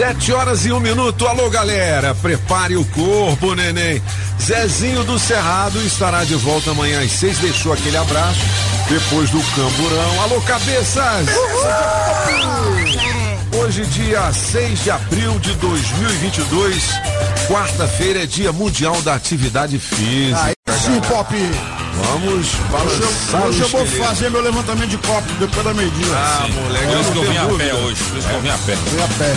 Sete 0.00 0.32
horas 0.32 0.64
e 0.64 0.72
um 0.72 0.80
minuto. 0.80 1.26
Alô, 1.26 1.50
galera. 1.50 2.14
Prepare 2.14 2.74
o 2.74 2.86
corpo, 2.86 3.54
neném. 3.54 4.02
Zezinho 4.40 5.04
do 5.04 5.18
Cerrado 5.18 5.78
estará 5.82 6.24
de 6.24 6.34
volta 6.36 6.70
amanhã 6.70 7.02
às 7.02 7.12
seis. 7.12 7.36
Deixou 7.36 7.70
aquele 7.70 7.98
abraço 7.98 8.40
depois 8.88 9.28
do 9.28 9.38
camburão. 9.54 10.22
Alô, 10.22 10.40
cabeças! 10.40 11.28
Hoje, 13.58 13.84
dia 13.88 14.32
6 14.32 14.84
de 14.84 14.90
abril 14.90 15.38
de 15.38 15.52
2022, 15.56 16.82
quarta-feira 17.46 18.22
é 18.22 18.26
Dia 18.26 18.52
Mundial 18.52 19.02
da 19.02 19.16
Atividade 19.16 19.78
Física. 19.78 20.54
Sim, 20.66 20.98
Pop. 21.10 21.36
Vamos 21.96 22.32
Hoje, 22.32 22.56
balançar 22.70 23.40
eu- 23.42 23.48
hoje 23.48 23.60
eu 23.60 23.68
vou 23.68 23.86
fazer 23.86 24.30
meu 24.30 24.40
levantamento 24.42 24.88
de 24.88 24.96
copo 24.98 25.28
depois 25.38 25.64
da 25.64 25.74
meia-dia. 25.74 26.06
Ah, 26.14 26.46
moleque, 26.48 26.86
Por 26.86 27.00
isso 27.00 27.12
que 27.12 27.18
eu 27.18 27.22
vim 27.24 27.36
a 27.36 27.44
pé 27.46 27.74
hoje. 27.74 28.02
Por 28.04 28.18
isso 28.18 28.28
que 28.28 28.34
eu 28.34 28.40
vim 28.40 28.48
a 28.48 28.58
pé. 28.58 28.74
Vem 28.90 29.02
a 29.02 29.08
pé. 29.08 29.36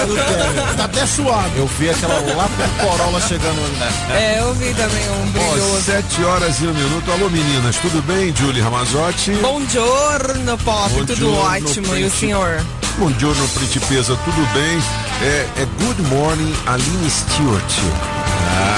Mentiroso! 0.00 0.76
Tá 0.76 0.84
até 0.84 1.06
suado. 1.06 1.50
Eu 1.56 1.66
vi 1.78 1.90
aquela 1.90 2.14
lá 2.36 2.48
pro 2.48 2.86
Corolla 2.86 3.20
chegando 3.20 3.60
ali. 3.64 3.78
É, 4.14 4.40
eu 4.40 4.54
vi 4.54 4.72
também 4.74 5.10
um 5.10 5.30
brilhoso. 5.30 5.82
sete 5.84 6.22
horas 6.24 6.60
e 6.60 6.66
um 6.66 6.72
minuto. 6.74 7.10
Alô, 7.12 7.28
meninas, 7.30 7.76
tudo 7.76 8.02
bem? 8.02 8.34
Julie 8.34 8.60
Ramazotti. 8.62 9.32
Bom 9.42 9.60
giorno, 9.68 10.58
Pop, 10.58 10.90
tudo 10.94 11.06
Buongiorno, 11.06 11.40
ótimo. 11.66 11.86
E 11.86 11.88
o 11.88 11.92
Príncipe. 11.92 12.18
senhor? 12.20 12.62
Bom 12.98 13.12
giorno, 13.18 13.48
Principesa, 13.48 14.16
tudo 14.24 14.46
bem? 14.52 14.78
É, 15.22 15.46
é 15.58 15.66
Good 15.84 16.02
Morning, 16.02 16.54
Aline 16.66 17.10
Stewart. 17.10 17.72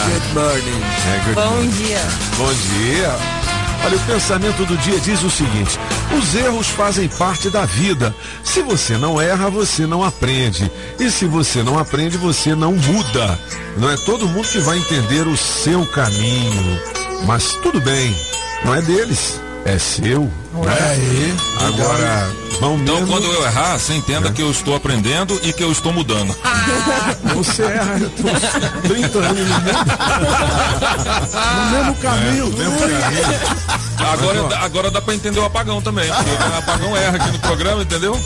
Good 0.06 0.34
morning. 0.34 0.82
É, 1.06 1.24
good 1.24 1.34
Bom 1.34 1.50
morning. 1.54 1.70
dia. 1.70 2.00
Bom 2.36 2.52
dia. 2.52 3.42
Olha, 3.84 3.96
o 3.96 4.00
pensamento 4.00 4.64
do 4.64 4.76
dia 4.78 4.98
diz 5.00 5.22
o 5.22 5.30
seguinte: 5.30 5.78
os 6.16 6.34
erros 6.34 6.68
fazem 6.68 7.08
parte 7.08 7.50
da 7.50 7.64
vida. 7.64 8.14
Se 8.44 8.62
você 8.62 8.96
não 8.96 9.20
erra, 9.20 9.50
você 9.50 9.86
não 9.86 10.04
aprende. 10.04 10.70
E 11.00 11.10
se 11.10 11.24
você 11.26 11.62
não 11.62 11.78
aprende, 11.78 12.16
você 12.16 12.54
não 12.54 12.72
muda. 12.74 13.38
Não 13.76 13.90
é 13.90 13.96
todo 14.04 14.28
mundo 14.28 14.46
que 14.48 14.58
vai 14.60 14.78
entender 14.78 15.26
o 15.26 15.36
seu 15.36 15.84
caminho. 15.86 16.80
Mas 17.26 17.54
tudo 17.62 17.80
bem, 17.80 18.14
não 18.64 18.74
é 18.74 18.82
deles, 18.82 19.40
é 19.64 19.78
seu. 19.78 20.30
Aí. 20.66 21.34
Agora, 21.66 22.30
vão 22.60 22.76
Então, 22.76 22.94
mesmo. 22.96 23.06
quando 23.12 23.24
eu 23.24 23.44
errar, 23.46 23.78
você 23.78 23.94
entenda 23.94 24.30
que 24.30 24.42
eu 24.42 24.50
estou 24.50 24.74
aprendendo 24.76 25.38
e 25.42 25.52
que 25.52 25.62
eu 25.62 25.70
estou 25.72 25.92
mudando. 25.92 26.34
Você 27.34 27.62
erra, 27.62 27.98
eu 28.00 28.10
tô 28.10 28.22
30 28.88 29.18
anos 29.18 29.38
no 29.38 29.44
mundo. 29.44 29.72
No 31.54 31.70
mesmo 31.78 31.94
caminho. 31.96 32.46
mesmo 32.46 32.78
caminho. 32.78 33.40
Agora, 34.12 34.42
dá- 34.48 34.60
agora 34.60 34.90
dá 34.90 35.00
pra 35.00 35.14
entender 35.14 35.38
o 35.40 35.44
apagão 35.44 35.80
também. 35.80 36.06
Porque 36.12 36.30
o 36.30 36.58
apagão 36.58 36.96
erra 36.96 37.16
aqui 37.16 37.30
no 37.30 37.38
programa, 37.38 37.82
entendeu? 37.82 38.18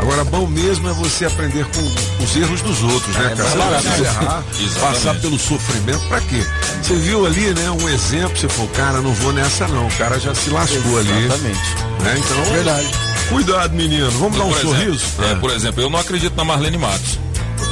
Agora, 0.00 0.24
bom 0.24 0.46
mesmo 0.46 0.88
é 0.88 0.92
você 0.94 1.26
aprender 1.26 1.64
com 1.66 2.24
os 2.24 2.34
erros 2.36 2.62
dos 2.62 2.82
outros, 2.82 3.14
né, 3.16 3.34
cara? 3.36 3.80
Você 3.82 4.02
errar, 4.02 4.44
Exatamente. 4.58 4.80
passar 4.80 5.14
pelo 5.20 5.38
sofrimento, 5.38 6.00
pra 6.08 6.20
quê? 6.22 6.42
Você 6.82 6.94
viu 6.94 7.26
ali, 7.26 7.52
né, 7.52 7.70
um 7.70 7.88
exemplo, 7.88 8.36
você 8.36 8.48
falou, 8.48 8.70
cara, 8.70 9.00
não 9.02 9.12
vou 9.12 9.32
nessa 9.32 9.68
não, 9.68 9.86
o 9.86 9.90
cara 9.96 10.18
já 10.18 10.34
se 10.34 10.48
lascou 10.48 10.98
ali. 10.98 11.24
Exatamente. 11.24 11.74
Né? 12.00 12.14
Então, 12.18 12.44
Verdade. 12.52 12.88
cuidado, 13.28 13.74
menino, 13.74 14.10
vamos 14.12 14.38
dar 14.38 14.44
um 14.44 14.48
por 14.48 14.58
exemplo, 14.58 14.74
sorriso? 14.74 15.04
é, 15.22 15.34
por 15.34 15.50
exemplo, 15.50 15.82
eu 15.82 15.90
não 15.90 15.98
acredito 15.98 16.34
na 16.34 16.44
Marlene 16.44 16.78
Matos. 16.78 17.18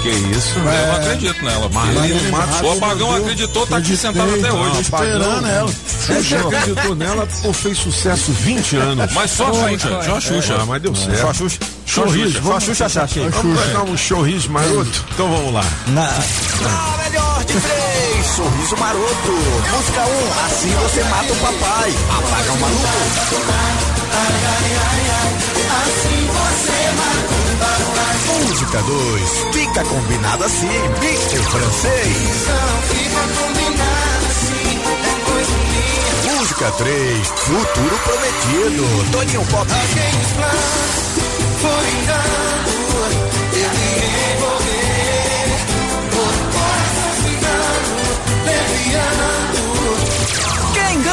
Que 0.03 0.11
isso? 0.11 0.59
Eu 0.59 0.65
não 0.65 0.97
acredito 0.97 1.45
nela. 1.45 1.69
Marlene 1.71 2.31
Matos, 2.31 2.61
o 2.61 2.73
apagão 2.73 3.17
acreditou, 3.17 3.67
tá 3.67 3.77
aqui 3.79 3.97
sentado 3.97 4.33
até 4.35 4.49
Tô 4.49 4.57
hoje. 4.57 4.81
esperando 4.81 5.47
ela. 5.47 5.69
Você 5.69 6.37
acreditou 6.37 6.95
nela, 6.95 7.29
pô, 7.43 7.53
fez 7.53 7.79
sucesso 7.79 8.33
20 8.33 8.77
anos. 8.77 9.13
Mas 9.13 9.31
só 9.31 9.49
a 9.49 9.53
Xuxa, 9.53 9.89
foi. 9.89 10.03
só 10.05 10.17
a 10.17 10.21
Xuxa. 10.21 10.57
Ah, 10.61 10.67
mas 10.67 10.83
deu 10.83 10.95
Só 10.95 11.03
a 11.03 11.15
certo. 11.15 11.35
Xuxa. 11.35 11.59
Só 11.87 12.05
a 12.57 12.61
Xuxa 12.61 12.87
achar, 12.87 13.07
Vamos 13.07 13.61
pegar 13.61 13.83
um 13.83 13.97
sorriso 13.97 14.51
maroto? 14.51 15.05
Então 15.13 15.29
vamos 15.29 15.53
lá. 15.55 15.65
A 15.87 17.03
melhor 17.05 17.45
de 17.45 17.55
três, 17.55 18.27
sorriso 18.37 18.77
maroto. 18.77 19.33
Música 19.33 20.07
1, 20.07 20.11
um, 20.11 20.47
assim 20.47 20.71
você 20.83 21.05
mata 21.05 21.33
o 21.33 21.37
papai. 21.37 21.93
Apaga 22.11 22.53
o 22.53 22.61
maluco. 22.61 23.89
Música 28.49 28.83
2, 28.83 29.31
fica 29.53 29.85
combinado 29.85 30.45
assim, 30.45 30.67
Mr. 30.67 31.43
Francês. 31.43 32.49
Música 36.25 36.71
3, 36.73 37.29
futuro 37.29 37.99
prometido, 38.05 39.11
Toninho 39.13 39.45
Pop. 39.47 39.67
Quem 39.69 40.19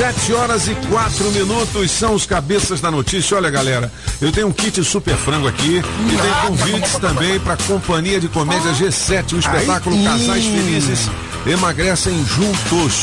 Sete 0.00 0.32
horas 0.32 0.66
e 0.66 0.74
quatro 0.88 1.30
minutos 1.30 1.90
são 1.90 2.14
os 2.14 2.24
cabeças 2.24 2.80
da 2.80 2.90
notícia. 2.90 3.36
Olha, 3.36 3.50
galera, 3.50 3.92
eu 4.18 4.32
tenho 4.32 4.46
um 4.46 4.50
kit 4.50 4.82
super 4.82 5.14
frango 5.14 5.46
aqui 5.46 5.76
e 5.76 6.16
tem 6.16 6.48
convites 6.48 6.92
também 6.92 7.38
para 7.38 7.52
a 7.52 7.56
Companhia 7.58 8.18
de 8.18 8.26
Comédia 8.26 8.72
G7, 8.72 9.34
o 9.34 9.38
espetáculo 9.38 10.02
Casais 10.02 10.46
Felizes 10.46 11.10
emagrecem 11.46 12.14
juntos. 12.24 12.94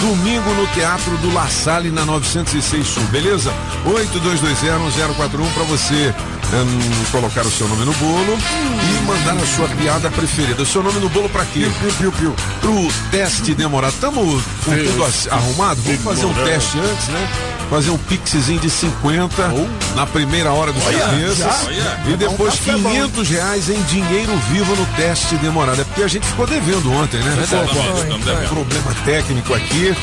Domingo 0.00 0.48
no 0.54 0.66
Teatro 0.68 1.18
do 1.18 1.34
La 1.34 1.48
Salle, 1.48 1.90
na 1.90 2.06
906 2.06 2.86
Sul, 2.86 3.02
beleza? 3.08 3.52
82201041 3.84 5.52
para 5.52 5.64
você 5.64 6.14
hum, 6.52 7.04
colocar 7.10 7.42
o 7.46 7.50
seu 7.50 7.68
nome 7.68 7.84
no 7.84 7.92
bolo 7.94 8.38
e 8.38 9.06
mandar 9.06 9.36
a 9.42 9.46
sua 9.46 9.68
piada 9.68 10.10
preferida. 10.10 10.62
O 10.62 10.66
seu 10.66 10.82
nome 10.82 10.98
no 11.00 11.08
bolo 11.08 11.28
pra 11.28 11.44
quê? 11.44 11.68
Piu, 11.80 11.92
piu, 11.92 12.12
piu. 12.12 12.36
Pro 12.60 12.88
teste 13.10 13.54
demorado. 13.54 13.92
Estamos 13.94 14.42
com 14.64 14.70
tudo 14.72 15.04
arrumado? 15.30 15.80
Vamos 15.82 16.02
fazer 16.02 16.26
um 16.26 16.34
teste 16.34 16.78
antes, 16.78 17.08
né? 17.08 17.28
Fazer 17.70 17.90
um 17.90 17.98
pixzinho 17.98 18.58
de 18.60 18.70
50 18.70 19.52
na 19.94 20.06
primeira 20.06 20.50
hora 20.52 20.72
dos 20.72 20.82
cabeças. 20.82 21.68
E 22.08 22.16
depois 22.16 22.54
café 22.54 22.72
bom. 22.78 22.88
500 22.90 23.28
reais 23.28 23.68
em 23.68 23.82
dinheiro 23.82 24.34
vivo 24.50 24.74
no 24.74 24.86
teste 24.96 25.36
demorado. 25.36 25.78
É 25.82 25.84
porque 25.84 26.02
a 26.02 26.08
gente 26.08 26.26
ficou 26.26 26.46
devendo 26.46 26.90
ontem, 26.92 27.18
né? 27.20 27.38
Exatamente, 27.42 27.74
Pô, 27.74 28.18
devendo. 28.24 28.48
Problema 28.48 28.94
técnico 29.04 29.52
aqui. 29.54 29.94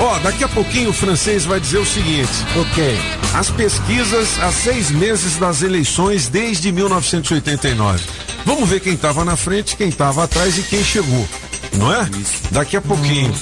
Ó, 0.00 0.18
daqui 0.18 0.44
a 0.44 0.48
pouquinho 0.48 0.90
o 0.90 0.92
francês 0.92 1.46
vai 1.46 1.58
dizer 1.58 1.78
o 1.78 1.86
seguinte: 1.86 2.28
Ok. 2.60 2.98
as 3.32 3.48
pesquisas 3.48 4.28
há 4.42 4.52
seis 4.52 4.90
meses 4.90 5.36
das 5.36 5.62
eleições 5.62 5.93
desde 6.30 6.72
1989. 6.72 8.02
Vamos 8.44 8.68
ver 8.68 8.80
quem 8.80 8.94
estava 8.94 9.24
na 9.24 9.36
frente, 9.36 9.76
quem 9.76 9.88
estava 9.88 10.24
atrás 10.24 10.58
e 10.58 10.62
quem 10.62 10.82
chegou, 10.82 11.26
não 11.74 11.92
é? 11.92 12.08
Daqui 12.50 12.76
a 12.76 12.80
pouquinho. 12.80 13.32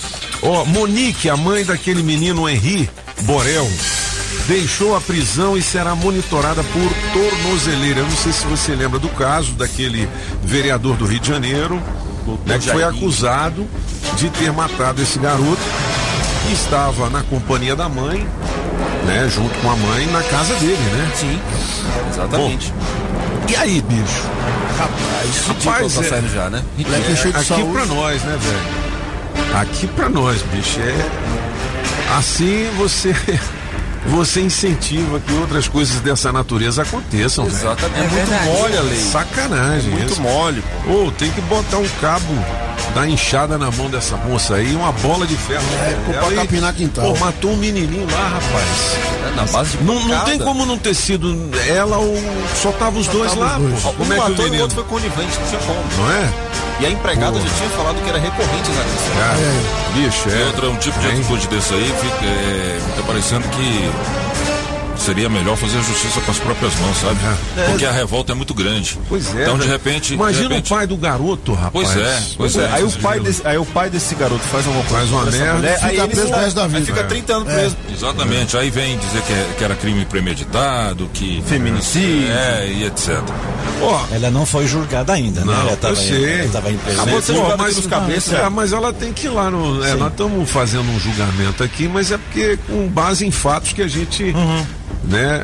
Ó, 0.42 0.64
Monique, 0.66 1.30
a 1.30 1.36
mãe 1.36 1.64
daquele 1.64 2.02
menino 2.02 2.48
Henri 2.48 2.88
Borel, 3.22 3.68
deixou 4.46 4.94
a 4.94 5.00
prisão 5.00 5.56
e 5.56 5.62
será 5.62 5.94
monitorada 5.94 6.62
por 6.62 6.92
tornozeleira. 7.12 8.00
Eu 8.00 8.06
não 8.06 8.16
sei 8.16 8.32
se 8.32 8.44
você 8.46 8.74
lembra 8.74 8.98
do 8.98 9.08
caso 9.08 9.52
daquele 9.52 10.08
vereador 10.42 10.96
do 10.96 11.06
Rio 11.06 11.20
de 11.20 11.28
Janeiro, 11.28 11.82
né, 12.44 12.58
que 12.58 12.70
foi 12.70 12.84
acusado 12.84 13.66
de 14.16 14.28
ter 14.30 14.52
matado 14.52 15.00
esse 15.00 15.18
garoto 15.18 15.62
que 16.46 16.52
estava 16.52 17.08
na 17.10 17.22
companhia 17.22 17.74
da 17.76 17.88
mãe, 17.88 18.26
né, 19.06 19.28
junto 19.34 19.56
com 19.60 19.70
a 19.70 19.76
mãe 19.76 20.06
na 20.06 20.22
casa 20.22 20.54
dele, 20.56 20.76
né? 20.76 21.10
Sim. 21.14 21.40
Exatamente. 22.12 22.72
E 23.48 23.56
aí, 23.56 23.82
bicho? 23.82 24.22
Rapaz, 24.78 25.46
Rapaz, 25.64 25.94
tá 25.94 26.00
é- 26.00 26.08
saindo 26.08 26.32
já, 26.32 26.48
né? 26.50 26.62
Cheio 27.16 27.32
de 27.32 27.38
aqui 27.38 27.44
saúde. 27.44 27.72
pra 27.72 27.86
nós, 27.86 28.22
né, 28.22 28.38
velho? 28.40 29.60
Aqui 29.60 29.86
pra 29.88 30.08
nós, 30.08 30.42
bicho, 30.42 30.80
é 30.80 32.16
assim 32.16 32.70
você 32.76 33.14
você 34.06 34.40
incentiva 34.40 35.20
que 35.20 35.32
outras 35.34 35.68
coisas 35.68 36.00
dessa 36.00 36.32
natureza 36.32 36.82
aconteçam. 36.82 37.46
Exatamente. 37.46 37.98
É, 37.98 38.00
muito 38.02 38.14
verdade. 38.14 38.46
mole 38.46 38.76
a 38.76 38.80
lei. 38.82 39.00
Sacanagem, 39.00 39.90
Muito 39.90 40.12
isso. 40.12 40.20
mole, 40.22 40.62
pô. 40.84 41.06
Ô, 41.06 41.10
tem 41.12 41.30
que 41.30 41.40
botar 41.42 41.76
um 41.78 41.88
cabo 42.00 42.34
da 42.94 43.06
enxada 43.08 43.56
na 43.58 43.70
mão 43.70 43.88
dessa 43.88 44.16
moça 44.16 44.54
aí, 44.56 44.74
uma 44.74 44.92
bola 44.92 45.26
de 45.26 45.34
ferro. 45.36 45.62
É, 45.86 46.12
na 46.12 46.18
pra 46.20 46.32
capinar 46.36 46.74
quintal. 46.74 47.12
Pô, 47.12 47.18
matou 47.18 47.52
um 47.52 47.56
menininho 47.56 48.06
lá, 48.10 48.28
rapaz. 48.28 48.96
É, 49.26 49.36
na 49.36 49.44
base 49.46 49.76
de 49.78 49.84
Não, 49.84 49.94
não 50.06 50.20
tem 50.24 50.38
como 50.38 50.66
não 50.66 50.76
ter 50.78 50.94
sido 50.94 51.36
ela 51.68 51.96
ou 51.98 52.16
só 52.60 52.70
tava 52.72 52.98
os 52.98 53.06
dois 53.08 53.30
tava 53.32 53.44
lá, 53.44 53.58
os 53.58 53.62
dois. 53.70 53.82
pô. 53.82 53.88
Um 53.90 53.94
Como 53.94 54.12
é 54.12 54.16
que 54.16 54.20
o 54.22 54.28
matou 54.28 54.36
e 54.36 54.40
o 54.40 54.44
menino, 54.44 54.62
outro 54.62 54.74
foi 54.76 54.84
conivente, 54.84 55.38
não 55.40 55.48
tinha 55.48 55.60
como. 55.60 55.84
não 55.98 56.12
é? 56.12 56.32
E 56.80 56.86
a 56.86 56.90
empregada 56.90 57.38
Pô. 57.38 57.46
já 57.46 57.54
tinha 57.54 57.68
falado 57.70 58.02
que 58.02 58.08
era 58.08 58.18
recorrente 58.18 58.70
essa 58.70 58.82
questão. 58.82 59.16
Cara, 59.16 59.38
bicho, 59.94 60.28
E 60.28 60.42
é. 60.42 60.46
outra, 60.46 60.68
um 60.70 60.76
tipo 60.76 60.98
de 60.98 61.06
Hein? 61.06 61.12
atitude 61.20 61.46
desse 61.48 61.74
aí 61.74 61.94
fica, 62.00 62.24
é, 62.24 62.80
fica 62.90 63.02
parecendo 63.06 63.48
que 63.50 63.90
seria 65.02 65.28
melhor 65.28 65.56
fazer 65.56 65.78
a 65.78 65.82
justiça 65.82 66.20
com 66.20 66.30
as 66.30 66.38
próprias 66.38 66.74
mãos, 66.76 66.96
sabe? 66.98 67.18
Porque 67.70 67.84
a 67.84 67.92
revolta 67.92 68.32
é 68.32 68.34
muito 68.34 68.54
grande. 68.54 68.98
Pois 69.08 69.34
é. 69.34 69.42
Então, 69.42 69.58
de 69.58 69.66
repente. 69.66 70.14
Imagina 70.14 70.48
de 70.48 70.54
repente, 70.54 70.72
o 70.72 70.76
pai 70.76 70.86
do 70.86 70.96
garoto, 70.96 71.52
rapaz. 71.52 71.72
Pois 71.72 71.96
é, 71.96 72.22
pois 72.36 72.56
é. 72.56 72.70
Aí 72.72 72.84
o, 72.84 72.90
pai 72.92 73.20
desse, 73.20 73.46
aí 73.46 73.58
o 73.58 73.64
pai 73.66 73.90
desse 73.90 74.14
garoto 74.14 74.42
faz 74.44 74.66
alguma 74.66 74.84
coisa 74.84 75.02
Faz 75.02 75.10
uma 75.10 75.24
merda, 75.30 75.54
mulher, 75.54 75.74
fica 75.74 75.86
aí 75.86 75.98
ele 75.98 76.08
preso 76.08 76.32
resto 76.32 76.54
da 76.54 76.62
Aí 76.62 76.68
vida. 76.68 76.84
fica 76.86 77.00
É. 77.00 77.04
30 77.04 77.32
anos 77.34 77.52
preso. 77.52 77.76
Exatamente. 77.92 78.56
Aí 78.56 78.70
vem 78.70 78.98
dizer 78.98 79.22
que, 79.22 79.32
é- 79.32 79.48
que 79.58 79.64
era 79.64 79.74
crime 79.74 80.04
premeditado, 80.04 81.10
que. 81.12 81.42
Feminicídio. 81.46 82.30
É, 82.30 82.68
e 82.68 82.84
etc. 82.84 83.18
Ó, 83.80 84.00
Ela 84.12 84.30
não 84.30 84.46
foi 84.46 84.66
julgada 84.66 85.12
ainda, 85.12 85.40
né? 85.40 85.46
Não, 85.46 85.60
ela 85.60 85.70
eu 85.72 85.76
tava, 85.76 85.96
sei. 85.96 86.40
ela 86.42 86.48
tava 86.52 86.70
em 86.70 86.76
prisão. 86.76 87.02
Acabou 87.02 87.20
de 87.20 87.26
ser 87.26 87.32
Pô, 87.32 87.38
julgado 87.40 87.62
mas, 87.62 88.32
é, 88.32 88.48
mas 88.48 88.72
ela 88.72 88.92
tem 88.92 89.12
que 89.12 89.26
ir 89.26 89.30
lá 89.30 89.50
no. 89.50 89.84
é, 89.84 89.94
nós 89.94 90.10
estamos 90.12 90.48
fazendo 90.50 90.88
um 90.88 91.00
julgamento 91.00 91.64
aqui, 91.64 91.88
mas 91.88 92.12
é 92.12 92.18
porque 92.18 92.58
com 92.68 92.86
base 92.88 93.26
em 93.26 93.30
fatos 93.30 93.72
que 93.72 93.82
a 93.82 93.88
gente. 93.88 94.32
Né, 95.04 95.42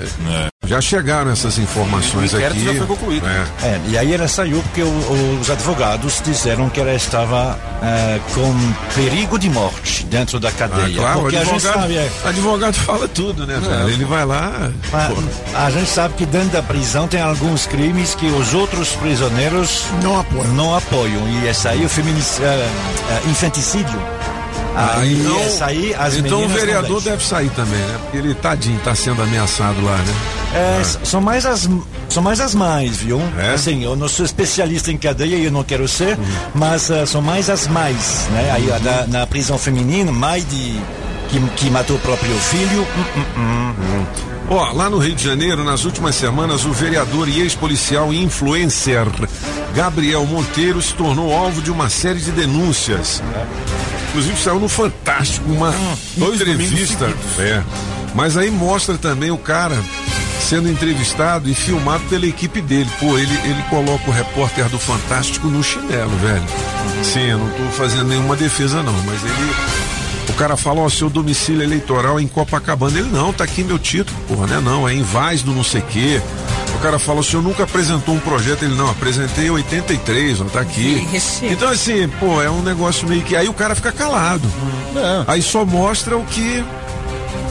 Já 0.66 0.80
chegaram 0.80 1.30
essas 1.32 1.58
informações 1.58 2.32
aqui. 2.34 2.64
já 2.64 2.74
foi 2.74 2.86
concluído. 2.86 3.26
É. 3.26 3.66
É, 3.66 3.80
e 3.88 3.98
aí 3.98 4.12
ela 4.14 4.28
saiu 4.28 4.62
porque 4.62 4.82
o- 4.82 5.38
os 5.40 5.50
advogados 5.50 6.20
disseram 6.24 6.68
que 6.68 6.78
ela 6.80 6.94
estava 6.94 7.58
eh, 7.82 8.20
com 8.34 8.54
perigo 8.94 9.38
de 9.38 9.48
morte 9.50 10.04
dentro 10.06 10.38
da 10.38 10.48
Ah, 10.48 10.52
cadeia. 10.52 10.96
claro, 10.98 11.18
o 11.18 11.22
porque 11.22 11.36
a 11.36 11.44
gente 11.44 11.54
advogado, 11.54 11.80
sabe, 11.82 11.96
é, 11.96 12.10
advogado 12.24 12.74
fala 12.74 13.08
tudo, 13.08 13.46
né, 13.46 13.58
velho? 13.60 13.88
Ele 13.88 14.04
vai 14.04 14.24
lá. 14.24 14.70
a, 15.54 15.64
a 15.66 15.70
gente 15.70 15.88
sabe 15.90 16.14
que 16.14 16.26
dentro 16.26 16.50
da 16.50 16.62
prisão 16.62 17.08
tem 17.08 17.20
alguns 17.20 17.66
crimes 17.66 18.14
que 18.14 18.26
os 18.26 18.52
outros 18.54 18.90
prisioneiros 18.96 19.84
Não 20.02 20.20
apoia. 20.20 20.44
não 20.48 20.74
apoiam. 20.76 21.28
E 21.42 21.48
essa 21.48 21.70
aí, 21.70 21.84
o 21.84 21.88
feminic, 21.88 22.24
eh, 22.40 22.44
eh, 23.10 23.28
infanticídio. 23.30 23.98
Aí, 24.76 25.26
essa 25.46 25.66
aí, 25.66 25.94
as 25.98 26.16
então 26.16 26.44
o 26.44 26.48
vereador 26.48 27.00
deve 27.00 27.24
sair 27.24 27.50
também, 27.50 27.78
né? 27.80 27.98
Porque 28.02 28.16
ele, 28.18 28.34
tadinho, 28.34 28.78
tá 28.80 28.94
sendo 28.94 29.20
ameaçado 29.22 29.80
lá, 29.84 29.96
né? 29.96 30.14
É, 30.54 30.80
s- 30.80 30.98
São 31.02 31.20
mais 31.20 31.44
as 31.44 31.68
são 32.08 32.22
mais 32.22 32.40
as 32.40 32.54
mães, 32.54 32.98
viu? 32.98 33.20
É? 33.38 33.50
Assim, 33.54 33.82
eu 33.84 33.94
não 33.96 34.08
sou 34.08 34.24
especialista 34.24 34.90
em 34.92 34.96
cadeia 34.96 35.36
e 35.36 35.44
eu 35.46 35.50
não 35.52 35.62
quero 35.64 35.86
ser, 35.88 36.16
mas 36.54 36.88
eh, 36.90 37.04
são 37.06 37.20
mais 37.20 37.50
as 37.50 37.66
mães, 37.66 38.26
né? 38.30 38.50
Aí 38.52 38.66
na, 38.82 39.18
na 39.18 39.26
prisão 39.26 39.58
feminina, 39.58 40.10
mãe 40.12 40.40
de 40.48 40.80
que, 41.28 41.40
que 41.56 41.70
matou 41.70 41.96
o 41.96 41.98
próprio 41.98 42.34
filho. 42.36 42.86
hum, 42.96 43.22
hum, 43.36 43.74
hum. 43.78 44.04
Ó, 44.50 44.72
lá 44.72 44.88
no 44.88 44.96
Rio 44.98 45.14
de 45.14 45.22
Janeiro, 45.22 45.62
nas 45.62 45.84
últimas 45.84 46.14
semanas, 46.14 46.64
o 46.64 46.72
vereador 46.72 47.28
e 47.28 47.40
ex-policial 47.42 48.14
e 48.14 48.22
influencer 48.22 49.04
Gabriel 49.74 50.24
Monteiro 50.24 50.80
se 50.80 50.94
tornou 50.94 51.36
alvo 51.36 51.60
de 51.60 51.70
uma 51.70 51.90
série 51.90 52.18
de 52.20 52.30
denúncias. 52.30 53.22
Inclusive 54.18 54.42
saiu 54.42 54.58
no 54.58 54.68
Fantástico 54.68 55.48
uma 55.48 55.72
entrevista. 56.16 57.06
É. 57.38 57.62
Mas 58.16 58.36
aí 58.36 58.50
mostra 58.50 58.98
também 58.98 59.30
o 59.30 59.38
cara 59.38 59.80
sendo 60.40 60.68
entrevistado 60.68 61.48
e 61.48 61.54
filmado 61.54 62.02
pela 62.10 62.26
equipe 62.26 62.60
dele. 62.60 62.90
Pô, 62.98 63.16
ele, 63.16 63.32
ele 63.44 63.62
coloca 63.70 64.10
o 64.10 64.12
repórter 64.12 64.68
do 64.70 64.78
Fantástico 64.78 65.46
no 65.46 65.62
chinelo, 65.62 66.10
velho. 66.16 66.42
Sim, 67.04 67.28
eu 67.28 67.38
não 67.38 67.48
tô 67.48 67.62
fazendo 67.76 68.08
nenhuma 68.08 68.34
defesa 68.34 68.82
não, 68.82 68.92
mas 69.04 69.22
ele 69.22 69.54
o 70.28 70.32
cara 70.32 70.56
fala, 70.56 70.80
ó, 70.80 70.88
seu 70.88 71.08
domicílio 71.08 71.62
eleitoral 71.62 72.18
é 72.18 72.22
em 72.22 72.26
Copacabana. 72.26 72.98
Ele, 72.98 73.08
não, 73.10 73.32
tá 73.32 73.44
aqui 73.44 73.62
meu 73.62 73.78
título, 73.78 74.18
porra, 74.26 74.48
né? 74.48 74.60
Não, 74.60 74.88
é 74.88 74.94
em 74.94 75.02
Vaz 75.02 75.42
do 75.42 75.52
não 75.52 75.62
sei 75.62 75.80
quê. 75.80 76.20
O 76.78 76.80
cara 76.80 76.98
fala, 76.98 77.20
o 77.20 77.24
senhor 77.24 77.42
nunca 77.42 77.64
apresentou 77.64 78.14
um 78.14 78.20
projeto? 78.20 78.62
Ele, 78.64 78.74
não, 78.76 78.88
apresentei 78.88 79.46
em 79.46 79.50
83, 79.50 80.40
ó, 80.40 80.44
tá 80.44 80.60
aqui. 80.60 81.08
Ixi. 81.12 81.46
Então, 81.46 81.68
assim, 81.68 82.08
pô, 82.20 82.40
é 82.40 82.48
um 82.48 82.62
negócio 82.62 83.06
meio 83.08 83.22
que. 83.22 83.34
Aí 83.34 83.48
o 83.48 83.52
cara 83.54 83.74
fica 83.74 83.90
calado. 83.90 84.48
Aí 85.26 85.42
só 85.42 85.64
mostra 85.64 86.16
o 86.16 86.24
que. 86.24 86.64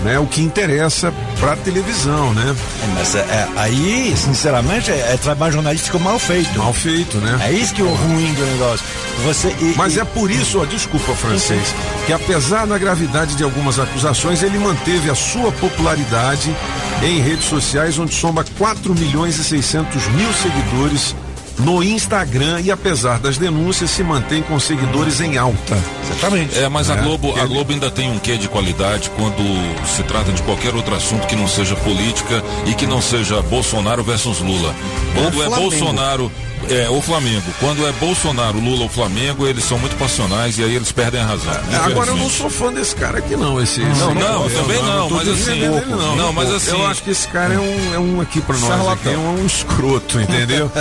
Né, 0.03 0.17
o 0.19 0.27
que 0.27 0.41
interessa 0.41 1.11
pra 1.39 1.55
televisão, 1.55 2.31
né? 2.33 2.55
É, 2.83 2.87
Mas 2.93 3.15
é, 3.15 3.19
é, 3.19 3.47
aí, 3.57 4.13
sinceramente, 4.15 4.91
é, 4.91 5.13
é 5.13 5.17
trabalho 5.17 5.53
jornalístico 5.53 5.99
mal 5.99 6.19
feito. 6.19 6.57
Mal 6.57 6.71
feito, 6.71 7.17
né? 7.17 7.37
É 7.41 7.51
isso 7.51 7.73
que 7.73 7.81
é 7.81 7.83
o 7.83 7.93
ruim 7.93 8.31
do 8.35 8.45
negócio. 8.45 8.85
Você, 9.25 9.47
e- 9.59 9.73
Mas 9.75 9.95
e- 9.95 9.99
é 9.99 10.05
por 10.05 10.29
isso, 10.29 10.61
ó, 10.61 10.65
desculpa, 10.65 11.13
francês, 11.15 11.73
que 12.05 12.13
apesar 12.13 12.67
da 12.67 12.77
gravidade 12.77 13.35
de 13.35 13.43
algumas 13.43 13.79
acusações, 13.79 14.43
ele 14.43 14.59
manteve 14.59 15.09
a 15.09 15.15
sua 15.15 15.51
popularidade 15.51 16.55
em 17.03 17.19
redes 17.21 17.45
sociais, 17.45 17.97
onde 17.99 18.13
soma 18.13 18.43
4 18.57 18.93
milhões 18.95 19.37
e 19.37 19.43
600 19.43 20.07
mil 20.09 20.31
seguidores 20.33 21.15
no 21.59 21.81
Instagram 21.83 22.61
e 22.61 22.69
apesar 22.69 23.19
das 23.19 23.37
denúncias 23.37 23.89
se 23.89 24.03
mantém 24.03 24.43
com 24.43 24.59
seguidores 24.59 25.19
em 25.21 25.37
alta. 25.37 25.75
Exatamente. 26.05 26.55
É, 26.57 26.69
mas 26.69 26.87
a 26.89 26.95
É, 26.95 27.01
Globo, 27.01 27.35
a 27.35 27.39
ele- 27.39 27.47
Globo 27.47 27.73
ainda 27.73 27.89
tem 27.89 28.11
um 28.11 28.19
quê 28.19 28.37
de 28.37 28.47
qualidade 28.47 29.09
quando 29.15 29.41
se 29.87 30.03
trata 30.03 30.31
de 30.31 30.43
qualquer 30.43 30.75
outro 30.75 30.93
assunto 30.95 31.25
que 31.25 31.35
não 31.35 31.47
seja 31.47 31.75
política 31.77 32.43
e 32.67 32.73
que 32.75 32.85
não 32.85 33.01
seja 33.01 33.41
Bolsonaro 33.41 34.03
versus 34.03 34.39
Lula. 34.39 34.73
Quando 35.15 35.41
é 35.41 35.45
Flamengo. 35.47 35.69
Bolsonaro, 35.71 36.31
é 36.69 36.89
o 36.89 37.01
Flamengo. 37.01 37.43
Quando 37.59 37.85
é 37.87 37.91
Bolsonaro, 37.93 38.59
Lula 38.59 38.83
ou 38.83 38.89
Flamengo, 38.89 39.45
eles 39.47 39.63
são 39.63 39.77
muito 39.79 39.95
passionais 39.97 40.57
e 40.57 40.63
aí 40.63 40.75
eles 40.75 40.91
perdem 40.91 41.21
a 41.21 41.25
razão. 41.25 41.53
É, 41.71 41.75
Agora 41.77 42.11
eu 42.11 42.17
não 42.17 42.29
sou 42.29 42.49
fã 42.49 42.71
desse 42.71 42.95
cara 42.95 43.19
aqui 43.19 43.35
não, 43.35 43.61
esse. 43.61 43.81
esse- 43.81 43.99
Não, 43.99 44.13
não, 44.13 44.43
eu 44.49 44.61
também 44.61 44.81
não, 44.83 45.09
mas 45.09 45.27
assim, 45.27 45.35
defendendo 45.45 45.77
ele, 45.77 45.85
não, 45.91 46.15
não, 46.15 46.33
mas 46.33 46.51
assim- 46.53 46.71
eu 46.71 46.85
acho 46.87 47.03
que 47.03 47.09
esse 47.11 47.27
cara 47.27 47.53
é 47.53 47.59
um, 47.59 47.93
é 47.95 47.99
um 47.99 48.21
aqui 48.21 48.41
pra 48.41 48.57
nós, 48.57 48.87
aqui, 48.89 49.09
é 49.09 49.17
um 49.17 49.45
escroto, 49.45 50.19
entendeu? 50.21 50.71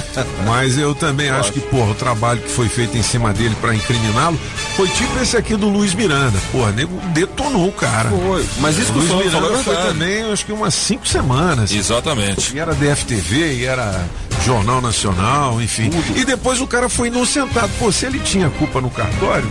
mas 0.47 0.77
eu 0.79 0.95
também 0.95 1.31
acho 1.31 1.53
que, 1.53 1.61
porra, 1.61 1.91
o 1.91 1.95
trabalho 1.95 2.41
que 2.41 2.49
foi 2.51 2.69
feito 2.69 2.97
em 2.97 3.03
cima 3.03 3.33
dele 3.33 3.57
pra 3.61 3.75
incriminá-lo 3.75 4.39
foi 4.77 4.89
tipo 4.89 5.19
esse 5.21 5.37
aqui 5.37 5.57
do 5.57 5.69
Luiz 5.69 5.95
Miranda. 5.95 6.39
Porra, 6.53 6.73
nego 6.73 7.01
detonou 7.13 7.69
o 7.69 7.73
cara. 7.73 8.11
Foi. 8.11 8.45
Mas 8.59 8.79
isso 8.79 8.93
que 8.93 8.99
o 8.99 9.03
Luiz 9.03 9.33
falou 9.33 9.49
Miranda 9.51 9.65
foi 9.65 9.77
também, 9.77 10.33
acho 10.33 10.45
que 10.47 10.53
umas 10.53 10.75
cinco 10.75 11.07
semanas. 11.07 11.73
Exatamente. 11.73 12.55
E 12.55 12.59
era 12.59 12.75
DFTV, 12.75 13.55
e 13.55 13.65
era 13.65 14.05
Jornal 14.47 14.81
Nacional, 14.81 15.61
enfim. 15.61 15.91
E 16.15 16.25
depois 16.25 16.61
o 16.61 16.67
cara 16.69 16.89
foi 16.89 17.09
inocentado. 17.09 17.69
Pô, 17.81 17.91
se 17.91 18.07
ele 18.07 18.21
tinha 18.21 18.49
culpa 18.49 18.81
no 18.81 18.89
cartório, 18.89 19.49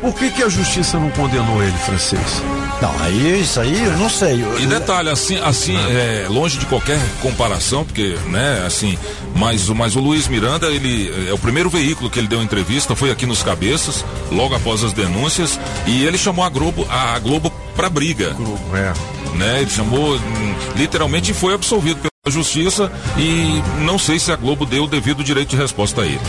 por 0.00 0.14
que, 0.14 0.30
que 0.30 0.42
a 0.44 0.48
justiça 0.48 0.98
não 1.00 1.10
condenou 1.10 1.60
ele, 1.62 1.76
francês? 1.78 2.40
Não, 2.80 2.94
aí 3.02 3.40
isso 3.42 3.60
aí 3.60 3.84
eu 3.84 3.96
não 3.98 4.08
sei. 4.08 4.40
Eu- 4.42 4.60
E 4.60 4.66
detalhe, 4.66 5.10
assim, 5.10 5.36
assim 5.40 5.76
é, 5.76 6.26
longe 6.30 6.58
de 6.58 6.64
qualquer 6.66 6.98
comparação, 7.20 7.84
porque, 7.84 8.16
né, 8.28 8.62
assim, 8.64 8.96
mas, 9.34 9.68
o- 9.68 9.74
mas 9.74 9.96
o 9.96 10.00
Luiz 10.00 10.28
Miranda, 10.28 10.68
ele 10.68 11.12
é 11.28 11.34
o 11.34 11.38
primeiro 11.38 11.68
veículo 11.68 12.08
que 12.08 12.18
ele 12.18 12.28
deu 12.28 12.40
entrevista, 12.40 12.94
foi 12.96 13.10
aqui 13.10 13.26
nos 13.26 13.42
Cabeças, 13.42 14.04
logo 14.30 14.54
após 14.54 14.82
as 14.84 14.92
denúncias, 14.92 15.58
e 15.86 16.04
ele 16.04 16.16
chamou 16.16 16.44
a 16.44 16.48
Globo, 16.48 16.86
a 16.88 17.18
Globo 17.18 17.50
pra 17.76 17.90
briga, 17.90 18.34
É. 18.72 19.36
né? 19.36 19.60
Ele 19.60 19.70
chamou, 19.70 20.14
hum, 20.16 20.54
literalmente 20.76 21.34
foi 21.34 21.52
absolvido 21.52 22.00
pela 22.22 22.34
justiça 22.34 22.92
e 23.16 23.62
não 23.84 23.98
sei 23.98 24.18
se 24.18 24.30
a 24.30 24.36
Globo 24.36 24.66
deu 24.66 24.84
o 24.84 24.86
devido 24.86 25.24
direito 25.24 25.50
de 25.50 25.56
resposta 25.56 26.02
a 26.02 26.06
ele. 26.06 26.20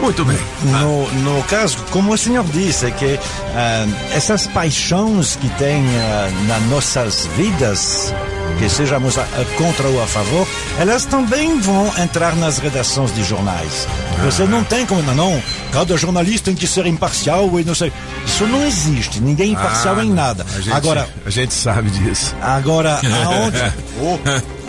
Muito 0.00 0.24
bem. 0.24 0.38
No, 0.64 1.08
no 1.36 1.42
caso, 1.44 1.78
como 1.90 2.12
o 2.12 2.18
senhor 2.18 2.44
disse, 2.46 2.90
que 2.92 3.18
ah, 3.54 3.86
essas 4.12 4.46
paixões 4.48 5.36
que 5.36 5.48
tem 5.50 5.84
ah, 5.98 6.28
nas 6.46 6.62
nossas 6.64 7.26
vidas, 7.36 8.12
que 8.58 8.68
sejamos 8.68 9.16
a- 9.18 9.22
a 9.22 9.44
contra 9.56 9.86
ou 9.88 10.02
a 10.02 10.06
favor, 10.06 10.46
elas 10.78 11.04
também 11.04 11.58
vão 11.60 11.86
entrar 11.98 12.34
nas 12.36 12.58
redações 12.58 13.12
de 13.14 13.22
jornais. 13.24 13.86
Você 14.24 14.44
não 14.44 14.62
tem 14.64 14.84
como, 14.86 15.02
não, 15.14 15.40
cada 15.72 15.96
jornalista 15.96 16.46
tem 16.46 16.54
que 16.56 16.66
ser 16.66 16.86
imparcial 16.86 17.58
e 17.60 17.64
não 17.64 17.74
sei. 17.74 17.92
Isso 18.26 18.44
não 18.46 18.64
existe, 18.64 19.20
ninguém 19.20 19.50
é 19.50 19.52
imparcial 19.52 19.96
Ah, 19.98 20.04
em 20.04 20.10
nada. 20.10 20.44
A 20.54 20.60
gente, 20.60 20.72
Agora, 20.74 21.08
a 21.24 21.30
gente 21.30 21.54
sabe 21.54 21.90
disso. 21.90 22.34
Agora, 22.40 23.00
aonde. 23.24 23.72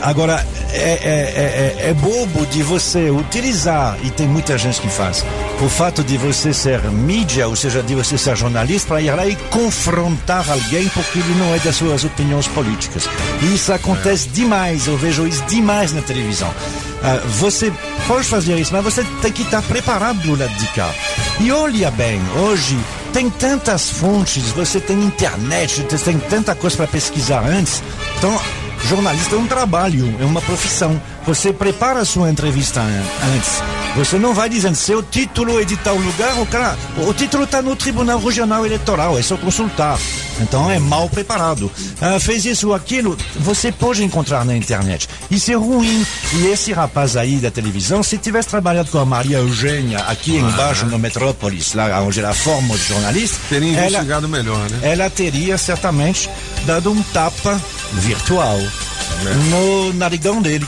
Agora, 0.03 0.45
é, 0.73 0.75
é, 0.75 1.85
é, 1.85 1.89
é 1.89 1.93
bobo 1.93 2.45
de 2.47 2.61
você 2.61 3.09
utilizar, 3.09 3.97
e 4.03 4.11
tem 4.11 4.27
muita 4.27 4.57
gente 4.57 4.81
que 4.81 4.89
faz, 4.89 5.25
o 5.61 5.69
fato 5.69 6.03
de 6.03 6.17
você 6.17 6.53
ser 6.53 6.81
mídia, 6.91 7.47
ou 7.47 7.55
seja, 7.55 7.81
de 7.81 7.95
você 7.95 8.17
ser 8.17 8.35
jornalista, 8.35 8.89
para 8.89 9.01
ir 9.01 9.15
lá 9.15 9.25
e 9.25 9.37
confrontar 9.49 10.49
alguém 10.51 10.89
porque 10.89 11.19
ele 11.19 11.35
não 11.35 11.55
é 11.55 11.59
das 11.59 11.77
suas 11.77 12.03
opiniões 12.03 12.49
políticas. 12.49 13.09
E 13.41 13.55
isso 13.55 13.71
acontece 13.71 14.27
demais, 14.27 14.87
eu 14.87 14.97
vejo 14.97 15.25
isso 15.25 15.43
demais 15.45 15.93
na 15.93 16.01
televisão. 16.01 16.53
Ah, 17.01 17.21
você 17.39 17.71
pode 18.05 18.27
fazer 18.27 18.57
isso, 18.57 18.73
mas 18.73 18.83
você 18.83 19.05
tem 19.21 19.31
que 19.31 19.43
estar 19.43 19.61
preparado 19.61 20.19
do 20.19 20.37
lado 20.37 20.53
de 20.55 20.67
cá. 20.67 20.89
E 21.39 21.49
olha 21.49 21.89
bem, 21.91 22.21
hoje 22.37 22.77
tem 23.13 23.29
tantas 23.29 23.89
fontes, 23.89 24.49
você 24.49 24.79
tem 24.79 25.01
internet, 25.01 25.85
você 25.89 26.11
tem 26.11 26.17
tanta 26.17 26.55
coisa 26.55 26.75
para 26.75 26.87
pesquisar 26.87 27.45
antes. 27.45 27.81
Então, 28.17 28.37
jornalista 28.87 29.35
é 29.35 29.37
um 29.39 29.47
trabalho, 29.47 30.13
é 30.19 30.25
uma 30.25 30.41
profissão. 30.41 30.99
Você 31.25 31.53
prepara 31.53 32.01
a 32.01 32.05
sua 32.05 32.29
entrevista 32.29 32.81
an- 32.81 33.03
antes. 33.35 33.61
Você 33.95 34.17
não 34.17 34.33
vai 34.33 34.49
dizendo, 34.49 34.75
seu 34.75 35.01
título 35.03 35.61
é 35.61 35.63
de 35.63 35.77
tal 35.77 35.95
lugar, 35.95 36.37
o 36.41 36.45
cara, 36.47 36.75
o 37.07 37.13
título 37.13 37.43
está 37.43 37.61
no 37.61 37.75
Tribunal 37.75 38.19
Regional 38.19 38.65
Eleitoral, 38.65 39.17
é 39.17 39.21
só 39.21 39.37
consultar. 39.37 39.97
Então 40.41 40.69
é 40.69 40.79
mal 40.79 41.07
preparado. 41.07 41.71
Ah, 42.01 42.19
fez 42.19 42.43
isso 42.43 42.69
ou 42.69 42.73
aquilo, 42.73 43.15
você 43.35 43.71
pode 43.71 44.03
encontrar 44.03 44.43
na 44.43 44.55
internet. 44.57 45.07
Isso 45.29 45.51
é 45.51 45.55
ruim. 45.55 46.03
E 46.33 46.47
esse 46.47 46.73
rapaz 46.73 47.15
aí 47.15 47.37
da 47.37 47.51
televisão, 47.51 48.01
se 48.01 48.17
tivesse 48.17 48.49
trabalhado 48.49 48.89
com 48.89 48.97
a 48.97 49.05
Maria 49.05 49.37
Eugênia 49.37 49.99
aqui 49.99 50.35
embaixo 50.37 50.87
no 50.87 50.97
Metrópolis, 50.97 51.73
lá 51.73 52.01
onde 52.01 52.19
ela 52.19 52.33
forma 52.33 52.73
os 52.73 52.85
jornalistas, 52.85 53.39
Teria 53.47 53.77
ela, 53.77 53.85
investigado 53.87 54.27
melhor, 54.27 54.69
né? 54.71 54.79
ela 54.91 55.07
teria 55.09 55.55
certamente 55.57 56.27
dado 56.65 56.91
um 56.91 57.01
tapa 57.03 57.61
virtual 57.93 58.59
no 59.49 59.93
narigão 59.93 60.41
dele. 60.41 60.65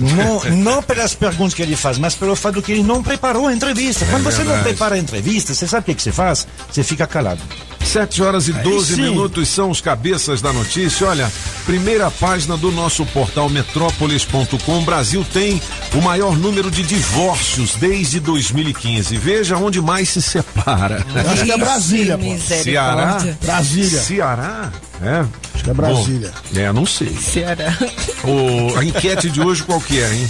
Não, 0.00 0.42
não 0.56 0.82
pelas 0.82 1.14
perguntas 1.14 1.54
que 1.54 1.62
ele 1.62 1.76
faz, 1.76 1.98
mas 1.98 2.14
pelo 2.14 2.34
fato 2.34 2.62
que 2.62 2.72
ele 2.72 2.82
não 2.82 3.02
preparou 3.02 3.46
a 3.46 3.54
entrevista. 3.54 4.06
Quando 4.06 4.24
você 4.24 4.42
não 4.42 4.62
prepara 4.62 4.94
a 4.94 4.98
entrevista, 4.98 5.54
você 5.54 5.68
sabe 5.68 5.82
o 5.82 5.84
que, 5.86 5.94
que 5.94 6.02
você 6.02 6.12
faz? 6.12 6.46
Você 6.70 6.82
fica 6.82 7.06
calado. 7.06 7.40
7 7.84 8.22
horas 8.22 8.48
e 8.48 8.52
12 8.52 8.94
sim. 8.94 9.02
minutos 9.02 9.48
são 9.48 9.70
os 9.70 9.80
cabeças 9.80 10.40
da 10.40 10.52
notícia. 10.52 11.08
Olha, 11.08 11.30
primeira 11.66 12.10
página 12.10 12.56
do 12.56 12.70
nosso 12.70 13.04
portal 13.06 13.48
metrópolis.com. 13.48 14.78
O 14.78 14.82
Brasil 14.82 15.26
tem 15.32 15.60
o 15.94 16.00
maior 16.00 16.36
número 16.36 16.70
de 16.70 16.82
divórcios 16.82 17.74
desde 17.74 18.20
2015. 18.20 19.16
Veja 19.16 19.56
onde 19.56 19.80
mais 19.80 20.08
se 20.08 20.22
separa. 20.22 21.04
Acho 21.32 21.44
que 21.44 21.52
é 21.52 21.58
Brasília, 21.58 22.18
pô. 22.18 22.38
Ceará? 22.38 23.18
Brasília. 23.42 24.00
Ceará? 24.00 24.72
É. 25.02 25.24
Acho 25.54 25.64
que 25.64 25.70
é 25.70 25.74
Brasília. 25.74 26.32
Bom, 26.52 26.60
é, 26.60 26.72
não 26.72 26.86
sei. 26.86 27.14
Ceará. 27.16 27.76
O, 28.24 28.78
a 28.78 28.84
enquete 28.84 29.30
de 29.30 29.40
hoje 29.40 29.62
qual 29.62 29.80
que 29.80 30.00
é, 30.00 30.14
hein? 30.14 30.28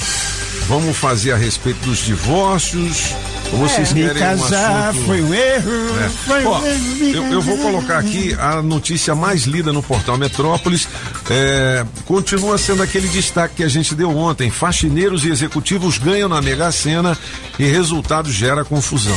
Vamos 0.69 0.97
fazer 0.97 1.33
a 1.33 1.37
respeito 1.37 1.85
dos 1.85 1.99
divórcios. 1.99 3.14
Vocês 3.59 3.92
Me 3.92 4.02
querem 4.02 4.16
um 4.16 4.38
casar 4.38 4.88
assunto... 4.88 5.07
foi 5.07 5.23
um 5.23 5.35
erro. 5.35 5.71
É. 6.00 6.09
Foi 6.09 6.45
Ó, 6.45 6.59
um 6.59 6.66
erro. 6.66 6.80
me 6.97 7.12
eu, 7.12 7.33
eu 7.33 7.40
vou 7.42 7.59
colocar 7.59 7.99
aqui 7.99 8.35
a 8.38 8.62
notícia 8.62 9.14
mais 9.14 9.42
lida 9.42 9.73
no 9.73 9.83
portal 9.83 10.16
Metrópolis. 10.16 10.88
É, 11.28 11.85
continua 12.04 12.57
sendo 12.59 12.83
aquele 12.83 13.09
destaque 13.09 13.57
que 13.57 13.64
a 13.64 13.69
gente 13.69 13.95
deu 13.95 14.16
ontem. 14.16 14.50
Faxineiros 14.50 15.25
e 15.25 15.30
executivos 15.30 15.99
ganham 15.99 16.28
na 16.28 16.40
Mega 16.40 16.71
Sena 16.73 17.16
e 17.59 17.64
resultado 17.64 18.30
gera 18.30 18.64
confusão. 18.64 19.16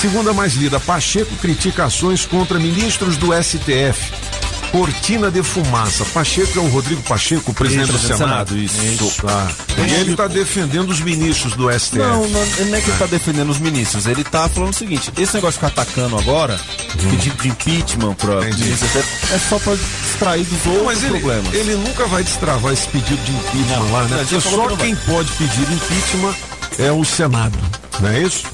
Segunda 0.00 0.32
mais 0.32 0.54
lida, 0.54 0.78
Pacheco 0.80 1.34
critica 1.36 1.84
ações 1.84 2.24
contra 2.24 2.58
ministros 2.58 3.16
do 3.16 3.30
STF. 3.42 4.29
Cortina 4.70 5.30
de 5.30 5.42
fumaça. 5.42 6.04
Pacheco 6.06 6.58
é 6.58 6.62
o 6.62 6.68
Rodrigo 6.68 7.02
Pacheco, 7.02 7.52
presidente 7.52 7.86
do 7.86 7.92
presidente 7.92 8.12
do 8.12 8.18
Senado. 8.18 8.48
Senado, 8.54 8.58
isso. 8.58 9.26
Ah. 9.26 9.48
E 9.78 9.94
ele 9.94 10.12
está 10.12 10.26
defendendo 10.26 10.90
os 10.90 11.00
ministros 11.00 11.54
do 11.54 11.70
STF. 11.70 11.98
Não, 11.98 12.28
não, 12.28 12.46
não 12.46 12.74
é 12.76 12.80
que 12.80 12.90
ele 12.90 12.98
tá 12.98 13.06
defendendo 13.06 13.50
os 13.50 13.58
ministros. 13.58 14.06
Ele 14.06 14.22
tá 14.22 14.48
falando 14.48 14.72
o 14.72 14.76
seguinte: 14.76 15.10
esse 15.18 15.34
negócio 15.34 15.60
de 15.60 15.66
ficar 15.66 15.82
atacando 15.82 16.18
agora, 16.18 16.58
pedido 17.10 17.42
de 17.42 17.48
impeachment 17.48 18.16
ministro, 18.56 19.02
é 19.32 19.38
só 19.38 19.58
pra 19.58 19.74
distrair 19.74 20.44
dos 20.44 20.64
Não, 20.64 20.72
outros 20.72 20.86
mas 20.86 21.02
ele, 21.02 21.20
problemas. 21.20 21.54
ele 21.54 21.74
nunca 21.76 22.06
vai 22.06 22.22
destravar 22.22 22.72
esse 22.72 22.86
pedido 22.88 23.22
de 23.24 23.32
impeachment 23.32 23.90
lá, 23.92 24.02
né? 24.04 24.08
não, 24.10 24.18
Porque 24.18 24.40
só 24.40 24.50
que 24.50 24.56
não 24.56 24.76
quem 24.76 24.96
pode 24.96 25.30
pedir 25.32 25.62
impeachment 25.72 26.34
é 26.78 26.92
o 26.92 27.04
Senado, 27.04 27.58
não 28.00 28.08
é 28.08 28.20
isso? 28.20 28.44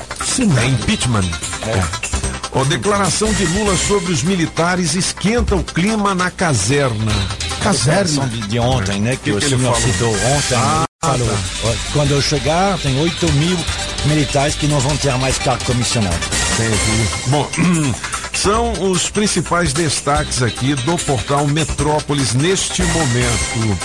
É 0.61 0.67
impeachment. 0.67 1.25
É. 1.67 2.26
Ó, 2.57 2.65
declaração 2.65 3.31
de 3.35 3.45
Lula 3.45 3.77
sobre 3.77 4.11
os 4.13 4.23
militares 4.23 4.95
esquenta 4.95 5.55
o 5.55 5.63
clima 5.63 6.15
na 6.15 6.31
caserna. 6.31 7.13
Declaração 7.61 8.27
de, 8.29 8.41
de 8.49 8.59
ontem, 8.59 8.99
né? 8.99 9.11
Que, 9.17 9.25
Que 9.25 9.33
o 9.33 9.39
que 9.39 9.49
senhor 9.51 9.75
falou? 9.75 9.81
citou 9.81 10.11
ontem. 10.15 10.55
Ah, 10.57 10.87
ele 11.15 11.25
falou, 11.25 11.39
ó, 11.65 11.73
quando 11.93 12.13
eu 12.13 12.23
chegar, 12.23 12.79
tem 12.79 12.99
8 12.99 13.31
mil 13.33 13.59
militares 14.07 14.55
que 14.55 14.67
não 14.67 14.81
vão 14.81 14.97
ter 14.97 15.13
mais 15.19 15.37
cargo 15.37 15.63
comissionado. 15.67 16.17
Entendi. 16.55 17.09
Bom, 17.27 17.47
são 18.33 18.73
os 18.91 19.11
principais 19.11 19.75
destaques 19.75 20.43
aqui 20.43 20.75
do 20.77 20.97
portal 20.97 21.47
Metrópolis 21.47 22.33
neste 22.33 22.83
momento. 22.85 23.79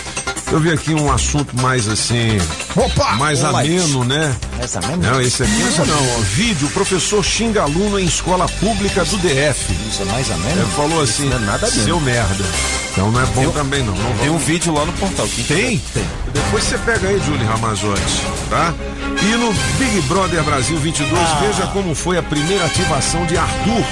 Eu 0.51 0.59
vi 0.59 0.69
aqui 0.71 0.93
um 0.93 1.09
assunto 1.09 1.55
mais 1.61 1.87
assim, 1.87 2.37
Opa! 2.75 3.13
mais 3.13 3.41
light. 3.41 3.69
ameno, 3.71 4.03
né? 4.03 4.35
Mais 4.57 4.75
ameno? 4.75 4.97
Não, 5.01 5.21
esse 5.21 5.43
aqui 5.43 5.51
não, 5.77 5.85
não. 5.85 6.17
ó. 6.17 6.21
Vídeo, 6.23 6.67
professor 6.71 7.23
xinga 7.23 7.61
aluno 7.61 7.97
em 7.97 8.03
escola 8.05 8.45
pública 8.59 9.05
do 9.05 9.17
DF. 9.17 9.73
Isso 9.89 10.01
é 10.01 10.05
mais 10.05 10.27
Ele 10.29 10.33
ameno? 10.43 10.67
falou 10.75 11.01
assim, 11.01 11.29
não 11.29 11.37
é 11.37 11.39
nada 11.39 11.67
mesmo. 11.67 11.83
seu 11.85 11.99
merda. 12.01 12.43
Então 12.91 13.09
não 13.11 13.21
é 13.21 13.25
bom 13.27 13.49
também 13.51 13.81
não. 13.81 13.95
não 13.95 14.17
Tem 14.17 14.29
um 14.29 14.37
vídeo 14.37 14.73
lá 14.73 14.85
no 14.85 14.91
portal. 14.93 15.25
Quem 15.33 15.43
Tem? 15.45 15.77
Tem. 15.93 16.05
Depois 16.33 16.63
você 16.65 16.77
pega 16.79 17.07
aí, 17.07 17.21
Julie 17.25 17.45
Ramazotti, 17.45 18.21
tá? 18.49 18.73
E 19.21 19.35
no 19.37 19.53
Big 19.79 20.01
Brother 20.09 20.43
Brasil 20.43 20.77
22, 20.77 21.13
Ah. 21.17 21.39
veja 21.47 21.67
como 21.67 21.95
foi 21.95 22.17
a 22.17 22.23
primeira 22.23 22.65
ativação 22.65 23.25
de 23.25 23.37
Arthur 23.37 23.85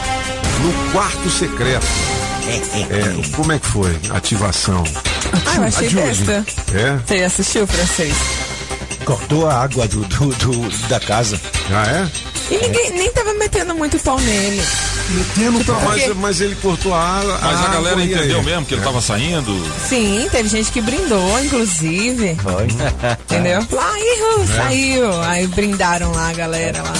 no 0.61 0.91
quarto 0.91 1.29
secreto. 1.29 1.87
É, 2.53 3.35
como 3.35 3.51
é 3.51 3.59
que 3.59 3.67
foi 3.67 3.95
a 4.09 4.17
ativação? 4.17 4.83
Ah, 5.45 5.55
eu 5.57 5.63
achei 5.63 5.87
A 5.87 5.91
besta. 5.91 6.45
É? 6.73 6.97
Você 7.05 7.23
assistiu, 7.23 7.67
francês? 7.67 8.15
Cortou 9.05 9.47
a 9.47 9.63
água 9.63 9.87
do, 9.87 9.99
do- 10.05 10.35
do- 10.35 10.87
da 10.87 10.99
casa. 10.99 11.39
Ah, 11.71 11.85
é? 11.87 12.29
E 12.53 12.57
ninguém 12.57 12.91
nem 12.91 13.11
tava 13.11 13.33
metendo 13.35 13.75
muito 13.75 13.97
pau 13.99 14.19
nele. 14.19 14.61
Metendo 15.09 15.63
pra 15.65 15.75
Mas, 15.81 16.15
mas 16.17 16.41
ele 16.41 16.55
cortou 16.55 16.93
a 16.93 16.99
água. 17.19 17.39
Mas 17.41 17.55
a, 17.55 17.59
água 17.61 17.73
galera 17.75 17.99
e 17.99 18.03
aí? 18.03 18.13
entendeu 18.13 18.43
mesmo 18.43 18.65
que 18.65 18.73
ele 18.75 18.81
tava 18.83 19.01
saindo. 19.01 19.71
Sim, 19.87 20.27
teve 20.31 20.49
gente 20.49 20.71
que 20.71 20.81
brindou, 20.81 21.39
inclusive. 21.43 22.37
Entendeu? 23.21 23.65
Lá, 23.71 23.91
ihu, 23.99 24.47
saiu. 24.55 25.21
Aí 25.23 25.47
brindaram 25.47 26.11
lá 26.11 26.29
a 26.29 26.33
galera 26.33 26.81
lá. 26.83 26.93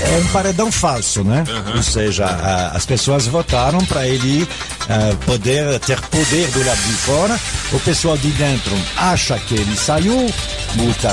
É 0.00 0.18
um 0.18 0.26
paredão 0.28 0.70
falso, 0.70 1.24
né? 1.24 1.44
Ou 1.76 1.82
seja, 1.82 2.26
a- 2.26 2.70
as 2.76 2.86
pessoas 2.86 3.26
votaram 3.26 3.78
para 3.84 4.06
ele 4.06 4.46
ah, 4.88 5.14
poder 5.26 5.78
ter 5.80 6.00
poder 6.02 6.48
do 6.50 6.64
lado 6.64 6.80
de 6.82 6.92
fora. 6.94 7.40
O 7.72 7.80
pessoal 7.80 8.16
de 8.16 8.28
dentro 8.30 8.72
acha 8.96 9.38
que 9.38 9.54
ele 9.54 9.76
saiu, 9.76 10.14
multa, 10.74 11.10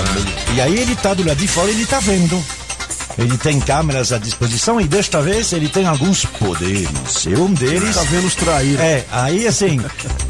e 0.56 0.62
aí 0.62 0.78
ele 0.80 0.94
está 0.94 1.14
do 1.14 1.26
lado 1.26 1.38
de 1.38 1.48
fora, 1.48 1.70
ele 1.70 1.84
está 1.84 2.00
vendo. 2.00 2.44
Ele 3.18 3.38
tem 3.38 3.62
câmeras 3.62 4.12
à 4.12 4.18
disposição 4.18 4.80
e 4.82 4.84
desta 4.84 5.22
vez 5.22 5.54
ele 5.54 5.70
tem 5.70 5.86
alguns 5.88 6.26
poderes. 6.26 7.26
E 7.26 7.30
um 7.36 7.54
deles 7.54 7.96
Tá 7.96 8.04
vendo 8.04 8.28
os 8.28 8.36
traídos. 8.36 8.82
é, 8.82 9.06
aí 9.10 9.48
assim, 9.48 9.80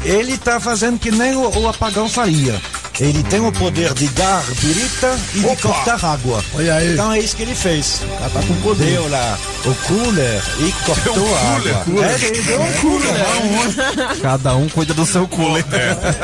ele 0.04 0.38
tá 0.38 0.60
fazendo 0.60 0.96
que 0.98 1.10
nem 1.10 1.34
o, 1.34 1.48
o 1.58 1.68
apagão 1.68 2.08
faria. 2.08 2.54
Ele 2.98 3.22
tem 3.24 3.40
o 3.40 3.52
poder 3.52 3.92
de 3.92 4.08
dar 4.08 4.42
birita 4.60 5.18
e 5.34 5.40
de 5.40 5.56
cortar 5.62 6.02
água. 6.02 6.42
Olha 6.54 6.74
aí. 6.76 6.94
Então 6.94 7.12
é 7.12 7.18
isso 7.18 7.36
que 7.36 7.42
ele 7.42 7.54
fez. 7.54 8.00
Já 8.20 8.30
tá 8.30 8.40
com 8.40 8.54
poder. 8.62 8.86
Deu 8.86 9.08
lá 9.08 9.38
o 9.66 9.74
cooler 9.86 10.42
e 10.60 10.72
cortou 10.84 11.36
a 11.36 11.40
água. 11.56 12.06
É, 12.06 12.24
ele 12.24 12.42
deu 12.42 12.60
um 12.60 12.72
cooler. 12.74 14.20
Cada 14.22 14.56
um 14.56 14.68
cuida 14.68 14.94
do 14.94 15.04
seu 15.04 15.28
cooler. 15.28 15.64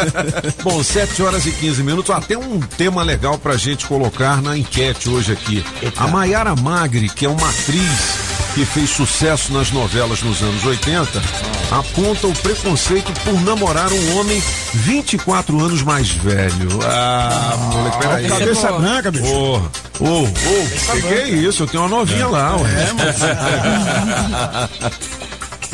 Bom, 0.62 0.82
7 0.82 1.22
horas 1.22 1.44
e 1.44 1.52
15 1.52 1.82
minutos. 1.82 2.10
Ah, 2.10 2.20
tem 2.20 2.38
um 2.38 2.58
tema 2.60 3.02
legal 3.02 3.36
pra 3.38 3.56
gente 3.56 3.86
colocar 3.86 4.40
na 4.40 4.56
enquete 4.56 5.10
hoje 5.10 5.32
aqui. 5.32 5.64
A 5.96 6.06
Maiara 6.06 6.56
Magri, 6.56 7.08
que 7.08 7.26
é 7.26 7.28
uma 7.28 7.50
atriz 7.50 8.31
que 8.54 8.64
fez 8.64 8.90
sucesso 8.90 9.52
nas 9.52 9.70
novelas 9.70 10.22
nos 10.22 10.42
anos 10.42 10.64
80, 10.64 11.22
aponta 11.70 12.26
o 12.26 12.34
preconceito 12.34 13.12
por 13.20 13.40
namorar 13.42 13.90
um 13.92 14.18
homem 14.18 14.42
24 14.74 15.58
anos 15.64 15.82
mais 15.82 16.10
velho. 16.10 16.68
Ah, 16.82 17.56
moleque, 17.72 17.98
peraí. 17.98 18.28
Cabeça 18.28 18.72
branca, 18.72 19.10
bicho. 19.10 19.24
Porra. 19.24 19.70
Ô, 20.00 20.22
ô, 20.24 21.00
que 21.00 21.06
é 21.06 21.28
isso? 21.28 21.62
Eu 21.62 21.66
tenho 21.66 21.82
uma 21.84 21.98
novinha 21.98 22.26
lá, 22.28 22.56
ué. 22.56 22.70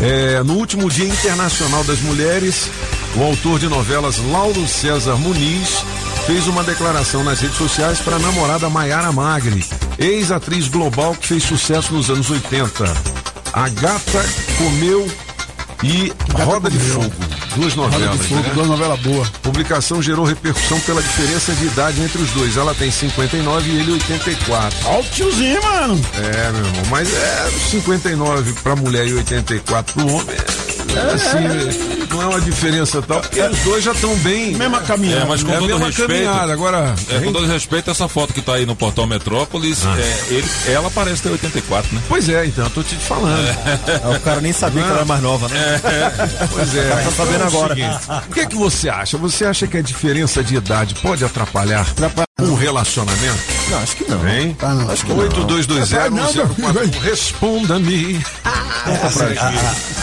É, 0.00 0.44
no 0.44 0.54
último 0.54 0.88
Dia 0.88 1.08
Internacional 1.08 1.82
das 1.82 1.98
Mulheres, 2.00 2.70
o 3.16 3.22
autor 3.24 3.58
de 3.58 3.66
novelas 3.66 4.18
Lauro 4.18 4.64
César 4.68 5.16
Muniz 5.16 5.82
fez 6.28 6.46
uma 6.46 6.62
declaração 6.62 7.24
nas 7.24 7.40
redes 7.40 7.56
sociais 7.56 8.00
para 8.00 8.16
a 8.16 8.18
namorada 8.18 8.68
Maiara 8.68 9.10
Magri, 9.10 9.64
ex-atriz 9.98 10.68
global 10.68 11.14
que 11.14 11.26
fez 11.26 11.42
sucesso 11.42 11.94
nos 11.94 12.10
anos 12.10 12.28
80. 12.28 12.84
A 13.54 13.66
Gata 13.70 14.22
Comeu 14.58 15.10
e 15.82 16.12
Roda 16.44 16.68
de 16.68 16.78
Fogo. 16.78 17.10
Duas 17.56 17.74
novelas. 17.74 18.26
Fogo, 18.26 18.42
né? 18.42 18.50
duas 18.52 18.68
novela 18.68 18.96
boa. 18.98 19.26
Publicação 19.42 20.02
gerou 20.02 20.26
repercussão 20.26 20.78
pela 20.80 21.00
diferença 21.00 21.50
de 21.54 21.64
idade 21.64 22.02
entre 22.02 22.20
os 22.20 22.30
dois. 22.32 22.58
Ela 22.58 22.74
tem 22.74 22.90
59 22.90 23.70
e 23.70 23.78
ele 23.78 23.92
84. 23.92 24.78
Olha 24.86 25.00
o 25.00 25.04
tiozinho, 25.04 25.62
mano. 25.62 25.98
É, 26.14 26.52
meu 26.52 26.66
irmão, 26.66 26.82
mas 26.90 27.10
é 27.10 27.50
59 27.70 28.52
pra 28.62 28.76
mulher 28.76 29.06
e 29.06 29.14
84 29.14 29.94
pro 29.94 30.12
homem. 30.12 30.36
É, 30.94 31.14
assim, 31.14 31.97
não 32.18 32.22
é 32.22 32.26
uma 32.26 32.40
diferença 32.40 33.00
tal, 33.02 33.20
porque 33.20 33.40
os 33.40 33.58
dois 33.60 33.84
já 33.84 33.92
estão 33.92 34.14
bem. 34.16 34.54
Mesma 34.54 34.78
É, 34.78 34.80
caminhada. 34.80 35.26
mas 35.26 35.42
com 35.42 35.52
é 35.52 35.56
a 35.56 35.58
todo 35.58 35.68
mesma 35.68 35.86
respeito. 35.86 36.08
caminhada. 36.12 36.52
Agora, 36.52 36.94
É, 37.10 37.20
com 37.20 37.32
todo 37.32 37.46
respeito, 37.46 37.90
essa 37.90 38.08
foto 38.08 38.34
que 38.34 38.42
tá 38.42 38.54
aí 38.54 38.66
no 38.66 38.74
portal 38.74 39.06
Metrópolis, 39.06 39.84
é, 39.86 40.34
ele, 40.34 40.48
ela 40.68 40.90
parece 40.90 41.22
ter 41.22 41.30
84, 41.30 41.94
né? 41.94 42.02
pois 42.08 42.28
é, 42.28 42.46
então, 42.46 42.64
eu 42.64 42.70
tô 42.70 42.82
te 42.82 42.96
falando. 42.96 43.38
O 44.16 44.20
cara 44.20 44.40
nem 44.40 44.52
sabia 44.52 44.82
que 44.82 44.88
ela 44.88 44.96
era 44.98 45.04
mais 45.04 45.22
nova, 45.22 45.48
né? 45.48 45.80
Pois 46.52 46.74
é. 46.74 46.88
Tá 47.08 47.10
sabendo 47.12 47.42
é 47.42 47.44
o 47.44 47.48
agora. 47.48 47.74
seguinte, 47.74 47.98
O 48.28 48.32
que 48.34 48.40
é 48.40 48.46
que 48.46 48.56
você 48.56 48.88
acha? 48.88 49.16
Você 49.18 49.44
acha 49.44 49.66
que 49.66 49.76
a 49.76 49.82
diferença 49.82 50.42
de 50.42 50.56
idade 50.56 50.94
pode 50.96 51.24
atrapalhar 51.24 51.86
relacionamento? 52.68 53.38
Não, 53.70 53.78
acho 53.82 53.96
que 53.96 54.10
não. 54.10 54.28
Hein? 54.28 54.56
Tá, 54.58 54.68
não. 54.74 54.90
Acho 54.90 55.04
que 55.06 55.12
não. 55.12 55.28
82201041. 55.28 57.00
Responda-me. 57.02 58.20
Assim, 58.44 59.38
a, 59.38 59.48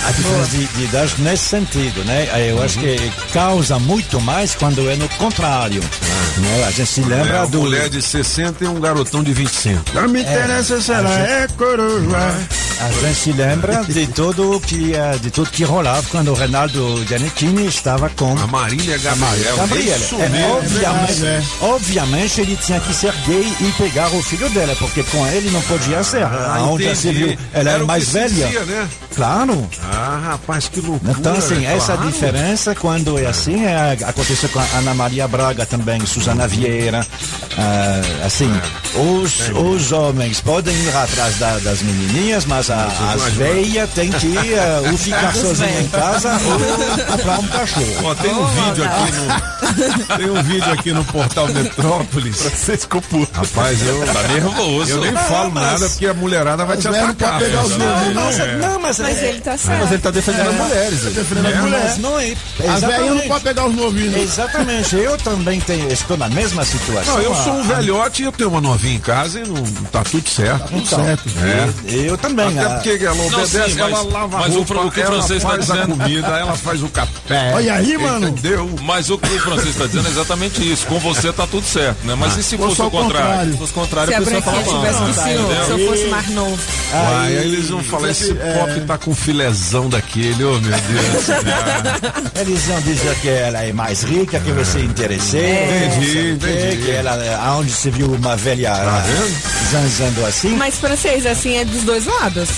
a- 0.07 0.11
diferença 0.11 0.49
de, 0.51 0.65
de 0.67 0.83
idade 0.83 1.13
nesse 1.19 1.43
sentido, 1.45 2.03
né? 2.05 2.27
Eu 2.49 2.61
acho 2.61 2.77
que 2.79 3.11
causa 3.33 3.79
muito 3.79 4.19
mais 4.21 4.53
quando 4.55 4.87
é 4.89 4.95
no 4.95 5.07
contrário. 5.09 5.81
Né? 6.37 6.63
A 6.67 6.71
gente 6.71 6.87
se 6.89 7.01
É 7.01 7.05
lembra 7.05 7.37
uma 7.39 7.47
do. 7.47 7.61
mulher 7.61 7.89
de 7.89 8.01
60 8.01 8.63
e 8.63 8.67
um 8.67 8.79
garotão 8.79 9.23
de 9.23 9.33
25. 9.33 9.81
Não 9.93 10.07
me 10.07 10.21
interessa 10.21 10.81
se 10.81 10.91
ela 10.91 11.09
é 11.11 11.47
coroa. 11.57 12.35
A 12.77 12.91
gente 12.91 13.15
se 13.15 13.31
lembra 13.31 13.83
de 13.85 14.05
tudo 14.13 14.59
que 14.59 14.93
eh, 14.93 15.17
de 15.21 15.31
tudo 15.31 15.49
que 15.49 15.63
rolava 15.63 16.03
quando 16.11 16.31
o 16.31 16.33
Reinaldo 16.33 17.05
Giannettini 17.07 17.67
estava 17.67 18.09
com 18.09 18.37
A 18.37 18.47
Marília 18.47 18.97
Gabriel. 18.97 19.55
Gabriela. 19.55 19.97
Isso 19.97 20.15
É, 20.19 20.27
mesmo. 20.29 20.57
obviamente, 20.57 21.25
é. 21.25 21.43
obviamente 21.61 22.41
ele 22.41 22.54
tinha 22.55 22.79
que 22.79 22.93
ser 22.93 23.13
gay 23.27 23.53
e 23.61 23.71
pegar 23.77 24.07
o 24.13 24.21
filho 24.23 24.49
dela, 24.49 24.75
porque 24.77 25.03
com 25.03 25.25
ele 25.27 25.49
não 25.51 25.61
podia 25.63 26.03
ser. 26.03 26.23
Ah, 26.23 26.65
Onde 26.69 26.83
já 26.85 26.95
se 26.95 27.11
viu, 27.11 27.37
ela 27.53 27.71
Era 27.71 27.83
o 27.83 27.87
mais 27.87 28.09
velha. 28.09 28.27
dizia, 28.29 28.63
né? 28.65 28.87
Claro. 29.15 29.67
Ah, 29.83 30.19
rapaz, 30.31 30.67
que 30.67 30.81
loucura. 30.81 31.13
Então, 31.17 31.33
assim, 31.35 31.65
essa 31.65 31.93
claro. 31.93 32.11
diferença, 32.11 32.75
quando 32.75 33.17
é 33.17 33.25
assim, 33.27 33.63
é, 33.65 33.97
aconteceu 34.05 34.49
com 34.49 34.59
a 34.59 34.65
Ana 34.77 34.93
Maria 34.93 35.27
Braga 35.27 35.65
também, 35.65 36.05
Susana 36.05 36.47
Vieira. 36.47 37.05
ah, 37.57 38.25
assim, 38.25 38.51
É. 38.51 38.97
os, 38.99 39.49
os 39.49 39.91
homens 39.91 40.41
podem 40.41 40.75
ir 40.75 40.95
atrás 40.95 41.35
da- 41.37 41.59
das 41.59 41.81
menininhas, 41.81 42.45
mas 42.45 42.69
a, 42.69 42.85
as 43.13 43.33
veias 43.33 43.89
têm 43.91 44.09
que 44.11 44.35
ah, 44.55 44.89
ou 44.91 44.97
ficar 44.97 45.33
sozinha 45.33 45.81
em 45.81 45.87
casa 45.87 46.31
ou 46.45 47.05
comprar 47.05 47.39
um 47.39 47.47
cachorro. 47.47 47.95
Ó, 48.03 48.15
tem 48.15 48.31
um 48.33 48.45
vídeo 48.47 48.83
aqui 48.85 49.11
no. 49.11 50.17
Tem 50.17 50.29
um 50.29 50.43
vídeo 50.43 50.71
aqui 50.73 50.91
no 50.93 51.03
portal 51.05 51.47
Metrópolis. 51.49 52.44
Você 52.49 52.77
ficou 52.77 53.01
puto. 53.01 53.31
Rapaz, 53.33 53.81
eu. 53.85 54.05
Tá 54.05 54.23
nervoso. 54.23 54.91
Eu 54.91 55.01
nem 55.01 55.11
falo 55.13 55.53
nada 55.53 55.89
porque 55.89 56.07
a 56.07 56.13
mulherada 56.13 56.65
vai 56.65 56.77
te 56.77 56.87
Mas 56.87 56.97
não 56.97 57.09
atacar. 57.09 57.31
pode 57.39 57.45
pegar 57.45 57.63
os 57.63 57.77
né? 57.77 57.85
novinhos, 57.85 58.15
não. 58.15 58.23
Mas, 58.23 58.37
não, 58.61 58.79
mas, 58.79 58.99
Mas 58.99 59.17
é- 59.23 59.29
ele 59.29 59.41
tá 59.41 59.57
certo. 59.57 59.79
Mas 59.81 59.91
ele 59.91 60.01
tá 60.01 60.11
defendendo 60.11 60.49
as 60.49 60.55
mulheres. 60.55 61.01
ele. 61.05 61.13
Defendendo 61.15 61.45
as 61.47 61.53
mas 61.55 61.63
mulheres. 61.63 61.97
não 61.97 62.19
é. 62.19 62.33
As 62.73 62.81
velhinhas 62.81 63.15
não 63.15 63.27
podem 63.27 63.43
pegar 63.43 63.65
os 63.67 63.75
novinhos. 63.75 64.13
não. 64.13 64.21
Exatamente, 64.23 64.95
eu 64.95 65.17
também 65.17 65.59
tenho, 65.61 65.91
estou 65.91 66.17
na 66.17 66.29
mesma 66.29 66.63
situação. 66.65 67.15
Não, 67.15 67.21
eu 67.21 67.35
sou 67.35 67.53
um 67.53 67.59
Ah, 67.61 67.75
velhote 67.75 68.21
e 68.21 68.25
eu 68.25 68.31
tenho 68.31 68.49
uma 68.49 68.61
novinha 68.61 68.95
em 68.95 68.99
casa 68.99 69.39
e 69.39 69.47
não 69.47 69.63
tá 69.91 70.03
tudo 70.03 70.27
certo. 70.29 70.73
Então, 70.73 71.03
certo. 71.05 71.23
É. 71.43 71.95
Eu 72.09 72.17
também. 72.17 72.47
Até 72.59 72.65
ah, 72.65 72.69
porque 72.81 73.03
ela 73.05 73.23
obedece, 73.25 73.71
sim, 73.73 73.79
ela 73.79 73.89
mas- 73.89 74.11
lava 74.13 74.37
mas 74.37 74.45
a 74.47 74.49
o 74.49 74.53
roupa, 74.63 74.81
o 74.81 74.91
que 74.91 74.99
o 74.99 75.03
ela 75.03 75.11
francês 75.17 75.43
tá 75.43 75.53
a 75.53 75.57
dizendo- 75.57 75.97
comida, 75.97 76.27
ela 76.27 76.55
faz 76.55 76.83
o 76.83 76.89
café. 76.89 77.51
Olha 77.55 77.73
aí, 77.75 77.97
mano. 77.97 78.27
Entendeu? 78.29 78.69
Mas 78.81 79.09
o 79.09 79.17
que 79.17 79.33
o 79.33 79.39
Francisco 79.39 79.69
está 79.71 79.85
dizendo 79.87 80.07
é 80.07 80.11
exatamente 80.11 80.71
isso. 80.71 80.85
Com 80.87 80.99
você 80.99 81.31
tá 81.33 81.45
tudo 81.47 81.65
certo, 81.65 82.05
né? 82.05 82.15
Mas 82.25 82.37
e 82.37 82.43
se 82.43 82.57
fosse 82.57 82.81
o 82.81 82.89
contrário? 82.89 83.51
Se 83.51 83.57
fosse 83.57 83.73
contrário, 83.73 84.09
Se 84.09 84.15
a 84.15 84.21
pessoa 84.21 84.41
fala 84.41 84.63
tivesse 84.63 84.99
não. 84.99 85.07
com 85.07 85.13
tá, 85.13 85.65
se 85.65 85.71
eu 85.71 85.87
fosse 85.87 86.05
mais 86.05 86.29
novo. 86.29 86.59
Aí 86.93 87.35
eles 87.35 87.69
vão 87.69 87.83
falar, 87.83 88.09
esse 88.09 88.33
pop 88.33 88.81
tá 88.87 88.97
com 88.97 89.15
filezão 89.15 89.89
daquele, 89.89 90.43
ô 90.43 90.59
meu 90.59 90.71
Deus. 90.71 91.25
Eles 92.39 92.65
vão 92.65 92.81
dizer 92.81 93.15
que 93.19 93.29
ela 93.29 93.63
é 93.63 93.73
mais 93.73 94.03
rica, 94.03 94.39
que 94.39 94.51
você 94.51 94.79
é 94.79 94.81
interesseiro. 94.81 95.75
Entendi, 95.75 95.95
não 95.95 96.01
sei 96.03 96.33
o 96.33 96.39
quê, 96.39 96.47
entendi. 96.51 96.83
Que 96.83 96.91
ela, 96.91 97.37
aonde 97.47 97.71
você 97.71 97.89
viu 97.89 98.13
uma 98.13 98.35
velha 98.35 98.73
ah, 98.73 99.03
zanzando 99.71 100.25
assim. 100.25 100.55
Mas 100.55 100.77
francês, 100.77 101.25
assim, 101.25 101.57
é 101.57 101.65
dos 101.65 101.83
dois 101.83 102.05
lados. 102.05 102.49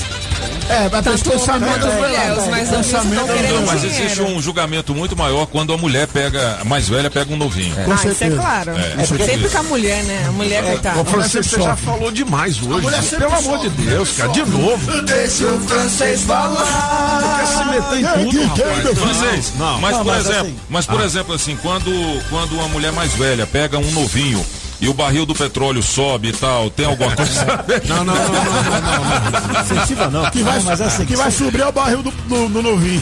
É, 0.70 0.90
pensamento. 0.90 1.80
quanto 1.80 1.88
a 1.88 1.92
mulher. 1.96 2.34
Os 2.38 2.48
estão 2.88 3.04
Não, 3.06 3.26
querendo 3.28 3.66
mas 3.66 3.84
existe 3.84 4.22
um 4.22 4.42
julgamento 4.42 4.94
muito 4.94 5.16
maior 5.16 5.46
quando 5.48 5.74
a 5.74 5.78
mulher 5.78 6.08
pega, 6.08 6.58
a 6.62 6.66
mais 6.66 6.90
velha 6.90 7.10
pega 7.10 7.34
um 7.34 7.38
novinho. 7.38 7.74
Ah, 7.90 8.08
isso 8.08 8.24
é 8.24 8.30
claro. 8.30 8.72
É, 8.72 9.04
isso 9.04 9.18
Sempre 9.18 9.50
com 9.50 9.58
a 9.58 9.64
mulher, 9.64 10.04
né? 10.04 10.26
A 10.28 10.32
mulher, 10.32 10.64
coitada. 10.64 11.00
Ô, 11.00 11.06
Francisco, 11.06 11.56
você 11.56 11.62
já 11.62 11.76
falou 11.76 12.12
demais 12.12 12.62
hoje. 12.62 12.86
né? 12.88 13.02
Pelo 13.18 13.34
amor 13.36 13.60
de 13.60 13.70
Deus, 13.70 14.12
cara, 14.12 14.30
de 14.32 14.46
novo. 14.46 15.02
Deixa 15.04 15.46
o 15.46 15.60
francês 15.62 16.22
falar. 16.24 17.38
Quer 17.40 17.48
se 17.48 17.66
meter 17.66 18.00
em 18.00 18.32
tudo, 18.32 18.44
rapaz. 18.48 18.98
Francês, 19.00 19.54
Não, 19.58 19.80
mas 19.80 19.92
Não, 19.98 20.04
por 20.04 20.14
mas 20.14 20.26
exemplo, 20.26 20.42
assim- 20.48 20.56
mas 20.70 20.86
por 20.86 21.02
exemplo 21.02 21.34
assim, 21.34 21.56
quando 21.62 22.22
quando 22.30 22.54
uma 22.54 22.68
mulher 22.68 22.92
mais 22.92 23.14
velha 23.14 23.48
pega 23.48 23.78
um 23.78 23.92
novinho 23.92 24.46
e 24.80 24.88
o 24.88 24.94
barril 24.94 25.26
do 25.26 25.34
petróleo 25.34 25.82
sobe 25.82 26.30
e 26.30 26.32
tal, 26.34 26.70
tem 26.70 26.86
alguma 26.86 27.16
coisa 27.16 27.42
a 27.54 27.62
ver? 27.64 27.84
Não, 27.88 28.04
não, 28.04 28.14
não, 28.14 28.24
não, 28.24 28.32
não, 28.34 29.54
não. 29.54 29.62
Incentiva 29.62 30.08
não. 30.10 30.30
Que 30.30 30.44
vai, 30.44 30.58
Não, 30.58 30.64
mas 30.66 30.82
assim, 30.82 31.06
que 31.06 31.16
vai 31.16 31.32
subir 31.32 31.62
é 31.62 31.68
o 31.68 31.72
barril 31.72 32.04
do, 32.04 32.12
do, 32.12 32.48
do 32.50 32.62
novinho. 32.62 33.02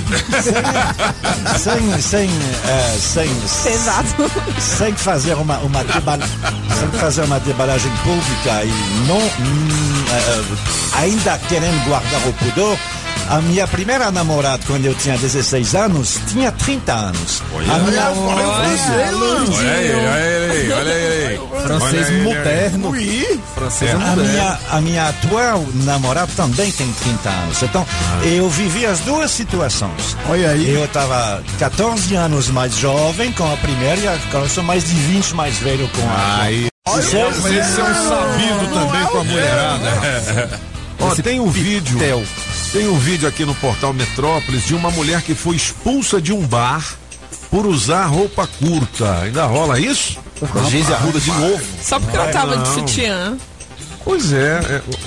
sem, 1.58 2.02
sem, 2.02 2.30
eh, 2.68 2.98
sem, 3.00 3.28
Pesado. 3.64 4.32
sem 4.60 4.94
fazer 4.94 5.34
uma, 5.36 5.58
uma 5.60 5.84
debala- 5.84 6.26
sem 6.80 7.00
fazer 7.00 7.24
uma 7.24 7.40
debalagem 7.40 7.92
pública 8.04 8.64
e 8.64 9.08
não 9.08 9.18
hum, 9.18 10.06
eh, 10.12 11.00
ainda 11.02 11.38
querendo 11.50 11.84
guardar 11.88 12.28
o 12.28 12.34
pudor. 12.34 12.78
A 13.30 13.42
minha 13.42 13.68
primeira 13.68 14.12
namorada, 14.12 14.64
quando 14.68 14.86
eu 14.86 14.94
tinha 14.94 15.18
16 15.18 15.74
anos, 15.76 16.20
tinha 16.28 16.52
30 16.52 16.94
anos. 16.94 17.42
A 17.54 17.80
minha, 17.80 18.12
Olha 19.58 19.72
aí, 19.72 19.92
olha 19.92 20.52
aí, 20.52 20.72
olha 20.72 20.94
aí. 20.94 21.40
Francês 21.64 22.24
moderno. 22.24 22.90
Ui. 22.90 23.40
Francês 23.56 23.96
a, 23.96 23.98
moderno. 23.98 24.24
minha, 24.24 24.60
a 24.70 24.82
minha 24.82 25.10
atual 25.10 25.66
namorada 25.84 26.32
também 26.36 26.72
tem 26.72 26.92
30 26.92 27.30
anos. 27.30 27.64
Então, 27.64 27.86
eu 28.24 28.48
vivi 28.50 28.86
as 28.86 29.00
duas 29.00 29.32
situações. 29.32 30.16
Olha 30.30 30.52
aí. 30.52 30.70
Eu 30.70 30.86
estava 30.86 31.44
14 31.58 32.16
anos 32.16 32.50
mais 32.50 32.76
jovem 32.76 33.32
com 33.32 33.52
a 33.52 33.58
primeira 33.58 34.00
e 34.00 34.08
agora 34.08 34.48
sou 34.48 34.64
mais 34.64 34.84
de 34.84 34.94
20 34.94 35.34
mais 35.34 35.58
velho 35.58 35.90
com 35.90 36.08
a. 36.10 36.42
Aí. 36.44 36.68
Certo? 37.02 37.42
Mas 37.42 37.56
esse 37.56 37.80
é 37.80 37.84
um 37.84 38.10
sabido 38.10 38.74
também 38.74 39.06
com 39.08 39.18
a 39.18 39.24
mulherada. 39.24 40.60
Ó, 41.00 41.16
tem 41.16 41.40
um 41.40 41.50
vídeo. 41.50 41.98
Tem 42.76 42.90
um 42.90 43.00
vídeo 43.00 43.26
aqui 43.26 43.46
no 43.46 43.56
portal 43.56 43.94
Metrópolis 43.94 44.66
de 44.66 44.76
uma 44.76 44.92
mulher 44.92 45.22
que 45.22 45.34
foi 45.34 45.56
expulsa 45.56 46.22
de 46.22 46.34
um 46.34 46.46
bar 46.46 46.86
por 47.50 47.66
usar 47.66 48.06
roupa 48.06 48.46
curta. 48.46 49.22
Ainda 49.22 49.46
rola 49.46 49.80
isso? 49.80 50.20
Geise 50.70 50.94
Arruda 50.94 51.22
de 51.22 51.32
novo. 51.32 51.64
Só 51.82 52.02
porque 52.02 52.18
ela 52.18 52.34
tava 52.34 52.58
de 52.58 52.68
não. 52.68 52.74
sutiã. 52.74 53.38
Pois 54.06 54.32
é, 54.32 54.60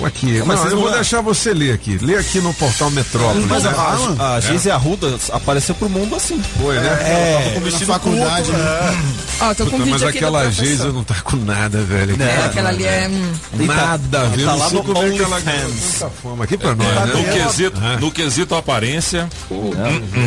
é, 0.03 0.05
aqui. 0.05 0.43
Mas 0.45 0.59
Não, 0.59 0.65
eu 0.67 0.71
não 0.73 0.81
vou 0.81 0.91
é- 0.91 0.95
deixar 0.95 1.21
você 1.21 1.55
ler 1.55 1.73
aqui. 1.73 1.97
Lê 1.99 2.17
aqui 2.17 2.41
no 2.41 2.53
portal 2.53 2.91
Metrópole. 2.91 3.47
Mas 3.47 3.65
a, 3.65 3.71
Ah, 3.71 4.17
a, 4.19 4.35
a 4.35 4.41
Geise 4.41 4.73
Arruda 4.73 5.17
apareceu 5.31 5.73
pro 5.77 5.89
mundo 5.89 6.17
assim. 6.17 6.43
Foi, 6.61 6.75
né? 6.75 6.89
É, 7.01 7.61
na 7.61 7.79
faculdade, 7.79 8.51
né? 8.51 9.03
Ó, 9.41 9.55
tô 9.55 9.67
com 9.67 9.79
Puta, 9.79 9.87
mas 9.87 10.03
aquela. 10.03 10.51
Geisa 10.51 10.91
não 10.91 11.05
tá 11.05 11.15
com 11.23 11.37
nada, 11.37 11.79
velho. 11.83 12.21
É, 12.21 12.45
aquela 12.47 12.71
ali 12.71 12.85
é. 12.85 13.09
hum, 13.09 13.65
Nada 13.67 14.23
a 14.23 14.25
ver. 14.25 14.45
tá 14.45 14.51
não 14.53 14.59
lá 14.59 14.71
no 14.71 14.83
como 14.83 14.99
é 15.03 15.11
que 15.11 15.23
ela 15.23 15.41
ganhou 15.41 15.71
tanta 15.71 16.11
fama 16.11 16.45
aqui 16.45 16.57
pra 16.59 16.75
nós, 16.75 16.89
É, 16.89 17.07
né? 17.07 17.13
no, 17.15 17.25
quesito, 17.25 17.81
no 18.01 18.11
quesito 18.11 18.55
aparência, 18.57 19.29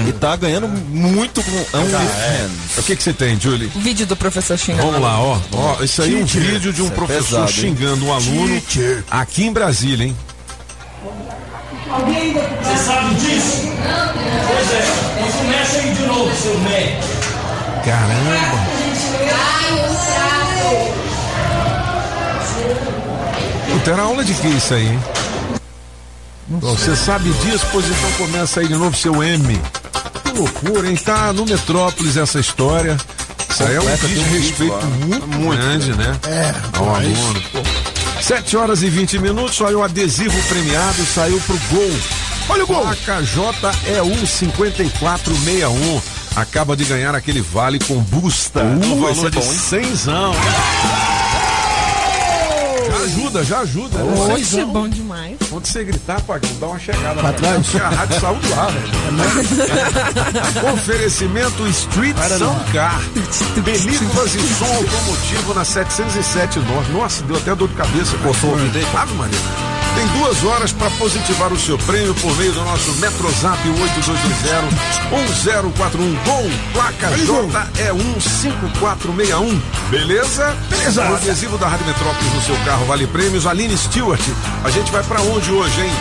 E 0.08 0.14
tá 0.14 0.36
ganhando 0.38 0.70
muito 0.70 1.44
com 1.44 1.78
OnlyFans. 1.78 2.78
O 2.78 2.84
que 2.84 2.96
que 2.96 3.04
você 3.04 3.12
tem, 3.12 3.38
Julie? 3.38 3.70
Vídeo 3.76 4.06
do 4.06 4.16
professor 4.16 4.58
xingando. 4.58 4.86
Vamos 4.86 5.02
lá, 5.02 5.20
ó. 5.20 5.40
ó 5.54 5.84
isso 5.84 6.02
aí 6.02 6.20
é 6.20 6.24
um 6.24 6.26
vídeo 6.26 6.72
de 6.72 6.82
um 6.82 6.88
é 6.88 6.92
professor 6.92 7.48
xingando 7.50 8.06
um 8.06 8.14
aluno 8.14 8.61
Aqui 9.10 9.45
em 9.45 9.54
Brasília, 9.54 10.08
hein? 10.08 10.17
Você 12.63 12.78
sabe 12.78 13.15
disso? 13.15 13.62
Pois 14.47 14.71
é, 14.74 14.84
então 15.17 15.32
começa 15.39 15.78
aí 15.80 15.93
de 15.93 16.02
novo, 16.06 16.36
seu 16.36 16.58
médico. 16.60 17.08
Caramba! 17.84 18.62
Puta, 23.71 23.91
era 23.91 24.02
aula 24.04 24.24
de 24.24 24.34
que 24.34 24.47
isso 24.47 24.74
aí, 24.74 24.88
hein? 24.88 25.00
Você 26.60 26.95
sabe 26.95 27.32
disso, 27.32 27.65
pois 27.71 27.86
então 27.86 28.12
começa 28.17 28.60
aí 28.60 28.67
de 28.67 28.76
novo 28.76 28.95
seu 28.95 29.24
M. 29.24 29.60
Que 30.24 30.32
loucura, 30.38 30.89
hein? 30.89 30.97
Tá 30.97 31.32
no 31.34 31.45
Metrópolis 31.45 32.17
essa 32.17 32.39
história. 32.39 32.97
Isso 33.50 33.63
aí 33.63 33.76
é 33.76 33.80
um 33.82 33.86
desrespeito 33.95 34.74
lá. 34.74 34.82
muito, 34.84 35.58
grande, 35.58 35.93
né? 35.93 36.17
É, 36.28 36.54
Ao 36.78 36.86
mas- 36.88 37.06
aluno. 37.17 37.41
Pô. 38.22 38.28
7 38.28 38.58
horas 38.58 38.84
e 38.84 38.90
20 38.90 39.20
minutos, 39.20 39.58
saiu 39.58 39.80
o 39.80 39.84
adesivo 39.84 40.40
premiado, 40.48 41.04
saiu 41.06 41.40
pro 41.42 41.58
gol. 41.72 41.92
Olha 42.50 42.64
o 42.64 42.68
gol! 42.68 42.82
Placa 42.82 43.24
JEU 43.24 44.28
5461. 44.28 46.02
Acaba 46.36 46.78
de 46.78 46.86
ganhar 46.86 47.14
aquele 47.14 47.42
vale 47.42 47.80
com 47.80 47.98
busta 48.00 48.64
no 48.64 49.10
esse 49.10 49.16
valor 49.16 49.28
é 49.28 49.30
de 49.30 49.40
bom, 49.40 49.52
hein? 49.52 49.60
100. 49.60 49.96
Já 49.96 51.11
ajuda, 53.12 53.43
já 53.43 53.60
ajuda. 53.60 53.97
né? 53.97 54.34
Oxe, 54.34 54.63
bom 54.65 54.88
demais. 54.88 55.38
Quando 55.50 55.65
você 55.65 55.84
gritar, 55.84 56.21
Pagão, 56.21 56.50
dá 56.60 56.67
uma 56.67 56.80
chegada 56.80 57.19
Pra 57.21 57.34
trás. 57.34 57.65
porque 57.67 57.78
a 57.84 57.89
rádio 57.89 58.19
saiu 58.21 58.36
do 58.36 58.54
ar, 58.54 58.71
velho. 58.71 58.91
Oferecimento 60.74 61.67
Street 61.67 62.15
Car. 62.74 63.02
Películas 63.63 64.36
e 64.36 64.39
som 64.56 64.65
automotivo 64.65 65.54
na 65.54 65.65
707 65.65 66.60
Norte. 66.60 66.91
Nossa, 66.91 67.24
deu 67.24 67.36
até 67.38 67.54
dor 67.56 67.67
de 67.67 67.76
cabeça. 67.76 68.17
Cortou 68.17 68.52
o. 68.52 68.97
Ave 68.97 69.13
Maria. 69.15 69.71
Tem 70.02 70.10
duas 70.20 70.44
horas 70.44 70.72
para 70.74 70.90
positivar 70.92 71.54
o 71.54 71.60
seu 71.60 71.78
prêmio 71.78 72.16
por 72.16 72.36
meio 72.38 72.52
do 72.54 72.64
nosso 72.64 72.92
Metrozap 72.94 73.60
8220-1041. 75.12 76.24
Gol, 76.26 76.50
placa 76.74 77.06
é 77.06 77.92
JE15461. 77.92 79.62
Beleza? 79.92 80.58
Beleza. 80.72 81.04
O 81.04 81.14
adesivo 81.14 81.56
da 81.60 81.68
Rádio 81.68 81.86
Metrópolis 81.86 82.34
no 82.34 82.42
seu 82.42 82.56
carro 82.66 82.84
vale 82.88 83.06
prêmios. 83.06 83.46
Aline 83.46 83.78
Stewart. 83.78 84.20
A 84.64 84.72
gente 84.72 84.92
vai 84.92 85.04
para 85.04 85.22
onde 85.22 85.52
hoje, 85.52 85.82
hein? 85.82 85.92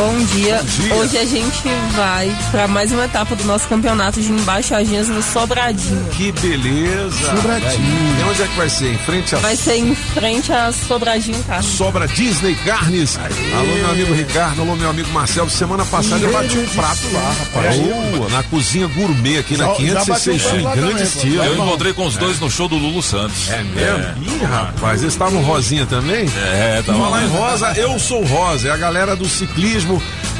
Bom 0.00 0.16
dia. 0.32 0.62
dia. 0.64 0.94
Hoje 0.94 1.18
a 1.18 1.26
gente 1.26 1.62
vai 1.94 2.34
pra 2.50 2.66
mais 2.66 2.90
uma 2.90 3.04
etapa 3.04 3.36
do 3.36 3.44
nosso 3.44 3.68
campeonato 3.68 4.18
de 4.18 4.32
embaixadinhas 4.32 5.08
no 5.08 5.22
Sobradinho. 5.22 6.06
Que 6.12 6.32
beleza. 6.32 7.36
Sobradinho. 7.36 8.18
E 8.18 8.30
onde 8.30 8.42
é 8.42 8.46
que 8.46 8.56
vai 8.56 8.70
ser? 8.70 8.94
Em 8.94 8.98
frente 8.98 9.34
a 9.34 9.38
Vai 9.40 9.56
ser 9.56 9.74
em 9.76 9.94
frente 9.94 10.50
a 10.54 10.72
Sobradinho 10.72 11.44
Carne. 11.44 11.64
Sobra 11.68 12.08
Disney 12.08 12.54
Carnes. 12.64 13.18
Alô, 13.18 13.66
meu 13.74 13.90
amigo 13.90 14.14
Ricardo, 14.14 14.62
alô, 14.62 14.74
meu 14.74 14.88
amigo 14.88 15.10
Marcelo. 15.10 15.50
Semana 15.50 15.84
passada 15.84 16.24
eu 16.24 16.32
bati 16.32 16.56
um 16.56 16.66
prato 16.68 17.12
lá, 17.12 17.34
rapaz. 17.38 17.76
Boa, 17.76 18.28
na 18.30 18.42
cozinha 18.44 18.86
gourmet 18.86 19.36
aqui 19.38 19.58
na 19.58 19.66
Já- 19.66 19.70
já 19.72 19.76
506 19.76 20.08
bati 20.08 20.30
um 20.30 20.38
Sul, 20.38 20.58
em 20.72 20.76
grande 20.76 21.02
estilo. 21.02 21.44
eu 21.44 21.54
encontrei 21.56 21.92
com 21.92 22.06
os 22.06 22.16
dois 22.16 22.40
no 22.40 22.50
show 22.50 22.68
do 22.68 22.76
Lulu 22.78 23.02
Santos. 23.02 23.50
É 23.50 23.62
mesmo? 23.62 24.22
Ih, 24.22 24.44
rapaz, 24.46 25.02
eles 25.02 25.12
estavam 25.12 25.42
rosinha 25.42 25.84
também? 25.84 26.24
É, 26.54 26.82
tava 26.86 26.98
Falar 26.98 27.10
lá 27.10 27.22
em 27.22 27.28
rosa, 27.28 27.72
eu 27.76 27.98
sou 27.98 28.24
rosa. 28.24 28.68
É 28.68 28.70
a 28.70 28.78
galera 28.78 29.14
do 29.14 29.28
ciclismo 29.28 29.89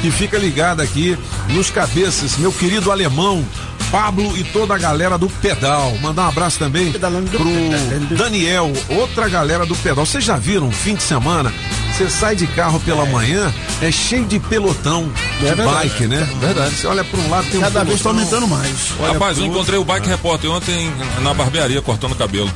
que 0.01 0.11
fica 0.11 0.37
ligada 0.37 0.83
aqui 0.83 1.17
nos 1.49 1.69
cabeças. 1.69 2.37
Meu 2.37 2.51
querido 2.51 2.91
alemão. 2.91 3.43
Pablo 3.91 4.37
e 4.37 4.43
toda 4.45 4.73
a 4.73 4.77
galera 4.77 5.17
do 5.17 5.27
pedal. 5.27 5.93
Mandar 6.01 6.23
um 6.23 6.29
abraço 6.29 6.57
também 6.57 6.93
pro 6.93 8.15
Daniel, 8.15 8.71
outra 8.87 9.27
galera 9.27 9.65
do 9.65 9.75
pedal. 9.75 10.05
Vocês 10.05 10.23
já 10.23 10.37
viram 10.37 10.67
um 10.67 10.71
fim 10.71 10.95
de 10.95 11.03
semana? 11.03 11.51
Você 11.91 12.09
sai 12.09 12.33
de 12.37 12.47
carro 12.47 12.79
pela 12.79 13.05
manhã, 13.05 13.53
é 13.81 13.91
cheio 13.91 14.23
de 14.23 14.39
pelotão 14.39 15.11
de 15.41 15.45
É 15.47 15.55
verdade. 15.55 15.89
bike, 15.89 16.07
né? 16.07 16.25
Verdade. 16.39 16.73
Você 16.73 16.87
olha 16.87 17.03
para 17.03 17.19
um 17.19 17.29
lado, 17.29 17.47
tem 17.51 17.59
um 17.59 17.63
Cada 17.63 17.83
vez 17.83 18.01
tá 18.01 18.09
pelotão. 18.11 18.11
aumentando 18.39 18.47
mais. 18.47 18.77
Olha 18.97 19.11
Rapaz, 19.11 19.37
eu 19.37 19.45
encontrei 19.45 19.77
o 19.77 19.83
Bike 19.83 20.07
Repórter 20.07 20.49
ontem 20.49 20.89
na 21.21 21.33
barbearia 21.33 21.81
cortando 21.81 22.15
cabelo. 22.15 22.49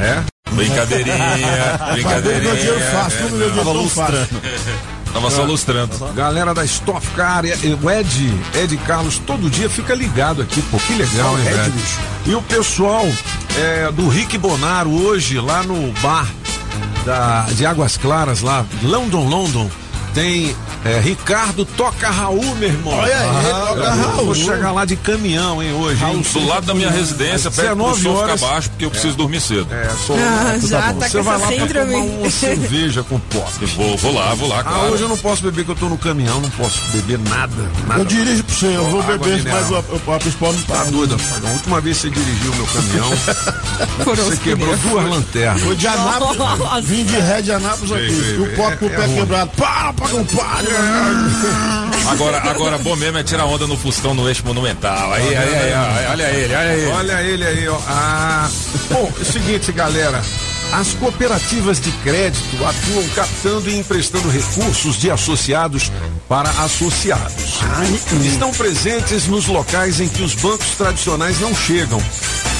É? 0.00 0.22
Brincadeirinha, 0.50 1.16
ver 1.18 1.26
meu 1.26 1.36
dinheiro 1.36 1.92
brincadeirinha. 1.92 2.80
fácil, 2.92 3.18
como 3.24 3.36
meu 3.36 3.50
dinheiro 3.50 3.72
tão 3.74 3.88
fácil. 3.90 4.28
Tava 5.12 5.30
só 5.30 5.42
lustrando. 5.44 5.96
Galera 6.14 6.54
da 6.54 6.64
Stock 6.64 7.06
Car, 7.08 7.44
o 7.82 7.90
Ed, 7.90 8.34
Ed 8.54 8.76
Carlos, 8.78 9.18
todo 9.18 9.50
dia 9.50 9.68
fica 9.68 9.94
ligado 9.94 10.42
aqui, 10.42 10.62
pô, 10.62 10.78
que 10.78 10.94
legal, 10.94 11.38
hein, 11.38 11.46
Ed, 11.46 11.54
velho? 11.54 11.74
E 12.26 12.34
o 12.34 12.42
pessoal 12.42 13.06
é, 13.56 13.90
do 13.92 14.08
Rick 14.08 14.36
Bonaro 14.38 14.90
hoje, 14.90 15.40
lá 15.40 15.62
no 15.62 15.92
bar 16.00 16.28
da, 17.04 17.42
de 17.54 17.64
Águas 17.64 17.96
Claras, 17.96 18.42
lá, 18.42 18.64
London, 18.82 19.28
London, 19.28 19.70
tem 20.14 20.54
é, 20.96 21.00
Ricardo 21.00 21.64
Toca 21.64 22.10
Raul, 22.10 22.54
meu 22.56 22.68
irmão. 22.68 22.94
Olha 22.94 23.16
aí, 23.18 23.44
Toca 23.44 23.80
eu 23.80 23.90
Raul. 24.12 24.24
Vou 24.26 24.34
chegar 24.34 24.72
lá 24.72 24.84
de 24.84 24.96
caminhão, 24.96 25.62
hein, 25.62 25.72
hoje. 25.72 26.04
hein? 26.04 26.22
Do 26.32 26.46
lado 26.46 26.66
da 26.66 26.74
minha 26.74 26.90
residência, 26.90 27.50
perto 27.50 27.68
do 27.76 27.84
19 27.84 28.02
som 28.02 28.08
ficar 28.10 28.22
horas. 28.24 28.40
baixo, 28.40 28.70
porque 28.70 28.84
eu 28.84 28.90
preciso 28.90 29.16
dormir 29.16 29.40
cedo. 29.40 29.66
É, 29.72 29.90
sou, 30.06 30.16
Ah, 30.16 30.58
já 30.60 30.80
tá 30.92 31.08
Você 31.08 31.18
com 31.18 31.24
vai 31.24 31.38
lá 31.38 31.46
pra 31.48 31.66
tomar 31.84 31.98
uma 31.98 32.30
cerveja 32.30 33.02
com. 33.02 33.20
Eu 33.60 33.68
Vou, 33.76 33.96
vou 33.96 34.14
lá, 34.14 34.34
vou 34.34 34.48
lá, 34.48 34.62
Ah, 34.66 34.86
hoje 34.90 35.02
eu 35.02 35.08
não 35.08 35.16
posso 35.16 35.42
beber, 35.42 35.64
que 35.64 35.70
eu 35.70 35.76
tô 35.76 35.88
no 35.88 35.98
caminhão, 35.98 36.40
não 36.40 36.50
posso 36.50 36.80
beber 36.92 37.18
nada. 37.18 37.52
nada. 37.86 38.00
Eu 38.00 38.04
dirijo 38.04 38.42
pra 38.44 38.54
você, 38.54 38.66
eu 38.66 38.84
vou 38.86 39.02
beber, 39.02 39.42
mas 39.44 39.70
o, 39.70 39.74
o, 40.06 40.14
a 40.14 40.18
principal 40.18 40.52
não 40.52 40.62
Tá 40.62 40.76
tá. 40.76 40.84
doido. 40.84 41.16
A 41.44 41.50
última 41.50 41.80
vez 41.80 41.96
que 41.98 42.02
você 42.02 42.10
dirigiu 42.10 42.52
o 42.52 42.56
meu 42.56 42.66
caminhão, 42.66 43.10
você 44.06 44.36
quebrou 44.38 44.76
duas 44.78 45.08
lanternas. 45.08 45.62
Foi 45.62 45.76
de 45.76 45.86
Anápolis, 45.86 46.84
vim 46.84 47.04
de 47.04 47.16
ré 47.18 47.42
de 47.42 47.52
Anápolis 47.52 47.92
aqui. 47.92 48.36
E 48.36 48.40
o 48.40 48.56
copo 48.56 48.76
com 48.78 48.86
o 48.86 48.88
é- 48.92 48.96
pé 48.96 49.04
é 49.04 49.08
quebrado. 49.14 49.50
Para, 49.56 49.92
pagão, 49.92 50.24
para! 50.24 50.62
Agora, 52.10 52.38
agora, 52.38 52.78
bom 52.78 52.96
mesmo 52.96 53.18
é 53.18 53.22
tirar 53.22 53.44
onda 53.44 53.66
no 53.66 53.76
Fustão 53.76 54.14
no 54.14 54.26
eixo 54.28 54.42
monumental. 54.44 55.12
Aí, 55.12 55.36
aí, 55.36 55.54
aí, 55.54 55.72
aí, 55.74 56.06
olha 56.10 56.30
ele, 56.30 56.54
olha 56.54 56.72
ele. 56.72 56.86
Olha 56.92 57.22
ele 57.22 57.44
aí, 57.44 57.68
ó. 57.68 57.78
Ah, 57.86 58.48
bom, 58.90 59.12
é 59.18 59.22
o 59.22 59.24
seguinte, 59.24 59.72
galera. 59.72 60.22
As 60.72 60.92
cooperativas 60.94 61.80
de 61.80 61.90
crédito 62.02 62.56
atuam 62.64 63.08
captando 63.14 63.70
e 63.70 63.78
emprestando 63.78 64.28
recursos 64.28 64.96
de 64.96 65.10
associados 65.10 65.90
para 66.28 66.50
associados. 66.50 67.60
Estão 68.24 68.50
presentes 68.52 69.26
nos 69.26 69.46
locais 69.46 70.00
em 70.00 70.08
que 70.08 70.22
os 70.22 70.34
bancos 70.34 70.68
tradicionais 70.76 71.40
não 71.40 71.54
chegam. 71.54 72.02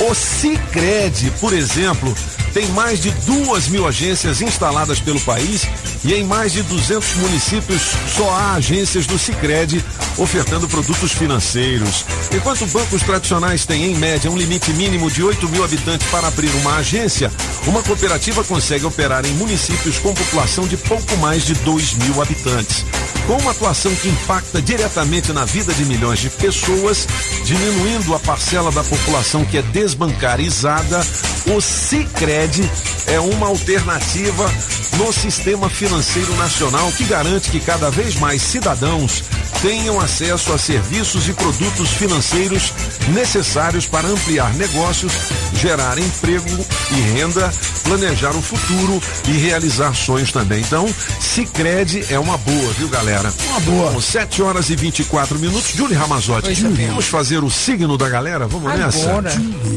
O 0.00 0.14
Cicred, 0.14 1.32
por 1.40 1.52
exemplo, 1.52 2.14
tem 2.54 2.68
mais 2.68 3.00
de 3.00 3.10
duas 3.10 3.66
mil 3.66 3.84
agências 3.84 4.40
instaladas 4.40 5.00
pelo 5.00 5.20
país 5.20 5.66
e 6.04 6.14
em 6.14 6.22
mais 6.22 6.52
de 6.52 6.62
200 6.62 7.16
municípios 7.16 7.82
só 8.16 8.30
há 8.30 8.52
agências 8.54 9.06
do 9.06 9.18
Cicred 9.18 9.84
ofertando 10.16 10.68
produtos 10.68 11.12
financeiros. 11.12 12.04
Enquanto 12.32 12.66
bancos 12.66 13.02
tradicionais 13.02 13.66
têm, 13.66 13.86
em 13.86 13.94
média, 13.96 14.30
um 14.30 14.36
limite 14.36 14.72
mínimo 14.72 15.10
de 15.10 15.22
8 15.22 15.48
mil 15.48 15.64
habitantes 15.64 16.06
para 16.08 16.28
abrir 16.28 16.50
uma 16.56 16.76
agência, 16.76 17.30
uma 17.66 17.82
cooperativa 17.82 18.44
consegue 18.44 18.84
operar 18.84 19.24
em 19.26 19.32
municípios 19.32 19.98
com 19.98 20.14
população 20.14 20.66
de 20.66 20.76
pouco 20.76 21.16
mais 21.16 21.44
de 21.44 21.54
2 21.54 21.94
mil 21.94 22.22
habitantes. 22.22 22.84
Com 23.26 23.36
uma 23.36 23.50
atuação 23.50 23.94
que 23.94 24.08
impacta 24.08 24.62
diretamente 24.62 25.32
na 25.32 25.44
vida 25.44 25.74
de 25.74 25.84
milhões 25.84 26.18
de 26.18 26.30
pessoas, 26.30 27.06
diminuindo 27.44 28.14
a 28.14 28.18
parcela 28.18 28.72
da 28.72 28.82
população 28.82 29.44
que 29.44 29.58
é 29.58 29.62
desbancarizada, 29.88 31.00
o 31.46 31.60
Cicred 31.62 32.70
é 33.06 33.18
uma 33.20 33.46
alternativa 33.46 34.52
no 34.98 35.10
sistema 35.12 35.70
financeiro 35.70 36.34
nacional 36.36 36.92
que 36.92 37.04
garante 37.04 37.50
que 37.50 37.60
cada 37.60 37.90
vez 37.90 38.16
mais 38.16 38.42
cidadãos 38.42 39.22
tenham 39.62 39.98
acesso 39.98 40.52
a 40.52 40.58
serviços 40.58 41.28
e 41.28 41.32
produtos 41.32 41.90
financeiros 41.90 42.72
necessários 43.08 43.86
para 43.86 44.06
ampliar 44.08 44.52
negócios, 44.54 45.12
gerar 45.54 45.98
emprego 45.98 46.66
e 46.92 47.00
renda, 47.12 47.50
planejar 47.82 48.36
o 48.36 48.42
futuro 48.42 49.00
e 49.26 49.32
realizar 49.32 49.94
sonhos 49.94 50.30
também. 50.30 50.60
Então, 50.60 50.86
Cicred 51.18 52.04
é 52.10 52.18
uma 52.18 52.36
boa, 52.36 52.72
viu, 52.74 52.88
galera? 52.88 53.32
Uma 53.48 53.60
boa. 53.60 53.90
Bom, 53.92 54.00
7 54.00 54.42
horas 54.42 54.70
e 54.70 54.76
24 54.76 55.38
minutos. 55.38 55.72
Julie 55.74 55.96
Ramazotti, 55.96 56.54
Julinho. 56.54 56.88
vamos 56.88 57.06
fazer 57.06 57.42
o 57.42 57.50
signo 57.50 57.96
da 57.96 58.08
galera? 58.08 58.46
Vamos 58.46 58.72
nessa? 58.74 58.98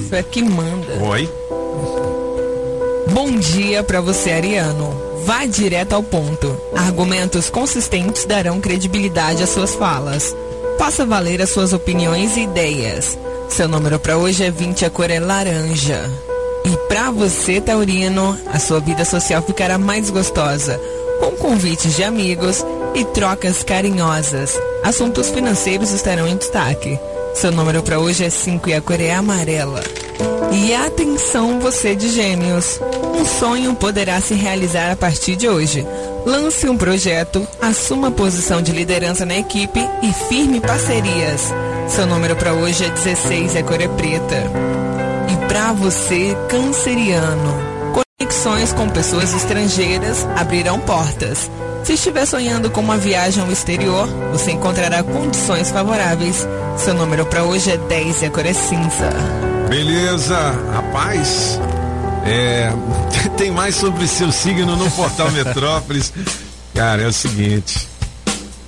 Você 0.01 0.15
é 0.17 0.23
que 0.23 0.41
manda. 0.43 1.03
Oi. 1.03 1.29
Bom 3.13 3.31
dia 3.37 3.83
pra 3.83 4.01
você, 4.01 4.31
Ariano. 4.31 5.11
Vá 5.25 5.45
direto 5.45 5.93
ao 5.93 6.01
ponto. 6.03 6.59
Argumentos 6.75 7.49
consistentes 7.49 8.25
darão 8.25 8.59
credibilidade 8.59 9.43
às 9.43 9.49
suas 9.49 9.75
falas. 9.75 10.35
Faça 10.77 11.05
valer 11.05 11.41
as 11.41 11.49
suas 11.49 11.73
opiniões 11.73 12.35
e 12.37 12.41
ideias. 12.41 13.17
Seu 13.49 13.67
número 13.67 13.99
para 13.99 14.17
hoje 14.17 14.43
é 14.43 14.49
20, 14.49 14.85
a 14.85 14.89
cor 14.89 15.11
é 15.11 15.19
laranja. 15.19 16.09
E 16.65 16.77
para 16.87 17.11
você, 17.11 17.59
Taurino, 17.59 18.37
a 18.51 18.59
sua 18.59 18.79
vida 18.79 19.03
social 19.03 19.41
ficará 19.41 19.77
mais 19.77 20.09
gostosa, 20.09 20.79
com 21.19 21.31
convites 21.31 21.95
de 21.95 22.03
amigos 22.03 22.65
e 22.95 23.03
trocas 23.05 23.63
carinhosas. 23.63 24.59
Assuntos 24.83 25.29
financeiros 25.29 25.91
estarão 25.91 26.27
em 26.27 26.37
destaque. 26.37 26.99
Seu 27.33 27.51
número 27.51 27.81
para 27.81 27.99
hoje 27.99 28.23
é 28.23 28.29
5 28.29 28.69
e 28.69 28.73
a 28.73 28.81
cor 28.81 28.99
é 28.99 29.13
amarela. 29.13 29.81
E 30.51 30.73
atenção, 30.73 31.59
você 31.59 31.95
de 31.95 32.09
Gêmeos! 32.09 32.79
Um 33.15 33.25
sonho 33.25 33.73
poderá 33.73 34.19
se 34.19 34.33
realizar 34.33 34.91
a 34.91 34.95
partir 34.95 35.35
de 35.35 35.47
hoje. 35.47 35.85
Lance 36.25 36.67
um 36.67 36.77
projeto, 36.77 37.47
assuma 37.61 38.11
posição 38.11 38.61
de 38.61 38.71
liderança 38.71 39.25
na 39.25 39.37
equipe 39.37 39.79
e 40.03 40.13
firme 40.27 40.59
parcerias. 40.59 41.51
Seu 41.87 42.05
número 42.05 42.35
para 42.35 42.53
hoje 42.53 42.85
é 42.85 42.89
16 42.89 43.55
e 43.55 43.57
a 43.57 43.63
cor 43.63 43.81
é 43.81 43.87
preta. 43.87 44.43
E 45.31 45.47
para 45.47 45.73
você, 45.73 46.35
canceriano, 46.49 47.70
conexões 48.31 48.71
com 48.71 48.87
pessoas 48.87 49.33
estrangeiras 49.33 50.25
abrirão 50.37 50.79
portas. 50.79 51.51
Se 51.83 51.93
estiver 51.93 52.25
sonhando 52.25 52.71
com 52.71 52.79
uma 52.79 52.97
viagem 52.97 53.43
ao 53.43 53.51
exterior, 53.51 54.07
você 54.31 54.51
encontrará 54.51 55.03
condições 55.03 55.69
favoráveis. 55.69 56.47
Seu 56.77 56.93
número 56.93 57.25
para 57.25 57.43
hoje 57.43 57.71
é 57.71 57.77
10 57.77 58.21
e 58.21 58.25
a 58.27 58.29
cor 58.29 58.45
é 58.45 58.53
cinza. 58.53 59.09
Beleza, 59.67 60.37
rapaz. 60.73 61.59
É, 62.25 62.71
tem 63.35 63.51
mais 63.51 63.75
sobre 63.75 64.07
seu 64.07 64.31
signo 64.31 64.77
no 64.77 64.89
portal 64.91 65.29
Metrópolis. 65.35 66.13
Cara, 66.73 67.01
é 67.01 67.07
o 67.07 67.13
seguinte. 67.13 67.85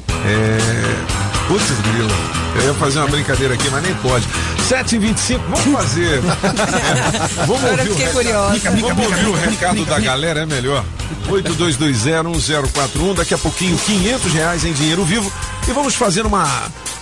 É. 0.10 1.48
Putz, 1.48 1.72
grilo. 1.90 2.43
Eu 2.56 2.62
ia 2.68 2.74
fazer 2.76 3.00
uma 3.00 3.08
brincadeira 3.08 3.54
aqui, 3.54 3.70
mas 3.70 3.84
nem 3.84 3.94
pode. 3.96 4.26
7h25, 4.70 5.40
vamos 5.50 5.82
fazer. 5.82 6.22
Vamos 7.46 7.64
Agora 7.64 7.82
ouvir, 7.82 7.90
o 7.90 7.96
fiquei 7.96 8.06
recado, 8.06 8.14
curiosa. 8.14 8.60
vamos 8.72 9.06
ouvir 9.06 9.28
o 9.28 9.34
recado 9.34 9.86
da 9.86 10.00
galera, 10.00 10.42
é 10.42 10.46
melhor. 10.46 10.84
82201041, 11.30 13.16
daqui 13.16 13.34
a 13.34 13.38
pouquinho 13.38 13.78
500 13.78 14.34
reais 14.34 14.64
em 14.64 14.74
dinheiro 14.74 15.04
vivo 15.04 15.32
e 15.68 15.72
vamos 15.72 15.96
fazer 15.96 16.26
uma 16.26 16.48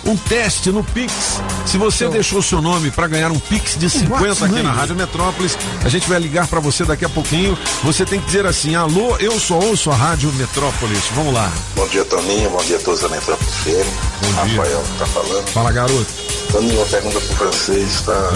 um 0.04 0.16
teste 0.16 0.70
no 0.70 0.82
Pix. 0.82 1.40
Se 1.64 1.78
você 1.78 2.08
deixou 2.08 2.42
seu 2.42 2.60
nome 2.60 2.90
para 2.90 3.06
ganhar 3.06 3.30
um 3.30 3.38
Pix 3.38 3.76
de 3.78 3.88
50 3.88 4.44
aqui 4.44 4.62
na 4.62 4.72
Rádio 4.72 4.96
Metrópolis, 4.96 5.56
a 5.84 5.88
gente 5.88 6.08
vai 6.08 6.18
ligar 6.18 6.46
para 6.48 6.58
você 6.60 6.84
daqui 6.84 7.04
a 7.04 7.08
pouquinho. 7.08 7.56
Você 7.84 8.04
tem 8.04 8.18
que 8.20 8.26
dizer 8.26 8.44
assim: 8.46 8.74
"Alô, 8.74 9.16
eu 9.18 9.38
só 9.38 9.58
ouço 9.58 9.90
a 9.90 9.94
Rádio 9.94 10.32
Metrópolis". 10.32 11.04
Vamos 11.14 11.32
lá. 11.32 11.50
Bom 11.76 11.86
dia, 11.86 12.04
Toninho. 12.04 12.50
Bom 12.50 12.62
dia 12.64 12.76
a 12.76 12.80
todos 12.80 13.00
da 13.00 13.08
Metrópole 13.08 13.48
FM. 13.50 13.86
Bom. 14.22 14.32
Rafael 14.34 14.84
tá 14.98 15.06
falando. 15.06 15.41
Fala, 15.46 15.72
garoto. 15.72 16.06
Toninho, 16.50 16.76
uma 16.76 16.86
pergunta 16.86 17.20
pro 17.20 17.36
francês, 17.36 17.94
está 17.94 18.32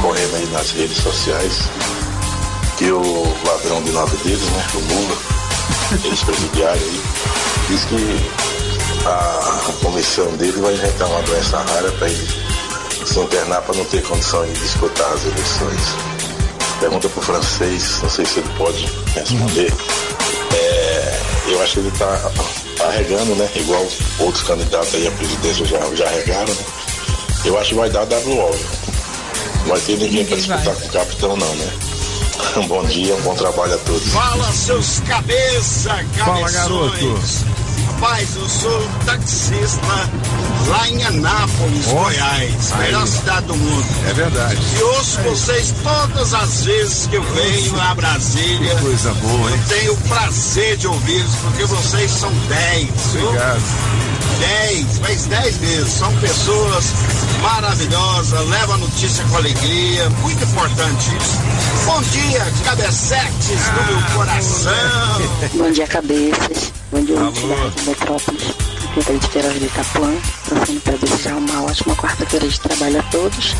correndo 0.00 0.36
aí 0.36 0.46
nas 0.52 0.70
redes 0.70 0.98
sociais. 0.98 1.68
Que 2.78 2.90
o 2.90 3.36
ladrão 3.46 3.82
de 3.82 3.92
nove 3.92 4.16
dedos, 4.24 4.48
né? 4.50 4.66
O 4.74 4.78
Lula, 4.78 5.16
ex-presidiário 6.04 6.82
aí, 6.82 7.00
diz 7.68 7.84
que 7.84 8.42
a 9.06 9.72
comissão 9.82 10.26
dele 10.36 10.60
vai 10.60 10.74
inventar 10.74 11.08
uma 11.08 11.22
doença 11.22 11.58
rara 11.58 11.90
para 11.92 12.08
ele 12.08 12.52
se 13.04 13.18
internar 13.20 13.60
para 13.62 13.74
não 13.76 13.84
ter 13.86 14.02
condição 14.02 14.44
de 14.46 14.52
disputar 14.52 15.12
as 15.12 15.24
eleições. 15.24 15.80
Pergunta 16.80 17.08
pro 17.08 17.22
francês, 17.22 18.00
não 18.02 18.08
sei 18.08 18.24
se 18.24 18.40
ele 18.40 18.48
pode 18.56 18.84
responder. 19.14 19.72
É, 20.54 21.20
eu 21.48 21.62
acho 21.62 21.74
que 21.74 21.80
ele 21.80 21.88
está 21.88 22.30
arregando, 22.88 23.34
né? 23.34 23.48
Igual 23.54 23.86
outros 24.18 24.42
candidatos 24.44 24.94
aí 24.94 25.06
à 25.06 25.10
presidência 25.12 25.64
já, 25.66 25.94
já 25.94 26.06
arregaram, 26.06 26.54
né? 26.54 26.64
Eu 27.44 27.58
acho 27.58 27.70
que 27.70 27.74
vai 27.74 27.90
dar 27.90 28.04
WO. 28.04 28.50
Não 29.60 29.68
vai 29.68 29.80
ter 29.80 29.98
ninguém 29.98 30.24
para 30.24 30.36
disputar 30.36 30.74
com 30.74 30.86
o 30.86 30.90
capitão, 30.90 31.36
não, 31.36 31.54
né? 31.54 31.72
Um 32.56 32.66
bom 32.68 32.84
dia, 32.84 33.14
um 33.14 33.22
bom 33.22 33.34
trabalho 33.34 33.74
a 33.74 33.78
todos. 33.78 34.08
Fala, 34.12 34.52
seus 34.52 35.00
cabeça, 35.00 35.90
cabeções. 35.90 36.18
Fala, 36.18 36.50
garoto. 36.50 37.18
Rapaz, 37.86 38.36
eu 38.36 38.48
sou 38.48 38.88
taxista 39.06 39.80
lá 40.68 40.88
em 40.88 41.02
Anápolis, 41.04 41.86
Ó, 41.88 41.94
Goiás, 41.94 42.72
aí. 42.72 42.78
melhor 42.86 43.06
cidade 43.06 43.46
do 43.46 43.56
mundo. 43.56 43.86
É 44.08 44.12
verdade. 44.12 44.58
E 44.78 44.82
ouço 44.82 45.20
vocês 45.22 45.74
todas 45.82 46.34
as 46.34 46.64
vezes 46.64 47.06
que 47.06 47.16
eu 47.16 47.22
venho 47.22 47.80
a 47.80 47.94
Brasília. 47.94 48.74
Que 48.74 48.80
coisa 48.82 49.12
boa, 49.14 49.50
hein? 49.50 49.60
Eu 49.68 49.76
tenho 49.76 49.92
o 49.94 49.96
prazer 50.08 50.76
de 50.76 50.86
ouvi-los, 50.88 51.34
porque 51.36 51.64
vocês 51.66 52.10
são 52.10 52.32
10. 52.48 52.88
viu? 53.12 53.32
Obrigado. 54.34 54.62
10, 54.72 54.98
mas 55.00 55.26
10 55.26 55.56
vezes. 55.58 55.92
São 55.92 56.14
pessoas 56.18 56.84
maravilhosas, 57.40 58.48
levam 58.48 58.74
a 58.74 58.78
notícia 58.78 59.24
com 59.24 59.36
alegria, 59.36 60.10
muito 60.20 60.44
importante 60.44 61.16
isso. 61.16 61.38
Bom 61.84 62.00
dia, 62.02 62.46
cabeçetes 62.64 63.60
do 63.70 63.92
meu 63.92 64.16
coração. 64.16 64.72
Bom 65.54 65.70
dia, 65.70 65.86
cabeças. 65.86 66.72
Bom 66.90 67.02
dia, 67.02 67.16
da 67.16 67.24
Rádio 67.24 67.84
Metrópolis. 67.86 68.42
Aqui 68.90 69.00
é 69.00 69.02
Thaís 69.02 69.26
Queiroz 69.26 69.58
de 69.58 69.64
Itapuã. 69.66 70.14
Passando 70.48 70.80
para 70.82 70.96
desejar 70.96 71.34
uma 71.36 71.62
ótima 71.62 71.96
quarta-feira 71.96 72.48
de 72.48 72.60
trabalho 72.60 73.00
a 73.00 73.02
todos. 73.04 73.54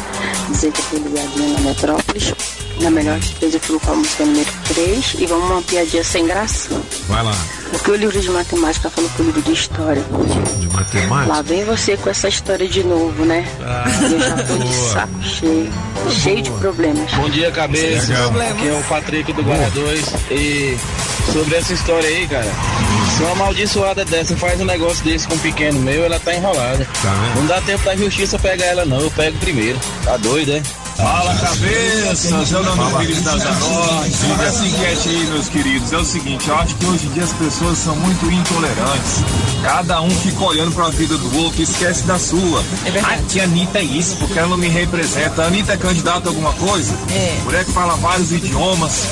Dizer 0.51 0.73
que 0.73 0.81
eu 0.81 1.01
tô 1.01 1.09
ligadinha 1.09 1.55
na 1.55 1.61
Metrópolis. 1.61 2.35
Na 2.83 2.91
melhor 2.91 3.21
eu 3.41 3.61
fui 3.61 3.79
com 3.79 3.93
a 3.93 3.95
música 3.95 4.25
número 4.25 4.51
3. 4.75 5.15
E 5.21 5.27
vamos 5.27 5.49
uma 5.49 5.63
piadinha 5.63 6.03
sem 6.03 6.27
graça. 6.27 6.69
Vai 7.07 7.23
lá. 7.23 7.33
O 7.73 7.79
que 7.79 7.91
o 7.93 7.95
livro 7.95 8.21
de 8.21 8.29
matemática 8.29 8.91
falou 8.91 9.09
com 9.11 9.23
o 9.23 9.27
livro 9.27 9.41
de 9.41 9.53
história? 9.53 10.03
De 10.59 10.67
matemática. 10.69 11.33
Lá 11.33 11.43
vem 11.43 11.65
você 11.65 11.97
com 11.97 12.11
essa 12.11 12.29
história 12.29 12.69
de 12.69 12.83
novo, 12.83 13.25
né? 13.25 13.47
eu 14.11 14.21
já 14.21 14.37
tô 14.37 14.57
de 14.57 14.65
boa. 14.65 14.93
saco 14.93 15.23
cheio. 15.23 15.73
Cheio 16.11 16.43
de 16.43 16.51
problemas. 16.51 17.13
Bom 17.13 17.31
dia, 17.31 17.53
cabeça. 17.53 18.13
Aqui 18.51 18.67
é 18.67 18.73
o 18.73 18.83
Patrick 18.89 19.33
do 19.33 19.45
Guarda 19.45 19.71
2. 19.71 20.15
E 20.33 20.77
sobre 21.33 21.55
essa 21.55 21.73
história 21.73 22.09
aí, 22.09 22.27
cara, 22.27 22.51
se 23.17 23.23
uma 23.23 23.33
amaldiçoada 23.33 24.05
dessa 24.05 24.37
faz 24.37 24.61
um 24.61 24.65
negócio 24.65 25.05
desse 25.05 25.29
com 25.29 25.37
um 25.37 25.39
pequeno 25.39 25.79
meu, 25.79 26.05
ela 26.05 26.19
tá 26.19 26.35
enrolada. 26.35 26.85
Tá 27.01 27.15
vendo? 27.15 27.37
Não 27.37 27.47
dá 27.47 27.61
tempo 27.61 27.85
da 27.85 27.95
justiça 27.95 28.41
pegar 28.41 28.67
ela, 28.67 28.85
não. 28.85 29.01
Eu 29.01 29.11
pego 29.13 29.39
primeiro. 29.39 29.79
Tá 30.05 30.17
doido, 30.17 30.51
é? 30.51 30.63
Fala 31.03 31.35
cabeça, 31.35 32.47
seu 32.47 32.63
nome 32.63 32.81
é 32.81 32.99
Feliz 32.99 33.23
da 33.23 33.37
Zanorte. 33.37 34.43
Essa 34.47 34.65
enquete 34.65 35.09
aí, 35.09 35.27
meus 35.27 35.49
queridos, 35.49 35.93
é 35.93 35.97
o 35.97 36.05
seguinte, 36.05 36.49
eu 36.49 36.55
acho 36.55 36.77
que 36.77 36.87
hoje 36.87 37.07
em 37.09 37.11
dia 37.11 37.25
as 37.25 37.33
pessoas 37.33 37.79
são 37.79 37.97
muito 37.97 38.31
intolerantes. 38.31 39.25
Cada 39.65 40.01
um 40.01 40.09
fica 40.11 40.45
olhando 40.45 40.73
pra 40.73 40.91
vida 40.91 41.19
do 41.19 41.39
outro 41.39 41.59
e 41.59 41.65
esquece 41.65 42.05
da 42.05 42.21
sua. 42.21 42.63
É 42.87 42.91
verdade. 42.93 43.15
A 43.21 43.27
tia 43.27 43.43
Anitta 43.43 43.81
é 43.81 43.83
isso, 43.83 44.15
porque 44.17 44.39
ela 44.39 44.47
não 44.47 44.57
me 44.57 44.69
representa. 44.69 45.43
A 45.43 45.47
Anitta 45.47 45.73
é 45.73 45.77
candidata 45.77 46.29
a 46.29 46.31
alguma 46.31 46.53
coisa? 46.53 46.95
É. 47.11 47.41
Mulher 47.43 47.65
que 47.65 47.73
fala 47.73 47.97
vários 47.97 48.31
idiomas. 48.31 49.09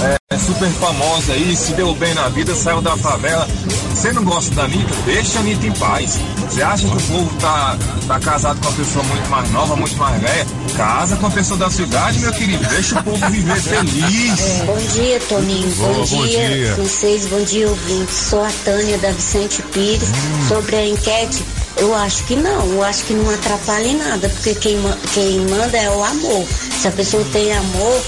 É, 0.00 0.16
é 0.34 0.38
super 0.38 0.68
famosa 0.70 1.32
aí, 1.32 1.56
se 1.56 1.72
deu 1.72 1.94
bem 1.94 2.14
na 2.14 2.28
vida, 2.28 2.54
saiu 2.54 2.80
da 2.80 2.96
favela. 2.96 3.46
Você 3.90 4.12
não 4.12 4.22
gosta 4.22 4.54
da 4.54 4.62
Anitta? 4.64 4.94
Deixa 5.06 5.38
a 5.38 5.40
Anitta 5.40 5.66
em 5.66 5.72
paz. 5.72 6.20
Você 6.48 6.62
acha 6.62 6.86
que 6.88 6.96
o 6.96 7.00
povo 7.00 7.36
tá, 7.40 7.76
tá 8.06 8.20
casado 8.20 8.60
com 8.60 8.68
uma 8.68 8.76
pessoa 8.76 9.04
muito 9.04 9.28
mais 9.28 9.50
nova, 9.50 9.74
muito 9.74 9.96
mais 9.96 10.20
velha? 10.22 10.46
Casa 10.76 11.16
com 11.16 11.22
uma 11.26 11.32
pessoa 11.32 11.58
da 11.58 11.68
sua 11.68 11.84
idade, 11.84 12.18
meu 12.20 12.32
querido. 12.32 12.64
Deixa 12.68 13.00
o 13.00 13.02
povo 13.02 13.28
viver 13.30 13.56
feliz. 13.60 14.62
Bom 14.64 14.76
dia, 14.94 15.20
Toninho. 15.28 15.74
Bom, 15.74 15.92
Boa, 15.94 16.06
bom 16.06 16.26
dia, 16.26 16.48
dia. 16.48 16.74
vocês. 16.76 17.26
Bom 17.26 17.42
dia, 17.42 17.68
ouvintes. 17.68 18.14
Sou 18.14 18.44
a 18.44 18.50
Tânia 18.64 18.98
da 18.98 19.10
Vicente 19.10 19.62
Pires. 19.72 20.08
Sobre 20.46 20.76
a 20.76 20.86
enquete, 20.86 21.42
eu 21.78 21.94
acho 21.94 22.24
que 22.24 22.34
não. 22.36 22.66
Eu 22.72 22.82
acho 22.82 23.04
que 23.04 23.12
não 23.14 23.30
atrapalha 23.32 23.86
em 23.86 23.96
nada, 23.96 24.28
porque 24.28 24.54
quem, 24.54 24.76
quem 25.14 25.40
manda 25.40 25.76
é 25.76 25.90
o 25.90 26.02
amor. 26.04 26.46
Se 26.80 26.88
a 26.88 26.90
pessoa 26.92 27.24
tem 27.32 27.52
amor, 27.52 28.02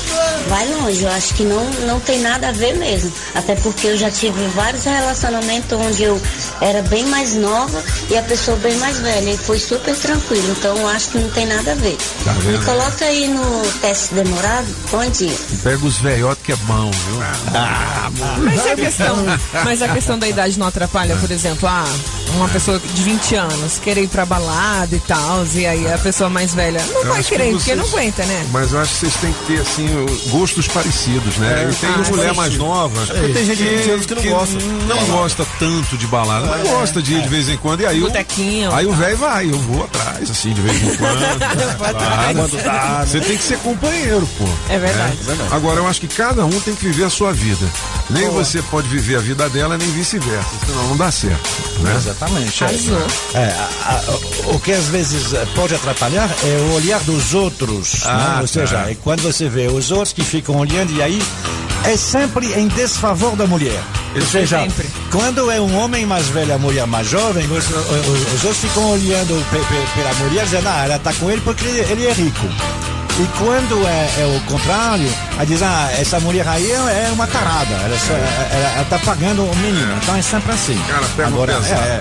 vai 0.48 0.66
longe. 0.74 1.02
Eu 1.02 1.10
acho 1.10 1.34
que 1.34 1.44
não, 1.44 1.64
não 1.86 2.00
tem 2.00 2.20
nada 2.20 2.48
a 2.48 2.52
ver 2.52 2.74
mesmo. 2.76 3.12
Até 3.34 3.54
porque 3.56 3.88
eu 3.88 3.96
já 3.96 4.10
tive 4.10 4.46
vários 4.48 4.84
relacionamentos 4.84 5.72
onde 5.78 6.02
eu 6.02 6.20
era 6.60 6.82
bem 6.82 7.04
mais 7.06 7.34
nova 7.34 7.82
e 8.10 8.16
a 8.16 8.22
pessoa 8.22 8.56
bem 8.58 8.76
mais 8.78 8.98
velha. 8.98 9.30
E 9.30 9.36
foi 9.38 9.58
super 9.58 9.94
tranquilo. 9.96 10.54
Então 10.58 10.76
eu 10.76 10.88
acho 10.88 11.08
que 11.10 11.18
não 11.18 11.30
tem 11.30 11.46
nada 11.46 11.72
a 11.72 11.74
ver. 11.74 11.96
Tá 12.24 12.32
vendo? 12.32 12.58
Me 12.58 12.64
coloca 12.64 13.04
aí 13.04 13.28
no 13.28 13.62
teste 13.80 14.14
demorado. 14.14 14.66
Bom 14.90 15.08
dia. 15.10 15.36
Pega 15.62 15.84
os 15.84 15.98
velhotes 15.98 16.42
que 16.44 16.52
é 16.52 16.56
bom, 16.56 16.90
viu? 16.90 17.20
Ah, 17.54 18.10
Mas 18.42 18.66
a 18.66 18.76
questão, 18.76 19.16
mas 19.64 19.82
a 19.82 19.88
questão 19.88 20.18
da 20.18 20.28
idade 20.28 20.58
não 20.58 20.66
atrapalha, 20.66 21.16
por 21.16 21.30
exemplo, 21.30 21.68
ah, 21.68 21.84
uma 22.34 22.48
pessoa 22.48 22.78
de 22.78 23.02
20 23.02 23.34
anos 23.36 23.59
querer 23.82 24.02
ir 24.04 24.08
pra 24.08 24.24
balada 24.26 24.94
e 24.94 25.00
tal, 25.00 25.44
e 25.54 25.66
aí 25.66 25.92
a 25.92 25.98
pessoa 25.98 26.28
mais 26.30 26.54
velha 26.54 26.82
não 26.92 27.02
Eu 27.02 27.08
vai 27.10 27.20
acho 27.20 27.28
que 27.28 27.36
querer, 27.36 27.50
porque 27.52 27.64
vocês- 27.64 27.78
não 27.78 27.86
aguenta, 27.86 28.24
né? 28.24 28.46
Mas 28.52 28.72
eu 28.72 28.80
acho 28.80 28.92
que 28.94 28.98
vocês 29.00 29.14
têm 29.16 29.32
que 29.32 29.44
ter, 29.46 29.60
assim, 29.60 30.06
gostos 30.30 30.68
parecidos, 30.68 31.36
né? 31.36 31.64
É. 31.66 31.70
e 31.70 31.74
tem 31.74 31.90
Ah, 31.90 32.10
mulher 32.10 32.34
mais 32.34 32.56
nova. 32.56 33.06
porque 33.06 33.32
tem 33.32 33.44
gente 33.44 33.62
20 33.62 33.90
anos 33.90 34.06
que 34.06 34.14
não 34.14 34.22
gosta. 34.22 34.56
Não 34.88 35.06
gosta 35.06 35.46
tanto 35.58 35.96
de 35.96 36.06
balada, 36.06 36.46
mas 36.46 36.62
gosta 36.68 37.02
de 37.02 37.14
ir 37.14 37.22
de 37.22 37.28
vez 37.28 37.48
em 37.48 37.56
quando. 37.56 37.80
E 37.80 37.86
aí, 37.86 37.98
o, 38.02 38.06
Botequinho. 38.06 38.72
aí 38.74 38.86
o 38.86 38.92
velho 38.92 39.16
vai, 39.16 39.46
eu 39.50 39.58
vou 39.58 39.84
atrás, 39.84 40.30
assim, 40.30 40.52
de 40.52 40.60
vez 40.60 40.82
em 40.82 40.96
quando. 40.96 41.20
Você 43.06 43.20
tem 43.20 43.36
que 43.36 43.42
ser 43.42 43.58
companheiro, 43.58 44.28
pô. 44.38 44.44
É 44.68 44.78
verdade. 44.78 45.18
Agora, 45.50 45.78
eu 45.80 45.86
acho 45.88 46.00
que 46.00 46.08
cada 46.08 46.44
um 46.44 46.60
tem 46.60 46.74
que 46.74 46.84
viver 46.86 47.04
a 47.04 47.10
sua 47.10 47.32
vida. 47.32 47.66
Nem 48.08 48.28
Boa. 48.28 48.44
você 48.44 48.60
pode 48.62 48.88
viver 48.88 49.16
a 49.16 49.20
vida 49.20 49.48
dela, 49.48 49.76
nem 49.78 49.88
vice-versa. 49.92 50.48
Senão 50.66 50.88
não 50.88 50.96
dá 50.96 51.10
certo. 51.10 51.48
Né? 51.80 51.94
Exatamente. 51.96 52.64
É, 52.64 52.66
É, 53.34 53.49
o 54.54 54.58
que 54.60 54.72
às 54.72 54.86
vezes 54.86 55.32
pode 55.54 55.74
atrapalhar 55.74 56.28
é 56.44 56.56
o 56.70 56.74
olhar 56.74 57.00
dos 57.00 57.34
outros. 57.34 58.02
Ah, 58.06 58.16
né? 58.16 58.34
Ou 58.36 58.40
tá. 58.42 58.46
seja, 58.46 58.76
é 58.88 58.96
quando 59.02 59.22
você 59.22 59.48
vê 59.48 59.66
os 59.68 59.90
outros 59.90 60.12
que 60.12 60.22
ficam 60.24 60.56
olhando 60.56 60.92
e 60.92 61.02
aí 61.02 61.22
é 61.84 61.96
sempre 61.96 62.52
em 62.54 62.68
desfavor 62.68 63.34
da 63.36 63.46
mulher. 63.46 63.80
Ou 64.14 64.22
seja, 64.22 64.58
Sempre. 64.58 64.88
quando 65.12 65.50
é 65.52 65.60
um 65.60 65.78
homem 65.78 66.04
mais 66.04 66.26
velho, 66.28 66.52
a 66.54 66.58
mulher 66.58 66.84
mais 66.86 67.08
jovem, 67.08 67.46
os, 67.46 67.64
os- 67.68 68.34
os 68.34 68.44
outros 68.44 68.56
ficam 68.60 68.90
olhando 68.90 69.46
pe- 69.50 69.58
pe- 69.58 69.88
pela 69.94 70.12
mulher 70.14 70.44
dizendo, 70.44 70.68
ah, 70.68 70.84
ela 70.84 70.96
está 70.96 71.12
com 71.14 71.30
ele 71.30 71.40
porque 71.42 71.64
ele, 71.64 71.78
ele 71.92 72.06
é 72.08 72.12
rico. 72.12 72.46
E 73.20 73.26
quando 73.38 73.86
é, 73.86 74.10
é 74.22 74.36
o 74.36 74.40
contrário, 74.52 75.08
aí 75.38 75.46
diz, 75.46 75.62
ah, 75.62 75.88
essa 75.96 76.18
mulher 76.20 76.46
aí 76.48 76.70
é 76.72 77.06
é 77.08 77.10
uma 77.12 77.26
tarada, 77.28 77.72
ela, 77.72 77.98
só- 77.98 78.14
ela, 78.14 78.72
ela 78.74 78.84
tá 78.90 78.98
pagando 78.98 79.44
o 79.44 79.56
menino. 79.56 79.96
Então 80.02 80.16
é 80.16 80.22
sempre 80.22 80.52
assim. 80.52 80.78
Cara, 80.88 81.06
pega 81.16 81.28
Agora, 81.28 81.54
pesado. 81.54 81.80
é, 81.82 81.84
é. 81.86 82.00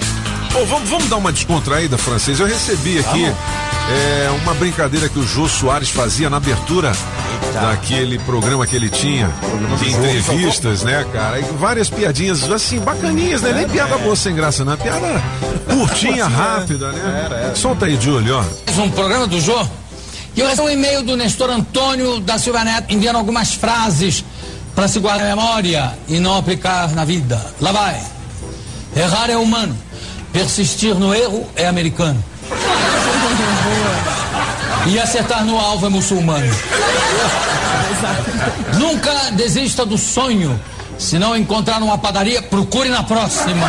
Pô, 0.51 0.65
vamos, 0.65 0.89
vamos 0.89 1.07
dar 1.09 1.17
uma 1.17 1.31
descontraída, 1.31 1.97
francês. 1.97 2.39
Eu 2.39 2.47
recebi 2.47 2.99
aqui 2.99 3.25
é, 3.25 4.29
uma 4.43 4.53
brincadeira 4.53 5.07
que 5.07 5.19
o 5.19 5.27
Jô 5.27 5.47
Soares 5.47 5.89
fazia 5.89 6.29
na 6.29 6.37
abertura 6.37 6.91
daquele 7.53 8.17
programa 8.19 8.65
que 8.65 8.75
ele 8.75 8.89
tinha 8.89 9.29
de 9.79 9.91
entrevistas, 9.91 10.83
né, 10.83 11.05
cara? 11.13 11.39
E 11.39 11.43
várias 11.57 11.89
piadinhas 11.89 12.49
assim, 12.51 12.79
bacaninhas, 12.79 13.41
né? 13.41 13.53
Nem 13.53 13.69
piada 13.69 13.97
boa 13.97 14.15
sem 14.15 14.35
graça, 14.35 14.65
não. 14.65 14.73
é 14.73 14.77
Piada 14.77 15.23
curtinha, 15.71 16.25
rápida, 16.29 16.91
né? 16.91 17.53
Solta 17.55 17.85
aí, 17.85 17.99
Júlio, 17.99 18.37
ó. 18.37 18.43
Mais 18.65 18.77
um 18.79 18.89
programa 18.91 19.27
do 19.27 19.39
Jô. 19.39 19.65
E 20.35 20.39
eu 20.39 20.47
recebi 20.47 20.67
um 20.67 20.71
e-mail 20.71 21.03
do 21.03 21.17
Nestor 21.17 21.49
Antônio 21.49 22.19
da 22.19 22.37
Silva 22.37 22.63
Neto 22.63 22.93
enviando 22.93 23.17
algumas 23.17 23.53
frases 23.53 24.23
para 24.75 24.87
se 24.87 24.99
guardar 24.99 25.27
na 25.27 25.35
memória 25.35 25.93
e 26.07 26.19
não 26.19 26.37
aplicar 26.37 26.89
na 26.93 27.03
vida. 27.03 27.39
Lá 27.59 27.71
vai. 27.71 28.01
Errar 28.95 29.29
é 29.29 29.37
humano. 29.37 29.75
Persistir 30.39 30.95
no 30.95 31.13
erro 31.13 31.45
é 31.53 31.67
americano. 31.67 32.23
E 34.87 34.97
acertar 34.97 35.43
no 35.43 35.59
alvo 35.59 35.87
é 35.87 35.89
muçulmano. 35.89 36.55
Nunca 38.79 39.11
desista 39.31 39.85
do 39.85 39.97
sonho. 39.97 40.57
Se 40.97 41.19
não 41.19 41.35
encontrar 41.35 41.81
numa 41.81 41.97
padaria, 41.97 42.41
procure 42.41 42.87
na 42.87 43.03
próxima. 43.03 43.67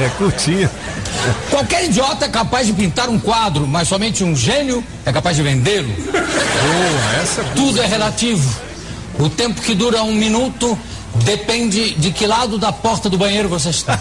É 0.00 0.08
curtinha. 0.16 0.70
Qualquer 1.50 1.84
idiota 1.84 2.24
é 2.24 2.28
capaz 2.30 2.66
de 2.66 2.72
pintar 2.72 3.10
um 3.10 3.18
quadro, 3.18 3.66
mas 3.66 3.86
somente 3.86 4.24
um 4.24 4.34
gênio 4.34 4.82
é 5.04 5.12
capaz 5.12 5.36
de 5.36 5.42
vendê-lo. 5.42 5.94
Tudo 7.54 7.82
é 7.82 7.86
relativo. 7.86 8.48
O 9.18 9.28
tempo 9.28 9.60
que 9.60 9.74
dura 9.74 10.02
um 10.04 10.14
minuto 10.14 10.78
depende 11.24 11.94
de 11.94 12.10
que 12.10 12.26
lado 12.26 12.58
da 12.58 12.72
porta 12.72 13.08
do 13.08 13.16
banheiro 13.18 13.48
você 13.48 13.70
está. 13.70 13.98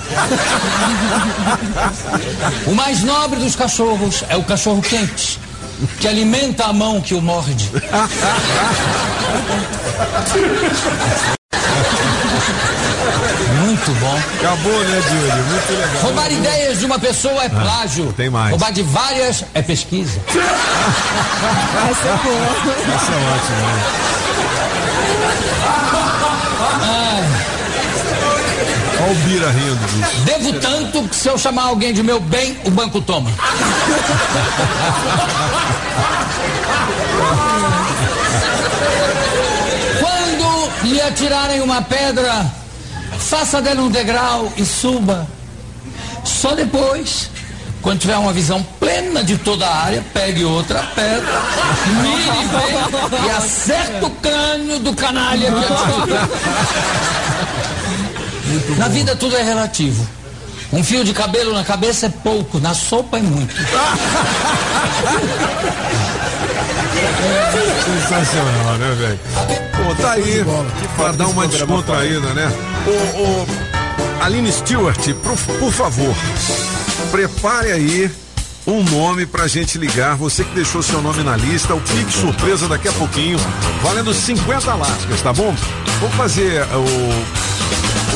O 2.66 2.74
mais 2.74 3.04
nobre 3.04 3.40
dos 3.40 3.56
cachorros 3.56 4.24
é 4.30 4.36
o 4.36 4.44
cachorro 4.44 4.82
quente, 4.82 5.40
que 6.00 6.08
alimenta 6.08 6.66
a 6.66 6.74
mão 6.74 7.02
que 7.02 7.14
o 7.14 7.22
morde. 7.22 7.70
Muito 13.66 13.92
bom. 14.00 14.20
Acabou, 14.40 14.84
né, 14.84 15.02
Júlio? 15.02 15.44
Muito 15.46 15.72
legal. 15.72 16.02
Roubar 16.02 16.32
ideias 16.32 16.80
de 16.80 16.86
uma 16.86 17.00
pessoa 17.00 17.44
é 17.44 17.50
plágio. 17.50 18.14
tem 18.14 18.30
mais. 18.30 18.52
Roubar 18.52 18.72
de 18.72 18.84
várias 18.84 19.44
é 19.54 19.62
pesquisa. 19.62 20.20
Essa 20.30 22.08
é 22.08 22.18
boa. 22.24 22.96
Essa 22.96 23.12
é 23.12 23.16
ótima, 23.16 23.58
né? 23.58 24.10
Olha 29.02 29.12
o 29.12 29.16
Bira 29.16 29.50
rindo. 29.52 29.80
Devo 30.26 30.54
tanto 30.60 31.08
que 31.08 31.16
se 31.16 31.28
eu 31.30 31.38
chamar 31.38 31.64
alguém 31.64 31.94
de 31.94 32.04
meu 32.04 32.20
bem, 32.20 32.58
o 32.66 32.72
banco 32.72 33.00
toma. 33.02 33.32
Quando 40.00 40.72
lhe 40.84 41.02
atirarem 41.02 41.62
uma 41.62 41.82
pedra, 41.82 42.46
faça 43.18 43.62
dela 43.62 43.82
um 43.82 43.90
degrau 43.90 44.52
e 44.58 44.66
suba. 44.66 45.28
Só 46.26 46.54
depois, 46.54 47.30
quando 47.82 48.00
tiver 48.00 48.18
uma 48.18 48.34
visão 48.34 48.62
plena 48.80 49.24
de 49.24 49.38
toda 49.38 49.66
a 49.66 49.84
área, 49.86 50.04
pegue 50.14 50.44
outra 50.44 50.84
pedra, 50.94 51.42
mire 52.02 52.48
bem 52.48 53.26
e 53.26 53.30
acerte 53.32 54.04
o 54.04 54.10
crânio 54.10 54.80
do 54.80 54.94
canalha. 54.94 55.54
Na 58.78 58.88
vida 58.88 59.16
tudo 59.16 59.36
é 59.36 59.44
relativo. 59.44 60.08
Um 60.72 60.84
fio 60.84 61.04
de 61.04 61.14
cabelo 61.14 61.54
na 61.54 61.64
cabeça 61.64 62.06
é 62.06 62.10
pouco, 62.10 62.60
na 62.60 62.74
sopa 62.74 63.18
é 63.18 63.22
muito. 63.22 63.56
Sensacional, 67.86 68.78
né, 68.78 68.96
velho? 68.96 69.20
Pô, 69.76 69.96
tá 69.96 70.12
aí 70.12 70.46
pra 70.96 71.12
dar 71.12 71.28
uma 71.28 71.48
descontraída, 71.48 72.34
né? 72.34 72.52
Ô, 72.86 73.22
ô, 73.22 73.48
Aline 74.24 74.52
Stewart, 74.52 75.14
por, 75.24 75.38
por 75.58 75.72
favor, 75.72 76.16
prepare 77.12 77.72
aí 77.72 78.12
um 78.68 78.84
nome 78.84 79.26
pra 79.26 79.48
gente 79.48 79.78
ligar. 79.78 80.16
Você 80.18 80.44
que 80.44 80.54
deixou 80.54 80.84
seu 80.84 81.02
nome 81.02 81.24
na 81.24 81.36
lista, 81.36 81.74
o 81.74 81.82
Pix 81.82 82.14
Surpresa 82.14 82.68
daqui 82.68 82.88
a 82.88 82.94
pouquinho, 82.94 83.40
valendo 83.82 84.14
50 84.14 84.76
lascas, 84.76 85.22
tá 85.22 85.34
bom? 85.34 85.56
Vamos 86.00 86.16
fazer 86.16 86.62
o. 86.76 87.59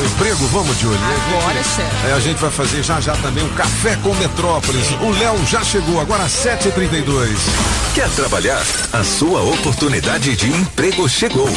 O 0.00 0.04
emprego, 0.04 0.46
vamos, 0.48 0.76
Júlio. 0.78 0.98
Agora, 0.98 1.62
chefe. 1.62 2.06
É, 2.08 2.12
a 2.12 2.20
gente 2.20 2.38
vai 2.38 2.50
fazer 2.50 2.82
já 2.82 3.00
já 3.00 3.14
também 3.16 3.44
um 3.44 3.48
café 3.50 3.96
com 4.02 4.12
Metrópolis. 4.14 4.90
O 5.00 5.10
Léo 5.10 5.36
já 5.46 5.62
chegou, 5.62 6.00
agora 6.00 6.24
7h32. 6.26 7.28
Quer 7.94 8.08
trabalhar? 8.10 8.62
A 8.92 9.04
sua 9.04 9.42
oportunidade 9.42 10.34
de 10.36 10.50
emprego 10.50 11.08
chegou. 11.08 11.48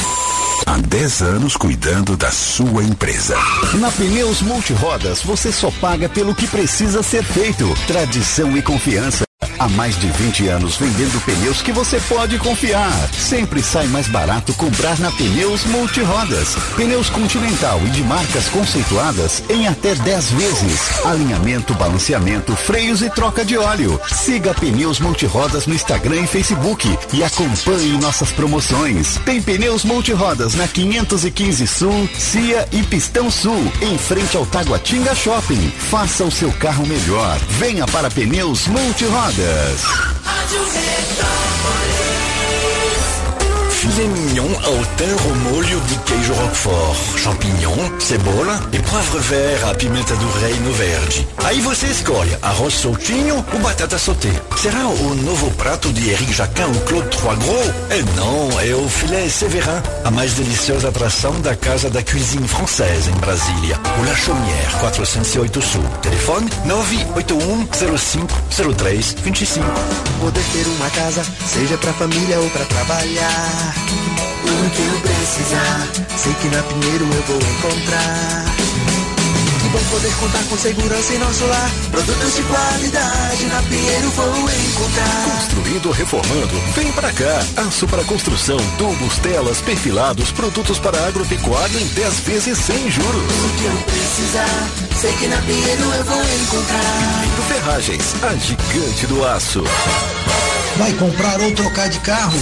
Há 0.66 0.78
10 0.78 1.22
anos 1.22 1.58
cuidando 1.58 2.16
da 2.16 2.32
sua 2.32 2.84
empresa. 2.84 3.36
Na 3.80 3.92
Pneus 3.92 4.42
Multirodas, 4.42 5.22
você 5.22 5.52
só 5.52 5.72
paga 5.82 6.08
pelo 6.08 6.36
que 6.36 6.48
precisa 6.48 7.04
ser 7.04 7.24
feito. 7.24 7.74
Tradição 7.88 8.56
e 8.56 8.62
confiança. 8.62 9.31
Há 9.62 9.70
mais 9.70 9.96
de 10.00 10.08
20 10.08 10.48
anos 10.48 10.76
vendendo 10.76 11.24
pneus 11.24 11.62
que 11.62 11.72
você 11.72 12.00
pode 12.10 12.40
confiar. 12.40 12.92
Sempre 13.14 13.62
sai 13.62 13.86
mais 13.86 14.08
barato 14.08 14.56
comprar 14.56 14.98
na 14.98 15.12
Pneus 15.12 15.66
Multirodas. 15.66 16.56
Pneus 16.76 17.12
Continental 17.12 17.80
e 17.86 17.90
de 17.92 18.02
marcas 18.02 18.48
conceituadas 18.48 19.44
em 19.52 19.68
até 19.68 19.94
10 19.94 20.32
vezes. 20.32 21.06
Alinhamento, 21.06 21.76
balanceamento, 21.76 22.56
freios 22.56 23.04
e 23.04 23.10
troca 23.12 23.46
de 23.46 23.56
óleo. 23.56 24.02
Siga 24.12 24.52
Pneus 24.56 25.00
Multirodas 25.00 25.68
no 25.68 25.76
Instagram 25.76 26.22
e 26.22 26.28
Facebook 26.28 26.98
e 27.14 27.24
acompanhe 27.24 28.00
nossas 28.00 28.32
promoções. 28.32 29.20
Tem 29.26 29.40
Pneus 29.40 29.84
Multirodas 29.84 30.56
na 30.56 30.68
515 30.68 31.68
Sul, 31.68 32.10
Cia 32.18 32.68
e 32.72 32.82
Pistão 32.82 33.30
Sul, 33.30 33.72
em 33.80 33.96
frente 33.96 34.36
ao 34.36 34.46
Taguatinga 34.48 35.14
Shopping. 35.14 35.72
Faça 35.92 36.24
o 36.24 36.32
seu 36.32 36.52
carro 36.54 36.84
melhor. 36.88 37.38
Venha 37.60 37.86
para 37.86 38.10
Pneus 38.10 38.66
Multirodas. 38.66 39.31
Namoradas. 39.38 39.84
Rádio 40.26 40.60
Filet 43.82 44.08
mignon 44.10 44.54
ao 44.64 44.78
thym 44.96 45.16
au 45.28 45.36
molho 45.38 45.82
de 45.88 45.96
queijo 46.06 46.34
roquefort, 46.36 47.18
champignon, 47.18 48.00
cebola 48.00 48.62
e 48.72 48.78
poivre 48.78 49.20
vert 49.22 49.68
à 49.68 49.74
pimenta 49.74 50.16
do 50.18 50.32
reino 50.40 50.72
verde. 50.74 51.28
Aí 51.44 51.60
você 51.62 51.88
escolhe 51.88 52.38
arroz 52.44 52.76
soltinho 52.76 53.44
ou 53.52 53.60
batata 53.60 53.98
sauté. 53.98 54.30
Será 54.56 54.86
o 54.86 55.16
novo 55.16 55.50
prato 55.58 55.92
de 55.94 56.12
Eric 56.12 56.32
Jacquin 56.32 56.62
ou 56.62 56.80
Claude 56.82 57.10
Trois 57.10 57.40
Gros? 57.40 57.74
É 57.90 58.04
não, 58.16 58.60
é 58.60 58.76
o 58.76 58.88
filé 58.88 59.28
Séverin, 59.28 59.82
a 60.06 60.12
mais 60.12 60.36
deliciosa 60.36 60.90
atração 60.90 61.42
da 61.42 61.56
Casa 61.56 61.90
da 61.90 62.04
Cuisine 62.04 62.48
Française 62.48 63.10
em 63.10 63.20
Brasília. 63.20 63.80
O 64.00 64.06
La 64.06 64.16
Chaumière, 64.16 64.80
408 64.80 65.60
Sul. 65.60 65.84
Telefone 66.04 66.48
981 66.66 67.98
05 67.98 68.28
03 68.78 69.16
25. 69.24 69.66
Poder 70.20 70.44
ter 70.54 70.68
uma 70.68 70.90
casa, 70.92 71.26
seja 71.48 71.76
pra 71.80 71.92
família 71.94 72.40
ou 72.40 72.50
pra 72.52 72.66
trabalhar. 72.66 73.71
Tudo 73.74 74.72
que 74.72 74.82
eu 74.82 75.02
precisar, 75.02 75.88
sei 76.18 76.34
que 76.36 76.48
na 76.50 76.64
Pinheiro 76.64 77.06
eu 77.06 77.24
vou 77.24 77.38
encontrar. 77.38 78.46
Que 79.62 79.68
bom 79.70 79.80
poder 79.92 80.12
contar 80.16 80.44
com 80.50 80.58
segurança 80.58 81.14
em 81.14 81.20
nosso 81.20 81.46
lar. 81.46 81.72
Produtos 81.92 82.36
de 82.36 82.44
qualidade 82.44 83.46
na 83.46 83.62
Pinheiro 83.62 84.10
vou 84.10 84.50
encontrar. 84.50 85.26
Construindo 85.36 85.86
ou 85.86 85.92
reformando, 85.92 86.62
vem 86.76 86.92
pra 86.92 87.12
cá. 87.14 87.40
Aço 87.68 87.88
para 87.88 88.04
construção, 88.04 88.58
tubos, 88.78 89.18
telas, 89.20 89.62
perfilados, 89.62 90.32
produtos 90.32 90.80
para 90.80 91.08
agropecuária 91.08 91.80
em 91.80 91.86
10 91.86 92.20
vezes 92.22 92.58
sem 92.58 92.90
juros. 92.90 93.12
Tudo 93.12 93.58
que 93.58 93.66
eu 93.66 93.78
precisar, 93.84 94.70
sei 95.00 95.14
que 95.14 95.28
na 95.28 95.38
Pinheiro 95.44 95.84
eu 95.84 96.04
vou 96.06 96.24
encontrar. 96.24 97.22
Pinto 97.22 97.42
Ferragens, 97.44 98.16
a 98.24 98.36
gigante 98.36 99.08
do 99.08 99.26
aço. 99.26 99.64
Vai 100.78 100.94
comprar 100.94 101.40
ou 101.42 101.52
trocar 101.52 101.90
de 101.90 102.00
carro? 102.00 102.40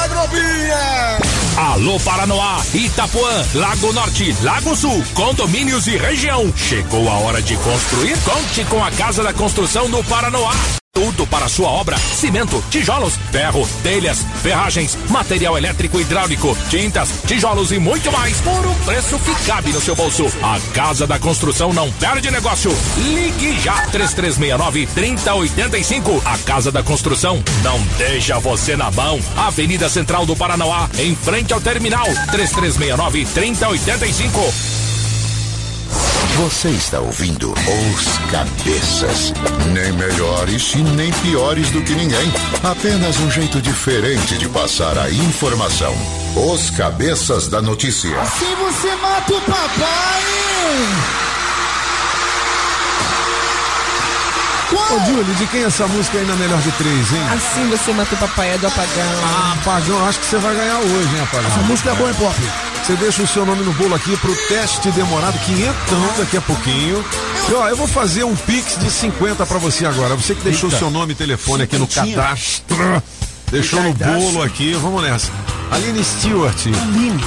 Agrobinha. 0.04 1.18
Alô 1.56 1.98
Paranoá, 2.00 2.60
Itapuã, 2.74 3.44
Lago 3.54 3.92
Norte, 3.92 4.34
Lago 4.42 4.74
Sul, 4.76 5.02
condomínios 5.14 5.86
e 5.86 5.96
região. 5.96 6.52
Chegou 6.56 7.08
a 7.08 7.14
hora 7.18 7.40
de 7.40 7.56
construir? 7.56 8.16
Conte 8.24 8.64
com 8.64 8.84
a 8.84 8.90
Casa 8.90 9.22
da 9.22 9.32
Construção 9.32 9.88
do 9.88 10.02
Paranoá. 10.04 10.52
Tudo 10.94 11.26
para 11.26 11.48
sua 11.48 11.68
obra: 11.68 11.98
cimento, 11.98 12.62
tijolos, 12.70 13.14
ferro, 13.32 13.68
telhas, 13.82 14.24
ferragens, 14.40 14.96
material 15.10 15.58
elétrico 15.58 16.00
hidráulico, 16.00 16.56
tintas, 16.70 17.08
tijolos 17.26 17.72
e 17.72 17.80
muito 17.80 18.12
mais 18.12 18.40
por 18.40 18.64
um 18.64 18.74
preço 18.84 19.18
que 19.18 19.34
cabe 19.44 19.72
no 19.72 19.80
seu 19.80 19.96
bolso. 19.96 20.24
A 20.40 20.60
Casa 20.72 21.04
da 21.04 21.18
Construção 21.18 21.72
não 21.72 21.90
perde 21.92 22.30
negócio. 22.30 22.70
Ligue 22.96 23.60
já 23.60 23.74
3369 23.88 24.86
3085. 24.86 26.22
A 26.24 26.38
Casa 26.38 26.70
da 26.70 26.84
Construção 26.84 27.42
não 27.64 27.80
deixa 27.98 28.38
você 28.38 28.76
na 28.76 28.88
mão. 28.92 29.18
Avenida 29.36 29.88
Central 29.88 30.24
do 30.24 30.36
Paranoá, 30.36 30.88
em 30.96 31.16
frente 31.16 31.52
ao 31.52 31.60
terminal 31.60 32.06
3369 32.30 33.26
3085. 33.34 34.83
Você 36.36 36.70
está 36.70 36.98
ouvindo 36.98 37.52
Os 37.52 38.18
Cabeças. 38.32 39.32
Nem 39.72 39.92
melhores 39.92 40.74
e 40.74 40.78
nem 40.78 41.12
piores 41.12 41.70
do 41.70 41.80
que 41.80 41.94
ninguém. 41.94 42.32
Apenas 42.60 43.20
um 43.20 43.30
jeito 43.30 43.62
diferente 43.62 44.36
de 44.36 44.48
passar 44.48 44.98
a 44.98 45.08
informação. 45.08 45.94
Os 46.34 46.70
Cabeças 46.70 47.46
da 47.46 47.62
Notícia. 47.62 48.20
Assim 48.20 48.52
você 48.56 48.96
mata 48.96 49.32
o 49.32 49.40
papai. 49.42 50.22
Ô, 54.72 55.06
Júlio, 55.06 55.34
de 55.36 55.46
quem 55.46 55.62
é 55.62 55.66
essa 55.66 55.86
música 55.86 56.18
aí 56.18 56.26
na 56.26 56.34
melhor 56.34 56.60
de 56.60 56.72
três, 56.72 57.12
hein? 57.12 57.28
Assim 57.32 57.70
você 57.70 57.92
mata 57.92 58.12
o 58.12 58.18
papai 58.18 58.54
é 58.54 58.58
do 58.58 58.66
apagão. 58.66 59.22
Ah, 59.22 59.56
apagão, 59.60 60.04
acho 60.08 60.18
que 60.18 60.26
você 60.26 60.38
vai 60.38 60.56
ganhar 60.56 60.78
hoje, 60.78 61.14
hein, 61.14 61.22
apagão? 61.22 61.46
Essa 61.46 61.60
música 61.60 61.90
é 61.90 61.94
boa, 61.94 62.10
hein, 62.10 62.16
Pop? 62.18 62.73
Você 62.84 62.96
deixa 62.96 63.22
o 63.22 63.26
seu 63.26 63.46
nome 63.46 63.62
no 63.64 63.72
bolo 63.72 63.94
aqui 63.94 64.14
pro 64.18 64.36
teste 64.46 64.90
demorado, 64.90 65.38
quinhentão 65.46 66.14
daqui 66.18 66.36
a 66.36 66.40
pouquinho. 66.42 67.02
E 67.48 67.54
ó, 67.54 67.66
eu 67.66 67.76
vou 67.78 67.88
fazer 67.88 68.24
um 68.24 68.36
pix 68.36 68.78
de 68.78 68.90
50 68.90 69.46
pra 69.46 69.56
você 69.56 69.86
agora. 69.86 70.14
Você 70.16 70.34
que 70.34 70.42
deixou 70.42 70.68
Eita. 70.68 70.80
seu 70.80 70.90
nome 70.90 71.12
e 71.12 71.16
telefone 71.16 71.62
aqui 71.62 71.78
no 71.78 71.86
cadastro. 71.86 73.02
Deixou 73.50 73.82
no 73.82 73.94
bolo 73.94 74.42
aqui, 74.42 74.74
vamos 74.74 75.02
nessa. 75.02 75.32
Aline 75.70 76.04
Stewart, 76.04 76.56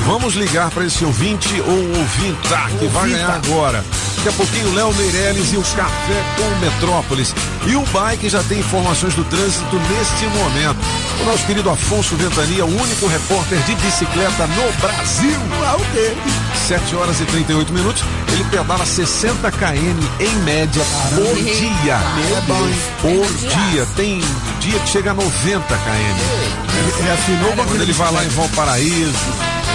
vamos 0.06 0.36
ligar 0.36 0.70
para 0.70 0.86
esse 0.86 1.04
ouvinte 1.04 1.60
ou 1.62 1.98
ouvinta 1.98 2.70
que 2.78 2.86
vai 2.90 3.10
ganhar 3.10 3.42
agora. 3.44 3.84
Daqui 4.18 4.30
a 4.30 4.32
pouquinho, 4.34 4.76
Léo 4.76 4.94
Meirelles 4.94 5.54
e 5.54 5.58
o 5.58 5.64
Café 5.64 6.24
com 6.38 6.60
Metrópolis. 6.60 7.34
E 7.66 7.76
o 7.76 7.82
bike 7.82 8.30
já 8.30 8.44
tem 8.44 8.60
informações 8.60 9.16
do 9.16 9.24
trânsito 9.24 9.76
neste 9.76 10.26
momento. 10.38 10.80
O 11.22 11.26
nosso 11.26 11.46
querido 11.46 11.70
Afonso 11.70 12.16
Ventania, 12.16 12.66
o 12.66 12.82
único 12.82 13.08
repórter 13.08 13.60
de 13.64 13.76
bicicleta 13.76 14.48
no 14.48 14.72
Brasil. 14.80 15.40
Lá 15.60 15.76
o 15.76 15.84
dele. 15.94 16.22
7 16.68 16.96
horas 16.96 17.20
e 17.20 17.26
38 17.26 17.74
minutos. 17.74 18.04
Ele 18.32 18.44
pedala 18.46 18.86
60 18.86 19.52
km 19.52 20.00
em 20.20 20.36
média 20.44 20.84
por 21.16 21.36
dia. 21.36 21.96
É? 21.96 23.02
Por 23.02 23.34
dia. 23.34 23.86
Tem 23.96 24.22
dia 24.60 24.80
que 24.80 24.90
chega 24.90 25.12
a 25.12 25.14
90 25.14 25.62
km. 25.68 27.00
Ele 27.00 27.12
afinou 27.12 27.52
o 27.52 27.56
Quando 27.56 27.82
ele 27.82 27.94
vai 27.94 28.12
lá 28.12 28.24
em. 28.24 28.30
Valparaíso, 28.30 29.18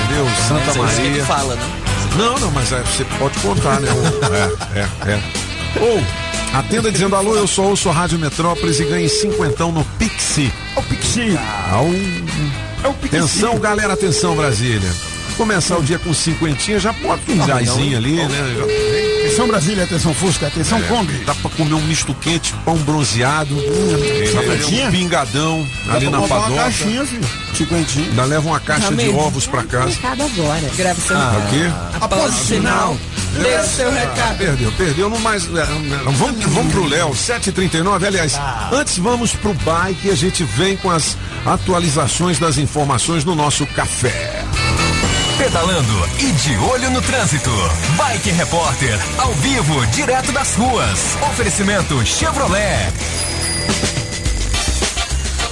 entendeu? 0.04 0.28
Santa 0.46 0.70
é 0.70 0.82
Maria. 0.82 1.04
ele 1.04 1.22
fala, 1.22 1.56
né? 1.56 1.62
Não, 2.16 2.38
não, 2.38 2.50
mas 2.50 2.70
é, 2.72 2.80
você 2.80 3.04
pode 3.18 3.38
contar, 3.40 3.80
né? 3.80 3.88
é, 4.74 4.80
é, 4.80 5.12
é. 5.12 5.22
Ou, 5.80 6.02
atenda 6.54 6.90
dizendo, 6.90 7.16
alô, 7.16 7.34
eu 7.36 7.46
sou 7.46 7.66
ouço 7.66 7.88
a 7.88 7.92
Rádio 7.92 8.18
Metrópolis 8.18 8.78
e 8.80 8.84
ganhe 8.84 9.08
cinquentão 9.08 9.72
no 9.72 9.84
Pixi. 9.98 10.52
O 10.76 10.82
Pixi. 10.82 11.38
Au. 11.70 11.86
É 12.84 12.88
o 12.88 12.94
Pixi. 12.94 13.16
Atenção, 13.16 13.58
galera, 13.58 13.92
atenção, 13.94 14.34
Brasília. 14.36 14.90
Começar 15.36 15.78
o 15.78 15.82
dia 15.82 15.98
com 15.98 16.12
cinquentinha, 16.12 16.78
já 16.78 16.92
bota 16.92 17.22
um 17.32 17.38
gásinho 17.46 17.96
ali, 17.96 18.16
né? 18.16 18.28
Já- 18.28 19.21
Atenção 19.32 19.48
Brasília, 19.48 19.84
atenção 19.84 20.12
Fusca, 20.12 20.46
atenção 20.46 20.76
É, 20.78 20.82
Kombi. 20.82 21.14
Dá 21.24 21.34
pra 21.34 21.50
comer 21.52 21.72
um 21.72 21.80
misto 21.80 22.12
quente, 22.14 22.52
pão 22.66 22.76
bronzeado, 22.76 23.56
cinquentinha? 24.30 24.88
um 24.88 24.90
pingadão 24.90 25.66
Dá 25.86 25.94
ali 25.94 26.02
pra 26.06 26.10
na 26.10 26.18
uma 26.18 26.28
padoca. 26.28 26.62
caixinha, 26.62 27.04
filho. 27.06 27.24
Cinquentinha. 27.54 28.08
Ainda 28.10 28.24
leva 28.26 28.46
uma 28.46 28.60
caixa 28.60 28.94
de 28.94 29.08
ovos 29.08 29.46
pra 29.46 29.62
casa. 29.64 29.96
Agora. 30.04 30.60
Grave 30.76 31.00
seu 31.00 31.16
Ah, 31.16 31.32
o 31.46 31.48
quê? 31.50 31.70
Após 31.98 32.34
o 32.34 32.44
sinal, 32.44 32.96
dê 33.42 33.62
seu 33.66 33.90
recado. 33.90 34.36
Perdeu, 34.36 34.72
perdeu. 34.72 35.08
Não 35.08 35.18
mais. 35.18 35.44
é, 35.46 35.60
é, 35.60 35.64
Vamos, 36.12 36.44
vamos 36.44 36.70
pro 36.72 36.84
Léo, 36.86 37.10
7h39. 37.14 38.04
Aliás, 38.06 38.38
antes 38.70 38.98
vamos 38.98 39.32
pro 39.32 39.54
bike 39.54 40.08
e 40.08 40.10
a 40.10 40.14
gente 40.14 40.44
vem 40.44 40.76
com 40.76 40.90
as 40.90 41.16
atualizações 41.46 42.38
das 42.38 42.58
informações 42.58 43.24
no 43.24 43.34
nosso 43.34 43.66
café. 43.68 44.41
Pedalando 45.42 46.08
e 46.20 46.30
de 46.30 46.56
olho 46.56 46.88
no 46.92 47.02
trânsito. 47.02 47.50
Bike 47.96 48.30
Repórter, 48.30 48.96
ao 49.18 49.34
vivo, 49.34 49.84
direto 49.86 50.30
das 50.30 50.54
ruas. 50.54 51.16
Oferecimento 51.32 52.06
Chevrolet. 52.06 52.92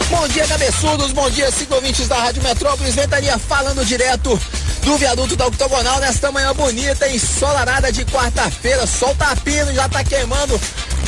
Bom 0.09 0.29
dia, 0.29 0.47
cabeçudos. 0.47 1.11
Bom 1.11 1.29
dia, 1.31 1.51
cinco 1.51 1.75
ouvintes 1.75 2.07
da 2.07 2.19
Rádio 2.19 2.41
Metrópolis. 2.41 2.95
Ventania 2.95 3.37
falando 3.37 3.85
direto 3.85 4.41
do 4.85 4.97
viaduto 4.97 5.35
da 5.35 5.49
Octogonal 5.49 5.99
nesta 5.99 6.31
manhã 6.31 6.55
bonita, 6.55 7.09
ensolarada 7.09 7.91
de 7.91 8.05
quarta-feira. 8.05 8.87
Sol 8.87 9.13
tá 9.17 9.35
pino, 9.43 9.75
já 9.75 9.89
tá 9.89 10.05
queimando 10.05 10.61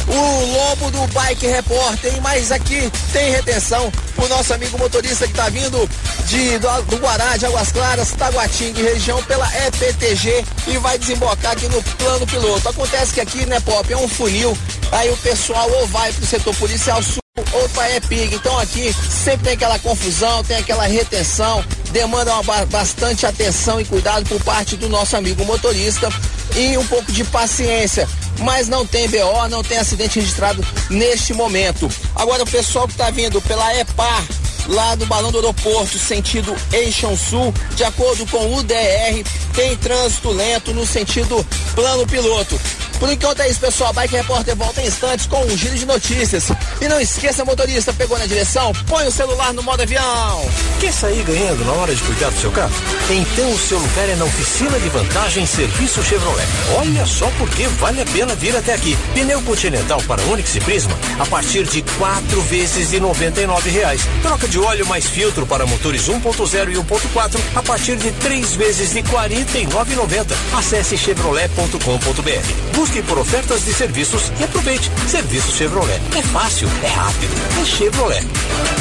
o 0.09 0.44
lombo 0.44 0.90
do 0.90 1.07
Bike 1.12 1.46
Repórter? 1.46 2.20
Mas 2.22 2.50
aqui 2.53 2.90
tem 3.12 3.30
retenção 3.32 3.90
pro 4.14 4.28
nosso 4.28 4.55
amigo 4.55 4.78
motorista 4.78 5.26
que 5.26 5.34
tá 5.34 5.48
vindo 5.48 5.88
de, 6.26 6.59
do, 6.59 6.82
do 6.82 6.96
Guará, 6.98 7.36
de 7.36 7.46
Águas 7.46 7.72
Claras, 7.72 8.12
Taguatinga 8.12 8.80
e 8.80 8.84
região 8.84 9.22
pela 9.24 9.46
EPTG 9.66 10.44
e 10.68 10.78
vai 10.78 10.98
desembocar 10.98 11.53
aqui 11.53 11.68
no 11.68 11.82
plano 11.82 12.26
piloto. 12.26 12.68
Acontece 12.68 13.14
que 13.14 13.20
aqui, 13.20 13.46
né, 13.46 13.61
Pop, 13.61 13.92
é 13.92 13.96
um 13.96 14.09
funil, 14.09 14.57
aí 14.90 15.11
o 15.11 15.16
pessoal 15.18 15.70
ou 15.70 15.86
vai 15.88 16.12
pro 16.12 16.26
setor 16.26 16.55
policial 16.57 17.03
sul 17.03 17.22
ou 17.53 17.68
para 17.70 17.96
EPIG. 17.96 18.34
Então 18.34 18.59
aqui 18.59 18.94
sempre 19.11 19.44
tem 19.44 19.53
aquela 19.55 19.78
confusão, 19.78 20.44
tem 20.44 20.59
aquela 20.59 20.84
retenção, 20.84 21.64
demanda 21.93 22.32
uma 22.34 22.43
ba- 22.43 22.66
bastante 22.66 23.26
atenção 23.26 23.80
e 23.80 23.84
cuidado 23.84 24.26
por 24.28 24.43
parte 24.43 24.76
do 24.76 24.88
nosso 24.88 25.16
amigo 25.16 25.45
motorista 25.45 26.09
e 26.57 26.76
um 26.78 26.86
pouco 26.86 27.12
de 27.12 27.22
paciência. 27.24 28.09
Mas 28.40 28.66
não 28.66 28.86
tem 28.86 29.09
BO, 29.09 29.49
não 29.51 29.62
tem 29.62 29.78
acidente 29.78 30.18
registrado 30.18 30.64
neste 30.90 31.34
momento. 31.34 31.88
Agora 32.16 32.43
o 32.43 32.47
pessoal 32.47 32.86
que 32.86 32.95
está 32.95 33.11
vindo 33.11 33.40
pela 33.43 33.74
EPAR, 33.76 34.24
lá 34.68 34.94
do 34.94 35.06
Balão 35.06 35.30
do 35.30 35.38
Aeroporto, 35.38 35.98
sentido 35.98 36.54
Eixão 36.72 37.16
Sul, 37.16 37.52
de 37.74 37.84
acordo 37.84 38.26
com 38.26 38.54
o 38.54 38.62
DR, 38.62 39.22
tem 39.54 39.76
trânsito 39.76 40.30
lento 40.30 40.72
no 40.72 40.86
sentido 40.86 41.44
plano 41.74 42.06
piloto. 42.06 42.58
Por 43.02 43.10
enquanto 43.10 43.40
é 43.40 43.50
isso, 43.50 43.58
pessoal. 43.58 43.92
Bike 43.92 44.14
Repórter 44.14 44.54
volta 44.54 44.80
em 44.80 44.86
instantes 44.86 45.26
com 45.26 45.44
um 45.44 45.56
giro 45.56 45.74
de 45.74 45.84
notícias. 45.84 46.52
E 46.80 46.86
não 46.86 47.00
esqueça, 47.00 47.44
motorista, 47.44 47.92
pegou 47.92 48.16
na 48.16 48.26
direção? 48.26 48.72
Põe 48.86 49.08
o 49.08 49.10
celular 49.10 49.52
no 49.52 49.60
modo 49.60 49.82
avião. 49.82 50.48
Quer 50.78 50.92
sair 50.92 51.24
ganhando 51.24 51.64
na 51.64 51.72
hora 51.72 51.92
de 51.92 52.00
cuidar 52.00 52.30
do 52.30 52.40
seu 52.40 52.52
carro? 52.52 52.72
Então 53.10 53.50
o 53.50 53.58
seu 53.58 53.80
lugar 53.80 54.08
é 54.08 54.14
na 54.14 54.24
oficina 54.24 54.78
de 54.78 54.88
vantagem 54.88 55.44
Serviço 55.44 56.00
Chevrolet. 56.00 56.46
Olha 56.78 57.04
só 57.04 57.28
porque 57.38 57.66
vale 57.66 58.02
a 58.02 58.06
pena 58.06 58.36
vir 58.36 58.54
até 58.54 58.72
aqui. 58.72 58.96
Pneu 59.14 59.42
Continental 59.42 60.00
para 60.06 60.22
Onix 60.26 60.54
e 60.54 60.60
Prisma 60.60 60.96
a 61.18 61.26
partir 61.26 61.64
de 61.64 61.82
quatro 61.98 62.40
vezes 62.42 62.90
de 62.90 63.00
99 63.00 63.68
reais. 63.68 64.02
Troca 64.22 64.46
de 64.46 64.51
óleo 64.59 64.86
mais 64.86 65.07
filtro 65.07 65.46
para 65.46 65.66
motores 65.66 66.09
1.0 66.09 66.72
e 66.72 66.76
1.4 66.76 67.40
a 67.55 67.62
partir 67.62 67.96
de 67.96 68.11
três 68.12 68.55
vezes 68.55 68.90
de 68.90 69.00
R$ 69.00 69.09
49,90. 69.09 70.34
Acesse 70.57 70.96
chevrolet.com.br. 70.96 72.76
Busque 72.76 73.03
por 73.03 73.18
ofertas 73.18 73.64
de 73.64 73.72
serviços 73.72 74.32
e 74.40 74.44
aproveite. 74.44 74.90
Serviço 75.09 75.53
Chevrolet. 75.53 76.00
É 76.16 76.22
fácil, 76.22 76.68
é 76.82 76.88
rápido, 76.88 77.34
é 77.61 77.64
Chevrolet. 77.64 78.26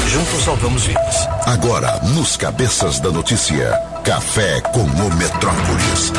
Juntos 0.07 0.43
salvamos 0.43 0.83
vidas. 0.85 1.27
Agora, 1.45 1.99
nos 2.03 2.35
cabeças 2.35 2.99
da 2.99 3.11
notícia, 3.11 3.71
café 4.03 4.61
com 4.61 4.83
o 4.83 5.15
Metrópolis. 5.15 6.11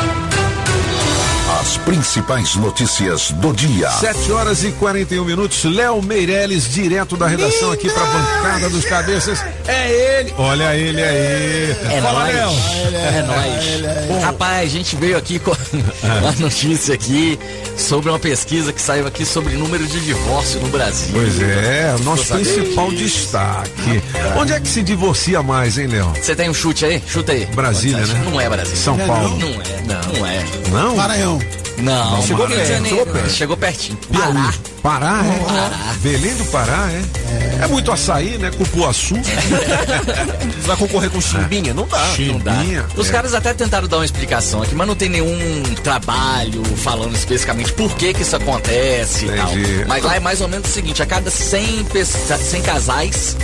As 1.63 1.77
principais 1.77 2.55
notícias 2.57 3.31
do 3.31 3.53
dia. 3.53 3.89
7 3.89 4.33
horas 4.33 4.65
e 4.65 4.71
41 4.73 5.23
minutos. 5.23 5.63
Léo 5.63 6.01
Meirelles, 6.01 6.69
direto 6.69 7.15
da 7.15 7.25
redação 7.25 7.71
aqui 7.71 7.89
pra 7.89 8.03
bancada 8.03 8.69
dos 8.69 8.83
cabeças. 8.83 9.39
É 9.65 10.19
ele. 10.19 10.33
Olha 10.37 10.75
ele 10.75 11.01
aí. 11.01 11.71
É 11.89 12.01
Fala, 12.01 12.19
nóis. 12.19 12.35
Léo. 12.35 12.51
É 12.97 13.21
nóis. 13.21 14.23
Rapaz, 14.23 14.63
a 14.63 14.69
gente 14.73 14.97
veio 14.97 15.15
aqui 15.15 15.39
com 15.39 15.51
uma 16.03 16.33
notícia 16.33 16.95
aqui 16.95 17.39
sobre 17.77 18.09
uma 18.09 18.19
pesquisa 18.19 18.73
que 18.73 18.81
saiu 18.81 19.07
aqui 19.07 19.25
sobre 19.25 19.53
número 19.55 19.87
de 19.87 20.01
divórcio 20.01 20.59
no 20.59 20.67
Brasil. 20.67 21.13
Pois 21.13 21.41
é, 21.41 21.95
o 21.97 22.03
nosso 22.03 22.25
principal 22.33 22.91
destaque. 22.91 24.03
Onde 24.37 24.51
é 24.51 24.59
que 24.59 24.67
se 24.67 24.83
divorcia 24.83 25.41
mais, 25.41 25.77
hein, 25.77 25.87
Léo? 25.87 26.11
Você 26.21 26.35
tem 26.35 26.49
um 26.49 26.53
chute 26.53 26.85
aí? 26.85 27.01
Chuta 27.07 27.31
aí. 27.31 27.45
Brasília, 27.45 28.05
né? 28.05 28.21
Não 28.25 28.41
é 28.41 28.49
Brasília. 28.49 28.81
São 28.81 28.97
Paulo. 28.97 29.37
Não 29.39 29.47
é, 29.47 29.81
não, 29.87 30.19
não 30.19 30.27
é. 30.27 30.43
Não? 30.73 30.95
Maranhão. 30.97 31.39
Não, 31.77 32.21
Chegou 32.21 32.45
Rio 32.45 32.55
de 32.57 32.63
perto, 32.63 32.67
Janeiro. 32.73 32.97
chegou 32.97 33.13
perto. 33.13 33.29
Chegou 33.31 33.57
pertinho. 33.57 33.97
Pará. 34.13 34.53
Pará, 34.81 35.21
é? 35.23 35.97
Belém 35.99 36.33
do 36.35 36.45
Pará, 36.45 36.89
é? 36.91 37.63
É, 37.63 37.67
muito 37.67 37.91
açaí, 37.91 38.37
né? 38.37 38.51
Cupuaçu. 38.51 39.15
Vai 40.65 40.77
concorrer 40.77 41.09
com 41.09 41.19
Chimbinha? 41.21 41.73
Não 41.73 41.87
dá. 41.87 41.97
Não 42.19 42.39
dá. 42.39 42.53
Chimbinha. 42.55 42.85
Os 42.95 43.09
é. 43.09 43.11
caras 43.11 43.33
até 43.33 43.53
tentaram 43.53 43.87
dar 43.87 43.97
uma 43.97 44.05
explicação 44.05 44.61
aqui, 44.61 44.75
mas 44.75 44.87
não 44.87 44.95
tem 44.95 45.09
nenhum 45.09 45.63
trabalho 45.83 46.63
falando 46.77 47.15
especificamente 47.15 47.73
por 47.73 47.93
que 47.95 48.13
que 48.13 48.21
isso 48.21 48.35
acontece 48.35 49.25
e 49.25 49.29
tal. 49.31 49.51
Entendi. 49.53 49.85
Mas 49.87 50.03
lá 50.03 50.15
é 50.15 50.19
mais 50.19 50.41
ou 50.41 50.47
menos 50.47 50.69
o 50.69 50.73
seguinte, 50.73 51.01
a 51.01 51.05
cada 51.05 51.29
100, 51.31 51.83
pessoas- 51.85 52.39
100 52.41 52.61
casais 52.61 53.37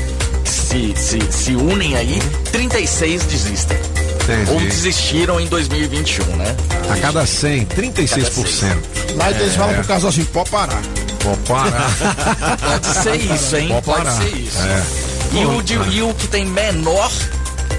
se, 0.45 0.93
se, 0.95 1.20
se 1.32 1.55
unem 1.55 1.95
aí, 1.95 2.22
36 2.51 3.24
desistem. 3.24 3.78
Entendi. 4.34 4.51
Ou 4.51 4.59
desistiram 4.61 5.39
em 5.39 5.47
2021, 5.47 6.25
né? 6.36 6.55
A 6.89 6.95
cada 6.97 7.25
100, 7.25 7.65
36%. 7.65 8.77
Lá 9.15 9.32
eles 9.32 9.55
falam 9.55 9.73
pro 9.75 9.84
casal 9.86 10.09
assim, 10.09 10.23
pode 10.25 10.49
parar. 10.49 10.82
Pode 11.23 11.38
parar. 11.47 12.57
Pode 12.59 12.88
ser 13.03 13.15
isso, 13.15 13.55
hein? 13.57 13.67
Pode 13.84 13.86
Pode, 13.86 14.11
ser 14.17 14.36
isso. 14.38 14.57
É. 14.59 14.84
E, 15.34 15.45
o 15.45 15.61
de- 15.61 15.95
e 15.95 16.01
o 16.01 16.13
que 16.13 16.27
tem 16.27 16.45
menor 16.45 17.11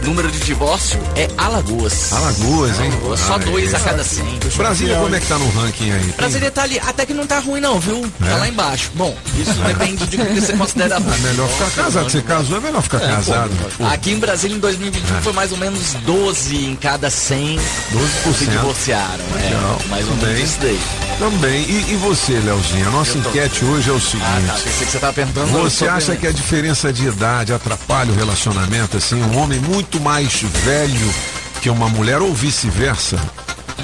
número 0.05 0.31
de 0.31 0.39
divórcio 0.41 0.99
é 1.17 1.29
Alagoas. 1.37 2.13
Alagoas, 2.13 2.81
hein? 2.81 2.91
Alagoas, 2.93 3.21
Só 3.21 3.35
Ah, 3.35 3.39
dois 3.39 3.73
é. 3.73 3.77
a 3.77 3.81
cada 3.81 4.05
100. 4.05 4.25
Brasília, 4.57 4.97
como 4.97 5.15
é 5.15 5.21
que 5.21 5.27
tá 5.27 5.39
no 5.39 5.49
ranking 5.51 5.91
aí? 5.93 6.15
Brasília 6.17 6.51
tá 6.51 6.63
ali, 6.63 6.79
até 6.81 7.07
que 7.07 7.15
não 7.15 7.27
tá 7.27 7.39
ruim 7.39 7.61
não, 7.61 7.79
viu? 7.81 8.01
Tá 8.19 8.27
É? 8.27 8.35
lá 8.37 8.49
embaixo. 8.49 8.91
Bom, 8.95 9.17
isso 9.39 9.53
depende 9.53 10.07
de 10.07 10.17
o 10.21 10.27
que 10.27 10.41
você 10.41 10.53
considera 10.55 10.99
ruim. 10.99 11.15
É 11.15 11.19
melhor 11.19 11.49
ficar 11.49 11.71
casado. 11.83 12.11
Você 12.11 12.23
casou, 12.23 12.57
é 12.57 12.61
melhor 12.61 12.83
ficar 12.83 13.01
casado. 13.01 13.51
Pô, 13.79 13.85
Aqui 13.87 14.13
em 14.13 14.19
Brasília, 14.19 14.57
em 14.57 14.61
2021, 14.61 15.23
foi 15.23 15.33
mais 15.33 15.53
ou 15.53 15.59
menos 15.59 15.95
12 16.07 16.57
em 16.57 16.77
cada 16.77 17.11
100 17.11 17.59
se 17.59 17.97
12%. 17.97 18.51
divorciaram. 18.51 19.25
Legal, 19.35 19.79
É, 19.85 19.89
mais 19.89 20.09
ou 20.09 20.15
menos 20.17 20.41
isso 20.41 20.59
daí. 20.61 20.81
Também. 21.21 21.61
E, 21.69 21.93
e 21.93 21.97
você, 21.97 22.33
Leozinho? 22.33 22.89
A 22.89 22.91
nossa 22.91 23.13
tô- 23.13 23.29
enquete 23.29 23.63
hoje 23.65 23.91
é 23.91 23.93
o 23.93 24.01
seguinte. 24.01 24.25
Ah, 24.27 24.43
tá. 24.49 24.53
Pensei 24.55 24.87
que 24.87 24.93
você 24.93 24.99
tava 24.99 25.13
perguntando. 25.13 25.47
Você 25.53 25.87
acha 25.87 26.17
que 26.17 26.27
a 26.27 26.33
diferença 26.33 26.91
de 26.93 27.07
idade 27.07 27.53
atrapalha 27.53 28.11
o 28.11 28.15
relacionamento? 28.17 28.97
Assim, 28.97 29.23
um 29.23 29.37
homem 29.39 29.61
muito 29.61 30.01
mais 30.01 30.41
velho 30.43 31.15
que 31.61 31.69
uma 31.69 31.89
mulher 31.91 32.23
ou 32.23 32.33
vice-versa? 32.35 33.19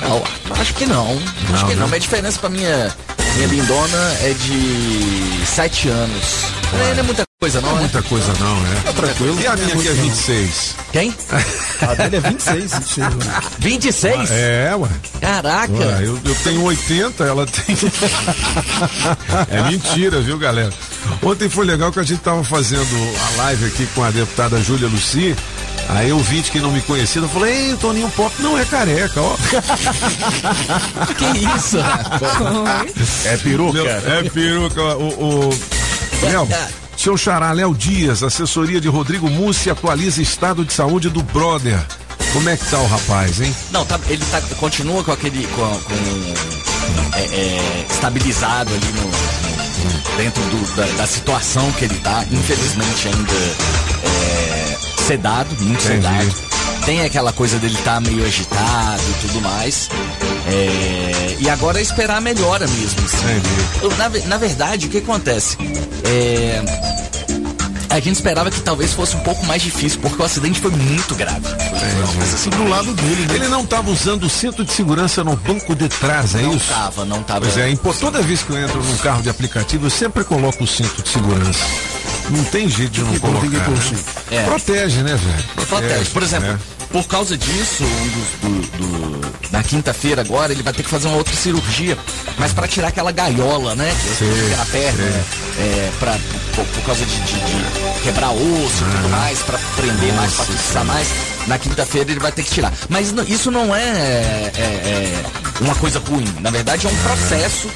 Não, 0.00 0.22
acho 0.58 0.72
que 0.74 0.86
não. 0.86 1.10
acho 1.12 1.52
Não, 1.52 1.68
que 1.68 1.74
né? 1.74 1.80
não. 1.80 1.88
Mas 1.88 1.92
a 1.94 1.98
diferença 1.98 2.38
pra 2.38 2.48
minha, 2.48 2.94
minha 3.34 3.46
lindona 3.48 4.16
é 4.22 4.30
de 4.32 5.46
7 5.46 5.88
anos. 5.90 6.24
Não 6.72 6.80
é, 6.80 6.94
não 6.94 7.00
é 7.00 7.02
muita 7.02 7.25
coisa, 7.38 7.60
não, 7.60 7.68
Não 7.68 7.76
é 7.76 7.82
né? 7.82 7.90
muita 7.92 8.02
coisa, 8.08 8.32
não, 8.40 8.60
né? 8.60 8.80
Tá 8.82 8.92
tranquilo. 8.94 9.38
E 9.40 9.46
a 9.46 9.56
minha 9.56 9.74
Não 9.74 9.80
é 9.80 9.84
que 9.84 9.88
é 9.88 9.92
muito, 9.92 9.98
não. 9.98 10.04
26? 10.04 10.74
Quem? 10.90 11.14
A 11.82 11.94
dele 11.94 12.16
é 12.16 12.20
26. 12.20 12.72
26 13.58 13.58
26? 13.58 14.30
É, 14.30 14.74
ué. 14.74 14.88
Caraca. 15.20 15.72
Ué, 15.72 15.98
eu, 16.00 16.18
eu 16.24 16.34
tenho 16.42 16.62
80, 16.62 17.24
ela 17.24 17.46
tem. 17.46 17.76
é 19.50 19.62
mentira, 19.70 20.20
viu, 20.22 20.38
galera? 20.38 20.72
Ontem 21.22 21.50
foi 21.50 21.66
legal 21.66 21.92
que 21.92 22.00
a 22.00 22.02
gente 22.02 22.20
tava 22.20 22.42
fazendo 22.42 22.88
a 23.34 23.36
live 23.42 23.66
aqui 23.66 23.86
com 23.94 24.02
a 24.02 24.10
deputada 24.10 24.58
Júlia 24.62 24.88
Luci. 24.88 25.36
Aí 25.90 26.08
eu 26.08 26.18
vi 26.18 26.40
de 26.40 26.50
quem 26.50 26.62
não 26.62 26.72
me 26.72 26.80
conhecia, 26.80 27.20
eu 27.20 27.28
falei, 27.28 27.54
ei, 27.54 27.74
o 27.74 27.76
Toninho 27.76 28.10
Pop 28.10 28.34
não 28.40 28.58
é 28.58 28.64
careca, 28.64 29.20
ó. 29.20 29.36
que 31.14 31.24
isso? 31.56 31.76
É 33.26 33.36
peruca? 33.36 33.78
É 33.78 34.28
peruca. 34.30 34.82
O, 34.96 35.48
o... 35.48 35.50
Léo, 36.22 36.48
seu 36.96 37.16
xará 37.16 37.52
Léo 37.52 37.74
Dias, 37.74 38.22
assessoria 38.22 38.80
de 38.80 38.88
Rodrigo 38.88 39.28
Mussi, 39.30 39.70
atualiza 39.70 40.20
estado 40.22 40.64
de 40.64 40.72
saúde 40.72 41.08
do 41.08 41.22
brother. 41.22 41.78
Como 42.32 42.48
é 42.48 42.56
que 42.56 42.66
tá 42.66 42.78
o 42.78 42.86
rapaz, 42.86 43.40
hein? 43.40 43.54
Não, 43.70 43.84
tá, 43.86 43.98
ele 44.08 44.24
tá, 44.30 44.40
continua 44.58 45.02
com 45.04 45.12
aquele. 45.12 45.46
com, 45.48 45.62
com, 45.80 47.16
é, 47.16 47.20
é, 47.22 47.86
estabilizado 47.90 48.70
ali 48.74 48.86
no, 48.94 49.02
no- 49.04 50.16
dentro 50.16 50.42
do- 50.44 50.76
da, 50.76 50.86
da 50.98 51.06
situação 51.06 51.70
que 51.72 51.84
ele 51.84 51.98
tá. 52.00 52.24
Infelizmente 52.30 53.08
ainda 53.08 53.32
é, 54.04 54.76
sedado, 55.06 55.48
muito 55.60 55.84
Entendi. 55.84 56.02
sedado. 56.02 56.34
Tem 56.84 57.00
aquela 57.02 57.32
coisa 57.32 57.58
dele 57.58 57.74
estar 57.74 58.00
meio 58.00 58.24
agitado 58.24 59.02
e 59.02 59.26
tudo 59.26 59.40
mais. 59.40 59.88
É, 60.48 61.36
e 61.40 61.50
agora 61.50 61.78
é 61.78 61.82
esperar 61.82 62.18
a 62.18 62.20
melhora 62.20 62.66
mesmo. 62.66 63.04
assim. 63.04 63.26
Eu, 63.82 63.90
na, 63.96 64.08
na 64.26 64.36
verdade, 64.38 64.86
o 64.86 64.88
que 64.88 64.98
acontece? 64.98 65.56
É, 66.04 66.62
a 67.90 68.00
gente 68.00 68.16
esperava 68.16 68.50
que 68.50 68.60
talvez 68.60 68.92
fosse 68.92 69.16
um 69.16 69.20
pouco 69.20 69.44
mais 69.46 69.62
difícil, 69.62 69.98
porque 70.00 70.20
o 70.20 70.24
acidente 70.24 70.60
foi 70.60 70.70
muito 70.70 71.14
grave. 71.14 71.40
Mas 72.18 72.34
assim, 72.34 72.50
do 72.50 72.68
lado 72.68 72.92
dele, 72.94 73.26
Ele 73.34 73.48
não 73.48 73.62
estava 73.62 73.90
usando 73.90 74.24
o 74.24 74.28
cinto 74.30 74.64
de 74.64 74.72
segurança 74.72 75.24
no 75.24 75.34
banco 75.36 75.74
de 75.74 75.88
trás, 75.88 76.34
é 76.34 76.42
Não 76.42 76.54
isso? 76.56 76.68
tava, 76.68 77.04
não 77.04 77.22
tava. 77.22 77.40
Pois 77.40 77.56
é, 77.56 77.74
pô, 77.76 77.92
toda 77.94 78.22
vez 78.22 78.42
que 78.42 78.50
eu 78.50 78.58
entro 78.58 78.82
num 78.82 78.96
carro 78.98 79.22
de 79.22 79.30
aplicativo, 79.30 79.86
eu 79.86 79.90
sempre 79.90 80.24
coloco 80.24 80.62
o 80.64 80.66
cinto 80.66 81.02
de 81.02 81.08
segurança. 81.08 81.60
Não 82.30 82.42
tem 82.44 82.68
jeito 82.68 82.90
de 82.92 83.02
não 83.02 83.18
colocar. 83.18 83.46
né? 83.46 83.80
cinto? 83.88 84.04
É. 84.30 84.42
Protege, 84.44 85.02
né, 85.02 85.14
velho? 85.16 85.66
Protege. 85.66 86.10
Por 86.10 86.22
exemplo, 86.22 86.48
né? 86.48 86.58
Por 87.02 87.06
causa 87.08 87.36
disso, 87.36 87.84
um 87.84 88.08
dos- 88.08 88.70
do, 88.70 88.78
do- 88.78 89.50
na 89.50 89.62
quinta-feira 89.62 90.22
agora, 90.22 90.50
ele 90.52 90.62
vai 90.62 90.72
ter 90.72 90.82
que 90.82 90.88
fazer 90.88 91.08
uma 91.08 91.18
outra 91.18 91.34
cirurgia, 91.36 91.96
mas 92.38 92.52
para 92.54 92.66
tirar 92.66 92.88
aquela 92.88 93.12
gaiola, 93.12 93.74
né? 93.74 93.94
Que 94.02 94.24
Sim, 94.24 94.32
fica 94.44 94.56
na 94.56 94.64
perna, 94.66 95.02
é, 95.58 95.90
pra, 96.00 96.18
por, 96.54 96.64
por 96.64 96.82
causa 96.84 97.04
de, 97.04 97.14
de- 97.20 97.32
de 97.34 98.02
quebrar 98.02 98.30
osso 98.30 98.82
e 98.82 98.96
tudo 98.96 99.08
mais, 99.10 99.38
para 99.40 99.58
prender 99.76 100.12
mais, 100.14 100.32
para 100.32 100.44
fixar 100.46 100.84
mais. 100.86 101.08
Na 101.46 101.58
quinta-feira 101.58 102.10
ele 102.10 102.20
vai 102.20 102.32
ter 102.32 102.42
que 102.42 102.50
tirar. 102.50 102.72
Mas 102.88 103.12
isso 103.28 103.50
não 103.50 103.74
é, 103.74 103.80
é- 103.80 104.50
é 104.58 105.24
uma 105.60 105.74
coisa 105.76 105.98
ruim. 106.00 106.26
Na 106.40 106.50
verdade, 106.50 106.86
é 106.86 106.90
um 106.90 106.96
processo 106.96 107.68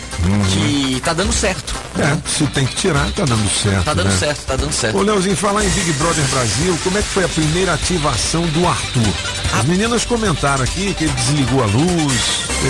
que 0.53 1.01
tá 1.05 1.12
dando 1.12 1.33
certo. 1.33 1.75
É, 1.99 2.16
se 2.29 2.47
tem 2.49 2.66
que 2.66 2.77
tirar, 2.77 3.11
tá 3.12 3.25
dando 3.25 3.49
certo. 3.51 3.85
Tá 3.85 3.95
dando 3.95 4.09
né? 4.09 4.16
certo, 4.18 4.41
tá 4.47 4.57
dando 4.57 4.73
certo. 4.73 4.99
Ô, 4.99 5.03
Leozinho, 5.03 5.37
falar 5.37 5.64
em 5.64 5.68
Big 5.71 5.93
Brother 5.95 6.25
Brasil, 6.27 6.79
como 6.85 6.99
é 6.99 7.03
que 7.03 7.09
foi 7.09 7.25
a 7.25 7.29
primeira 7.29 7.75
ativação 7.75 8.47
do 8.49 8.66
Arthur? 8.66 9.12
As 9.59 9.64
meninas 9.64 10.05
comentaram 10.05 10.62
aqui 10.64 10.95
que 10.95 11.05
ele 11.05 11.12
desligou 11.12 11.62
a 11.62 11.66
luz. 11.66 12.21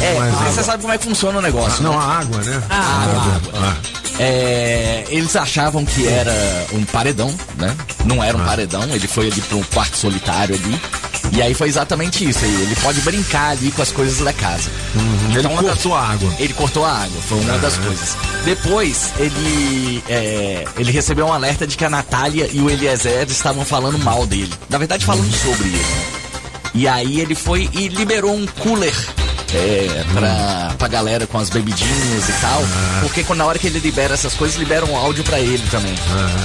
É, 0.02 0.18
mais 0.18 0.34
água. 0.34 0.52
você 0.52 0.62
sabe 0.62 0.82
como 0.82 0.92
é 0.94 0.98
que 0.98 1.04
funciona 1.04 1.38
o 1.38 1.42
negócio. 1.42 1.78
Ah, 1.80 1.82
não, 1.82 1.92
né? 1.92 1.98
a 1.98 2.18
água, 2.18 2.42
né? 2.42 2.62
A 2.70 2.76
água, 2.76 3.40
Ah. 3.54 3.76
É, 4.22 5.04
eles 5.08 5.34
achavam 5.34 5.84
que 5.84 6.06
era 6.06 6.66
um 6.72 6.84
paredão, 6.84 7.34
né? 7.56 7.74
Não 8.04 8.22
era 8.22 8.36
um 8.36 8.44
paredão, 8.44 8.82
ele 8.94 9.08
foi 9.08 9.28
ali 9.28 9.40
para 9.40 9.56
um 9.56 9.62
quarto 9.62 9.96
solitário 9.96 10.54
ali. 10.54 10.80
E 11.32 11.40
aí 11.40 11.54
foi 11.54 11.68
exatamente 11.68 12.28
isso. 12.28 12.44
aí, 12.44 12.62
Ele 12.62 12.74
pode 12.76 13.00
brincar 13.02 13.50
ali 13.50 13.70
com 13.70 13.82
as 13.82 13.92
coisas 13.92 14.18
da 14.24 14.32
casa. 14.32 14.68
Uhum. 14.94 15.30
ele 15.38 15.46
uma 15.46 15.62
das- 15.62 15.72
cortou 15.72 15.94
a 15.94 16.02
água. 16.08 16.34
Ele 16.38 16.52
cortou 16.54 16.84
a 16.84 16.92
água, 16.92 17.20
foi 17.28 17.38
uma 17.40 17.58
das 17.58 17.76
coisas. 17.76 18.16
Depois, 18.44 19.12
ele, 19.18 20.02
é, 20.08 20.64
ele 20.76 20.90
recebeu 20.90 21.26
um 21.26 21.32
alerta 21.32 21.66
de 21.66 21.76
que 21.76 21.84
a 21.84 21.90
Natália 21.90 22.48
e 22.52 22.60
o 22.60 22.68
Eliezer 22.68 23.26
estavam 23.30 23.64
falando 23.64 23.98
mal 23.98 24.26
dele. 24.26 24.52
Na 24.68 24.78
verdade, 24.78 25.04
falando 25.06 25.30
sobre 25.32 25.68
ele. 25.68 25.84
E 26.80 26.88
aí 26.88 27.20
ele 27.20 27.34
foi 27.34 27.68
e 27.74 27.88
liberou 27.88 28.34
um 28.34 28.46
cooler 28.46 28.94
é, 29.52 30.02
pra, 30.14 30.74
pra 30.78 30.88
galera 30.88 31.26
com 31.26 31.36
as 31.36 31.50
bebidinhas 31.50 32.26
e 32.26 32.32
tal. 32.40 32.62
Porque 33.02 33.22
quando, 33.22 33.40
na 33.40 33.44
hora 33.44 33.58
que 33.58 33.66
ele 33.66 33.78
libera 33.80 34.14
essas 34.14 34.32
coisas, 34.32 34.56
libera 34.58 34.86
um 34.86 34.96
áudio 34.96 35.22
pra 35.22 35.38
ele 35.38 35.62
também. 35.70 35.94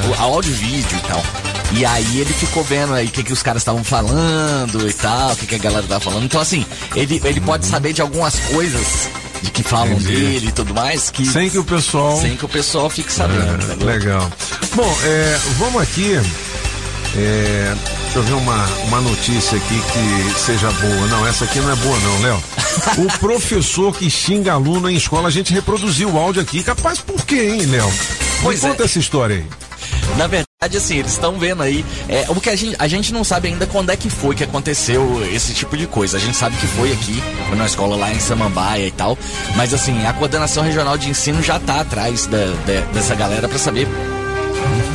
O 0.09 0.21
áudio 0.21 0.51
e 0.51 0.55
vídeo 0.55 0.97
e 0.97 1.07
tal. 1.07 1.23
E 1.71 1.85
aí 1.85 2.19
ele 2.19 2.33
ficou 2.33 2.65
vendo 2.65 2.93
aí 2.93 3.07
o 3.07 3.11
que, 3.11 3.23
que 3.23 3.31
os 3.31 3.41
caras 3.41 3.61
estavam 3.61 3.81
falando 3.81 4.89
e 4.89 4.91
tal, 4.91 5.31
o 5.31 5.35
que, 5.37 5.47
que 5.47 5.55
a 5.55 5.57
galera 5.57 5.87
tava 5.87 6.01
falando. 6.01 6.25
Então, 6.25 6.41
assim, 6.41 6.65
ele, 6.97 7.21
ele 7.23 7.39
pode 7.39 7.65
saber 7.65 7.93
de 7.93 8.01
algumas 8.01 8.37
coisas 8.37 9.07
de 9.41 9.51
que 9.51 9.63
falam 9.63 9.93
Entendi. 9.93 10.17
dele 10.17 10.47
e 10.49 10.51
tudo 10.51 10.73
mais. 10.73 11.09
Que, 11.09 11.25
Sem 11.25 11.49
que 11.49 11.57
o 11.57 11.63
pessoal. 11.63 12.19
Sem 12.19 12.35
que 12.35 12.43
o 12.43 12.49
pessoal 12.49 12.89
fique 12.89 13.09
sabendo. 13.09 13.81
É, 13.81 13.85
legal. 13.85 14.29
Bom, 14.75 14.97
é, 15.05 15.39
vamos 15.59 15.81
aqui. 15.81 16.19
é, 17.15 17.73
deixa 18.15 18.19
eu 18.19 18.23
ver 18.23 18.33
uma, 18.33 18.65
uma 18.87 19.01
notícia 19.01 19.57
aqui 19.57 19.81
que 19.91 20.39
seja 20.39 20.71
boa. 20.71 21.07
Não, 21.07 21.27
essa 21.27 21.43
aqui 21.45 21.59
não 21.59 21.71
é 21.71 21.75
boa, 21.75 21.99
não, 21.99 22.21
Léo. 22.21 22.43
O 22.97 23.19
professor 23.19 23.93
que 23.95 24.09
xinga 24.09 24.53
aluno 24.53 24.89
em 24.89 24.95
escola, 24.95 25.27
a 25.27 25.31
gente 25.31 25.53
reproduziu 25.53 26.09
o 26.09 26.17
áudio 26.17 26.41
aqui. 26.41 26.63
Capaz 26.63 26.99
por 26.99 27.25
quê, 27.25 27.55
hein, 27.59 27.65
Léo? 27.65 27.91
Pois 28.41 28.61
Me 28.61 28.67
é. 28.67 28.71
conta 28.71 28.83
essa 28.85 28.99
história 28.99 29.35
aí. 29.37 29.45
Na 30.17 30.27
verdade, 30.27 30.77
assim, 30.77 30.97
eles 30.97 31.11
estão 31.11 31.37
vendo 31.37 31.61
aí. 31.61 31.83
É, 32.07 32.25
o 32.29 32.35
que 32.39 32.49
a 32.49 32.55
gente, 32.55 32.75
a 32.79 32.87
gente 32.87 33.11
não 33.11 33.23
sabe 33.23 33.49
ainda 33.49 33.67
quando 33.67 33.89
é 33.89 33.97
que 33.97 34.09
foi 34.09 34.33
que 34.35 34.43
aconteceu 34.43 35.21
esse 35.33 35.53
tipo 35.53 35.75
de 35.75 35.85
coisa. 35.87 36.15
A 36.17 36.19
gente 36.19 36.37
sabe 36.37 36.55
que 36.57 36.67
foi 36.67 36.91
aqui, 36.93 37.21
foi 37.49 37.57
na 37.57 37.65
escola 37.65 37.97
lá 37.97 38.11
em 38.13 38.19
Samambaia 38.19 38.87
e 38.87 38.91
tal. 38.91 39.17
Mas 39.57 39.73
assim, 39.73 40.05
a 40.05 40.13
coordenação 40.13 40.63
regional 40.63 40.97
de 40.97 41.09
ensino 41.09 41.41
já 41.43 41.59
tá 41.59 41.81
atrás 41.81 42.27
da- 42.27 42.37
da- 42.65 42.81
dessa 42.93 43.13
galera 43.15 43.47
para 43.49 43.59
saber 43.59 43.87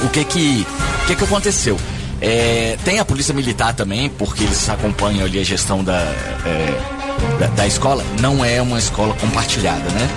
o 0.02 0.08
que 0.08 0.24
que, 0.24 0.66
o 1.02 1.06
que, 1.06 1.16
que 1.16 1.24
aconteceu. 1.24 1.78
É, 2.20 2.76
tem 2.84 2.98
a 2.98 3.04
polícia 3.04 3.34
militar 3.34 3.74
também, 3.74 4.08
porque 4.10 4.44
eles 4.44 4.68
acompanham 4.68 5.24
ali 5.24 5.40
a 5.40 5.44
gestão 5.44 5.82
da, 5.82 5.98
é, 5.98 7.38
da, 7.38 7.46
da 7.48 7.66
escola. 7.66 8.04
Não 8.20 8.44
é 8.44 8.60
uma 8.60 8.78
escola 8.78 9.14
compartilhada, 9.14 9.88
né? 9.90 10.08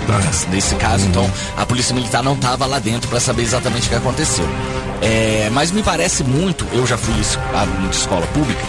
Nesse 0.50 0.74
caso, 0.76 1.06
então, 1.06 1.30
a 1.56 1.64
polícia 1.64 1.94
militar 1.94 2.22
não 2.22 2.34
estava 2.34 2.66
lá 2.66 2.78
dentro 2.78 3.08
para 3.08 3.20
saber 3.20 3.42
exatamente 3.42 3.86
o 3.86 3.90
que 3.90 3.96
aconteceu. 3.96 4.46
É, 5.00 5.48
mas 5.52 5.70
me 5.70 5.82
parece 5.82 6.22
muito, 6.24 6.66
eu 6.72 6.86
já 6.86 6.96
fui 6.96 7.14
aluno 7.54 7.88
de 7.88 7.96
escola 7.96 8.26
pública, 8.28 8.62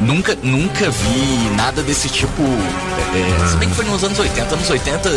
nunca, 0.00 0.36
nunca 0.42 0.90
vi 0.90 1.50
nada 1.56 1.82
desse 1.82 2.08
tipo. 2.08 2.42
é, 2.42 3.48
se 3.48 3.56
bem 3.56 3.68
que 3.68 3.74
foi 3.74 3.84
nos 3.84 4.02
anos 4.04 4.18
80, 4.18 4.54
anos 4.54 4.70
80 4.70 5.08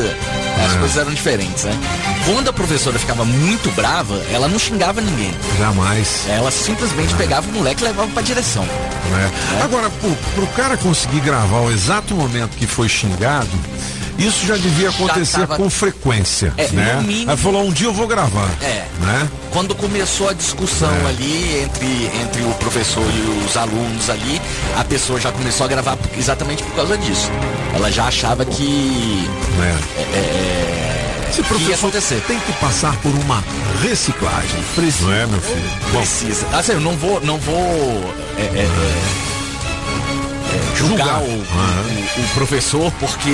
as 0.65 0.73
coisas 0.77 0.97
eram 0.97 1.11
diferentes, 1.13 1.63
né? 1.63 1.77
Quando 2.25 2.49
a 2.49 2.53
professora 2.53 2.97
ficava 2.99 3.25
muito 3.25 3.69
brava, 3.75 4.15
ela 4.31 4.47
não 4.47 4.57
xingava 4.59 5.01
ninguém. 5.01 5.33
Jamais. 5.57 6.25
Ela 6.27 6.51
simplesmente 6.51 7.13
pegava 7.15 7.47
o 7.49 7.53
moleque 7.53 7.81
e 7.83 7.87
levava 7.87 8.07
pra 8.11 8.21
direção. 8.21 8.63
né? 8.63 9.31
Agora, 9.63 9.89
pro, 9.89 10.15
pro 10.35 10.47
cara 10.47 10.77
conseguir 10.77 11.19
gravar 11.21 11.59
o 11.61 11.71
exato 11.71 12.13
momento 12.15 12.55
que 12.57 12.65
foi 12.67 12.87
xingado, 12.87 13.49
isso 14.17 14.45
já 14.45 14.55
devia 14.55 14.89
acontecer 14.89 15.41
tava- 15.41 15.55
com 15.57 15.69
frequência, 15.69 16.53
É, 16.57 16.67
né? 16.69 17.01
mínimo- 17.05 17.31
Aí 17.31 17.37
falou, 17.37 17.63
um 17.65 17.71
dia 17.71 17.87
eu 17.87 17.93
vou 17.93 18.07
gravar, 18.07 18.49
É. 18.61 18.85
né? 18.99 19.29
Quando 19.51 19.75
começou 19.75 20.29
a 20.29 20.33
discussão 20.33 20.91
É. 21.05 21.09
ali 21.09 21.61
entre, 21.63 22.11
entre 22.21 22.41
o 22.43 22.53
professor 22.55 23.03
e 23.03 23.45
os 23.45 23.55
alunos 23.57 24.09
ali, 24.09 24.41
a 24.77 24.83
pessoa 24.83 25.19
já 25.19 25.31
começou 25.31 25.65
a 25.65 25.69
gravar 25.69 25.97
exatamente 26.17 26.63
por 26.63 26.73
causa 26.75 26.97
disso. 26.97 27.29
Ela 27.75 27.91
já 27.91 28.05
achava 28.05 28.45
que. 28.45 29.27
é, 29.59 30.17
é, 30.17 31.29
Esse 31.29 31.41
que 31.41 31.41
ia 31.41 31.47
professor 31.47 31.73
acontecer. 31.87 32.23
tem 32.27 32.39
que 32.39 32.53
passar 32.53 32.95
por 32.97 33.11
uma 33.11 33.43
reciclagem. 33.81 34.63
Não 35.01 35.13
é, 35.13 35.25
meu 35.25 35.41
filho? 35.41 35.69
Bom, 35.91 35.99
Precisa. 35.99 36.45
Assim, 36.53 36.73
eu 36.73 36.81
não 36.81 36.95
vou. 36.95 37.19
Não 37.21 37.37
vou 37.37 38.13
é, 38.37 38.41
é, 38.41 38.59
é, 38.59 39.32
é, 40.85 40.87
julgar 40.89 41.21
o, 41.21 41.25
o- 41.25 42.23
o 42.23 42.27
professor 42.33 42.91
porque 42.99 43.29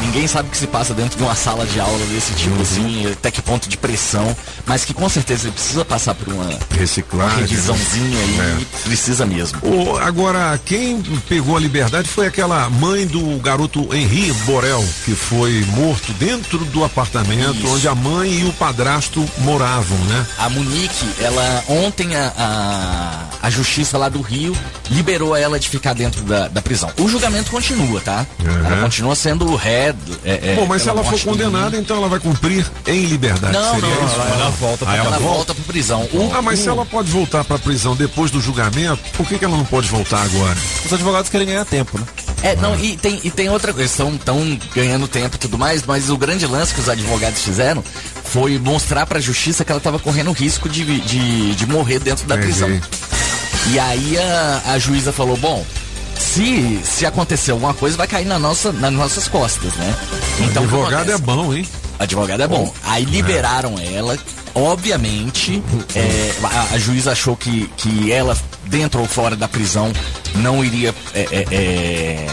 ninguém 0.00 0.26
sabe 0.26 0.48
o 0.48 0.50
que 0.50 0.56
se 0.56 0.66
passa 0.66 0.92
dentro 0.94 1.16
de 1.18 1.22
uma 1.24 1.34
sala 1.34 1.64
de 1.66 1.80
aula 1.80 1.98
desse 2.06 2.32
tipo 2.34 2.54
Uhum. 2.54 2.62
assim, 2.62 3.06
até 3.12 3.30
que 3.30 3.40
ponto 3.42 3.68
de 3.68 3.76
pressão, 3.76 4.36
mas 4.66 4.84
que 4.84 4.92
com 4.94 5.08
certeza 5.08 5.44
ele 5.46 5.52
precisa 5.52 5.84
passar 5.84 6.14
por 6.14 6.32
uma, 6.32 6.48
reciclagem. 6.70 7.36
uma 7.36 7.40
revisãozinha 7.40 8.18
aí, 8.18 8.40
É. 8.40 8.56
precisa 8.84 9.26
mesmo. 9.26 9.58
O- 9.62 9.96
agora, 9.98 10.58
quem 10.64 11.00
pegou 11.28 11.56
a 11.56 11.60
liberdade 11.60 12.08
foi 12.08 12.26
aquela 12.26 12.68
mãe 12.70 13.06
do 13.06 13.38
garoto 13.40 13.88
Henri 13.94 14.32
Borel, 14.44 14.84
que 15.04 15.14
foi 15.14 15.64
morto 15.76 16.12
dentro 16.14 16.58
do 16.66 16.84
apartamento 16.84 17.56
Isso. 17.58 17.68
onde 17.74 17.88
a 17.88 17.94
mãe 17.94 18.40
e 18.40 18.44
o 18.44 18.52
padrasto 18.52 19.24
moravam, 19.38 19.96
né? 20.06 20.26
A 20.38 20.48
Monique, 20.48 21.06
ela 21.20 21.64
ontem 21.68 22.14
a, 22.16 22.32
a, 23.42 23.46
a 23.46 23.50
justiça 23.50 23.96
lá 23.98 24.08
do 24.08 24.20
Rio 24.20 24.56
liberou 24.90 25.34
ela 25.36 25.58
de 25.58 25.68
ficar 25.68 25.94
dentro 25.94 26.22
da, 26.22 26.48
da 26.48 26.60
prisão. 26.62 26.89
O 26.98 27.08
julgamento 27.08 27.50
continua, 27.50 28.00
tá? 28.00 28.26
Ela 28.44 28.82
continua 28.82 29.14
sendo 29.14 29.54
ré. 29.56 29.94
É, 30.24 30.52
é, 30.52 30.54
Bom, 30.56 30.66
mas 30.66 30.82
se 30.82 30.88
ela 30.88 31.02
for 31.04 31.20
condenada, 31.20 31.76
então 31.76 31.96
ela 31.96 32.08
vai 32.08 32.18
cumprir 32.20 32.64
em 32.86 33.04
liberdade. 33.06 33.52
Não, 33.52 33.74
seria 33.74 33.94
não, 33.94 34.06
isso? 34.06 34.14
ela- 34.14 34.30
ela 34.34 34.50
volta 34.50 34.84
pra- 34.84 34.94
Ah, 34.94 34.96
ela 34.96 35.06
ela 35.06 35.18
volta? 35.18 35.34
volta 35.34 35.54
pra 35.54 35.64
prisão. 35.64 36.02
O- 36.12 36.30
ah, 36.34 36.42
mas 36.42 36.58
se 36.60 36.68
o- 36.68 36.72
ela 36.72 36.84
pode 36.86 37.10
voltar 37.10 37.44
pra 37.44 37.58
prisão 37.58 37.94
depois 37.96 38.30
do 38.30 38.40
julgamento, 38.40 39.02
por 39.16 39.26
que, 39.26 39.38
que 39.38 39.44
ela 39.44 39.56
não 39.56 39.64
pode 39.64 39.88
voltar 39.88 40.22
agora? 40.22 40.56
Os 40.84 40.92
advogados 40.92 41.30
querem 41.30 41.46
ganhar 41.46 41.64
tempo, 41.64 41.98
né? 41.98 42.06
É, 42.42 42.56
não, 42.56 42.78
e 42.78 42.96
tem, 42.96 43.20
e 43.22 43.30
tem 43.30 43.48
outra 43.50 43.72
coisa, 43.72 43.88
estão 43.90 44.16
tão 44.16 44.58
ganhando 44.74 45.06
tempo 45.06 45.36
e 45.36 45.38
tudo 45.38 45.58
mais, 45.58 45.82
mas 45.86 46.08
o 46.08 46.16
grande 46.16 46.46
lance 46.46 46.72
que 46.72 46.80
os 46.80 46.88
advogados 46.88 47.40
fizeram 47.42 47.84
foi 48.24 48.58
mostrar 48.58 49.04
pra 49.06 49.20
justiça 49.20 49.64
que 49.64 49.70
ela 49.72 49.78
estava 49.78 49.98
correndo 49.98 50.32
risco 50.32 50.68
de, 50.68 51.00
de, 51.00 51.54
de 51.54 51.66
morrer 51.66 51.98
dentro 51.98 52.26
da 52.26 52.36
Entendi. 52.36 52.52
prisão. 52.52 52.80
E 53.72 53.78
aí 53.78 54.16
a, 54.18 54.62
a 54.72 54.78
juíza 54.78 55.12
falou, 55.12 55.36
bom, 55.36 55.64
se, 56.34 56.80
se 56.84 57.04
acontecer 57.06 57.50
alguma 57.50 57.74
coisa, 57.74 57.96
vai 57.96 58.06
cair 58.06 58.24
na 58.26 58.38
nossa, 58.38 58.72
nas 58.72 58.92
nossas 58.92 59.26
costas, 59.28 59.72
né? 59.74 59.94
Então, 60.40 60.62
Advogado 60.62 61.10
é 61.12 61.18
bom, 61.18 61.52
hein? 61.54 61.66
Advogado 61.98 62.40
é 62.42 62.48
bom. 62.48 62.72
Aí 62.84 63.04
liberaram 63.04 63.74
ela. 63.78 64.16
Obviamente, 64.54 65.62
é, 65.94 66.32
a, 66.42 66.74
a 66.74 66.78
juíza 66.78 67.12
achou 67.12 67.36
que, 67.36 67.68
que 67.76 68.10
ela, 68.10 68.36
dentro 68.66 69.00
ou 69.00 69.06
fora 69.06 69.36
da 69.36 69.46
prisão, 69.46 69.92
não 70.36 70.64
iria. 70.64 70.94
é, 71.14 71.20
é, 71.30 71.46
é, 71.52 72.26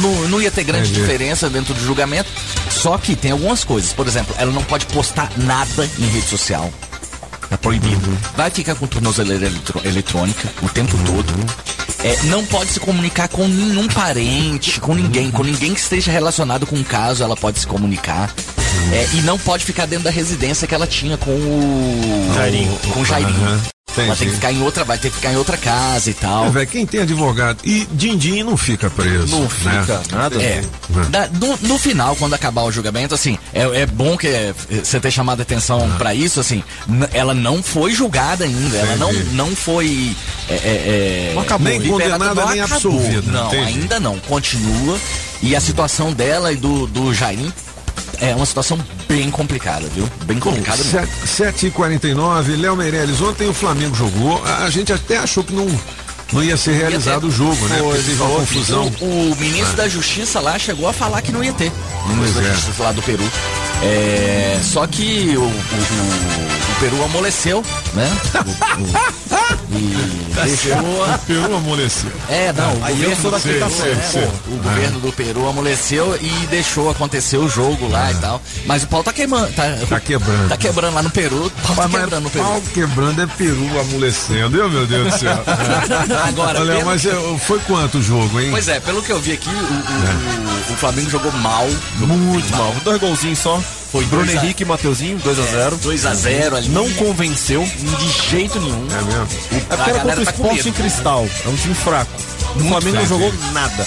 não, 0.00 0.28
não- 0.28 0.42
ia 0.42 0.50
ter 0.50 0.64
grande 0.64 0.92
diferença 0.92 1.48
dentro 1.50 1.74
do 1.74 1.80
julgamento. 1.84 2.28
Só 2.70 2.96
que 2.98 3.16
tem 3.16 3.30
algumas 3.32 3.64
coisas. 3.64 3.92
Por 3.92 4.06
exemplo, 4.06 4.34
ela 4.38 4.52
não 4.52 4.62
pode 4.64 4.86
postar 4.86 5.30
nada 5.36 5.88
em 5.98 6.06
rede 6.06 6.26
social. 6.28 6.70
Tá 7.54 7.58
proibido. 7.58 8.18
Vai 8.36 8.50
ficar 8.50 8.74
com 8.74 8.84
tornozeleira 8.84 9.48
eletrônica 9.84 10.48
o 10.60 10.68
tempo 10.68 10.98
todo. 11.06 11.32
É, 12.02 12.24
não 12.24 12.44
pode 12.44 12.70
se 12.70 12.80
comunicar 12.80 13.28
com 13.28 13.46
nenhum 13.46 13.86
parente, 13.86 14.80
com 14.80 14.92
ninguém, 14.92 15.30
com 15.30 15.44
ninguém 15.44 15.72
que 15.72 15.78
esteja 15.78 16.10
relacionado 16.10 16.66
com 16.66 16.74
o 16.74 16.84
caso, 16.84 17.22
ela 17.22 17.36
pode 17.36 17.60
se 17.60 17.66
comunicar. 17.66 18.34
É, 18.92 19.08
e 19.14 19.22
não 19.22 19.38
pode 19.38 19.64
ficar 19.64 19.86
dentro 19.86 20.04
da 20.04 20.10
residência 20.10 20.66
que 20.66 20.74
ela 20.74 20.86
tinha 20.86 21.16
com 21.16 21.30
o. 21.30 22.32
Jairinho. 22.34 22.76
Com 22.92 23.00
o 23.00 23.04
Jairinho. 23.04 23.73
Aham. 24.02 24.06
Ela 24.06 24.16
tem 24.16 24.26
Entendi. 24.26 24.30
que 24.30 24.34
ficar 24.36 24.52
em 24.52 24.62
outra, 24.62 24.84
vai 24.84 24.98
ter 24.98 25.08
que 25.10 25.16
ficar 25.16 25.32
em 25.32 25.36
outra 25.36 25.56
casa 25.56 26.10
e 26.10 26.14
tal. 26.14 26.46
É, 26.46 26.50
velho, 26.50 26.66
quem 26.66 26.86
tem 26.86 27.00
advogado 27.00 27.58
e 27.64 27.86
din-din 27.92 28.42
não 28.42 28.56
fica 28.56 28.90
preso. 28.90 29.26
Não 29.28 29.42
né? 29.42 29.48
fica 29.48 30.02
nada. 30.12 30.42
É. 30.42 30.62
Da- 31.10 31.28
no, 31.28 31.56
no 31.62 31.78
final, 31.78 32.16
quando 32.16 32.34
acabar 32.34 32.62
o 32.62 32.72
julgamento, 32.72 33.14
assim, 33.14 33.38
é, 33.52 33.82
é 33.82 33.86
bom 33.86 34.16
que 34.16 34.26
é, 34.26 34.54
você 34.82 34.98
ter 35.00 35.10
chamado 35.10 35.40
a 35.40 35.42
atenção 35.42 35.88
pra 35.98 36.14
isso, 36.14 36.40
assim, 36.40 36.62
ela 37.12 37.34
não 37.34 37.62
foi 37.62 37.92
julgada 37.92 38.44
ainda, 38.44 38.76
ela 38.76 38.96
não, 38.96 39.10
Entendi. 39.12 39.34
não 39.34 39.54
foi. 39.56 40.14
É, 40.48 40.54
é, 40.54 40.58
é, 41.30 41.32
Não 41.34 41.42
acabou. 41.42 41.68
Nem 41.68 41.80
condenada, 41.82 42.34
não 42.34 42.48
nem 42.50 42.60
acabou. 42.60 42.76
absolvida. 42.76 43.30
Não, 43.32 43.46
Entendi. 43.48 43.80
ainda 43.80 44.00
não. 44.00 44.18
Continua. 44.20 44.98
E 45.42 45.54
a 45.54 45.60
situação 45.60 46.12
dela 46.12 46.52
e 46.52 46.56
do, 46.56 46.86
do 46.86 47.12
Jairim 47.14 47.52
é 48.30 48.34
uma 48.34 48.46
situação 48.46 48.78
bem 49.08 49.30
complicada, 49.30 49.86
viu? 49.94 50.08
Bem 50.24 50.38
complicada 50.38 50.82
mesmo. 50.82 51.00
7h49, 51.26 52.60
Léo 52.60 52.76
Meirelles, 52.76 53.20
ontem 53.20 53.48
o 53.48 53.54
Flamengo 53.54 53.94
jogou, 53.94 54.42
a 54.44 54.68
gente 54.70 54.92
até 54.92 55.18
achou 55.18 55.42
que 55.44 55.52
não, 55.52 55.66
não 56.32 56.42
ia 56.42 56.56
ser 56.56 56.72
realizado 56.72 57.24
o 57.28 57.30
jogo, 57.30 57.66
né? 57.68 57.78
Porque 57.78 57.98
teve 58.02 58.22
uma 58.22 58.30
confusão. 58.40 58.92
O, 59.00 59.04
o 59.32 59.36
ministro 59.38 59.72
Ah. 59.74 59.76
da 59.76 59.88
Justiça 59.88 60.40
lá 60.40 60.58
chegou 60.58 60.88
a 60.88 60.92
falar 60.92 61.20
que 61.22 61.30
não 61.32 61.42
ia 61.44 61.52
ter. 61.52 61.70
O 62.04 62.08
ministro 62.08 62.34
Pois 62.34 62.46
da 62.46 62.50
é. 62.50 62.54
Justiça 62.54 62.82
lá 62.82 62.92
do 62.92 63.02
Peru. 63.02 63.30
É, 63.82 64.60
só 64.62 64.86
que 64.86 65.34
o, 65.36 65.40
o- 65.40 65.44
o- 65.44 65.48
o 65.50 66.80
Peru 66.80 67.04
amoleceu, 67.04 67.62
né? 67.94 68.10
E 69.76 70.34
deixou. 70.34 70.76
O 70.78 71.18
Peru 71.26 71.56
amoleceu. 71.56 72.10
É, 72.28 72.52
não, 72.52 72.74
o 72.78 72.84
Aí 72.84 72.92
eu 73.02 73.10
governo 73.10 73.22
sou 73.22 73.30
do 73.30 73.36
da 73.36 73.40
série, 73.70 73.94
né, 73.94 74.08
sei. 74.10 74.24
o 74.48 74.56
governo 74.62 75.00
do 75.00 75.12
Peru 75.12 75.48
amoleceu 75.48 76.16
e 76.20 76.28
deixou 76.48 76.90
acontecer 76.90 77.38
o 77.38 77.48
jogo 77.48 77.88
lá 77.88 78.10
e 78.10 78.14
tal. 78.16 78.40
Mas 78.66 78.82
o 78.84 78.86
pau 78.88 79.02
tá 79.02 79.12
queimando. 79.12 79.52
Tá, 79.52 79.64
Tá 79.88 80.00
quebrando. 80.00 80.48
Tá 80.48 80.56
quebrando 80.56 80.94
lá 80.94 81.02
no 81.02 81.10
Peru. 81.10 81.50
Pau 81.66 81.76
tá 81.76 81.88
quebrando 81.88 82.20
no 82.24 82.30
Peru. 82.30 82.44
pau 82.44 82.62
quebrando 82.72 83.22
é 83.22 83.26
Peru 83.26 83.80
amolecendo, 83.80 84.56
eu, 84.56 84.68
meu 84.68 84.86
Deus 84.86 85.12
do 85.12 85.18
céu. 85.18 85.44
Agora, 86.28 86.60
Olha, 86.60 86.72
pelo- 86.74 86.86
mas 86.86 87.04
é, 87.04 87.12
foi 87.38 87.58
quanto 87.60 87.98
o 87.98 88.02
jogo, 88.02 88.40
hein? 88.40 88.48
Pois 88.50 88.68
é, 88.68 88.80
pelo 88.80 89.02
que 89.02 89.10
eu 89.12 89.20
vi 89.20 89.32
aqui, 89.32 89.48
o, 89.48 89.52
o- 89.52 90.70
o- 90.70 90.72
o 90.72 90.76
Flamengo 90.76 91.10
jogou 91.10 91.32
mal. 91.32 91.66
Muito 91.98 92.56
mal. 92.56 92.74
Dois 92.84 93.00
golzinhos 93.00 93.38
só. 93.38 93.60
Foi 93.94 94.04
Bruno 94.06 94.28
a- 94.28 94.34
Henrique 94.34 94.64
e 94.64 94.66
Mateuzinho, 94.66 95.20
2x0. 95.20 95.78
2x0 95.80 96.56
ali. 96.56 96.68
Não 96.70 96.90
convenceu. 96.94 97.62
De 97.64 98.28
jeito 98.28 98.58
nenhum. 98.58 98.88
É 98.90 99.02
mesmo? 99.02 99.28
É 99.70 99.76
porque 99.76 99.90
era 99.90 100.00
contra 100.00 100.18
o 100.20 100.22
Esporte 100.24 100.68
em 100.68 100.72
Cristal. 100.72 101.28
É 101.44 101.48
um 101.48 101.54
time 101.54 101.74
fraco. 101.76 102.10
O 102.56 102.58
Muito 102.58 102.68
Flamengo 102.70 102.96
não 102.96 103.06
jogou 103.06 103.32
nada. 103.52 103.86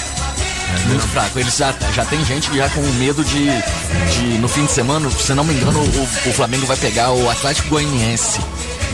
Muito 0.87 1.07
fraco. 1.09 1.37
Eles 1.37 1.57
já, 1.57 1.73
já 1.93 2.05
tem 2.05 2.23
gente 2.23 2.55
já 2.55 2.69
com 2.69 2.81
medo 2.93 3.21
de, 3.25 3.47
de 3.49 4.37
no 4.39 4.47
fim 4.47 4.65
de 4.65 4.71
semana, 4.71 5.09
se 5.11 5.33
não 5.33 5.43
me 5.43 5.53
engano, 5.53 5.77
o, 5.77 6.29
o 6.29 6.33
Flamengo 6.33 6.65
vai 6.65 6.77
pegar 6.77 7.11
o 7.11 7.29
Atlético 7.29 7.67
Goianiense 7.67 8.39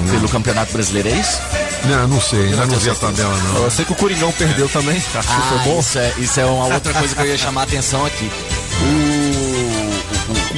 pelo 0.10 0.28
Campeonato 0.28 0.74
Brasileiro, 0.74 1.10
é 1.10 1.12
isso? 1.12 1.40
Não, 1.86 2.08
não 2.08 2.22
sei, 2.22 2.40
ainda 2.46 2.66
não 2.66 2.76
vi 2.78 2.90
a 2.90 2.96
tabela, 2.96 3.38
não. 3.38 3.64
Eu 3.66 3.70
sei 3.72 3.86
que 3.86 3.92
o 3.92 3.96
Coringão 3.96 4.32
perdeu 4.32 4.68
também. 4.70 4.98
Acho 4.98 5.08
que 5.12 5.22
foi 5.22 5.58
Ah, 5.60 5.62
bom. 5.66 5.80
isso 5.80 6.00
é, 6.00 6.14
isso 6.18 6.40
é 6.40 6.46
uma 6.46 6.74
outra 6.74 6.92
coisa 6.94 7.14
que 7.16 7.22
eu 7.22 7.28
ia 7.28 7.38
chamar 7.38 7.62
a 7.62 7.64
atenção 7.66 8.04
aqui. 8.06 8.32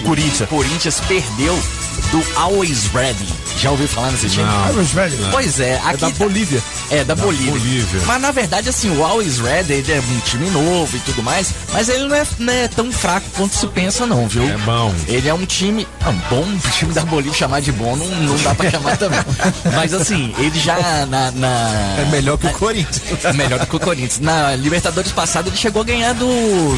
Corinthians. 0.05 0.49
Corinthians 0.49 0.99
perdeu 1.01 1.84
do 2.11 2.23
Always 2.39 2.87
Ready. 2.93 3.25
Já 3.57 3.71
ouviu 3.71 3.87
falar 3.87 4.11
nesse 4.11 4.29
time? 4.29 4.43
Não. 4.45 4.65
Always 4.67 4.91
Ready? 4.93 5.15
Não. 5.17 5.31
Pois 5.31 5.59
é, 5.59 5.75
aqui 5.83 5.97
da 6.01 6.09
tá- 6.09 6.15
Bolívia. 6.17 6.61
É, 6.91 7.03
da, 7.03 7.15
Bolívia. 7.15 7.51
Bolívia. 7.51 8.01
Mas 8.05 8.21
na 8.21 8.31
verdade, 8.31 8.69
assim, 8.69 8.95
o 8.95 9.03
Always 9.03 9.39
Red 9.39 9.65
ele 9.73 9.91
é 9.91 9.99
um 9.99 10.19
time 10.19 10.49
novo 10.49 10.95
e 10.95 10.99
tudo 10.99 11.23
mais, 11.23 11.51
mas 11.73 11.89
ele 11.89 12.05
não 12.05 12.15
é, 12.15 12.23
não 12.37 12.53
é 12.53 12.67
tão 12.67 12.91
fraco 12.91 13.25
quanto 13.35 13.55
se 13.55 13.65
pensa, 13.67 14.05
não, 14.05 14.27
viu? 14.27 14.43
É 14.43 14.57
bom. 14.57 14.93
Ele 15.07 15.27
é 15.27 15.33
um 15.33 15.45
time. 15.45 15.87
Ah, 16.05 16.11
bom, 16.29 16.41
o 16.43 16.69
time 16.71 16.93
da 16.93 17.03
Bolívia 17.05 17.33
chamar 17.33 17.61
de 17.61 17.71
bom 17.71 17.95
não, 17.95 18.05
não 18.07 18.37
dá 18.37 18.53
pra 18.53 18.69
chamar 18.69 18.97
também. 18.97 19.19
Mas 19.73 19.93
assim, 19.93 20.33
ele 20.37 20.59
já 20.59 20.77
na. 21.07 21.31
na- 21.31 21.95
É 21.99 22.05
melhor 22.11 22.37
que 22.37 22.47
o 22.47 22.51
Corinthians. 22.53 23.01
é 23.23 23.31
melhor 23.33 23.59
do 23.59 23.67
que 23.67 23.75
o 23.75 23.79
Corinthians. 23.79 24.19
Na 24.19 24.55
Libertadores 24.55 25.11
passada 25.11 25.49
ele 25.49 25.57
chegou 25.57 25.81
a 25.81 25.85
ganhar 25.85 26.13
do, 26.13 26.27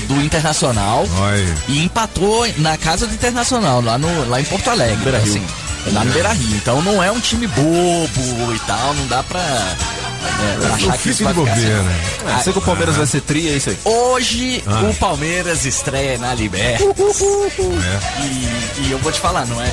do 0.07 0.22
Internacional 0.22 1.05
Olha. 1.20 1.55
e 1.68 1.84
empatou 1.84 2.47
na 2.57 2.78
casa 2.78 3.05
do 3.07 3.13
Internacional, 3.13 3.82
lá, 3.82 3.97
no, 3.97 4.30
lá 4.30 4.39
em 4.39 4.45
Porto 4.45 4.70
Alegre. 4.70 5.07
Beira-Rio. 5.12 5.34
Assim, 5.43 5.93
lá 5.93 6.03
no 6.03 6.12
Beira 6.12 6.34
Rio. 6.34 6.55
Então 6.58 6.82
não 6.82 7.01
é 7.03 7.12
um 7.12 7.20
time 7.20 7.47
bobo 7.47 8.53
e 8.55 8.60
tal, 8.68 8.93
não 8.93 9.08
dá 9.08 9.24
pra. 9.24 9.39
é, 9.39 10.58
pra 10.60 10.76
achar 10.76 10.97
que 10.97 11.10
isso 11.10 11.24
vai 11.24 11.34
ficar 11.34 11.51
assim. 11.53 11.68
É, 11.68 12.43
sei 12.43 12.53
que 12.53 12.60
o 12.60 12.62
Palmeiras 12.62 12.95
vai 12.97 13.05
ser 13.05 13.22
tri, 13.22 13.47
é 13.47 13.51
isso 13.53 13.70
aí. 13.70 13.78
Hoje 13.86 14.64
Ah. 14.68 14.82
o 14.89 14.93
Palmeiras 14.95 15.66
estreia 15.66 16.18
na 16.18 16.34
Libertas. 16.34 17.22
É. 17.22 18.22
E, 18.24 18.88
e 18.88 18.91
eu 18.91 18.97
vou 18.99 19.12
te 19.12 19.20
falar, 19.20 19.45
não 19.45 19.62
é? 19.62 19.72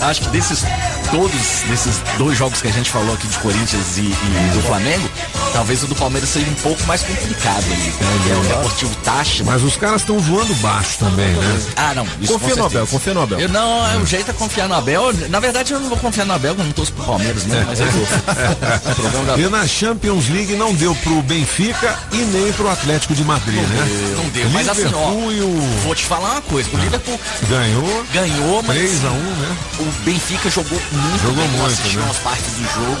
Acho 0.00 0.22
que 0.22 0.28
desses 0.30 0.64
todos 1.10 1.30
desses 1.68 2.00
dois 2.16 2.38
jogos 2.38 2.62
que 2.62 2.68
a 2.68 2.72
gente 2.72 2.90
falou 2.90 3.14
aqui 3.14 3.26
de 3.26 3.38
Corinthians 3.38 3.98
e, 3.98 4.02
e 4.02 4.50
do 4.54 4.62
Flamengo, 4.62 5.09
talvez 5.52 5.82
o 5.82 5.86
do 5.86 5.94
Palmeiras 5.94 6.28
seja 6.30 6.50
um 6.50 6.54
pouco 6.54 6.82
mais 6.84 7.02
complicado 7.02 7.64
ali, 7.64 7.76
né? 7.76 8.20
Que 8.24 8.30
é 8.30 8.36
o 8.36 8.42
Deportivo 8.42 8.94
Táchira. 8.96 9.44
Mas 9.44 9.62
os 9.62 9.76
caras 9.76 10.02
estão 10.02 10.18
voando 10.18 10.54
baixo 10.56 10.98
também, 10.98 11.28
né? 11.28 11.62
Ah, 11.76 11.94
não. 11.94 12.06
Isso 12.20 12.32
Confia 12.32 12.56
no 12.56 12.66
Abel, 12.66 12.86
confia 12.86 13.14
no 13.14 13.22
Abel. 13.22 13.40
Eu, 13.40 13.48
não, 13.48 13.86
é, 13.86 13.96
o 13.96 14.06
jeito 14.06 14.30
é 14.30 14.34
confiar 14.34 14.68
no 14.68 14.74
Abel. 14.74 15.12
Na 15.28 15.40
verdade, 15.40 15.72
eu 15.72 15.80
não 15.80 15.88
vou 15.88 15.98
confiar 15.98 16.24
no 16.24 16.32
Abel, 16.32 16.54
eu 16.56 16.64
não 16.64 16.72
torço 16.72 16.92
pro 16.92 17.04
Palmeiras 17.04 17.44
mesmo, 17.44 17.66
mas 17.66 17.80
eu 17.80 17.86
vou. 17.90 18.06
Da 19.20 19.36
E 19.36 19.48
na 19.48 19.66
Champions 19.66 20.28
League 20.28 20.54
não 20.54 20.72
deu 20.74 20.94
pro 20.96 21.20
Benfica 21.22 21.98
e 22.12 22.16
nem 22.16 22.52
pro 22.52 22.70
Atlético 22.70 23.14
de 23.14 23.24
Madrid, 23.24 23.60
né? 23.60 24.14
Não 24.16 24.28
deu, 24.30 24.48
mas 24.50 24.68
assim, 24.68 24.90
ó, 24.94 25.10
Liverpool 25.10 25.60
vou 25.84 25.94
te 25.94 26.04
falar 26.04 26.32
uma 26.32 26.42
coisa. 26.42 26.68
O 26.72 26.78
Liverpool 26.78 27.20
ganhou 27.48 28.04
ganhou, 28.12 28.62
mas 28.62 28.76
3 28.76 28.90
assim, 28.92 29.06
a 29.06 29.10
1, 29.10 29.14
né? 29.14 29.56
o 29.80 29.84
Benfica 30.04 30.50
jogou 30.50 30.80
muito 30.92 31.22
Jogou 31.22 31.36
bem. 31.36 31.48
Muito, 31.48 31.66
assisti 31.66 31.96
né? 31.96 32.04
umas 32.04 32.18
partes 32.18 32.52
do 32.52 32.62
jogo. 32.74 33.00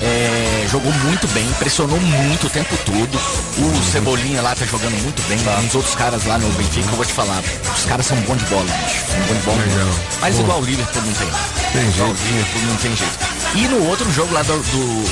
É, 0.00 0.51
jogou 0.72 0.92
muito 1.04 1.28
bem, 1.28 1.46
pressionou 1.58 2.00
muito 2.00 2.46
o 2.46 2.50
tempo 2.50 2.74
todo. 2.84 3.18
O 3.58 3.82
Cebolinha 3.92 4.40
lá 4.42 4.54
tá 4.54 4.64
jogando 4.64 4.94
muito 5.02 5.22
bem. 5.28 5.38
Uns 5.64 5.74
outros 5.74 5.94
caras 5.94 6.24
lá 6.24 6.38
no 6.38 6.48
Benfica, 6.52 6.88
eu 6.90 6.96
vou 6.96 7.04
te 7.04 7.12
falar. 7.12 7.42
Os 7.76 7.84
caras 7.84 8.06
são 8.06 8.16
bons 8.22 8.38
de 8.38 8.44
bola, 8.46 8.64
bicho. 8.64 9.04
São 9.06 9.20
bons 9.26 9.34
de 9.38 9.42
bola. 9.44 9.58
Legal. 9.58 9.94
Mas 10.20 10.38
igual 10.38 10.60
o 10.60 10.64
Liverpool 10.64 11.02
não 11.02 11.12
tem. 11.12 11.28
Tem 11.72 11.88
Igual 11.88 12.10
o 12.10 12.16
jeito. 12.16 12.28
Liverpool 12.32 12.62
não 12.62 12.76
tem 12.76 12.96
jeito. 12.96 13.18
E 13.54 13.68
no 13.68 13.86
outro 13.88 14.10
jogo 14.12 14.32
lá 14.32 14.42
do, 14.42 14.54
do, 14.56 15.04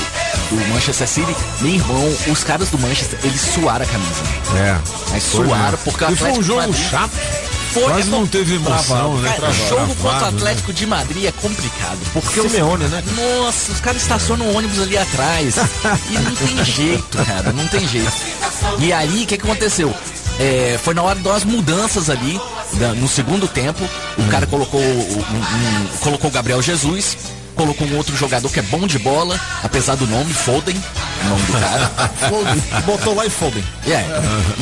do 0.57 0.69
Manchester 0.73 1.07
City, 1.07 1.37
meu 1.61 1.75
irmão, 1.75 2.17
os 2.29 2.43
caras 2.43 2.71
do 2.71 2.79
Manchester, 2.79 3.19
eles 3.23 3.41
suaram 3.41 3.85
a 3.85 3.89
camisa. 3.89 4.23
É. 4.57 4.79
Mas 5.11 5.23
suaram, 5.25 5.79
porque 5.85 6.05
o 6.05 6.11
E 6.11 6.17
foi 6.17 6.29
um 6.29 6.31
Atlético 6.31 6.43
jogo 6.43 6.61
Madrid- 6.61 6.91
chato. 6.91 7.11
Foi, 7.73 7.85
Quase 7.85 8.09
é 8.09 8.11
não 8.11 8.27
teve 8.27 8.57
emoção, 8.57 9.17
né? 9.19 9.29
Cara, 9.29 9.41
Travado, 9.53 9.69
jogo 9.69 9.95
contra 9.97 10.19
o 10.29 10.31
né? 10.33 10.37
Atlético 10.39 10.73
de 10.73 10.87
Madrid 10.87 11.25
é 11.27 11.33
complicado. 11.33 11.99
Porque 12.13 12.41
os- 12.41 12.51
Simeone, 12.51 12.85
né? 12.87 13.03
Nossa, 13.17 13.73
os 13.73 13.81
caras 13.81 14.03
estacionam 14.03 14.47
o 14.47 14.57
ônibus 14.57 14.81
ali 14.81 14.99
atrás. 14.99 15.55
e 16.11 16.19
não 16.19 16.35
tem 16.35 16.65
jeito, 16.65 17.19
cara. 17.25 17.53
Não 17.53 17.67
tem 17.69 17.87
jeito. 17.87 18.13
E 18.79 18.93
aí, 18.93 19.23
o 19.23 19.27
que, 19.27 19.37
que 19.39 19.45
aconteceu? 19.45 19.95
É, 20.39 20.79
foi 20.83 20.95
na 20.95 21.03
hora 21.03 21.19
das 21.21 21.45
mudanças 21.45 22.09
ali, 22.11 22.41
no 22.97 23.07
segundo 23.09 23.47
tempo. 23.47 23.85
O 24.19 24.25
cara 24.31 24.47
colocou, 24.47 24.81
o- 24.81 24.85
um- 24.85 25.85
um- 25.85 25.87
colocou 26.01 26.29
o 26.31 26.33
Gabriel 26.33 26.61
Jesus. 26.63 27.17
Colocou 27.55 27.87
um 27.87 27.97
outro 27.97 28.17
jogador 28.17 28.49
que 28.51 28.59
é 28.59 28.63
bom 28.63 28.87
de 28.87 28.99
bola, 28.99 29.39
apesar 29.63 29.95
do 29.97 30.07
nome, 30.07 30.33
Foden, 30.33 30.75
o 31.25 31.29
nome 31.29 31.43
do 31.43 31.53
cara. 31.53 31.91
Foden. 32.31 32.63
Botou 32.87 33.15
lá 33.15 33.27
e 33.27 33.31
Foden. 33.31 33.63
É. 33.87 34.05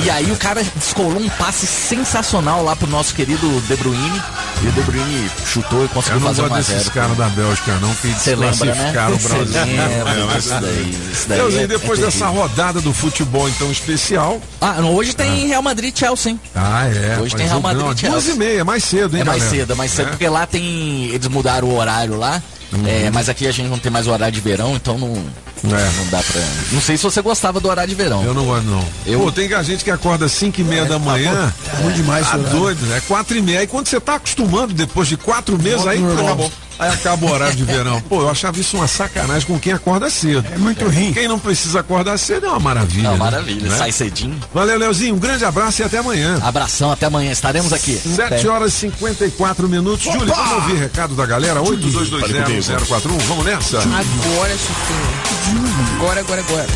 E 0.04 0.10
aí 0.10 0.30
o 0.32 0.36
cara 0.36 0.62
descolou 0.74 1.18
um 1.18 1.28
passe 1.30 1.66
sensacional 1.66 2.64
lá 2.64 2.74
pro 2.74 2.88
nosso 2.88 3.14
querido 3.14 3.60
De 3.68 3.76
Bruyne. 3.76 4.22
E 4.62 4.66
o 4.66 4.72
De 4.72 4.80
Bruyne 4.82 5.30
chutou 5.46 5.80
e 5.80 5.82
Eu 5.84 5.88
conseguiu 5.90 6.20
não 6.20 6.26
fazer 6.28 6.42
gosto 6.42 6.52
1 6.52 6.54
a 6.54 6.58
desses 6.58 6.82
0 6.82 6.90
caras 6.90 7.16
da 7.16 7.28
Bélgica, 7.28 7.72
não, 7.80 7.94
que 7.94 8.06
né? 8.08 8.14
desclassificaram 8.24 9.14
o 9.14 9.18
Você 9.20 9.28
Brasil. 9.28 9.52
lembra 9.64 9.82
É, 9.84 10.04
bem. 10.04 10.60
daí, 10.60 10.98
isso 11.12 11.28
daí 11.28 11.38
Deusinho, 11.38 11.62
é- 11.62 11.66
depois 11.68 12.00
é 12.00 12.04
dessa 12.06 12.26
rodada 12.26 12.80
do 12.80 12.92
futebol 12.92 13.48
então 13.48 13.70
especial. 13.70 14.40
Ah, 14.60 14.74
não, 14.80 14.92
hoje 14.94 15.14
tem 15.14 15.46
Real 15.46 15.62
Madrid 15.62 15.94
e 15.94 15.98
Chelsea. 15.98 16.32
hein? 16.32 16.40
Ah, 16.56 16.86
é. 16.88 17.18
Hoje 17.20 17.36
tem 17.36 17.46
Real 17.46 17.60
Madrid 17.60 17.84
e 17.86 18.00
Chelsea. 18.00 18.10
Duas 18.10 18.26
e 18.28 18.34
meia, 18.34 18.64
mais 18.64 18.82
cedo, 18.82 19.14
hein, 19.16 19.22
É 19.22 19.24
mais 19.24 19.42
galera? 19.44 19.58
cedo, 19.60 19.72
é 19.72 19.76
mais 19.76 19.90
cedo, 19.92 20.06
É. 20.06 20.10
porque 20.10 20.28
lá 20.28 20.46
tem. 20.46 21.06
Eles 21.12 21.28
mudaram 21.28 21.68
o 21.68 21.76
horário 21.78 22.16
lá. 22.18 22.42
É, 22.86 23.10
mas 23.10 23.28
aqui 23.28 23.46
a 23.46 23.52
gente 23.52 23.68
não 23.68 23.78
tem 23.78 23.90
mais 23.90 24.06
o 24.06 24.10
horário 24.10 24.32
de 24.34 24.40
verão, 24.40 24.74
então 24.76 24.98
não, 24.98 25.08
É. 25.14 25.90
não 25.96 26.06
dá 26.10 26.22
pra. 26.22 26.40
Não 26.72 26.80
sei 26.80 26.96
se 26.96 27.02
você 27.02 27.20
gostava 27.22 27.58
do 27.60 27.68
horário 27.68 27.88
de 27.88 27.94
verão. 27.94 28.22
Eu 28.24 28.34
não 28.34 28.44
gosto, 28.44 28.64
não. 28.66 28.84
Eu- 29.06 29.20
Pô, 29.20 29.32
tem 29.32 29.48
gente 29.64 29.82
que 29.84 29.90
acorda 29.90 30.26
às 30.26 30.32
5 30.32 30.60
e 30.60 30.64
meia 30.64 30.84
da 30.84 30.98
manhã. 30.98 31.52
Tá 31.70 31.76
bom 31.78 31.90
demais 31.90 32.26
Tá 32.26 32.32
esse 32.36 32.40
horário. 32.44 32.58
doido, 32.60 32.94
é 32.94 33.00
4 33.00 33.36
e 33.38 33.42
meia. 33.42 33.60
Aí 33.60 33.66
quando 33.66 33.86
você 33.88 33.98
tá 34.00 34.16
acostumando, 34.16 34.72
depois 34.74 35.08
de 35.08 35.16
quatro 35.16 35.58
meses, 35.60 35.86
aí 35.86 35.98
pronto. 35.98 36.52
Aí 36.78 36.90
acaba 36.90 37.26
o 37.26 37.30
horário 37.32 37.56
de 37.56 37.64
verão. 37.64 38.00
Pô, 38.02 38.22
eu 38.22 38.30
achava 38.30 38.58
isso 38.60 38.76
uma 38.76 38.86
sacanagem 38.86 39.46
com 39.48 39.58
quem 39.58 39.72
acorda 39.72 40.08
cedo. 40.08 40.46
É 40.52 40.58
muito 40.58 40.84
ruim. 40.84 41.12
Quem 41.12 41.26
não 41.26 41.38
precisa 41.38 41.80
acordar 41.80 42.16
cedo 42.18 42.46
é 42.46 42.50
uma 42.50 42.60
maravilha. 42.60 43.08
É 43.08 43.10
uma 43.10 43.24
né? 43.24 43.30
maravilha, 43.30 43.68
Né? 43.70 43.76
sai 43.76 43.90
cedinho. 43.90 44.38
Valeu, 44.54 44.78
Leozinho. 44.78 45.14
Um 45.16 45.18
grande 45.18 45.44
abraço 45.44 45.82
e 45.82 45.84
até 45.84 45.98
amanhã. 45.98 46.38
Abração, 46.42 46.92
até 46.92 47.06
amanhã. 47.06 47.32
Estaremos 47.32 47.72
aqui. 47.72 47.96
7 47.98 48.46
horas 48.46 48.72
e 48.74 48.76
54 48.76 49.68
minutos. 49.68 50.04
Júlio, 50.04 50.26
vamos 50.32 50.52
ouvir 50.52 50.76
recado 50.78 51.14
da 51.14 51.26
galera? 51.26 51.60
82201041. 51.60 53.18
Vamos 53.26 53.44
nessa? 53.44 53.78
Agora, 53.80 54.56
Chiquinho. 54.56 55.96
Agora, 55.96 56.20
agora, 56.20 56.40
agora. 56.40 56.66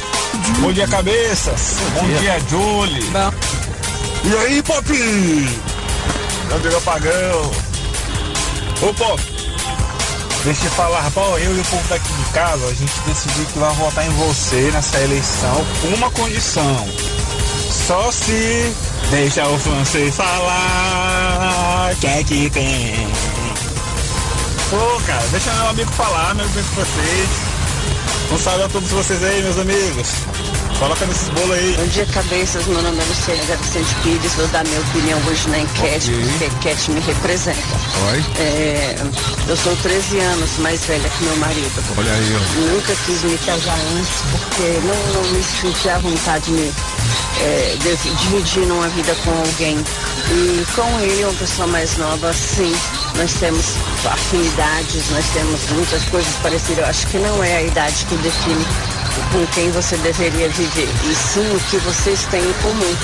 Bom 0.61 0.73
dia, 0.73 0.89
cabeças. 0.89 1.77
Bom 1.95 2.07
dia, 2.19 2.39
Julie. 2.51 3.05
E 4.25 4.37
aí, 4.37 4.63
Pop? 4.63 4.85
Cadê 6.49 6.77
apagão? 6.77 7.51
Ô, 8.83 8.95
Pop. 8.95 9.32
Deixa 10.45 10.65
eu 10.65 10.71
falar, 10.73 11.09
bom, 11.11 11.39
eu 11.39 11.57
e 11.57 11.61
o 11.61 11.65
povo 11.65 11.89
daqui 11.89 12.13
de 12.13 12.25
casa, 12.33 12.67
a 12.67 12.75
gente 12.75 12.93
decidiu 13.07 13.47
que 13.47 13.59
vai 13.61 13.73
votar 13.77 14.05
em 14.05 14.11
você 14.11 14.71
nessa 14.73 15.01
eleição 15.01 15.65
com 15.81 15.89
uma 15.95 16.11
condição. 16.11 16.89
Só 17.71 18.11
se 18.11 18.75
deixa 19.11 19.47
o 19.47 19.57
francês 19.57 20.17
falar, 20.17 21.95
que 22.01 22.07
é 22.09 22.25
que 22.25 22.51
tem. 22.51 23.07
Pô, 24.69 25.01
cara, 25.07 25.23
deixa 25.31 25.53
meu 25.53 25.69
amigo 25.69 25.93
falar, 25.93 26.35
meu 26.35 26.45
amigo 26.45 26.69
francês. 26.75 27.29
Um 28.33 28.39
salve 28.39 28.65
a 28.65 28.69
todos 28.69 28.91
vocês 28.91 29.23
aí, 29.23 29.43
meus 29.43 29.59
amigos. 29.59 30.09
Coloca 30.83 31.07
nesses 31.07 31.29
bolos 31.29 31.53
aí. 31.53 31.77
Bom 31.79 31.87
dia, 31.87 32.05
cabeças. 32.07 32.67
Meu 32.67 32.83
nome 32.83 32.99
é 32.99 33.05
Luciana 33.05 33.57
Vicente 33.57 33.95
Pires. 34.03 34.35
Vou 34.35 34.49
dar 34.49 34.65
minha 34.65 34.81
opinião 34.81 35.17
hoje 35.29 35.49
na 35.49 35.61
enquete, 35.61 36.11
Ok. 36.11 36.27
porque 36.29 36.45
a 36.45 36.47
enquete 36.49 36.91
me 36.91 37.01
representa. 37.01 37.59
Oi. 38.11 38.25
É, 38.41 38.97
eu 39.49 39.57
sou 39.57 39.77
13 39.77 40.19
anos 40.19 40.59
mais 40.59 40.85
velha 40.85 41.09
que 41.09 41.23
meu 41.23 41.37
marido. 41.37 41.85
Olha 41.97 42.13
aí, 42.13 42.35
ó. 42.35 42.61
Nunca 42.75 42.97
quis 43.07 43.23
me 43.23 43.39
casar 43.39 43.79
antes, 43.97 44.23
porque 44.33 44.81
não, 44.85 45.23
não 45.23 45.31
me 45.31 45.43
senti 45.45 45.89
à 45.89 45.99
vontade 45.99 46.45
de 46.47 46.51
me 46.51 46.73
é, 47.43 47.77
de- 47.79 48.17
dividir 48.17 48.65
uma 48.73 48.89
vida 48.89 49.15
com 49.25 49.31
alguém. 49.31 49.79
E 50.33 50.67
com 50.75 51.01
ele, 51.01 51.25
uma 51.25 51.35
pessoa 51.35 51.69
mais 51.69 51.97
nova, 51.97 52.33
sim, 52.33 52.75
nós 53.17 53.33
temos 53.35 53.67
afinidades, 54.05 55.11
nós 55.11 55.27
temos 55.33 55.61
muitas 55.71 56.03
coisas 56.07 56.35
parecidas. 56.43 56.79
Eu 56.79 56.87
acho 56.87 57.07
que 57.07 57.19
não 57.19 57.45
é 57.45 57.59
a 57.59 57.63
idade 57.63 58.05
que 58.09 58.17
define 58.17 58.67
com 59.33 59.47
quem 59.49 59.71
você 59.71 59.97
deveria 59.99 60.49
viver, 60.49 60.89
e 61.05 61.15
sim 61.15 61.55
o 61.55 61.61
que 61.71 61.77
vocês 61.79 62.25
têm 62.27 62.43
em 62.43 62.53
comum. 62.55 62.97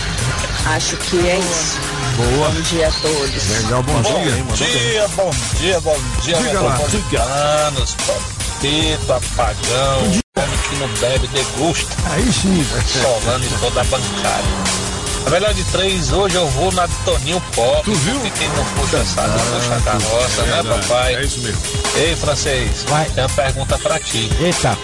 Acho 0.67 0.97
que 0.97 1.19
é 1.29 1.39
isso. 1.39 1.79
Boa. 2.17 2.51
Bom 2.51 2.61
dia 2.63 2.89
a 2.89 2.93
todos. 2.93 3.63
Legal, 3.63 3.83
bom 3.83 4.03
dia. 4.03 4.45
Bom 4.45 4.55
dia, 4.55 5.09
bom 5.09 5.31
dia, 5.59 5.81
bom 5.81 5.97
dia, 6.23 6.37
Diga 6.37 6.61
lá. 6.61 6.71
metropolitanos, 6.77 7.97
Papito, 8.07 9.13
apagão, 9.13 10.01
homem 10.03 10.59
que 10.69 10.77
não 10.77 10.89
bebe, 11.01 11.27
degusta. 11.29 11.95
Aí 12.11 12.33
sim. 12.33 12.67
Solando 13.03 13.45
em 13.45 13.59
toda 13.61 13.81
a 13.81 13.85
bancada. 13.85 14.88
A 15.29 15.31
melhor 15.31 15.53
de 15.53 15.63
três, 15.65 16.11
hoje 16.11 16.37
eu 16.37 16.49
vou 16.49 16.73
na 16.73 16.87
de 16.87 16.95
Toninho 17.05 17.39
Pop. 17.55 17.85
Tu 17.85 17.93
viu? 17.93 18.19
Quem 18.39 18.49
não 18.49 18.65
puxa 18.65 19.05
sabe, 19.05 19.39
puxa 19.39 19.81
carroça, 19.85 20.43
né, 20.43 20.63
verdade. 20.63 20.81
papai? 20.89 21.15
É 21.17 21.23
isso 21.23 21.41
mesmo. 21.41 21.61
Ei, 21.97 22.17
francês, 22.17 22.87
tem 23.15 23.25
uma 23.25 23.29
pergunta 23.29 23.79
pra 23.79 24.01
ti. 24.01 24.33
Eita. 24.41 24.75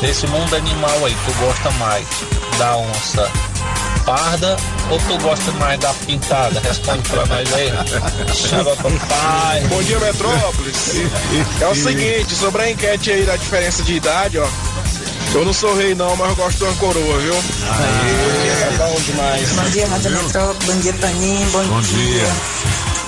Desse 0.00 0.26
mundo 0.28 0.56
animal 0.56 1.04
aí, 1.04 1.14
tu 1.26 1.34
gosta 1.44 1.70
mais 1.72 2.06
da 2.56 2.78
onça 2.78 3.30
parda 4.06 4.56
ou 4.90 4.98
tu 5.00 5.18
gosta 5.22 5.52
mais 5.52 5.78
da 5.78 5.92
pintada? 5.92 6.58
Responde 6.60 7.06
pra 7.06 7.26
nós 7.26 7.52
aí. 7.52 7.70
Chama 8.34 8.74
papai. 8.76 9.60
Bom 9.68 9.82
dia, 9.82 9.98
Metrópolis. 10.00 10.94
É 11.60 11.66
o 11.66 11.74
seguinte, 11.74 12.34
sobre 12.34 12.62
a 12.62 12.70
enquete 12.70 13.10
aí 13.10 13.26
da 13.26 13.36
diferença 13.36 13.82
de 13.82 13.96
idade, 13.96 14.38
ó. 14.38 14.48
Eu 15.32 15.44
não 15.44 15.52
sou 15.52 15.76
rei 15.76 15.94
não, 15.94 16.16
mas 16.16 16.28
eu 16.30 16.36
gosto 16.36 16.58
de 16.58 16.64
uma 16.64 16.74
coroa, 16.74 17.18
viu? 17.18 17.34
É 17.34 18.76
bom 18.76 18.94
demais. 19.00 19.52
Bom 19.52 19.70
dia, 19.70 19.86
Rádio 19.86 20.10
Metrópole. 20.10 20.66
Bom 20.66 20.80
dia, 20.80 20.92
Toninho. 20.94 21.50
Bom, 21.50 21.64
Bom 21.66 21.80
dia. 21.82 22.26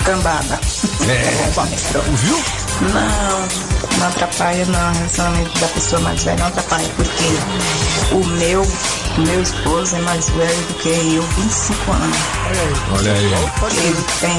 Cambada. 0.05 0.59
É. 1.09 1.51
Viu? 2.15 2.43
Não, 2.81 3.99
não 3.99 4.07
atrapalha 4.07 4.65
não. 4.65 4.89
O 4.89 4.93
relacionamento 4.93 5.59
da 5.59 5.67
pessoa 5.67 6.01
mais 6.01 6.23
velha 6.23 6.37
não 6.37 6.47
atrapalha, 6.47 6.89
porque 6.95 8.15
o 8.15 8.25
meu, 8.25 8.61
o 8.61 9.21
meu 9.21 9.41
esposo 9.41 9.95
é 9.95 10.01
mais 10.01 10.29
velho 10.29 10.61
do 10.67 10.73
que 10.75 10.89
eu, 10.89 11.21
25 11.21 11.91
anos. 11.91 12.17
Olha 12.93 13.13
aí. 13.13 13.33
Ele 13.77 14.03
tem 14.19 14.37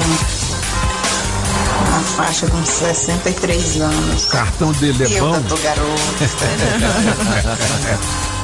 uma 1.95 2.03
faixa 2.03 2.45
de 2.47 2.55
uns 2.55 2.67
63 2.67 3.81
anos. 3.81 4.25
O 4.25 4.27
cartão 4.27 4.71
dele 4.73 5.03
é 5.03 5.07
eu 5.17 5.25
bom. 5.25 5.41
que 5.41 5.47
tô 5.49 5.57
garoto. 5.57 5.85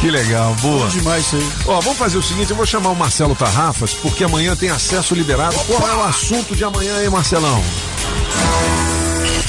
Que 0.00 0.08
legal, 0.12 0.54
boa. 0.62 0.88
demais 0.90 1.26
isso 1.26 1.34
aí. 1.34 1.52
Ó, 1.66 1.80
vamos 1.80 1.98
fazer 1.98 2.16
o 2.16 2.22
seguinte, 2.22 2.50
eu 2.50 2.56
vou 2.56 2.64
chamar 2.64 2.90
o 2.90 2.94
Marcelo 2.94 3.34
Tarrafas, 3.34 3.94
porque 3.94 4.22
amanhã 4.22 4.54
tem 4.54 4.70
acesso 4.70 5.12
liberado. 5.12 5.56
Qual 5.66 5.90
é 5.90 5.94
o 5.96 6.04
assunto 6.04 6.54
de 6.54 6.62
amanhã, 6.62 7.02
hein, 7.02 7.10
Marcelão? 7.10 7.60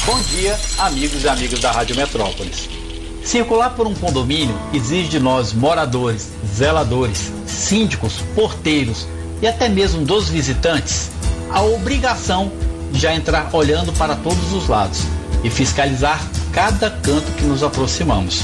Bom 0.07 0.19
dia, 0.21 0.59
amigos 0.79 1.23
e 1.23 1.29
amigas 1.29 1.59
da 1.59 1.71
Rádio 1.71 1.95
Metrópolis. 1.95 2.67
Circular 3.23 3.75
por 3.75 3.85
um 3.85 3.93
condomínio 3.93 4.57
exige 4.73 5.07
de 5.09 5.19
nós, 5.19 5.53
moradores, 5.53 6.29
zeladores, 6.51 7.31
síndicos, 7.45 8.13
porteiros 8.33 9.07
e 9.39 9.45
até 9.45 9.69
mesmo 9.69 10.03
dos 10.03 10.29
visitantes, 10.29 11.11
a 11.51 11.61
obrigação 11.61 12.49
de 12.49 12.76
já 12.93 13.13
entrar 13.13 13.49
olhando 13.53 13.93
para 13.93 14.15
todos 14.15 14.53
os 14.53 14.67
lados 14.67 15.01
e 15.43 15.49
fiscalizar 15.49 16.21
cada 16.51 16.89
canto 16.89 17.31
que 17.33 17.43
nos 17.43 17.63
aproximamos. 17.63 18.43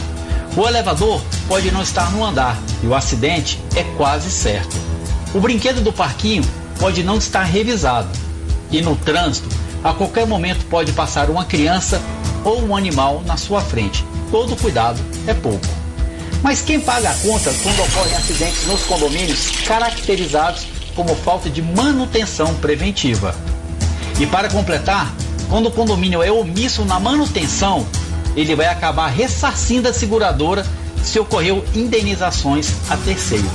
O 0.55 0.67
elevador 0.67 1.21
pode 1.47 1.71
não 1.71 1.81
estar 1.81 2.11
no 2.11 2.23
andar 2.23 2.57
e 2.83 2.87
o 2.87 2.93
acidente 2.93 3.59
é 3.75 3.83
quase 3.97 4.29
certo. 4.29 4.75
O 5.33 5.39
brinquedo 5.39 5.81
do 5.81 5.91
parquinho 5.91 6.43
pode 6.79 7.03
não 7.03 7.17
estar 7.17 7.43
revisado 7.43 8.09
e 8.73 8.81
no 8.81 8.95
trânsito, 8.95 9.47
a 9.83 9.93
qualquer 9.93 10.25
momento 10.25 10.65
pode 10.65 10.91
passar 10.93 11.29
uma 11.29 11.45
criança 11.45 12.01
ou 12.43 12.63
um 12.63 12.75
animal 12.75 13.21
na 13.23 13.37
sua 13.37 13.61
frente. 13.61 14.03
Todo 14.31 14.55
cuidado 14.55 14.99
é 15.27 15.33
pouco. 15.33 15.65
Mas 16.41 16.61
quem 16.61 16.79
paga 16.79 17.11
a 17.11 17.15
conta 17.15 17.53
quando 17.61 17.79
ocorrem 17.83 18.15
acidentes 18.15 18.65
nos 18.65 18.83
condomínios 18.83 19.51
caracterizados 19.65 20.65
como 20.95 21.15
falta 21.15 21.51
de 21.51 21.61
manutenção 21.61 22.53
preventiva? 22.55 23.35
E 24.19 24.25
para 24.27 24.49
completar, 24.49 25.13
quando 25.49 25.67
o 25.67 25.71
condomínio 25.71 26.21
é 26.21 26.31
omisso 26.31 26.85
na 26.85 26.99
manutenção, 26.99 27.85
ele 28.35 28.55
vai 28.55 28.67
acabar 28.67 29.07
ressarcindo 29.07 29.87
a 29.87 29.93
seguradora 29.93 30.65
se 31.03 31.19
ocorreu 31.19 31.63
indenizações 31.75 32.73
a 32.89 32.97
terceiros. 32.97 33.51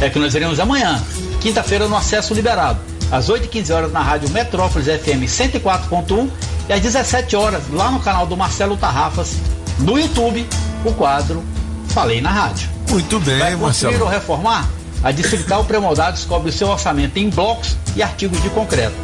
É 0.00 0.10
que 0.10 0.18
nós 0.18 0.32
veremos 0.32 0.58
amanhã, 0.60 1.02
quinta-feira, 1.40 1.88
no 1.88 1.96
acesso 1.96 2.34
liberado, 2.34 2.78
às 3.10 3.28
8h15 3.28 3.74
horas 3.74 3.92
na 3.92 4.02
rádio 4.02 4.28
Metrópolis 4.30 4.86
FM 4.86 5.24
104.1 5.26 6.28
e 6.68 6.72
às 6.72 6.80
17 6.80 7.36
horas 7.36 7.62
lá 7.72 7.90
no 7.90 8.00
canal 8.00 8.26
do 8.26 8.36
Marcelo 8.36 8.76
Tarrafas, 8.76 9.34
no 9.78 9.98
YouTube, 9.98 10.46
o 10.84 10.92
quadro 10.92 11.42
Falei 11.88 12.20
na 12.20 12.30
Rádio. 12.30 12.68
Muito 12.90 13.18
bem, 13.20 13.38
Vai 13.38 13.56
construir 13.56 13.92
Marcelo. 13.92 14.04
ou 14.04 14.10
reformar? 14.10 14.68
A 15.02 15.10
Distrital 15.10 15.64
Premodado 15.64 16.16
descobre 16.16 16.50
o 16.50 16.52
seu 16.52 16.68
orçamento 16.68 17.16
em 17.16 17.30
blocos 17.30 17.76
e 17.96 18.02
artigos 18.02 18.42
de 18.42 18.50
concreto. 18.50 18.94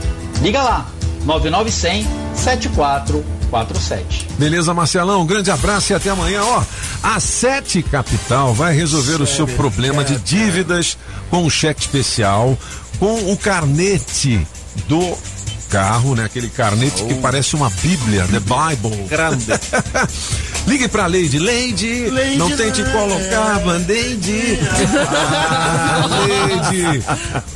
Liga 0.45 0.63
lá, 0.63 0.87
9900 1.25 2.07
7447. 2.35 4.29
Beleza, 4.37 4.75
Marcelão? 4.75 5.23
Um 5.23 5.27
grande 5.27 5.51
abraço 5.51 5.91
e 5.93 5.97
até 5.97 6.11
amanhã. 6.11 6.43
Ó, 6.43 6.63
a 7.03 7.19
Sete 7.19 7.83
Capital 7.83 8.53
vai 8.53 8.75
resolver 8.77 9.23
o 9.23 9.27
seu 9.27 9.47
problema 9.47 10.05
de 10.05 10.19
dívidas 10.19 10.99
com 11.31 11.47
o 11.47 11.51
cheque 11.51 11.81
especial, 11.81 12.59
com 12.99 13.33
o 13.33 13.39
carnete 13.39 14.47
do 14.87 15.17
carro, 15.75 16.15
né? 16.15 16.25
Aquele 16.25 16.49
carnete 16.49 17.03
que 17.03 17.15
parece 17.15 17.57
uma 17.57 17.69
bíblia, 17.69 18.29
The 18.29 18.39
Bible. 18.39 19.09
Grande. 19.09 19.47
Ligue 20.69 20.87
pra 20.87 21.07
Leide. 21.07 21.41
Leide, 21.41 22.11
Leide, 22.11 22.39
não 22.39 22.49
tente 22.57 22.81
não. 22.81 22.93
colocar 22.93 23.59
band-aid. 23.59 24.61
Ah, 25.11 26.07
Leide. 26.71 27.03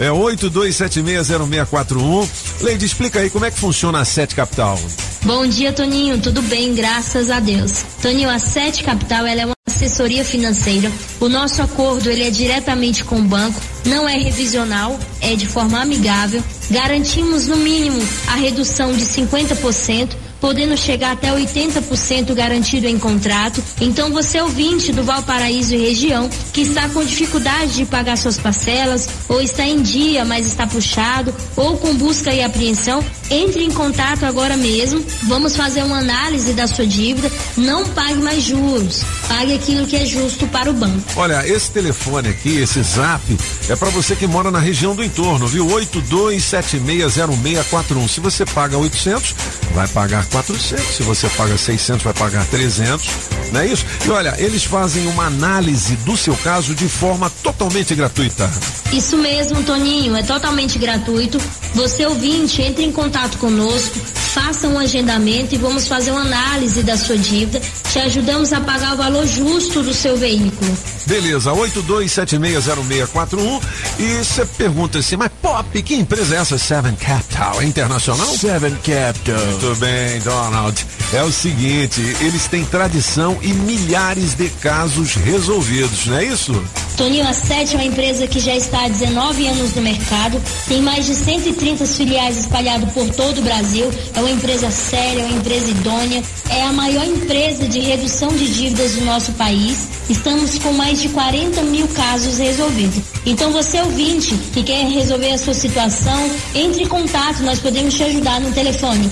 É 0.01 0.11
82760641. 0.11 2.29
Leide, 2.61 2.85
explica 2.85 3.21
aí 3.21 3.31
como 3.31 3.45
é 3.45 3.53
que 3.53 3.61
funciona 3.61 4.01
a 4.01 4.05
Sete 4.05 4.35
Capital. 4.35 4.77
Bom 5.23 5.47
dia, 5.47 5.73
Toninho. 5.73 6.21
Tudo 6.21 6.43
bem, 6.43 6.75
graças 6.75 7.31
a 7.31 7.39
Deus. 7.39 7.85
Toninho, 8.03 8.29
a 8.29 8.41
Sete 8.41 8.83
Capital 8.83 9.27
ela 9.27 9.43
é 9.43 9.47
uma 9.47 9.58
assessoria 9.79 10.25
financeira. 10.25 10.91
O 11.21 11.29
nosso 11.29 11.63
acordo 11.63 12.11
ele 12.11 12.25
é 12.25 12.31
diretamente 12.31 13.05
com 13.05 13.21
o 13.21 13.23
banco, 13.23 13.61
não 13.87 14.09
é 14.09 14.17
revisional, 14.17 14.99
é 15.21 15.37
de 15.37 15.47
forma 15.47 15.81
amigável. 15.81 16.43
Garantimos 16.69 17.47
no 17.47 17.57
mínimo 17.57 18.01
a 18.27 18.35
redução 18.35 18.93
de 18.93 19.05
50% 19.05 20.17
podendo 20.41 20.77
chegar 20.77 21.13
até 21.13 21.33
80% 21.33 22.35
garantido 22.35 22.87
em 22.87 22.99
contrato. 22.99 23.63
Então 23.81 24.13
você 24.13 24.41
ouvinte 24.41 24.93
do 24.93 25.03
Valparaíso 25.03 25.75
e 25.75 25.79
região 25.79 26.29
que 26.53 26.63
está 26.63 26.89
com 26.89 27.05
dificuldade 27.05 27.75
de 27.75 27.85
pagar 27.85 28.17
suas 28.17 28.39
parcelas 28.39 29.09
ou 29.29 29.41
está 29.41 29.65
em 29.65 29.83
dia, 29.83 30.25
mas 30.25 30.47
está 30.47 30.67
puxado 30.67 31.35
ou 31.57 31.77
com 31.79 31.95
busca 31.95 32.33
e 32.33 32.43
apreensão, 32.43 33.05
entre 33.31 33.65
em 33.65 33.71
contato 33.71 34.25
agora 34.25 34.57
mesmo. 34.57 35.05
Vamos 35.25 35.57
fazer 35.57 35.83
uma 35.83 35.99
análise 35.99 36.53
da 36.53 36.67
sua 36.67 36.87
dívida. 36.87 37.31
Não 37.57 37.85
pague 37.87 38.21
mais 38.21 38.43
juros. 38.43 39.03
Pague 39.27 39.55
aquilo 39.55 39.87
que 39.87 39.97
é 39.97 40.07
justo 40.07 40.47
para 40.49 40.71
o 40.71 40.73
banco. 40.73 41.03
Olha, 41.17 41.47
esse 41.47 41.71
telefone 41.71 42.29
aqui, 42.29 42.59
esse 42.59 42.83
zap, 42.83 43.23
é 43.69 43.77
para 43.77 43.91
você 43.91 44.17
que 44.17 44.27
mora 44.27 44.51
na 44.51 44.59
região 44.59 44.95
do 44.95 45.05
entorno, 45.05 45.47
viu? 45.47 45.67
82760641. 45.67 48.09
Se 48.09 48.21
você 48.21 48.47
paga 48.47 48.79
800, 48.79 49.35
vai 49.75 49.87
pagar 49.89 50.28
400. 50.29 50.97
Se 50.97 51.03
você 51.03 51.29
paga 51.31 51.57
600, 51.57 52.03
vai 52.03 52.15
pagar 52.15 52.45
300. 52.47 53.09
Não 53.53 53.61
é 53.61 53.67
isso? 53.67 53.85
E 54.05 54.11
olha, 54.11 54.35
eles 54.39 54.65
fazem 54.65 55.07
uma 55.07 55.27
análise 55.27 55.97
do 55.97 56.17
seu 56.17 56.35
caso 56.37 56.75
de 56.75 56.89
forma 56.89 57.31
totalmente 57.43 57.95
gratuita. 57.95 58.51
Isso 58.93 59.17
mesmo, 59.19 59.63
Toninho, 59.63 60.17
é 60.17 60.23
totalmente 60.23 60.79
gratuito. 60.79 61.39
Você 61.75 62.07
ouvinte, 62.07 62.63
entre 62.63 62.85
em 62.85 62.93
contato 62.93 63.37
conosco, 63.39 63.99
faça 63.99 64.69
um 64.69 64.79
agendamento 64.79 65.55
e 65.55 65.59
vamos 65.59 65.87
fazer 65.89 66.11
uma 66.11 66.23
análise 66.23 66.83
da 66.83 66.97
sua 66.97 67.17
dívida. 67.17 67.61
Te 67.93 67.99
ajudamos 67.99 68.53
a 68.53 68.61
pagar 68.61 68.95
o 68.95 68.97
valor 68.97 69.27
justo 69.27 69.83
do 69.83 69.93
seu 69.93 70.17
veículo. 70.17 70.77
Beleza, 71.07 71.53
82760641. 71.53 73.61
E 73.99 74.25
você 74.25 74.45
pergunta 74.45 74.99
assim, 74.99 75.17
mas 75.17 75.31
Pop, 75.41 75.83
que 75.83 75.95
empresa 75.95 76.37
é 76.37 76.39
essa? 76.39 76.59
Seven 76.59 76.95
Capital, 76.97 77.61
é 77.61 77.65
internacional? 77.65 78.27
Seven 78.37 78.75
Capital. 78.77 79.47
Muito 79.47 79.75
bem, 79.77 80.18
Donald. 80.21 80.87
É 81.13 81.23
o 81.23 81.33
seguinte, 81.33 82.01
eles 82.21 82.47
têm 82.47 82.65
tradição 82.65 83.39
e 83.41 83.53
milhares 83.53 84.35
de 84.35 84.49
casos 84.51 85.15
resolvidos, 85.15 86.07
não 86.07 86.19
é 86.19 86.25
isso? 86.25 86.63
Toninho, 86.97 87.29
a 87.29 87.33
Sete 87.33 87.77
é 87.77 87.79
uma 87.79 87.85
empresa 87.85 88.27
que 88.27 88.41
já 88.41 88.57
está 88.57 88.85
há 88.85 88.89
19 88.89 89.47
anos 89.47 89.75
no 89.75 89.83
mercado, 89.83 90.43
tem 90.67 90.83
mais 90.83 91.07
de 91.07 91.15
130 91.15 91.87
filiais 91.87 92.37
espalhadas 92.37 92.93
por 92.93 93.09
todo 93.11 93.39
o 93.39 93.43
Brasil, 93.43 93.89
é 94.15 94.21
uma 94.21 94.31
empresa 94.31 94.71
séria, 94.71 95.23
é 95.23 95.25
uma 95.25 95.39
empresa 95.39 95.71
idônea, 95.71 96.23
é 96.51 96.65
a 96.65 96.73
maior 96.73 97.07
empresa 97.07 97.69
de 97.69 97.79
redução 97.79 98.29
de 98.29 98.53
dívidas 98.53 98.95
do 98.95 99.05
nosso 99.05 99.33
país. 99.33 99.89
Estamos 100.11 100.59
com 100.59 100.73
mais 100.73 101.01
de 101.01 101.09
40 101.11 101.63
mil 101.63 101.87
casos 101.89 102.39
resolvidos. 102.39 103.03
Então, 103.27 103.53
você 103.53 103.81
ouvinte 103.81 104.35
que 104.53 104.63
quer 104.63 104.87
resolver 104.87 105.33
a 105.33 105.39
sua 105.39 105.55
situação, 105.55 106.31
entre 106.55 106.83
em 106.83 106.89
contato, 106.89 107.43
nós 107.43 107.59
podemos 107.59 107.95
te 107.95 108.03
ajudar 108.05 108.41
no 108.41 108.51
telefone 108.53 109.11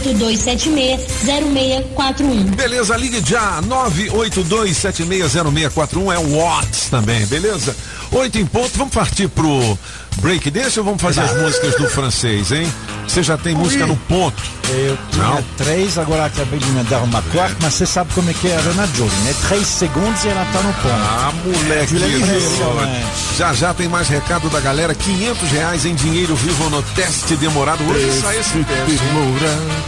982760641. 0.00 2.54
Beleza, 2.56 2.96
ligue 2.96 3.22
já, 3.24 3.60
982760641 3.62 6.14
é 6.14 6.18
o 6.18 6.38
Watts 6.38 6.88
também, 6.88 7.24
beleza? 7.26 7.76
Oito 8.12 8.38
em 8.38 8.46
ponto, 8.46 8.70
vamos 8.76 8.94
partir 8.94 9.28
pro 9.28 9.78
break 10.20 10.50
desse 10.50 10.78
ou 10.78 10.84
vamos 10.84 11.00
fazer 11.02 11.20
as 11.20 11.36
músicas 11.36 11.74
do 11.76 11.88
francês, 11.88 12.52
hein? 12.52 12.66
Você 13.06 13.22
já 13.22 13.36
tem 13.36 13.54
música 13.54 13.86
no 13.86 13.96
ponto? 13.96 14.42
Eu 14.70 14.96
tinha 15.12 15.24
Não? 15.24 15.44
três, 15.58 15.98
agora 15.98 16.24
acabei 16.24 16.58
de 16.58 16.66
me 16.70 16.82
dar 16.84 17.00
uma 17.00 17.20
quarta, 17.22 17.54
mas 17.60 17.74
você 17.74 17.84
sabe 17.86 18.12
como 18.14 18.30
é 18.30 18.32
que 18.32 18.48
é 18.48 18.56
a 18.56 18.60
Ana 18.60 18.86
Jolie, 18.96 19.12
né? 19.24 19.34
Três 19.48 19.66
segundos 19.66 20.24
e 20.24 20.28
ela 20.28 20.44
tá 20.52 20.60
no 20.62 20.72
ponto. 20.72 20.94
Ah, 20.94 21.32
moleque, 21.44 21.96
é 21.96 23.36
já 23.36 23.52
já 23.52 23.74
tem 23.74 23.88
mais 23.88 24.08
recado 24.08 24.48
da 24.48 24.60
galera, 24.60 24.94
500 24.94 25.50
reais 25.50 25.84
em 25.84 25.94
dinheiro 25.94 26.34
vivo 26.34 26.70
no 26.70 26.82
teste 26.82 27.36
demorado. 27.36 27.84
Hoje 27.84 28.20
sai 28.20 28.38
esse 28.38 28.64
teste. 28.64 28.92
hein? 28.92 28.98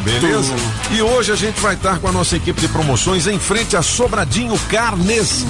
Beleza? 0.05 0.55
E 0.91 1.01
hoje 1.03 1.33
a 1.33 1.37
gente 1.37 1.59
vai 1.61 1.74
estar 1.74 1.99
com 1.99 2.09
a 2.09 2.12
nossa 2.12 2.37
equipe 2.37 2.61
de 2.61 2.68
promoções 2.68 3.27
em 3.27 3.39
frente 3.39 3.77
a 3.77 3.83
Sobradinho 3.83 4.59
Carnes, 4.68 5.45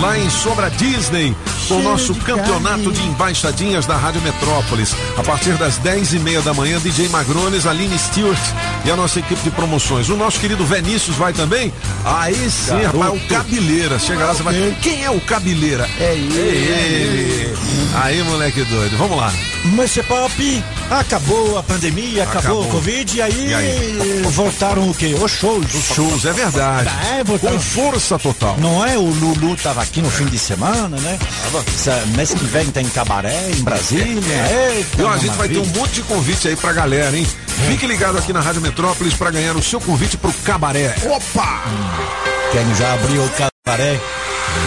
lá 0.00 0.16
em 0.18 0.30
Sobra 0.30 0.70
Disney, 0.70 1.34
com 1.66 1.74
o 1.74 1.82
nosso 1.82 2.14
campeonato 2.14 2.92
de 2.92 3.02
embaixadinhas 3.02 3.84
da 3.86 3.96
Rádio 3.96 4.09
Metrópolis. 4.18 4.94
A 5.16 5.22
partir 5.22 5.52
das 5.54 5.76
10 5.78 6.14
e 6.14 6.18
meia 6.18 6.42
da 6.42 6.52
manhã, 6.52 6.80
DJ 6.80 7.08
Magrones, 7.08 7.66
Aline 7.66 7.98
Stewart 7.98 8.38
e 8.84 8.90
a 8.90 8.96
nossa 8.96 9.18
equipe 9.20 9.42
de 9.42 9.50
promoções. 9.50 10.08
O 10.08 10.16
nosso 10.16 10.40
querido 10.40 10.64
Vinícius 10.64 11.16
vai 11.16 11.32
também? 11.32 11.72
Aí 12.04 12.34
sim, 12.50 12.70
Garoto. 12.80 12.98
rapaz, 12.98 13.22
o 13.22 13.26
Cabeleira. 13.28 13.98
Chega 13.98 14.24
lá, 14.24 14.32
você 14.34 14.42
vai. 14.42 14.76
Quem 14.82 15.04
é 15.04 15.10
o 15.10 15.20
Cabeleira? 15.20 15.88
É 16.00 16.14
ele. 16.14 17.54
Aí, 17.94 18.22
moleque 18.22 18.62
doido. 18.64 18.96
Vamos 18.96 19.16
lá. 19.16 19.32
Monsieur 19.64 20.06
Pop, 20.06 20.64
acabou 20.90 21.58
a 21.58 21.62
pandemia, 21.62 22.22
acabou, 22.22 22.62
Acabou. 22.62 22.62
o 22.62 22.68
Covid, 22.68 23.16
e 23.16 23.20
aí, 23.22 23.48
E 23.50 23.54
aí? 23.54 24.22
voltaram 24.30 24.88
o 24.88 24.94
quê? 24.94 25.14
Os 25.20 25.30
shows. 25.32 25.66
Os 25.74 25.94
shows, 25.94 26.24
é 26.24 26.32
verdade. 26.32 26.88
É, 27.18 27.22
voltaram. 27.24 27.56
Com 27.56 27.62
força 27.62 28.18
total. 28.18 28.56
Não 28.58 28.84
é? 28.86 28.96
O 28.96 29.02
Lulu 29.10 29.54
tava 29.56 29.82
aqui 29.82 30.00
no 30.00 30.10
fim 30.10 30.24
de 30.26 30.38
semana, 30.38 30.96
né? 30.96 31.18
Essa- 31.68 32.02
mês 32.16 32.32
que 32.32 32.44
vem 32.44 32.66
tem 32.70 32.86
cabaré 32.86 33.50
em 33.50 33.62
Brasília. 33.62 33.99
Eita, 34.02 34.96
E 34.98 35.02
ó, 35.04 35.10
a 35.12 35.18
gente 35.18 35.36
vai 35.36 35.48
ter 35.48 35.54
um 35.56 35.60
maravilha. 35.60 35.80
monte 35.80 35.92
de 35.94 36.02
convite 36.02 36.48
aí 36.48 36.56
pra 36.56 36.72
galera, 36.72 37.16
hein? 37.16 37.26
Fique 37.68 37.86
ligado 37.86 38.18
aqui 38.18 38.32
na 38.32 38.40
Rádio 38.40 38.60
Metrópolis 38.62 39.14
pra 39.14 39.30
ganhar 39.30 39.54
o 39.56 39.62
seu 39.62 39.80
convite 39.80 40.16
pro 40.16 40.32
cabaré. 40.44 40.94
Opa! 41.04 41.62
Quem 42.52 42.74
já 42.74 42.94
abriu 42.94 43.22
o 43.22 43.28
cabaré 43.30 44.00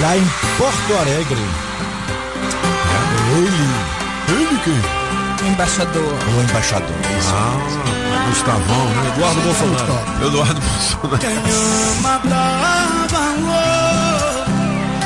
lá 0.02 0.18
em 0.18 0.26
Porto 0.58 0.94
Alegre. 1.02 1.42
Ele. 3.36 4.40
Ele 4.42 4.60
quem? 4.64 5.50
Embaixador. 5.50 6.04
O 6.04 6.42
embaixador. 6.50 6.96
isso. 7.20 7.34
Ah, 7.34 8.30
Gustavão, 8.30 8.86
né? 8.86 9.12
Eduardo 9.16 9.42
Bolsonaro. 9.42 10.26
Eduardo 10.26 10.62
Bolsonaro. 10.62 11.24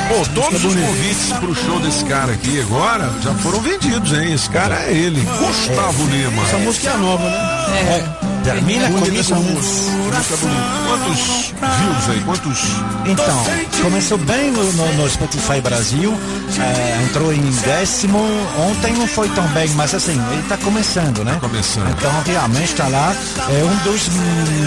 Pô, 0.08 0.26
todos 0.34 0.64
os 0.64 0.74
convites 0.74 1.32
pro 1.38 1.54
show 1.54 1.78
desse 1.80 2.04
cara 2.06 2.32
aqui 2.32 2.60
agora 2.60 3.12
já 3.22 3.34
foram 3.34 3.60
vendidos, 3.60 4.12
hein? 4.12 4.32
Esse 4.32 4.48
cara 4.48 4.82
é 4.84 4.92
ele, 4.92 5.20
Gustavo 5.20 6.06
Lima. 6.06 6.42
Essa 6.44 6.58
música 6.58 6.90
é 6.90 6.96
nova, 6.96 7.24
né? 7.28 8.04
É. 8.24 8.27
Termina. 8.52 8.88
Música 8.88 9.34
bonita. 9.34 10.68
Quantos 10.86 11.52
views 11.60 12.10
aí? 12.10 12.20
Quantos? 12.24 12.58
Então, 13.06 13.44
começou 13.82 14.18
bem 14.18 14.50
no, 14.50 14.72
no- 14.72 14.92
no 14.94 15.08
Spotify 15.10 15.60
Brasil, 15.60 16.14
é, 16.58 17.02
entrou 17.04 17.32
em 17.32 17.40
décimo, 17.64 18.18
ontem 18.58 18.92
não 18.94 19.06
foi 19.06 19.28
tão 19.30 19.46
bem, 19.48 19.68
mas 19.70 19.94
assim, 19.94 20.20
ele 20.32 20.40
está 20.42 20.56
começando, 20.58 21.24
né? 21.24 21.36
começando. 21.40 21.88
Então, 21.90 22.10
realmente 22.26 22.72
está 22.72 22.88
lá, 22.88 23.14
é 23.48 23.64
um 23.64 23.76
dos 23.90 24.08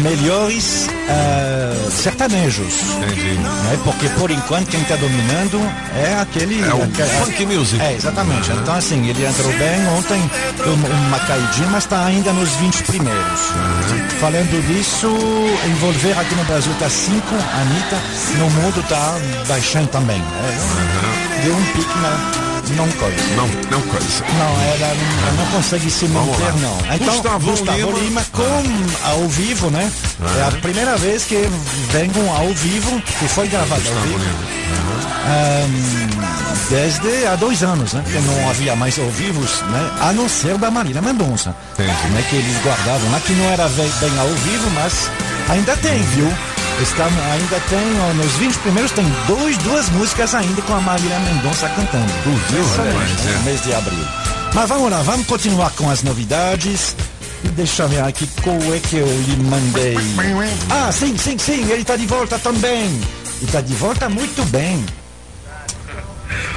melhores 0.02 0.88
é, 1.10 1.90
sertanejos. 1.92 2.74
Entendi. 2.98 3.34
Né? 3.38 3.80
Porque, 3.84 4.10
por 4.10 4.32
enquanto, 4.32 4.68
quem 4.70 4.82
está 4.82 4.96
dominando 4.96 5.60
é 5.96 6.20
aquele... 6.22 6.62
É 6.62 6.74
o 6.74 6.84
aquele- 6.84 7.10
funk 7.10 7.46
music. 7.46 7.82
É, 7.82 7.94
exatamente. 7.94 8.52
Então, 8.52 8.76
assim, 8.76 9.08
ele 9.08 9.26
entrou 9.26 9.52
bem 9.54 9.88
ontem, 9.98 10.22
uma- 11.08 11.20
caidinha, 11.22 11.68
mas 11.70 11.84
está 11.84 12.06
ainda 12.06 12.32
nos 12.34 12.50
20 12.56 12.84
primeiros. 12.84 13.40
Falando 14.20 14.68
disso, 14.68 15.08
envolver 15.66 16.18
aqui 16.20 16.36
no 16.36 16.44
Brasil 16.46 16.72
está 16.74 16.90
5, 16.90 17.26
Anitta, 17.34 17.98
no 18.38 18.50
mundo 18.52 18.80
está 18.80 19.16
baixando 19.48 19.88
também. 19.88 20.22
É, 20.22 21.42
Deu 21.44 21.56
um 21.56 21.66
pique, 21.74 21.98
mas 22.02 22.51
não 22.76 22.88
coisa. 22.92 23.18
Não, 23.36 23.48
não 23.70 23.82
coisa. 23.88 24.24
Não, 24.38 24.62
ela 24.62 24.96
não, 24.96 25.44
não 25.44 25.52
consegue 25.52 25.90
se 25.90 26.06
manter, 26.06 26.54
não. 26.62 26.78
Então, 26.96 27.16
Gustavo 27.16 27.52
Gustavo, 27.52 27.78
Lima. 27.78 28.00
Lima, 28.00 28.26
com 28.32 29.10
ao 29.10 29.28
vivo, 29.28 29.70
né? 29.70 29.92
É 30.40 30.44
a 30.44 30.52
primeira 30.52 30.98
vez 30.98 31.26
que 31.26 31.50
vem 31.92 32.10
com 32.10 32.32
ao 32.32 32.54
vivo, 32.54 33.02
que 33.02 33.28
foi 33.28 33.48
gravado 33.48 33.82
ao 33.88 33.96
vivo. 34.02 34.20
Ahn, 35.24 36.12
desde 36.70 37.28
há 37.28 37.36
dois 37.36 37.62
anos, 37.64 37.94
né? 37.94 38.04
Que 38.06 38.20
não 38.20 38.50
havia 38.50 38.76
mais 38.76 38.98
ao 38.98 39.10
vivos, 39.10 39.62
né? 39.70 39.92
A 40.02 40.14
não 40.14 40.28
ser 40.28 40.58
da 40.58 40.72
Marília 40.72 41.02
Mendonça. 41.02 41.56
Né? 41.78 42.26
Que 42.30 42.36
eles 42.36 42.64
guardavam 42.64 43.12
lá, 43.12 43.20
que 43.20 43.34
não 43.34 43.46
era 43.46 43.68
bem, 43.70 43.92
bem 44.00 44.20
ao 44.20 44.28
vivo, 44.28 44.70
mas 44.72 45.10
ainda 45.50 45.76
tem, 45.78 46.02
viu? 46.02 46.32
Está, 46.82 47.06
ainda 47.06 47.60
tem, 47.70 48.00
ó, 48.00 48.14
nos 48.14 48.32
20 48.34 48.56
primeiros 48.60 48.92
tem 48.92 49.06
dois, 49.28 49.58
duas 49.60 49.90
músicas 49.90 50.34
ainda 50.34 50.62
com 50.64 50.74
a 50.74 50.82
Marília 50.82 51.20
Mendonça 51.20 51.70
cantando. 51.70 52.12
viu, 52.24 52.34
Impressionante, 52.60 52.94
rapaz, 52.94 53.24
né? 53.26 53.36
é. 53.40 53.46
Mês 53.46 53.62
de 53.64 53.74
abril. 53.74 54.06
Mas 54.54 54.70
vamos 54.70 54.92
lá, 54.92 55.02
vamos 55.04 55.28
continuar 55.28 55.70
com 55.72 55.90
as 55.90 56.02
novidades. 56.04 56.96
Deixa 57.56 57.84
eu 57.84 57.90
ver 57.90 58.02
aqui 58.04 58.28
qual 58.44 58.56
é 58.74 58.80
que 58.80 58.98
eu 58.98 59.06
lhe 59.06 59.38
mandei. 59.44 59.96
Ah, 60.70 60.92
sim, 60.92 61.16
sim, 61.18 61.38
sim, 61.38 61.64
ele 61.72 61.82
está 61.82 61.96
de 61.96 62.06
volta 62.08 62.40
também. 62.40 62.90
E 63.42 63.46
está 63.46 63.62
de 63.62 63.74
volta 63.76 64.10
muito 64.10 64.44
bem. 64.52 64.84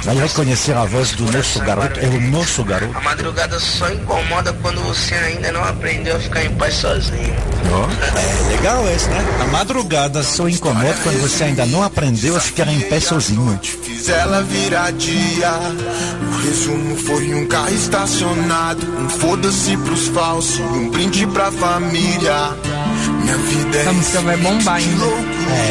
Vai 0.05 0.15
reconhecer 0.15 0.73
a 0.73 0.85
voz 0.85 1.11
do 1.13 1.29
nosso 1.31 1.59
garoto. 1.61 1.99
É 1.99 2.07
o 2.07 2.21
nosso 2.21 2.63
garoto. 2.63 2.95
A 2.95 3.01
madrugada 3.01 3.59
só 3.59 3.89
incomoda 3.91 4.53
quando 4.61 4.79
você 4.83 5.15
ainda 5.15 5.51
não 5.51 5.63
aprendeu 5.63 6.15
a 6.15 6.19
ficar 6.19 6.45
em 6.45 6.51
paz 6.51 6.75
sozinho. 6.75 7.33
É 7.65 8.49
legal 8.55 8.87
esse, 8.87 9.09
né? 9.09 9.25
A 9.41 9.47
madrugada 9.47 10.21
só 10.21 10.47
incomoda 10.47 10.93
quando 11.01 11.19
você 11.21 11.45
ainda 11.45 11.65
não 11.65 11.81
aprendeu 11.81 12.37
a 12.37 12.39
ficar 12.39 12.67
em 12.71 12.79
pé 12.81 12.99
sozinho. 12.99 13.59
Fiz 13.61 14.07
ela 14.07 14.43
virar 14.43 14.91
dia. 14.91 15.51
O 15.51 16.45
resumo 16.45 16.95
foi 16.97 17.33
um 17.33 17.47
carro 17.47 17.73
estacionado. 17.73 18.85
Um 18.99 19.09
foda-se 19.09 19.75
pros 19.77 20.07
falsos. 20.09 20.59
e 20.59 20.61
Um 20.61 20.89
brinde 20.89 21.25
pra 21.27 21.51
família. 21.51 22.55
Minha 23.25 23.37
vida 23.37 23.77
é 23.77 23.81
Essa 23.81 23.93
música 23.93 24.21
vai 24.21 24.37
bombar 24.37 24.75
ainda. 24.75 25.05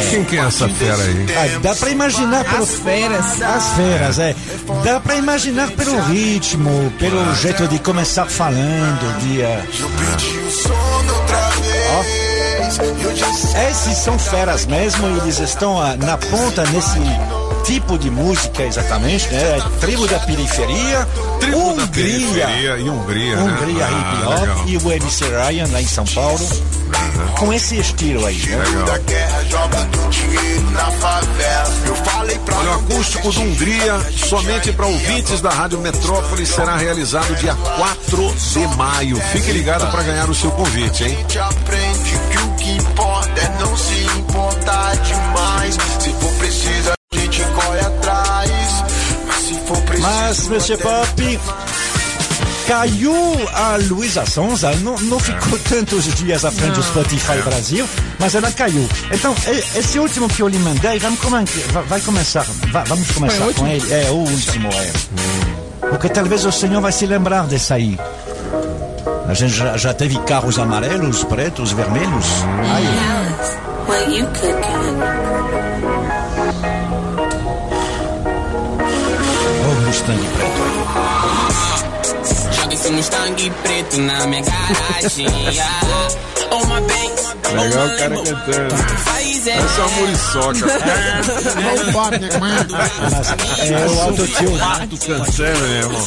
Quem 0.09 0.23
que 0.25 0.37
é 0.37 0.39
essa 0.41 0.67
fera 0.67 1.01
aí? 1.03 1.25
Ah, 1.37 1.59
dá 1.61 1.75
pra 1.75 1.89
imaginar 1.89 2.43
pelo... 2.43 2.63
As 2.63 2.69
feras. 2.79 3.41
As 3.41 3.69
feras, 3.75 4.19
é. 4.19 4.35
Dá 4.83 4.99
pra 4.99 5.15
imaginar 5.15 5.71
pelo 5.71 6.01
ritmo, 6.03 6.91
pelo 6.99 7.33
jeito 7.35 7.65
de 7.69 7.79
começar 7.79 8.25
falando, 8.25 9.19
de... 9.21 9.41
eh, 9.41 9.63
Ó. 11.97 12.25
Esses 13.69 13.97
são 13.99 14.19
feras 14.19 14.65
mesmo, 14.65 15.07
eles 15.21 15.39
estão 15.39 15.81
ah, 15.81 15.95
na 15.95 16.17
ponta 16.17 16.63
nesse 16.71 16.99
tipo 17.65 17.97
de 17.97 18.09
música 18.09 18.63
exatamente, 18.63 19.27
né? 19.29 19.61
Tribo 19.79 20.07
da 20.07 20.19
periferia, 20.19 21.07
Tribo 21.39 21.57
da 21.75 21.83
Hungria, 21.83 22.45
periferia 22.47 22.77
e 22.77 22.89
Hungria, 22.89 23.35
né? 23.35 23.41
Hungria 23.41 23.85
Ah, 23.85 23.91
hip 23.91 24.27
hop 24.27 24.39
legal. 24.39 24.63
e 24.67 24.77
o 24.77 24.91
MC 24.91 25.25
Ryan 25.25 25.67
lá 25.71 25.81
em 25.81 25.87
São 25.87 26.05
Paulo, 26.05 26.47
com 27.37 27.53
esse 27.53 27.77
estilo 27.77 28.25
aí, 28.25 28.37
né? 28.37 28.63
da 28.85 28.99
Olha, 32.57 32.71
o 32.71 32.73
acústico 32.75 33.31
do 33.31 33.41
Hungria, 33.41 33.99
somente 34.15 34.71
para 34.71 34.85
ouvintes 34.85 35.41
da 35.41 35.49
Rádio 35.49 35.79
Metrópole, 35.79 36.45
será 36.45 36.77
realizado 36.77 37.35
dia 37.35 37.55
4 37.55 38.35
de 38.53 38.67
maio. 38.77 39.17
Fique 39.31 39.51
ligado 39.51 39.89
para 39.91 40.03
ganhar 40.03 40.29
o 40.29 40.35
seu 40.35 40.51
convite, 40.51 41.03
hein? 41.03 41.17
gente 41.17 41.39
aprende 41.39 42.13
que 42.31 42.37
o 42.37 42.55
que 42.55 42.71
importa 42.77 43.41
é 43.41 43.49
não 43.59 43.77
se 43.77 44.03
importar 44.17 44.95
demais. 44.97 45.77
Se 45.99 46.09
for 46.13 46.31
preciso, 46.33 46.94
Mas, 50.05 50.47
Monsieur 50.47 50.77
Pop, 50.79 51.39
caiu 52.67 53.15
a 53.53 53.77
Luísa 53.89 54.23
Sonza, 54.25 54.71
não, 54.77 54.95
não 54.99 55.19
ficou 55.19 55.57
tantos 55.59 56.05
dias 56.15 56.45
à 56.45 56.51
frente 56.51 56.73
do 56.75 56.83
Spotify 56.83 57.37
Brasil, 57.43 57.87
mas 58.19 58.35
ela 58.35 58.51
caiu. 58.51 58.87
Então, 59.11 59.33
esse 59.75 59.97
último 59.97 60.27
que 60.27 60.41
eu 60.43 60.47
lhe 60.47 60.59
mandei, 60.59 60.99
vamos, 60.99 61.19
vai 61.87 61.99
começar, 62.01 62.45
va- 62.71 62.83
vamos 62.83 63.09
começar 63.11 63.45
com 63.55 63.67
ele. 63.67 63.93
É, 63.93 64.09
o 64.11 64.15
último, 64.15 64.69
é. 64.71 64.91
Porque 65.89 66.09
talvez 66.09 66.45
o 66.45 66.51
senhor 66.51 66.81
vai 66.81 66.91
se 66.91 67.05
lembrar 67.07 67.47
desse 67.47 67.73
aí. 67.73 67.97
A 69.27 69.33
gente 69.33 69.55
já, 69.55 69.75
já 69.75 69.91
teve 69.93 70.19
carros 70.19 70.59
amarelos, 70.59 71.23
pretos, 71.23 71.71
vermelhos. 71.71 72.25
Aí. 72.75 72.87
Mustang 80.05 80.27
preto. 80.37 80.69
Joga 82.61 82.73
esse 82.75 82.89
Mustang 82.91 83.51
preto 83.63 83.97
na 84.01 84.27
minha 84.27 84.41
garagem. 84.43 85.27
ah. 85.59 86.07
Oh, 86.51 86.63
my 86.67 86.79
bank. 86.81 87.13
Legal 87.55 87.87
o 87.87 87.97
cara 87.97 88.15
cantando. 88.17 88.75
É. 89.45 89.57
Essa 89.57 89.81
é 89.81 89.83
uma 89.85 89.91
muriçoca. 89.99 90.65
É 93.65 93.85
o 93.87 94.01
autotune. 94.01 94.59
Pato 94.59 94.97
cantando, 94.97 95.67
né, 95.67 95.77
irmão? 95.79 96.03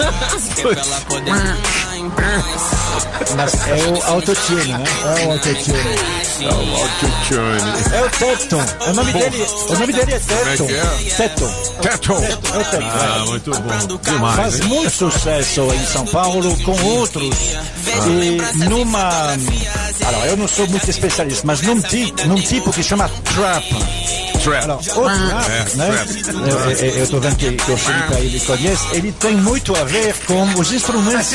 Mas 3.36 3.54
é 3.68 3.86
o 3.88 4.12
autotune, 4.12 4.72
né? 4.72 4.84
É 5.04 5.26
o 5.26 5.32
autotune. 5.32 5.78
É 6.40 6.44
o 6.46 6.76
autotune. 6.76 7.70
É 7.92 8.02
o 8.02 8.10
Teton. 8.10 8.64
O 8.88 8.92
nome 8.94 9.12
dele, 9.12 9.46
o 9.68 9.72
nome 9.74 9.92
dele 9.92 10.14
é 10.14 10.20
Como 10.20 10.40
é 10.40 10.56
Teton. 10.56 10.70
é? 10.70 11.10
Teton. 11.16 11.52
Teton. 11.82 12.24
É 12.24 12.58
o 12.58 12.64
Teton. 12.64 12.86
Ah, 12.86 13.24
muito 13.26 13.50
bom. 13.50 13.98
Demais, 14.02 14.36
Faz 14.36 14.54
hein? 14.60 14.66
muito 14.68 14.90
sucesso 14.90 15.60
em 15.74 15.86
São 15.86 16.06
Paulo 16.06 16.56
com 16.64 16.80
outros. 16.84 17.36
E 18.06 18.64
numa. 18.64 19.36
Alors, 20.06 20.26
eu 20.26 20.36
não 20.36 20.48
sou 20.48 20.66
muito 20.68 20.88
especialista, 20.88 21.42
mas 21.44 21.60
num, 21.62 21.80
ti, 21.80 22.14
num 22.26 22.40
tipo 22.40 22.72
que 22.72 22.82
chama 22.82 23.10
trap. 23.34 23.64
Trap. 24.42 24.62
Alors, 24.64 24.80
o 24.80 25.02
trap, 25.02 25.50
É, 25.50 25.76
né? 25.76 25.90
trap. 25.90 26.80
Eu- 26.80 27.02
estou 27.04 27.20
vendo 27.20 27.36
que, 27.36 27.52
que 27.52 27.70
o 27.72 27.76
Felipe 27.76 28.14
aí 28.14 28.26
ele 28.26 28.40
conhece. 28.40 28.84
Ele 28.92 29.12
tem 29.12 29.36
muito 29.36 29.74
a 29.76 29.84
ver 29.84 30.14
com 30.26 30.42
os 30.58 30.72
instrumentos 30.72 31.28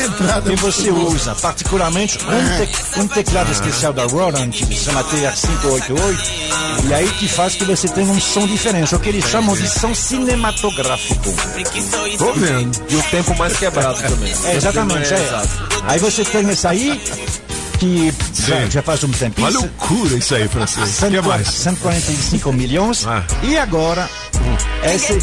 que 0.46 0.56
você 0.56 0.90
usa, 0.90 1.34
particularmente 1.34 2.18
um, 2.24 2.58
tec- 2.58 2.98
um 2.98 3.06
teclado 3.08 3.52
especial 3.52 3.92
da 3.92 4.04
Roland, 4.06 4.48
que 4.50 4.64
se 4.66 4.84
chama 4.86 5.04
TR-588, 5.04 6.88
e 6.88 6.94
aí 6.94 7.08
que 7.12 7.28
faz 7.28 7.54
que 7.54 7.64
você 7.64 7.88
tenha 7.88 8.10
um 8.10 8.20
som 8.20 8.46
diferente, 8.46 8.94
o 8.94 8.98
que 8.98 9.10
eles 9.10 9.24
chamam 9.28 9.54
de 9.54 9.68
som 9.68 9.94
cinematográfico. 9.94 11.34
Tô 12.18 12.32
vendo. 12.32 12.84
E 12.88 12.96
o 12.96 13.02
tempo 13.04 13.36
mais 13.36 13.56
quebrado 13.56 14.00
também. 14.02 14.32
É, 14.44 14.56
exatamente, 14.56 15.12
É, 15.12 15.16
é. 15.16 15.42
Aí 15.86 15.98
você 16.00 16.24
tem 16.24 16.48
esse 16.48 16.66
aí, 16.66 17.00
que 17.84 18.42
já, 18.42 18.66
já 18.68 18.82
faz 18.82 19.04
um 19.04 19.10
tempo. 19.10 19.40
Uma 19.40 19.50
loucura 19.50 20.16
isso 20.16 20.34
aí, 20.34 20.48
que 20.48 21.20
mais? 21.22 21.48
145 21.48 22.52
milhões. 22.52 23.06
Ah. 23.06 23.22
E 23.42 23.56
agora, 23.56 24.08
essa 24.82 25.12
é 25.12 25.16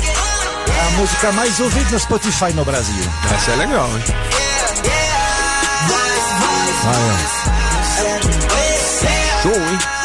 a 0.88 0.92
música 0.98 1.32
mais 1.32 1.60
ouvida 1.60 1.90
no 1.92 2.00
Spotify 2.00 2.54
no 2.54 2.64
Brasil. 2.64 3.04
Essa 3.34 3.52
é 3.52 3.56
legal, 3.56 3.90
hein? 3.90 4.04
Show, 9.42 9.56
hein? 9.56 10.01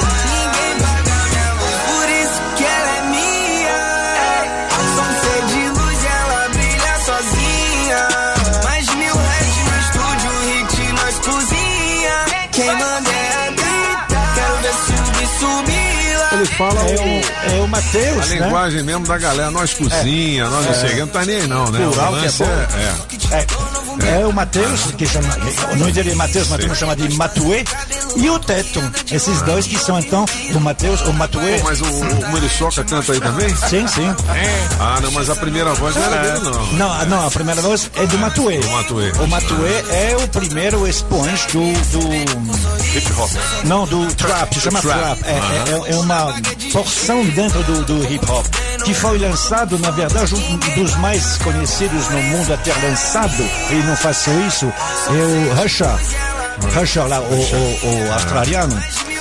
Subir 16.45 16.63
lá. 16.63 16.69
Ele 16.77 16.77
fala 16.77 16.81
É 16.81 16.95
o, 16.97 17.57
é 17.57 17.61
o 17.63 17.69
Matheus, 17.69 18.23
a 18.23 18.27
né? 18.27 18.35
linguagem 18.45 18.83
mesmo 18.83 19.07
da 19.07 19.19
galera. 19.19 19.51
Nós 19.51 19.75
cozinha, 19.75 20.49
nós 20.49 20.67
não 20.67 20.75
sei 20.75 20.91
o 20.91 20.95
que, 20.95 21.01
não 21.01 21.09
tá 21.09 21.25
nem 21.25 21.37
aí 21.37 21.47
não, 21.47 21.71
né? 21.71 21.79
Plural, 21.79 22.13
O 22.13 22.17
que 22.17 22.19
é 22.19 22.23
lance 22.23 22.39
bom. 22.43 22.51
é- 22.51 23.47
é. 24.03 24.07
É, 24.17 24.21
é 24.23 24.27
o 24.27 24.33
Matheus, 24.33 24.81
que 24.97 25.07
chama. 25.07 25.29
O 25.73 25.77
nome 25.77 25.93
dele 25.93 26.13
é 26.13 26.15
Matheus, 26.15 26.49
mas 26.49 26.61
turma 26.61 26.75
chama 26.75 26.97
de 26.97 27.09
Matuê. 27.17 27.65
E 28.17 28.31
o 28.31 28.39
Teton. 28.39 28.91
Esses 29.13 29.43
dois 29.43 29.67
que 29.67 29.79
são 29.79 29.99
então 29.99 30.25
o 30.55 30.61
Matheus, 30.61 31.01
o 31.03 31.13
Matuê. 31.13 31.59
Pô, 31.59 31.65
mas 31.65 31.81
o, 31.81 31.85
o 31.85 32.31
Muriçoca 32.31 32.85
canta 32.85 33.13
aí 33.13 33.21
também? 33.21 33.49
Sim, 33.57 33.87
sim. 33.87 34.15
Ah, 34.81 34.99
não, 35.03 35.11
mas 35.13 35.29
a 35.31 35.37
primeira 35.37 35.73
voz 35.75 35.95
não 35.97 36.03
era 36.05 36.23
dele, 36.23 36.45
não. 36.45 36.67
Não, 36.73 37.07
não, 37.07 37.27
a 37.27 37.31
primeira 37.31 37.61
voz 37.61 37.91
é 37.95 38.07
do 38.07 38.19
Matuê. 38.19 38.59
Do 38.59 38.69
Matuê. 38.71 39.11
O 39.13 39.27
Matuê 39.27 39.85
é 39.91 40.17
o 40.23 40.29
primeiro 40.29 40.87
expoente 40.87 41.47
do. 41.53 41.73
do 41.93 42.97
Hip 42.97 43.13
hop. 43.19 43.31
não, 43.65 43.87
do 43.87 44.07
trap, 44.15 44.55
se 44.55 44.61
chama 44.61 44.81
trap. 44.81 45.19
trap. 45.19 45.23
É, 45.25 45.91
é- 45.91 45.93
é 45.93 45.97
uma 45.97 46.35
porção 46.73 47.25
dentro 47.27 47.63
do, 47.65 47.85
do 47.85 48.05
hip 48.13 48.25
hop. 48.31 48.47
Que 48.85 48.95
foi 48.95 49.19
lançado, 49.19 49.79
na 49.79 49.91
verdade, 49.91 50.35
um 50.35 50.57
dos 50.81 50.95
mais 50.97 51.37
conhecidos 51.39 52.09
no 52.09 52.23
mundo 52.23 52.55
a 52.55 52.57
ter 52.59 52.75
lançado, 52.83 53.35
não 53.87 53.97
faço 53.97 54.31
isso, 54.47 54.73
é 55.09 55.13
o 55.13 55.55
Rusher. 55.63 55.89
Rusher, 56.75 57.07
lá, 57.07 57.21
o, 57.21 57.25
o- 57.25 58.07
o 58.09 58.13
australiano, 58.13 58.77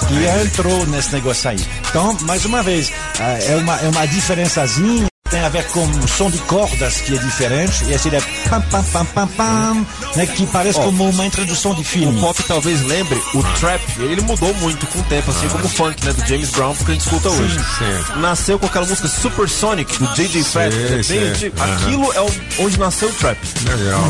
que 0.08 0.44
entrou 0.46 0.86
nesse 0.88 1.12
negócio 1.14 1.50
aí. 1.50 1.60
Então, 1.90 2.16
mais 2.22 2.46
uma 2.46 2.64
vez, 2.64 2.92
ah, 3.20 3.38
é 3.42 3.56
uma, 3.58 3.76
é 3.82 3.90
uma 3.90 4.06
diferençazinha. 4.08 5.08
Tem 5.30 5.42
a 5.42 5.50
ver 5.50 5.66
com 5.70 5.84
o 5.84 6.08
som 6.08 6.30
de 6.30 6.38
cordas 6.40 7.02
que 7.02 7.16
é 7.16 7.18
diferente, 7.18 7.84
e 7.86 7.94
esse 7.94 8.10
é 8.16 8.22
pam 8.48 8.62
pam 8.62 8.84
pam 8.84 9.06
pam 9.06 9.28
pam, 9.30 9.86
né, 10.16 10.26
que 10.28 10.46
parece 10.46 10.78
Ó, 10.78 10.84
como 10.84 11.10
uma 11.10 11.26
introdução 11.26 11.74
de 11.74 11.84
filme. 11.84 12.16
O 12.16 12.22
pop 12.22 12.44
talvez 12.44 12.80
lembre 12.86 13.20
o 13.34 13.42
trap, 13.60 13.82
ele 13.98 14.22
mudou 14.22 14.54
muito 14.56 14.86
com 14.86 15.00
o 15.00 15.04
tempo, 15.04 15.32
assim 15.32 15.48
como 15.50 15.66
o 15.66 15.68
funk, 15.68 16.06
né, 16.06 16.14
do 16.14 16.24
James 16.28 16.52
Brown, 16.52 16.76
que 16.76 16.92
a 16.92 16.94
gente 16.94 17.02
escuta 17.02 17.30
hoje. 17.30 17.58
sim. 17.58 18.20
Nasceu 18.20 18.60
com 18.60 18.68
aquela 18.68 18.86
música 18.86 19.08
Super 19.08 19.50
Sonic, 19.50 19.98
do 19.98 20.06
J.J. 20.14 20.44
Que 20.44 20.58
é 20.60 20.70
bem. 20.70 21.52
Aham. 21.60 21.74
Aquilo 21.76 22.14
é 22.14 22.62
onde 22.62 22.80
nasceu 22.80 23.10
o 23.10 23.14
trap. 23.14 23.38
Legal. 23.68 24.02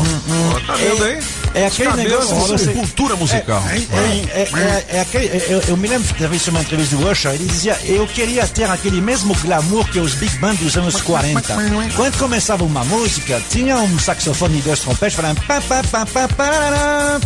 Ó, 0.54 0.60
tá 0.66 0.74
vendo 0.74 1.02
aí? 1.02 1.18
É 1.54 1.66
aquele 1.66 1.88
Os 1.88 1.94
cabelos 1.96 2.28
negócio. 2.30 2.58
você- 2.58 2.72
cultura 2.74 3.16
musical. 3.16 3.64
É, 3.70 3.76
é, 4.38 4.48
é, 4.52 4.84
é 4.98 5.00
aquele, 5.00 5.42
eu, 5.48 5.62
eu 5.68 5.76
me 5.78 5.88
lembro 5.88 6.06
de 6.06 6.12
ter 6.12 6.28
visto 6.28 6.48
uma 6.48 6.60
entrevista 6.60 6.94
do 6.94 7.10
Usher, 7.10 7.32
ele 7.32 7.46
dizia, 7.46 7.78
eu 7.84 8.06
queria 8.06 8.46
ter 8.46 8.64
aquele 8.70 9.00
mesmo 9.00 9.34
glamour 9.36 9.88
que 9.88 9.98
os 9.98 10.12
big 10.12 10.36
bands 10.36 10.60
dos 10.62 10.76
anos 10.76 11.00
40. 11.06 11.54
Quando 11.94 12.18
começava 12.18 12.64
uma 12.64 12.84
música, 12.84 13.40
tinha 13.48 13.76
um 13.76 13.98
saxofone 13.98 14.58
e 14.58 14.62
dois 14.62 14.80
trompetes 14.80 15.16
falando 15.16 15.40
pá, 15.42 15.60
pá, 15.60 15.82
pá, 15.84 16.04
pá, 16.04 16.28
parará. 16.28 17.20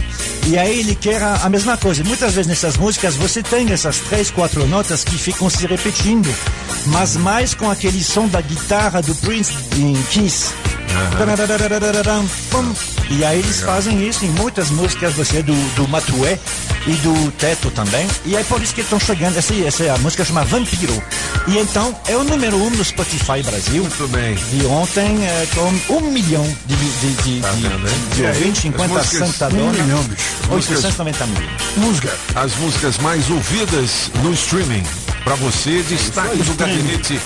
e 0.47 0.59
aí 0.59 0.81
ele 0.81 0.95
quer 0.95 1.23
a, 1.23 1.37
a 1.37 1.49
mesma 1.49 1.77
coisa. 1.77 2.05
Muitas 2.05 2.35
vezes 2.35 2.47
nessas 2.47 2.77
músicas 2.77 3.17
você 3.17 3.43
tem 3.43 3.73
essas 3.73 3.99
três, 4.01 4.31
quatro 4.31 4.67
notas 4.67 5.03
que 5.03 5.17
ficam 5.17 5.49
se 5.49 5.67
repetindo, 5.67 6.33
mas 6.87 7.17
mais 7.17 7.55
com 7.55 7.71
aquele 7.71 8.03
som 8.05 8.29
da 8.29 8.41
guitarra 8.41 9.01
do 9.01 9.15
Prince 9.17 9.53
em 9.77 9.95
Kiss. 10.11 10.53
Pum. 12.51 12.73
E 13.11 13.25
aí 13.25 13.39
eles 13.41 13.61
fazem 13.61 14.07
isso 14.09 14.25
em 14.25 14.29
muitas 14.31 14.71
músicas 14.71 15.15
você 15.15 15.43
do, 15.43 15.55
do 15.75 15.89
Matué 15.89 16.39
e 16.87 16.93
do 16.93 17.31
Teto 17.33 17.71
também. 17.71 18.07
E 18.25 18.37
é 18.37 18.43
por 18.45 18.63
isso 18.63 18.75
que 18.75 18.81
estão 18.83 18.99
chegando. 19.01 19.37
Essa, 19.37 19.53
essa 19.55 19.99
música 19.99 20.25
chama 20.25 20.45
Vampiro. 20.45 21.03
E 21.49 21.59
então 21.59 21.95
é 22.07 22.17
o 22.17 22.23
número 22.25 22.57
um 22.57 22.71
no 22.71 22.85
Spotify 22.85 23.43
Brasil. 23.45 23.83
Muito 23.83 24.09
bem. 24.09 24.37
E 24.53 24.65
ontem 24.67 25.25
é, 25.25 25.47
com 25.55 25.95
um 25.97 26.01
milhão 26.11 26.45
de, 26.67 26.77
de, 26.77 26.91
de, 26.91 27.41
de, 27.41 27.41
de 27.41 28.23
E 28.23 28.27
aí, 28.27 28.37
ouvintes, 28.37 28.63
50 28.63 28.85
as 28.85 28.91
músicas- 29.07 29.29
sentadores. 29.31 29.65
Um 29.65 29.71
milhão, 29.83 30.03
bicho. 30.05 30.23
Músicas- 30.49 30.85
890 30.85 31.27
mil. 31.27 31.49
Música. 31.77 32.13
As 32.37 32.55
músicas 32.57 32.99
mais 32.99 33.29
ouvidas 33.31 34.11
no 34.23 34.33
streaming. 34.33 34.85
Pra 35.25 35.35
você, 35.35 35.83
destaque 35.83 36.39
do 36.39 36.55
gabinete 36.55 37.21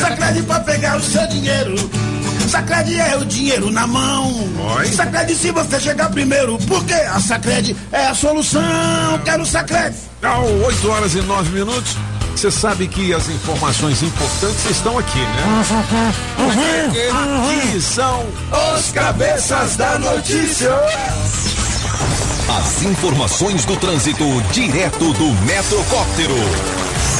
Sacrete 0.00 0.42
pra 0.42 0.60
pegar 0.60 0.96
o 0.96 1.02
seu 1.02 1.26
dinheiro. 1.28 1.90
Sacrede 2.48 2.98
é 2.98 3.16
o 3.16 3.24
dinheiro 3.24 3.70
na 3.70 3.86
mão. 3.86 4.32
Sacrede 4.94 5.34
se 5.34 5.50
você 5.50 5.80
chegar 5.80 6.10
primeiro, 6.10 6.58
porque 6.66 6.94
a 6.94 7.20
Sacrede 7.20 7.76
é 7.90 8.06
a 8.06 8.14
solução. 8.14 8.62
Quero 9.24 9.44
Sacrede. 9.44 9.96
Ao 10.22 10.44
8 10.44 10.88
horas 10.88 11.14
e 11.14 11.22
9 11.22 11.50
minutos. 11.50 11.96
Você 12.36 12.50
sabe 12.50 12.86
que 12.86 13.14
as 13.14 13.30
informações 13.30 14.02
importantes 14.02 14.70
estão 14.70 14.98
aqui, 14.98 15.18
né? 15.18 15.64
Aqui 17.48 17.80
são 17.80 18.26
Os 18.76 18.92
cabeças 18.92 19.76
da 19.76 19.98
notícia. 19.98 20.70
As 22.48 22.84
informações 22.84 23.64
do 23.64 23.76
trânsito 23.76 24.24
direto 24.52 25.12
do 25.14 25.32
Metrocóptero. 25.44 26.36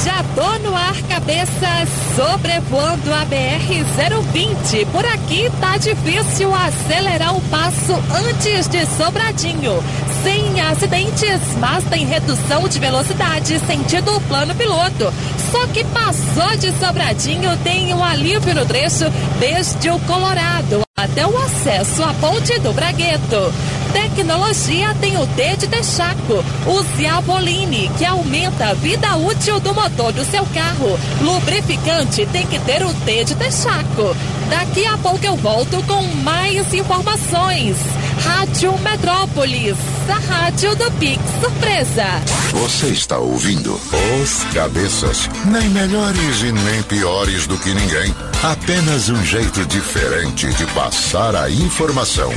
Já 0.05 0.23
tô 0.37 0.59
no 0.61 0.73
ar, 0.73 0.95
cabeça, 1.09 1.67
sobrevoando 2.15 3.13
a 3.13 3.27
BR-020. 3.27 4.87
Por 4.93 5.05
aqui 5.05 5.51
tá 5.61 5.79
difícil 5.79 6.55
acelerar 6.55 7.37
o 7.37 7.41
passo 7.43 7.93
antes 8.25 8.69
de 8.69 8.87
Sobradinho. 8.87 9.83
Sem 10.23 10.61
acidentes, 10.61 11.41
mas 11.59 11.83
tem 11.87 12.07
redução 12.07 12.69
de 12.69 12.79
velocidade 12.79 13.59
sentido 13.67 14.21
plano 14.29 14.55
piloto. 14.55 15.13
Só 15.51 15.67
que 15.67 15.83
passou 15.87 16.57
de 16.57 16.71
Sobradinho 16.79 17.57
tem 17.65 17.93
um 17.93 18.05
alívio 18.05 18.55
no 18.55 18.65
trecho 18.65 19.11
desde 19.41 19.91
o 19.91 19.99
Colorado 20.01 20.83
até 20.97 21.27
o 21.27 21.37
acesso 21.37 22.05
à 22.05 22.15
ponte 22.15 22.59
do 22.61 22.73
Bragueto. 22.73 23.53
Tecnologia 23.97 24.95
tem 25.01 25.17
o 25.17 25.27
T 25.27 25.57
de 25.57 25.69
Texaco. 25.69 26.45
Use 26.67 27.07
a 27.07 27.19
Boline, 27.23 27.91
que 27.97 28.05
aumenta 28.05 28.67
a 28.67 28.75
vida 28.75 29.17
útil 29.17 29.59
do 29.59 29.75
motor 29.75 30.13
do 30.13 30.23
seu 30.23 30.45
carro. 30.53 31.01
Lubrificante 31.23 32.27
tem 32.27 32.47
que 32.47 32.59
ter 32.59 32.85
o 32.85 32.93
T 32.93 33.25
de 33.25 33.35
Texaco. 33.35 34.15
Daqui 34.51 34.85
a 34.85 34.99
pouco 34.99 35.25
eu 35.25 35.35
volto 35.37 35.83
com 35.85 36.03
mais 36.23 36.75
informações. 36.75 37.79
Rádio 38.23 38.77
Metrópolis, 38.79 39.77
a 40.09 40.33
rádio 40.33 40.75
do 40.77 40.91
Pix 40.93 41.23
Surpresa. 41.41 42.05
Você 42.53 42.89
está 42.89 43.19
ouvindo 43.19 43.81
Os 44.23 44.45
Cabeças. 44.53 45.29
Nem 45.47 45.69
melhores 45.71 46.43
e 46.43 46.53
nem 46.53 46.83
piores 46.83 47.47
do 47.47 47.57
que 47.59 47.73
ninguém. 47.73 48.15
Apenas 48.43 49.09
um 49.09 49.25
jeito 49.25 49.65
diferente 49.67 50.47
de 50.55 50.67
passar 50.67 51.35
a 51.35 51.51
informação. 51.51 52.33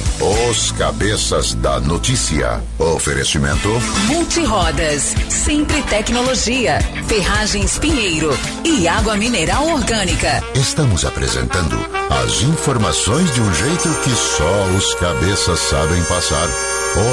Os 0.50 0.72
Cabeças 0.74 1.49
da 1.56 1.80
Notícia. 1.80 2.62
Oferecimento. 2.78 3.70
Multirodas, 4.08 5.16
Sempre 5.30 5.82
Tecnologia, 5.84 6.80
Ferragens 7.08 7.78
Pinheiro 7.80 8.38
e 8.64 8.88
Água 8.88 9.16
Mineral 9.16 9.68
Orgânica. 9.68 10.44
Estamos 10.56 11.06
apresentando 11.06 11.78
as 12.10 12.42
informações 12.42 13.34
de 13.34 13.42
um 13.42 13.54
jeito 13.54 13.90
que 14.04 14.12
só 14.12 14.64
os 14.78 14.94
cabeças 14.96 15.60
sabem 15.60 16.04
passar. 16.04 16.48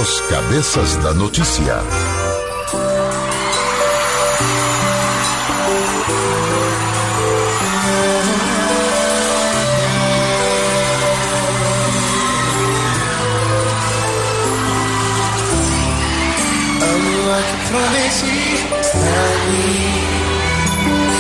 Os 0.01 0.21
Cabeças 0.23 0.97
da 0.97 1.13
Notícia. 1.13 2.26
Prometi 17.77 18.27
mim 19.51 19.97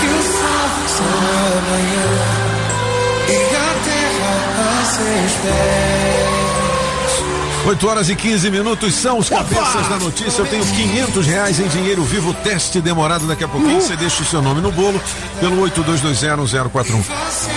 que 0.00 0.08
o 0.08 0.22
sol 0.22 0.70
só 0.96 1.10
amanhã 1.58 2.08
e 3.28 3.56
a 3.56 3.74
terra 3.84 4.34
a 4.56 4.84
seus. 4.84 5.95
8 7.66 7.88
horas 7.88 8.08
e 8.08 8.14
15 8.14 8.48
minutos 8.50 8.94
são 8.94 9.18
os 9.18 9.28
cabeças 9.28 9.88
da 9.88 9.96
notícia. 9.98 10.40
Eu 10.40 10.46
tenho 10.46 10.64
500 10.64 11.26
reais 11.26 11.58
em 11.58 11.66
dinheiro 11.66 12.04
vivo, 12.04 12.32
teste 12.32 12.80
demorado. 12.80 13.26
Daqui 13.26 13.42
a 13.42 13.48
pouquinho 13.48 13.80
você 13.80 13.96
deixa 13.96 14.22
o 14.22 14.26
seu 14.26 14.40
nome 14.40 14.60
no 14.60 14.70
bolo 14.70 15.00
pelo 15.40 15.60
82201041. 15.68 17.02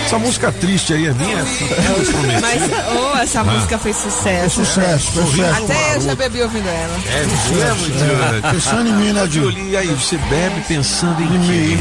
Essa 0.04 0.18
música 0.18 0.50
triste 0.50 0.92
aí 0.94 1.06
é 1.06 1.12
minha? 1.12 1.38
É 1.38 2.40
Mas 2.40 2.62
oh, 2.92 3.16
essa 3.18 3.40
Ah. 3.40 3.44
música 3.44 3.78
fez 3.78 3.96
sucesso. 3.96 4.64
Sucesso, 4.64 5.12
Sorriso 5.12 5.36
sucesso. 5.36 5.64
Até 5.64 5.96
eu 5.96 6.00
já 6.00 6.14
bebi 6.16 6.42
ouvindo 6.42 6.68
ela. 6.68 6.98
É 7.06 7.26
mesmo, 7.26 7.86
Júlia? 7.86 8.50
Pensando 8.50 8.88
em 8.88 8.92
mim, 8.92 9.12
né? 9.12 9.28
E 9.70 9.76
aí, 9.76 9.86
você 9.86 10.16
bebe 10.16 10.60
pensando 10.66 11.22
em 11.22 11.38
mim, 11.38 11.78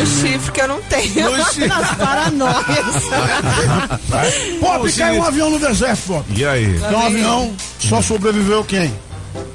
O 0.00 0.06
chifre 0.06 0.52
que 0.52 0.60
eu 0.60 0.68
não 0.68 0.80
tenho. 0.82 1.30
No 1.30 1.44
chifre. 1.46 1.66
Nas 1.66 1.90
paranoias. 1.96 2.64
Pop, 4.60 4.92
caiu 4.92 5.20
um 5.20 5.24
avião 5.24 5.50
no 5.50 5.58
deserto, 5.58 6.00
Pop. 6.06 6.24
E 6.34 6.44
aí? 6.46 6.76
Então, 6.76 7.00
um 7.00 7.06
avião, 7.06 7.54
só 7.78 8.00
sobreviveu 8.02 8.64
quem? 8.64 8.92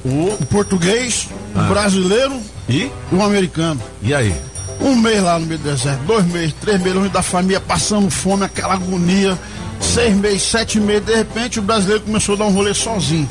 O, 0.05 0.37
português, 0.45 1.27
o 1.55 1.59
brasileiro 1.69 2.39
e? 2.67 2.91
o 3.11 3.21
americano. 3.21 3.81
E 4.01 4.13
aí? 4.13 4.35
Um 4.81 4.95
mês 4.95 5.21
lá 5.21 5.37
no 5.37 5.45
meio 5.45 5.59
do 5.59 5.69
deserto, 5.69 5.99
dois 6.05 6.25
meses, 6.25 6.53
três 6.61 6.79
meses 6.79 6.95
longe 6.95 7.09
da 7.09 7.21
família, 7.21 7.59
passando 7.59 8.09
fome, 8.09 8.45
aquela 8.45 8.75
agonia. 8.75 9.37
Seis 9.81 10.15
meses, 10.15 10.41
sete 10.43 10.79
meses, 10.79 11.05
de 11.05 11.15
repente 11.15 11.59
o 11.59 11.61
brasileiro 11.61 12.03
começou 12.03 12.35
a 12.35 12.37
dar 12.39 12.45
um 12.45 12.51
rolê 12.53 12.73
sozinho. 12.73 13.27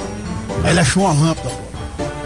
Aí 0.64 0.70
ele 0.70 0.80
achou 0.80 1.04
uma 1.04 1.12
lâmpada. 1.12 1.68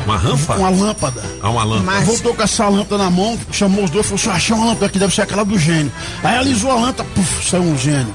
Uma 0.04 0.16
rampa? 0.16 0.56
Uma 0.56 0.70
lâmpada. 0.70 1.22
Ah, 1.40 1.50
uma 1.50 1.64
lâmpada. 1.64 2.00
Voltou 2.04 2.34
com 2.34 2.42
essa 2.42 2.68
lâmpada 2.68 3.04
na 3.04 3.10
mão, 3.10 3.38
chamou 3.52 3.84
os 3.84 3.90
dois 3.90 4.04
e 4.06 4.08
falou 4.08 4.20
assim: 4.20 4.30
"Ah, 4.30 4.34
achei 4.34 4.56
uma 4.56 4.66
lâmpada 4.66 4.86
aqui, 4.86 4.98
deve 4.98 5.14
ser 5.14 5.22
aquela 5.22 5.44
do 5.44 5.58
gênio. 5.58 5.92
Aí 6.22 6.36
alisou 6.36 6.70
a 6.70 6.74
lâmpada, 6.74 7.08
puf, 7.14 7.48
saiu 7.48 7.62
um 7.62 7.78
gênio. 7.78 8.12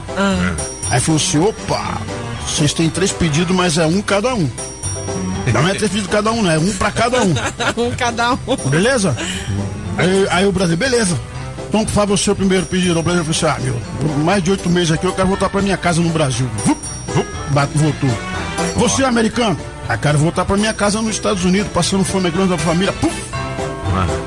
Aí 0.89 0.99
falou 0.99 1.21
assim: 1.21 1.39
opa, 1.39 1.97
vocês 2.47 2.73
têm 2.73 2.89
três 2.89 3.11
pedidos, 3.11 3.55
mas 3.55 3.77
é 3.77 3.85
um 3.85 4.01
cada 4.01 4.33
um. 4.33 4.49
Não 5.53 5.67
é 5.67 5.73
três 5.73 5.91
pedidos 5.91 6.11
cada 6.11 6.31
um, 6.31 6.41
não, 6.41 6.51
é 6.51 6.57
um 6.57 6.73
pra 6.73 6.91
cada 6.91 7.21
um. 7.23 7.33
um 7.77 7.91
cada 7.91 8.33
um. 8.33 8.69
Beleza? 8.69 9.15
Aí, 9.97 10.27
aí 10.29 10.45
o 10.45 10.51
Brasil, 10.51 10.77
beleza. 10.77 11.17
Então, 11.67 11.83
por 11.83 11.91
favor, 11.91 12.13
o 12.13 12.17
seu 12.17 12.35
primeiro 12.35 12.65
pedido. 12.65 12.99
O 12.99 13.03
Brasil 13.03 13.23
falou 13.23 13.55
assim: 13.55 13.61
ah, 13.61 13.63
meu, 13.63 14.23
mais 14.23 14.41
de 14.43 14.51
oito 14.51 14.69
meses 14.69 14.91
aqui, 14.91 15.05
eu 15.05 15.13
quero 15.13 15.27
voltar 15.27 15.49
pra 15.49 15.61
minha 15.61 15.77
casa 15.77 16.01
no 16.01 16.09
Brasil. 16.09 16.49
Vup, 16.65 16.79
vup, 17.07 17.27
bate, 17.49 17.77
voltou. 17.77 18.09
Você, 18.75 19.03
americano? 19.03 19.57
Ah, 19.89 19.97
quero 19.97 20.17
voltar 20.17 20.45
pra 20.45 20.57
minha 20.57 20.73
casa 20.73 21.01
nos 21.01 21.11
Estados 21.11 21.43
Unidos, 21.43 21.71
passando 21.71 22.03
fome 22.03 22.29
grande 22.29 22.49
da 22.49 22.57
família. 22.57 22.93
Puf. 22.93 23.15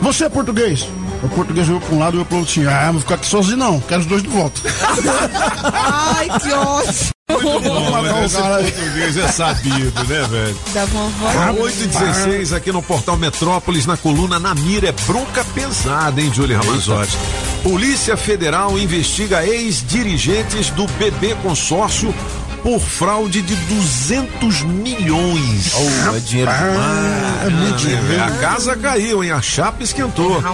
Você 0.01 0.25
é 0.25 0.29
português? 0.29 0.87
O 1.23 1.29
português 1.29 1.67
veio 1.67 1.81
pra 1.81 1.95
um 1.95 1.99
lado 1.99 2.17
e 2.17 2.21
eu 2.21 2.25
pro 2.25 2.39
outro 2.39 2.51
assim: 2.51 2.67
ah, 2.67 2.87
não 2.87 2.93
vou 2.93 3.01
ficar 3.03 3.15
aqui 3.17 3.27
sozinho 3.27 3.57
não, 3.57 3.81
quero 3.81 4.01
os 4.01 4.07
dois 4.07 4.23
de 4.23 4.29
volta. 4.29 4.61
Ai, 6.17 6.29
que 6.41 6.53
ótimo. 6.53 7.20
Muito 7.43 7.61
bom, 7.69 8.03
né? 8.03 8.25
Esse 8.25 8.37
português 8.37 9.17
é 9.17 9.29
sabido, 9.29 10.05
né, 10.05 10.27
velho? 10.29 10.57
Da 10.75 10.85
vovó. 10.87 11.29
A 11.29 11.53
8 11.53 11.83
e 11.83 11.87
16 11.87 12.53
aqui 12.53 12.73
no 12.73 12.83
Portal 12.83 13.17
Metrópolis, 13.17 13.87
na 13.87 13.97
coluna 13.97 14.39
Na 14.39 14.55
Mira, 14.55 14.89
é 14.89 14.93
bronca 15.07 15.45
pesada, 15.55 16.21
hein, 16.21 16.31
Julie 16.33 16.57
Ramazotti? 16.57 17.17
Polícia 17.63 18.17
Federal 18.17 18.79
investiga 18.79 19.45
ex-dirigentes 19.45 20.71
do 20.71 20.87
BB 20.87 21.35
Consórcio 21.43 22.15
por 22.63 22.81
fraude 22.81 23.43
de 23.43 23.55
200 23.55 24.63
milhões. 24.63 25.73
Oh, 25.75 26.17
é 26.17 26.21
dinheiro 26.21 26.51
demais. 26.51 27.47
é 27.47 27.51
muito 27.51 27.77
dinheiro. 27.77 28.23
A 28.23 28.31
casa 28.33 28.77
caiu, 28.77 29.25
hein? 29.25 29.31
A 29.31 29.41
chapa 29.41 29.83
esquentou. 29.83 30.41
The 30.41 30.49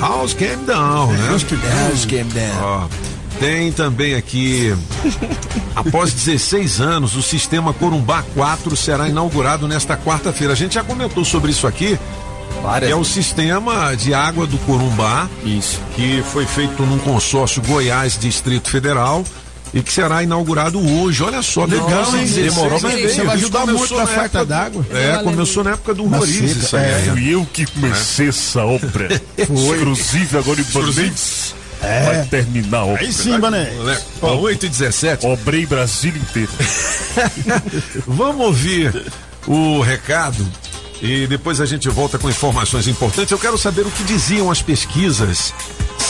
house 0.00 0.34
came 0.34 0.64
down, 0.64 1.12
né? 1.12 1.28
house 1.28 2.04
came 2.04 2.24
down. 2.24 2.60
Ó, 2.60 2.88
tem 3.42 3.72
também 3.72 4.14
aqui, 4.14 4.72
após 5.74 6.12
16 6.12 6.80
anos, 6.80 7.16
o 7.16 7.22
sistema 7.22 7.72
Corumbá 7.72 8.22
4 8.34 8.76
será 8.76 9.08
inaugurado 9.08 9.66
nesta 9.66 9.96
quarta-feira. 9.96 10.52
A 10.52 10.56
gente 10.56 10.74
já 10.76 10.84
comentou 10.84 11.24
sobre 11.24 11.50
isso 11.50 11.66
aqui. 11.66 11.98
Várias 12.62 12.92
é 12.92 12.94
o 12.94 13.02
sistema 13.04 13.96
de 13.96 14.14
água 14.14 14.46
do 14.46 14.56
Corumbá. 14.58 15.28
Isso. 15.44 15.80
Que 15.96 16.22
foi 16.32 16.46
feito 16.46 16.84
num 16.84 16.98
consórcio 16.98 17.60
Goiás 17.62 18.16
Distrito 18.16 18.70
Federal 18.70 19.24
e 19.74 19.82
que 19.82 19.92
será 19.92 20.22
inaugurado 20.22 20.78
hoje. 20.78 21.24
Olha 21.24 21.42
só, 21.42 21.64
Legal, 21.64 21.88
legal, 21.88 22.16
hein? 22.16 22.26
Demorou, 22.26 22.78
mas 22.80 22.94
Isso 22.94 23.06
veio. 23.08 23.26
vai 23.26 23.36
Isso 23.38 23.44
ajudar 23.46 23.60
começou 23.62 23.78
muito 23.78 23.96
na 23.96 24.06
falta 24.06 24.44
d'água. 24.44 24.86
É, 24.92 25.20
começou 25.24 25.64
na 25.64 25.70
época 25.72 25.94
do 25.94 26.04
Roriz 26.04 26.56
isso 26.62 26.76
aí. 26.76 26.84
é. 26.84 27.10
Fui 27.10 27.34
eu 27.34 27.44
que 27.52 27.66
comecei 27.66 28.28
essa 28.28 28.64
obra. 28.64 29.20
Inclusive, 29.36 30.38
agora 30.38 30.60
em 30.60 30.64
Bandeirantes 30.64 31.54
É. 31.82 32.04
vai 32.04 32.26
terminar 32.26 32.84
obra. 32.84 33.00
Aí 33.02 33.12
sim, 33.12 33.36
mané. 33.38 33.64
Né? 33.64 34.00
Ó, 34.20 34.36
8 34.36 34.66
e 34.66 34.68
17. 34.68 35.26
Obrei 35.26 35.66
Brasil 35.66 36.14
inteiro. 36.16 36.50
Vamos 38.06 38.46
ouvir 38.46 39.04
o 39.46 39.80
recado 39.80 40.46
e 41.02 41.26
depois 41.26 41.60
a 41.60 41.66
gente 41.66 41.88
volta 41.88 42.18
com 42.18 42.30
informações 42.30 42.86
importantes. 42.86 43.32
Eu 43.32 43.38
quero 43.38 43.58
saber 43.58 43.82
o 43.82 43.90
que 43.90 44.04
diziam 44.04 44.50
as 44.50 44.62
pesquisas 44.62 45.52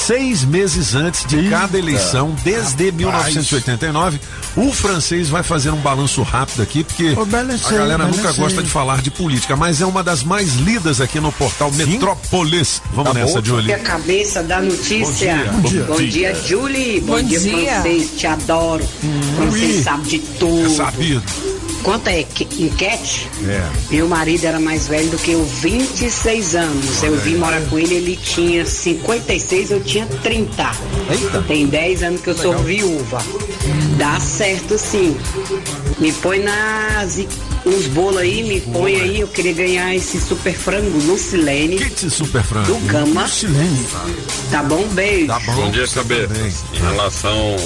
seis 0.06 0.44
meses 0.44 0.94
antes 0.94 1.24
de 1.26 1.48
cada 1.48 1.78
eleição, 1.78 2.34
desde 2.42 2.90
1989. 2.92 4.18
O 4.56 4.72
francês 4.72 5.28
vai 5.28 5.42
fazer 5.42 5.70
um 5.70 5.76
balanço 5.76 6.22
rápido 6.22 6.62
aqui, 6.62 6.82
porque 6.84 7.14
balancei, 7.26 7.76
a 7.76 7.80
galera 7.80 8.06
nunca 8.06 8.32
gosta 8.32 8.62
de 8.62 8.68
falar 8.68 9.00
de 9.00 9.10
política, 9.10 9.56
mas 9.56 9.80
é 9.80 9.86
uma 9.86 10.02
das 10.02 10.22
mais 10.22 10.54
lidas 10.56 11.00
aqui 11.00 11.20
no 11.20 11.30
portal 11.32 11.70
Metrópolis. 11.72 12.82
Vamos 12.92 13.12
Tá 13.12 13.18
nessa, 13.18 13.40
bom. 13.40 13.46
Julie. 13.46 13.66
Que 13.66 13.72
a 13.72 13.78
cabeça 13.78 14.42
da 14.42 14.60
notícia. 14.60 15.36
Bom 15.52 15.68
dia. 15.68 15.84
Bom 15.84 15.96
dia, 16.02 16.34
Julie. 16.34 17.00
Bom, 17.00 17.12
Bom 17.16 17.22
dia, 17.22 17.38
dia. 17.40 17.72
francês. 17.74 18.10
Te 18.16 18.26
adoro. 18.26 18.84
francês 19.36 19.76
oui. 19.76 19.82
sabe 19.82 20.08
de 20.08 20.18
tudo. 20.18 20.66
É 20.66 20.68
sabido. 20.76 21.22
Quanto 21.82 22.06
é 22.06 22.22
que- 22.22 22.46
enquete, 22.62 23.28
É. 23.44 23.60
meu 23.90 24.06
marido 24.06 24.44
era 24.44 24.60
mais 24.60 24.86
velho 24.86 25.10
do 25.10 25.16
que 25.18 25.32
eu, 25.32 25.44
26 25.44 26.54
anos. 26.54 27.02
Eu 27.02 27.16
vim 27.18 27.34
morar 27.34 27.60
com 27.62 27.76
ele, 27.76 27.94
ele 27.94 28.16
tinha 28.22 28.64
56, 28.64 29.72
eu 29.72 29.80
tinha 29.82 29.91
30. 30.00 30.70
Eita. 31.10 31.42
Tem 31.42 31.66
10 31.66 32.02
anos 32.02 32.20
que 32.20 32.30
eu 32.30 32.36
sou 32.36 32.56
viúva. 32.58 33.22
Dá 33.98 34.18
certo 34.18 34.78
sim. 34.78 35.16
Me 35.98 36.12
põe 36.12 36.38
nas 36.40 37.18
uns 37.64 37.86
bolos 37.88 38.18
aí, 38.18 38.42
me 38.42 38.60
põe 38.60 39.00
aí. 39.00 39.20
Eu 39.20 39.28
queria 39.28 39.52
ganhar 39.52 39.94
esse 39.94 40.20
super 40.20 40.54
frango 40.54 40.98
Lucilene 41.06 41.76
Kit 41.76 42.10
Super 42.10 42.42
Franco. 42.42 42.72
do 42.72 42.78
Gama. 42.86 43.28
Silene. 43.28 43.86
Tá 44.50 44.62
bom? 44.62 44.86
Beijo. 44.88 45.26
Tá 45.26 45.40
bom. 45.40 45.54
Bom 45.54 45.70
dia, 45.70 45.86
também. 45.88 46.26
Em 46.72 46.78
relação 46.78 47.56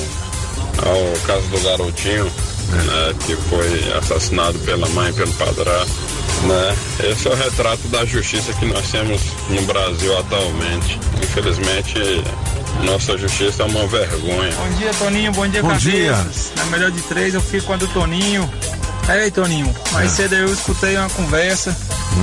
ao 0.78 1.26
caso 1.26 1.46
do 1.48 1.60
garotinho, 1.60 2.24
né, 2.24 3.14
que 3.24 3.36
foi 3.48 3.92
assassinado 3.98 4.58
pela 4.60 4.88
mãe 4.90 5.12
pelo 5.12 5.32
padrasto, 5.34 5.94
né? 6.42 6.76
Esse 7.10 7.28
é 7.28 7.30
o 7.30 7.34
retrato 7.34 7.88
da 7.88 8.04
justiça 8.04 8.52
que 8.54 8.66
nós 8.66 8.86
temos 8.90 9.20
no 9.48 9.62
Brasil 9.62 10.18
atualmente. 10.18 10.98
Infelizmente, 11.22 11.98
nossa 12.84 13.16
justiça 13.16 13.62
é 13.62 13.66
uma 13.66 13.86
vergonha. 13.86 14.52
Bom 14.52 14.76
dia, 14.78 14.90
Toninho. 14.98 15.32
Bom 15.32 15.48
dia, 15.48 15.62
Bom 15.62 15.68
cabeças. 15.68 15.90
dia. 15.92 16.14
Na 16.56 16.64
melhor 16.66 16.90
de 16.90 17.00
três, 17.02 17.34
eu 17.34 17.40
fico 17.40 17.66
com 17.66 17.72
a 17.72 17.76
do 17.76 17.86
Toninho. 17.88 18.48
Ei, 19.08 19.30
Toninho, 19.30 19.72
mais 19.92 20.10
cedo 20.10 20.34
eu 20.34 20.52
escutei 20.52 20.96
uma 20.96 21.08
conversa. 21.10 21.76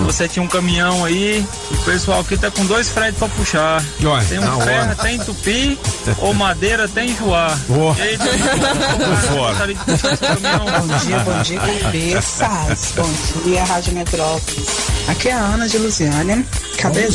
Você 0.06 0.28
tinha 0.28 0.44
um 0.44 0.48
caminhão 0.48 1.06
aí, 1.06 1.46
o 1.72 1.78
pessoal 1.84 2.20
aqui 2.22 2.36
tá 2.36 2.50
com 2.52 2.66
dois 2.66 2.90
fretes 2.90 3.18
pra 3.20 3.28
puxar. 3.30 3.82
Olha, 4.04 4.26
tem 4.26 4.40
um 4.40 4.60
ferro, 4.62 4.96
tem 5.02 5.20
tupi, 5.20 5.80
ou 6.18 6.34
madeira, 6.34 6.88
tem 6.90 7.16
joá. 7.16 7.58
Ó. 7.70 7.96
Ei, 8.02 8.18
Toninho, 8.18 9.18
fora. 9.32 9.66
Bom 9.66 10.98
dia, 10.98 11.20
bom 11.20 11.42
dia, 11.44 11.60
cabeças. 11.60 12.94
Bom 12.98 13.14
dia, 13.46 13.64
Rádio 13.64 13.93
Metrópolis. 13.94 14.68
Aqui 15.08 15.30
é 15.30 15.34
a 15.34 15.40
Ana 15.40 15.68
de 15.68 15.78
Lusiânia. 15.78 16.46
Cabeças. 16.78 17.14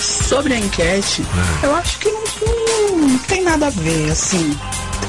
Sobre 0.00 0.54
a 0.54 0.58
enquete, 0.58 1.24
eu 1.62 1.74
acho 1.74 1.98
que 1.98 2.10
não, 2.10 2.98
não 2.98 3.18
tem 3.18 3.42
nada 3.42 3.66
a 3.66 3.70
ver, 3.70 4.10
assim, 4.10 4.56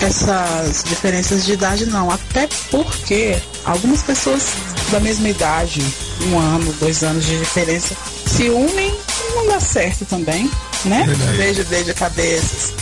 essas 0.01 0.83
diferenças 0.83 1.45
de 1.45 1.53
idade, 1.53 1.85
não. 1.85 2.09
Até 2.09 2.47
porque 2.69 3.37
algumas 3.65 4.01
pessoas 4.01 4.43
da 4.91 4.99
mesma 4.99 5.29
idade, 5.29 5.83
um 6.27 6.39
ano, 6.39 6.73
dois 6.79 7.03
anos 7.03 7.25
de 7.25 7.37
diferença, 7.37 7.95
se 8.25 8.49
unem 8.49 8.89
e 8.91 9.35
não 9.35 9.47
dá 9.47 9.59
certo 9.59 10.05
também, 10.05 10.49
né? 10.85 11.03
Verdade. 11.05 11.37
Beijo, 11.37 11.63
beijo, 11.65 11.93
cabeças. 11.93 12.73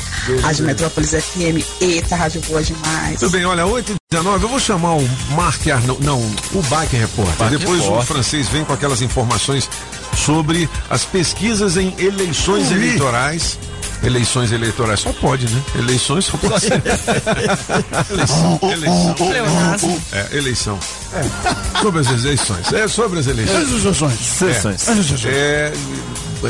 Rádio. 0.42 0.66
Metrópolis 0.66 1.12
FM, 1.12 1.64
eita, 1.82 2.16
rádio 2.16 2.42
boa 2.48 2.62
demais. 2.64 3.20
Tudo 3.20 3.32
bem, 3.32 3.46
olha, 3.46 3.66
8 3.66 3.92
e 3.92 3.96
19 4.12 4.44
eu 4.44 4.50
vou 4.50 4.60
chamar 4.60 4.96
o 4.96 5.10
Mark 5.32 5.68
Arnaud, 5.68 6.04
não, 6.04 6.20
o 6.54 6.62
Bike 6.64 6.96
Repórter. 6.96 7.36
Bike 7.38 7.58
Depois 7.58 7.80
o 7.82 7.84
Repórter. 7.84 8.08
francês 8.08 8.48
vem 8.50 8.64
com 8.66 8.74
aquelas 8.74 9.02
informações 9.02 9.70
sobre 10.16 10.70
as 10.90 11.04
pesquisas 11.06 11.78
em 11.78 11.94
eleições 12.00 12.70
Ui. 12.70 12.76
eleitorais. 12.76 13.58
Eleições 14.04 14.52
eleitorais 14.52 15.00
só 15.00 15.12
pode, 15.14 15.48
né? 15.50 15.62
Eleições 15.80 16.26
só 16.26 16.38
pode. 16.38 16.68
eleição, 18.12 18.60
eleição. 18.72 19.14
Pleonasmo. 19.14 20.02
É, 20.12 20.38
eleição. 20.38 20.80
É. 21.14 21.82
Sobre 21.82 22.02
as 22.02 22.08
eleições. 22.08 22.74
É 22.74 22.88
sobre 22.88 23.20
as 23.20 23.28
eleições. 23.28 23.58
As 23.74 23.82
sessões. 23.82 24.20
Sessões. 24.20 24.90
As 24.90 25.06
sessões. 25.06 25.26
É, 25.26 25.74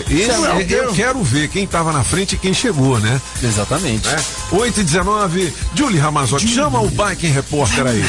Samuel, 0.04 0.58
é, 0.58 0.62
eu 0.62 0.66
Deus. 0.68 0.96
quero 0.96 1.24
ver 1.24 1.48
quem 1.50 1.64
estava 1.64 1.92
na 1.92 2.04
frente 2.04 2.36
e 2.36 2.38
quem 2.38 2.54
chegou, 2.54 3.00
né? 3.00 3.22
Exatamente. 3.42 4.08
É. 4.10 4.16
8 4.52 4.82
e 4.82 4.84
19 4.84 5.54
Julie 5.76 6.00
Ramazotti, 6.00 6.48
chama 6.48 6.82
o 6.82 6.90
Bike 6.90 7.28
Repórter 7.28 7.86
aí. 7.88 8.04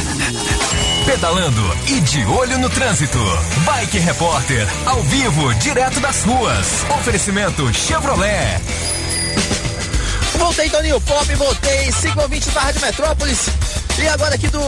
Pedalando 1.05 1.77
e 1.89 2.01
de 2.01 2.25
olho 2.25 2.59
no 2.59 2.69
trânsito. 2.69 3.19
Bike 3.65 3.99
Repórter, 3.99 4.67
ao 4.87 5.03
vivo, 5.05 5.55
direto 5.55 6.01
das 6.01 6.23
ruas. 6.25 6.67
Oferecimento 6.99 7.73
Chevrolet. 7.73 8.61
Voltei, 10.39 10.69
Toninho 10.69 11.01
Pop, 11.01 11.35
voltei. 11.35 11.93
Siga 11.93 12.19
o 12.19 12.23
ouvinte 12.23 12.49
da 12.51 12.61
Rádio 12.61 12.81
Metrópolis. 12.81 13.39
E 13.99 14.09
agora 14.09 14.35
aqui 14.35 14.49
do 14.49 14.61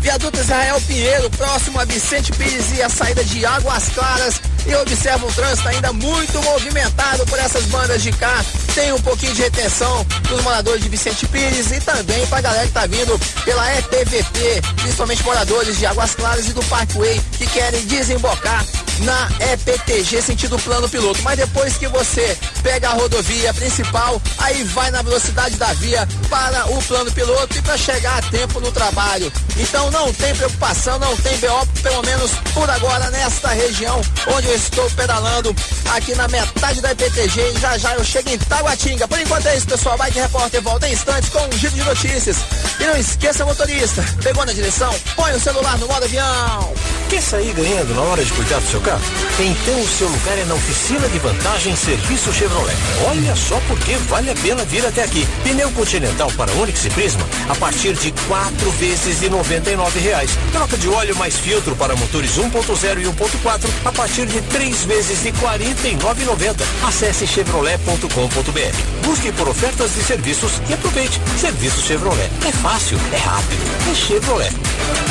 Viaduto 0.00 0.38
Israel 0.38 0.80
Pinheiro, 0.86 1.28
próximo 1.30 1.78
a 1.80 1.84
Vicente 1.84 2.32
Pires 2.32 2.72
e 2.76 2.82
a 2.82 2.88
saída 2.88 3.22
de 3.24 3.44
Águas 3.44 3.88
Claras. 3.94 4.40
E 4.66 4.74
observa 4.74 5.26
um 5.26 5.32
trânsito 5.32 5.68
ainda 5.68 5.92
muito 5.92 6.42
movimentado 6.42 7.24
por 7.26 7.38
essas 7.38 7.64
bandas 7.66 8.02
de 8.02 8.10
cá. 8.12 8.44
Tem 8.74 8.92
um 8.92 9.00
pouquinho 9.00 9.32
de 9.34 9.42
retenção 9.42 10.04
dos 10.28 10.42
moradores 10.42 10.82
de 10.82 10.88
Vicente 10.88 11.26
Pires 11.26 11.70
e 11.70 11.80
também 11.80 12.26
pra 12.26 12.40
galera 12.40 12.66
que 12.66 12.72
tá 12.72 12.86
vindo 12.86 13.18
pela 13.44 13.78
EPVP, 13.78 14.62
principalmente 14.82 15.22
moradores 15.22 15.78
de 15.78 15.86
Águas 15.86 16.14
Claras 16.14 16.48
e 16.48 16.52
do 16.52 16.62
Parkway 16.64 17.20
que 17.38 17.46
querem 17.46 17.86
desembocar 17.86 18.64
na 19.00 19.28
EPTG 19.52 20.22
sentido 20.22 20.58
plano 20.58 20.88
piloto. 20.88 21.22
Mas 21.22 21.38
depois 21.38 21.76
que 21.76 21.88
você 21.88 22.36
pega 22.62 22.90
a 22.90 22.92
rodovia 22.92 23.52
principal, 23.54 24.20
aí 24.38 24.62
vai 24.64 24.90
na 24.90 25.02
velocidade 25.02 25.56
da 25.56 25.72
via 25.74 26.06
para 26.28 26.66
o 26.70 26.82
plano 26.82 27.10
piloto 27.12 27.56
e 27.56 27.62
para 27.62 27.76
chegar 27.76 28.18
a 28.18 28.22
tempo 28.30 28.60
no 28.60 28.72
trabalho. 28.72 29.32
Então 29.56 29.90
não 29.90 30.12
tem 30.12 30.34
preocupação, 30.34 30.98
não 30.98 31.16
tem 31.16 31.36
BO, 31.38 31.66
pelo 31.82 32.02
menos 32.02 32.30
por 32.52 32.68
agora 32.68 33.10
nesta 33.10 33.48
região 33.48 34.00
onde 34.28 34.48
eu 34.48 34.54
estou 34.54 34.90
pedalando 34.90 35.54
aqui 35.94 36.14
na 36.14 36.28
metade 36.28 36.80
da 36.80 36.92
EPTG 36.92 37.52
e 37.54 37.60
já 37.60 37.78
já 37.78 37.94
eu 37.94 38.04
chego 38.04 38.30
em 38.30 38.38
Taguatinga. 38.38 39.08
Por 39.08 39.18
enquanto 39.18 39.46
é 39.46 39.56
isso, 39.56 39.66
pessoal. 39.66 39.96
De 40.06 40.20
repórter 40.20 40.62
volta 40.62 40.88
em 40.88 40.92
instantes 40.92 41.28
com 41.30 41.40
um 41.40 41.52
giro 41.58 41.74
de 41.74 41.82
notícias. 41.82 42.36
E 42.78 42.84
não 42.84 42.96
esqueça, 42.96 43.44
motorista, 43.44 44.04
pegou 44.22 44.44
na 44.46 44.52
direção, 44.52 44.94
põe 45.16 45.32
o 45.32 45.40
celular 45.40 45.76
no 45.78 45.86
modo 45.86 46.04
avião. 46.04 46.74
Quer 47.08 47.22
sair 47.22 47.52
ganhando 47.52 47.94
na 47.94 48.02
hora 48.02 48.24
de 48.24 48.32
cuidar 48.32 48.60
do 48.60 48.70
seu 48.70 48.80
Então 48.86 49.80
o 49.80 49.88
seu 49.88 50.08
lugar 50.08 50.38
é 50.38 50.44
na 50.44 50.54
oficina 50.54 51.08
de 51.08 51.18
vantagem 51.18 51.74
Serviço 51.74 52.32
Chevrolet. 52.32 52.76
Olha 53.08 53.34
só 53.34 53.60
porque 53.66 53.96
vale 54.08 54.30
a 54.30 54.34
pena 54.34 54.64
vir 54.64 54.86
até 54.86 55.02
aqui. 55.02 55.26
Pneu 55.42 55.70
Continental 55.72 56.30
para 56.36 56.52
Onix 56.52 56.84
e 56.84 56.90
Prisma 56.90 57.26
a 57.48 57.54
partir 57.56 57.94
de 57.94 58.12
quatro 58.28 58.70
vezes 58.72 59.18
de 59.18 59.28
99 59.28 59.98
reais. 59.98 60.30
Troca 60.52 60.76
de 60.76 60.88
óleo 60.88 61.16
mais 61.16 61.36
filtro 61.36 61.74
para 61.74 61.96
motores 61.96 62.38
1.0 62.38 63.00
e 63.00 63.04
1.4 63.06 63.68
a 63.84 63.92
partir 63.92 64.26
de 64.26 64.40
três 64.42 64.84
vezes 64.84 65.20
de 65.20 65.30
R$ 65.30 65.36
49,90. 65.38 66.62
Acesse 66.86 67.26
chevrolet.com.br. 67.26 68.95
Busque 69.06 69.30
por 69.32 69.48
ofertas 69.48 69.94
de 69.94 70.02
serviços 70.02 70.60
e 70.68 70.74
aproveite. 70.74 71.20
Serviço 71.38 71.80
Chevrolet. 71.80 72.28
É 72.44 72.50
fácil, 72.50 72.98
é 73.12 73.16
rápido, 73.16 73.62
é 73.88 73.94
Chevrolet. 73.94 74.52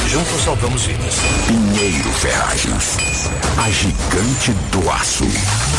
Juntos 0.09 0.43
salvamos 0.43 0.83
vidas. 0.85 1.15
Pinheiro 1.47 2.11
Ferragens. 2.11 2.97
A 3.57 3.71
gigante 3.71 4.51
do 4.71 4.91
aço. 4.91 5.23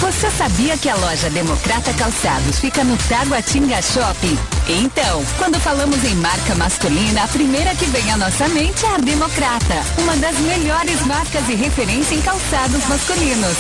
Você 0.01 0.31
sabia 0.31 0.79
que 0.79 0.89
a 0.89 0.97
loja 0.97 1.29
Democrata 1.29 1.93
Calçados 1.93 2.59
fica 2.59 2.83
no 2.83 2.97
Taguatinga 2.97 3.83
Shopping? 3.83 4.39
Então, 4.67 5.23
quando 5.37 5.61
falamos 5.61 6.03
em 6.03 6.15
marca 6.15 6.55
masculina, 6.55 7.23
a 7.23 7.29
primeira 7.29 7.75
que 7.75 7.85
vem 7.85 8.11
à 8.11 8.17
nossa 8.17 8.49
mente 8.49 8.85
é 8.87 8.95
a 8.95 8.99
Democrata, 8.99 9.85
uma 9.99 10.17
das 10.17 10.39
melhores 10.39 11.05
marcas 11.05 11.47
e 11.51 11.55
referência 11.55 12.15
em 12.15 12.23
calçados 12.23 12.83
masculinos. 12.87 13.57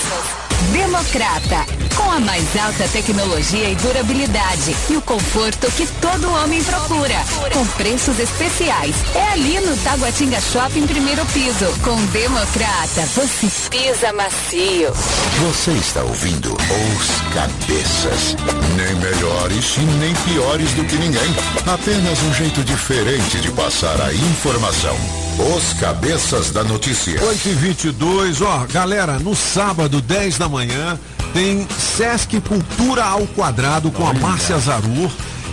Democrata, 0.72 1.66
com 1.94 2.10
a 2.10 2.18
mais 2.18 2.56
alta 2.56 2.88
tecnologia 2.88 3.68
e 3.68 3.76
durabilidade 3.76 4.45
e 4.88 4.96
o 4.96 5.02
conforto 5.02 5.70
que 5.72 5.86
todo 6.00 6.30
homem 6.30 6.62
procura, 6.62 7.16
com 7.52 7.66
preços 7.76 8.18
especiais. 8.20 8.94
É 9.14 9.32
ali 9.32 9.58
no 9.60 9.76
Taguatinga 9.78 10.40
Shopping, 10.40 10.86
primeiro 10.86 11.26
piso. 11.26 11.66
Com 11.82 11.96
Democrata, 12.06 13.06
você 13.14 13.50
pisa 13.68 14.12
macio. 14.12 14.92
Você 15.40 15.72
está 15.72 16.02
ouvindo 16.04 16.54
Os 16.54 17.34
Cabeças. 17.34 18.36
Nem 18.76 18.94
melhores 18.94 19.76
e 19.78 19.80
nem 19.80 20.14
piores 20.14 20.70
do 20.74 20.84
que 20.84 20.96
ninguém. 20.96 21.34
Apenas 21.66 22.22
um 22.22 22.32
jeito 22.34 22.62
diferente 22.62 23.40
de 23.40 23.50
passar 23.50 24.00
a 24.00 24.14
informação. 24.14 25.25
Os 25.38 25.74
Cabeças 25.74 26.50
da 26.50 26.64
Notícia. 26.64 27.22
8 27.22 27.48
e 27.48 27.52
22 27.52 28.40
ó, 28.42 28.66
galera, 28.72 29.18
no 29.18 29.34
sábado, 29.36 30.00
10 30.00 30.38
da 30.38 30.48
manhã, 30.48 30.98
tem 31.34 31.66
Sesc 31.78 32.40
Cultura 32.40 33.04
ao 33.04 33.26
Quadrado 33.28 33.90
com 33.90 34.06
a 34.06 34.14
Márcia 34.14 34.58
Zarur. 34.58 35.10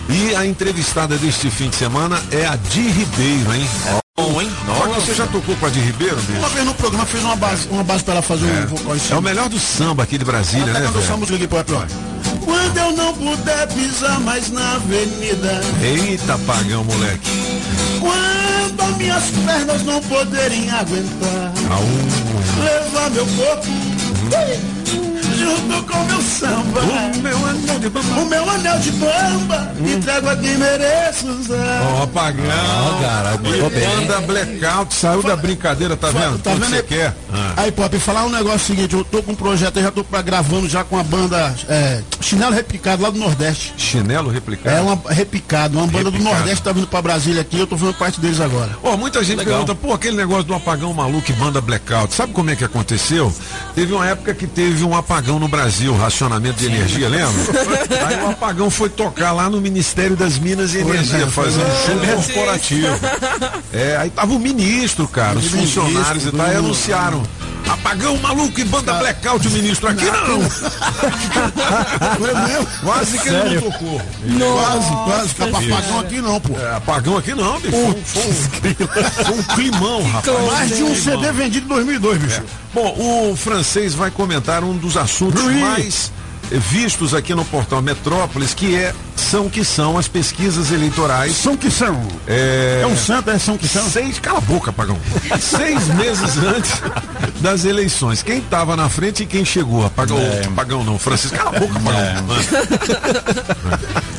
E 0.08 0.34
a 0.34 0.44
entrevistada 0.44 1.16
deste 1.16 1.50
fim 1.50 1.70
de 1.70 1.76
semana 1.76 2.20
é 2.30 2.46
a 2.46 2.56
Di 2.56 2.80
Ribeiro, 2.88 3.54
hein? 3.54 3.66
Bom, 4.16 4.40
hein? 4.40 4.50
Você 4.96 5.14
já 5.14 5.26
tocou 5.26 5.56
com 5.56 5.66
a 5.66 5.70
Di 5.70 5.80
Ribeiro, 5.80 6.16
bicho? 6.16 6.38
Uma 6.38 6.48
vez 6.50 6.64
no 6.66 6.74
programa 6.74 7.06
fiz 7.06 7.22
uma 7.22 7.36
base, 7.36 7.68
uma 7.70 7.82
base 7.82 8.04
pra 8.04 8.14
ela 8.14 8.22
fazer 8.22 8.44
um 8.46 8.66
vocal 8.66 8.96
É 9.10 9.14
o 9.16 9.22
melhor 9.22 9.48
do 9.48 9.58
samba 9.58 10.02
aqui 10.02 10.18
de 10.18 10.24
Brasília, 10.24 10.64
Ela 10.64 10.72
né, 10.72 10.80
tá 10.80 10.86
cantando 10.86 10.98
essa 10.98 11.06
velho? 11.08 11.18
música 11.20 11.36
aqui 11.36 11.46
pro 11.48 11.58
Apple. 11.58 11.76
Quando 12.44 12.76
eu 12.78 12.92
não 12.92 13.14
puder 13.14 13.66
pisar 13.68 14.20
mais 14.20 14.50
na 14.50 14.74
avenida, 14.74 15.60
Eita, 15.82 16.38
pagão, 16.46 16.84
moleque. 16.84 17.30
quando 18.00 18.96
minhas 18.96 19.24
pernas 19.46 19.82
não 19.84 20.00
poderem 20.02 20.70
aguentar, 20.70 21.52
levar 22.62 23.10
meu 23.10 23.26
corpo 23.26 23.68
junto 25.44 25.82
com 25.92 26.04
meu 26.04 26.22
samba. 26.22 26.80
O 26.80 27.20
meu 27.20 27.46
anel 27.46 27.78
de 27.78 27.88
bamba. 27.90 28.20
O 28.20 28.26
meu 28.26 28.50
anel 28.50 28.78
de 28.78 28.90
bamba, 28.92 29.72
entrego 29.80 30.28
a 30.28 30.36
quem 30.36 30.56
mereço 30.56 31.26
usar. 31.28 31.82
Ó, 32.02 32.06
pagão. 32.06 32.44
cara, 33.02 33.30
mandou 33.32 33.66
e 33.66 33.70
bem. 33.70 33.88
banda 33.88 34.20
blackout, 34.20 34.94
saiu 34.94 35.22
da 35.22 35.36
brincadeira, 35.36 35.96
tá 35.96 36.08
vendo? 36.08 36.38
Tá 36.38 36.52
Tudo 36.52 36.64
vendo 36.64 36.76
você 36.76 36.82
quer. 36.82 37.14
Ah. 37.32 37.52
Aí, 37.58 37.72
Pop, 37.72 37.98
falar 37.98 38.24
um 38.24 38.30
negócio 38.30 38.60
seguinte, 38.60 38.94
eu 38.94 39.04
tô 39.04 39.22
com 39.22 39.32
um 39.32 39.34
projeto, 39.34 39.76
eu 39.76 39.82
já 39.82 39.90
tô 39.90 40.02
pra, 40.04 40.22
gravando 40.22 40.68
já 40.68 40.82
com 40.84 40.98
a 40.98 41.02
banda 41.02 41.54
é, 41.68 42.00
Chinelo 42.20 42.52
Repicado 42.52 43.02
lá 43.02 43.10
do 43.10 43.18
Nordeste. 43.18 43.74
Chinelo 43.76 44.30
replicado. 44.30 44.76
É 44.76 44.80
uma 44.80 44.98
repicado, 45.12 45.78
uma 45.78 45.86
banda 45.86 46.04
do 46.04 46.10
Repicado. 46.12 46.36
Nordeste 46.36 46.62
tá 46.62 46.72
vindo 46.72 46.86
pra 46.86 47.02
Brasília 47.02 47.40
aqui, 47.42 47.58
eu 47.58 47.66
tô 47.66 47.76
fazendo 47.76 47.94
parte 47.96 48.20
deles 48.20 48.40
agora. 48.40 48.70
Ó, 48.82 48.96
muita 48.96 49.22
gente 49.22 49.38
Legal. 49.38 49.58
pergunta, 49.58 49.74
pô, 49.74 49.92
aquele 49.92 50.16
negócio 50.16 50.44
do 50.44 50.54
apagão 50.54 50.92
maluco 50.92 51.30
e 51.30 51.34
banda 51.34 51.60
blackout, 51.60 52.14
sabe 52.14 52.32
como 52.32 52.50
é 52.50 52.56
que 52.56 52.64
aconteceu? 52.64 53.32
Teve 53.74 53.92
uma 53.92 54.06
época 54.06 54.34
que 54.34 54.46
teve 54.46 54.84
um 54.84 54.96
apagão 54.96 55.33
no 55.38 55.48
Brasil, 55.48 55.96
racionamento 55.96 56.58
de 56.58 56.66
energia, 56.66 57.08
lembra? 57.08 57.32
Aí 58.06 58.22
o 58.24 58.30
apagão 58.30 58.70
foi 58.70 58.88
tocar 58.88 59.32
lá 59.32 59.48
no 59.50 59.60
Ministério 59.60 60.16
das 60.16 60.38
Minas 60.38 60.74
e 60.74 60.78
Energia, 60.78 61.26
fazer 61.28 61.60
um 61.60 61.86
show 61.86 62.14
corporativo. 62.16 62.88
É, 63.72 63.96
aí 63.96 64.10
tava 64.10 64.32
o 64.32 64.38
ministro, 64.38 65.06
cara, 65.08 65.38
os 65.38 65.46
funcionários 65.48 66.26
e 66.26 66.30
tal, 66.32 66.46
e 66.52 66.54
anunciaram. 66.56 67.22
Apagão 67.66 68.16
maluco 68.18 68.60
e 68.60 68.64
banda 68.64 68.92
blackout, 68.92 69.48
o 69.48 69.50
ministro. 69.50 69.88
Aqui 69.88 70.04
não! 70.04 70.42
Foi 72.18 72.34
mesmo? 72.34 72.66
Quase 72.82 73.18
que 73.18 73.28
ele 73.28 73.36
Sério? 73.40 73.60
não 73.62 73.70
tocou. 73.70 74.02
Quase, 74.54 74.90
quase, 75.04 75.34
pra 75.34 75.46
apagão 75.46 76.00
aqui 76.00 76.20
não, 76.20 76.40
pô. 76.40 76.58
É, 76.58 76.76
apagão 76.76 77.16
aqui 77.16 77.34
não, 77.34 77.58
bicho. 77.60 77.72
Foi, 78.04 78.22
um- 79.32 79.38
um 79.38 79.42
climão, 79.54 80.02
rapaz. 80.02 80.46
Mais 80.52 80.76
de 80.76 80.82
um 80.82 80.94
CD 80.94 81.32
vendido 81.32 81.64
em 81.64 81.68
2002, 81.68 82.18
bicho. 82.18 82.42
Bom, 82.74 83.30
o 83.30 83.36
francês 83.36 83.94
vai 83.94 84.10
comentar 84.10 84.62
um 84.62 84.76
dos 84.76 84.96
assuntos 84.98 85.23
Oui. 85.32 85.60
mais 85.60 86.12
vistos 86.50 87.14
aqui 87.14 87.34
no 87.34 87.44
portal 87.44 87.80
Metrópolis, 87.80 88.52
que 88.52 88.76
é 88.76 88.94
são 89.16 89.48
que 89.48 89.64
são 89.64 89.96
as 89.96 90.06
pesquisas 90.06 90.70
eleitorais. 90.70 91.34
São 91.34 91.56
que 91.56 91.70
são. 91.70 92.00
É, 92.26 92.80
É 92.82 92.86
um 92.86 92.96
santo, 92.96 93.30
é 93.30 93.38
são 93.38 93.56
que 93.56 93.66
são. 93.66 93.88
Seis, 93.88 94.18
cala 94.20 94.38
a 94.38 94.40
boca, 94.42 94.72
Pagão. 94.72 94.98
Seis 95.40 95.88
meses 95.96 96.36
antes 96.38 96.82
das 97.40 97.64
eleições. 97.64 98.22
Quem 98.22 98.38
estava 98.38 98.76
na 98.76 98.88
frente 98.88 99.22
e 99.22 99.26
quem 99.26 99.44
chegou? 99.44 99.88
Pagão, 99.90 100.18
Pagão 100.54 100.84
não, 100.84 100.98
Francisco, 100.98 101.36
cala 101.36 101.56
a 101.56 101.60
boca, 101.60 101.80
Pagão. 101.80 102.24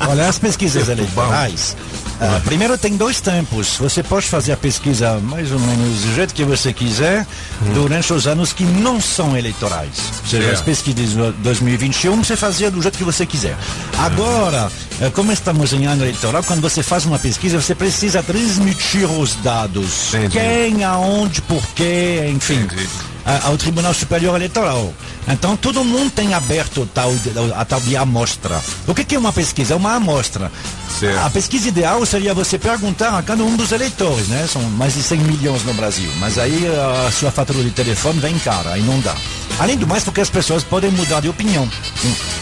Olha, 0.10 0.27
as 0.27 0.40
pesquisas 0.40 0.90
eleitorais. 0.90 1.76
Ah, 2.19 2.41
primeiro 2.45 2.77
tem 2.77 2.95
dois 2.95 3.19
tempos. 3.19 3.77
Você 3.77 4.01
pode 4.01 4.27
fazer 4.27 4.53
a 4.53 4.57
pesquisa 4.57 5.19
mais 5.19 5.51
ou 5.51 5.59
menos 5.59 6.01
do 6.01 6.15
jeito 6.15 6.33
que 6.33 6.43
você 6.43 6.71
quiser 6.71 7.25
durante 7.73 8.13
os 8.13 8.25
anos 8.27 8.53
que 8.53 8.63
não 8.63 9.01
são 9.01 9.37
eleitorais. 9.37 10.11
Ou 10.23 10.29
seja, 10.29 10.47
É. 10.47 10.51
as 10.53 10.61
pesquisas 10.61 11.09
de 11.09 11.31
2021 11.43 12.23
você 12.23 12.35
fazia 12.37 12.71
do 12.71 12.81
jeito 12.81 12.97
que 12.97 13.03
você 13.03 13.25
quiser. 13.25 13.55
Agora, 13.97 14.71
eh, 15.01 15.09
como 15.13 15.31
estamos 15.31 15.73
em 15.73 15.85
ano 15.85 16.03
eleitoral, 16.03 16.43
quando 16.43 16.61
você 16.61 16.81
faz 16.81 17.05
uma 17.05 17.19
pesquisa, 17.19 17.59
você 17.61 17.75
precisa 17.75 18.23
transmitir 18.23 19.09
os 19.11 19.35
dados. 19.35 20.13
Entendi. 20.13 20.37
Quem, 20.39 20.83
aonde, 20.83 21.41
por 21.41 21.65
quê, 21.75 22.31
enfim. 22.33 22.67
A- 23.26 23.47
ao 23.47 23.57
Tribunal 23.57 23.93
Superior 23.93 24.35
Eleitoral. 24.35 24.93
Então 25.27 25.57
todo 25.57 25.84
mundo 25.84 26.11
tem 26.11 26.34
aberto 26.34 26.88
tal 26.93 27.11
a 27.56 27.65
tal 27.65 27.81
de 27.81 27.95
amostra. 27.97 28.61
O 28.88 28.93
que, 28.93 29.03
que 29.03 29.15
é 29.15 29.19
uma 29.19 29.34
pesquisa? 29.34 29.73
É 29.73 29.77
uma 29.77 29.95
amostra. 29.95 30.52
A 31.26 31.30
pesquisa 31.30 31.68
ideal 31.68 32.06
seria 32.06 32.34
você 32.34 32.57
perguntar 32.57 33.18
a 33.18 33.22
cada 33.23 33.43
um 33.43 33.56
dos 33.57 33.72
eleitores, 33.72 34.27
né? 34.27 34.47
São 34.49 34.61
mais 34.61 34.93
de 34.93 35.03
100 35.03 35.18
milhões 35.19 35.64
no 35.65 35.73
Brasil. 35.73 36.10
Mas 36.19 36.38
aí 36.38 36.65
a 37.07 37.11
sua 37.11 37.31
fatura 37.31 37.61
de 37.64 37.72
telefone 37.72 38.19
vem 38.19 38.38
cara, 38.39 38.73
aí 38.73 38.81
não 38.81 38.99
dá. 39.02 39.15
Além 39.60 39.77
do 39.77 39.88
mais, 39.88 40.03
porque 40.03 40.19
as 40.22 40.30
pessoas 40.30 40.64
podem 40.64 40.91
mudar 40.91 41.22
de 41.22 41.30
opinião. 41.30 41.68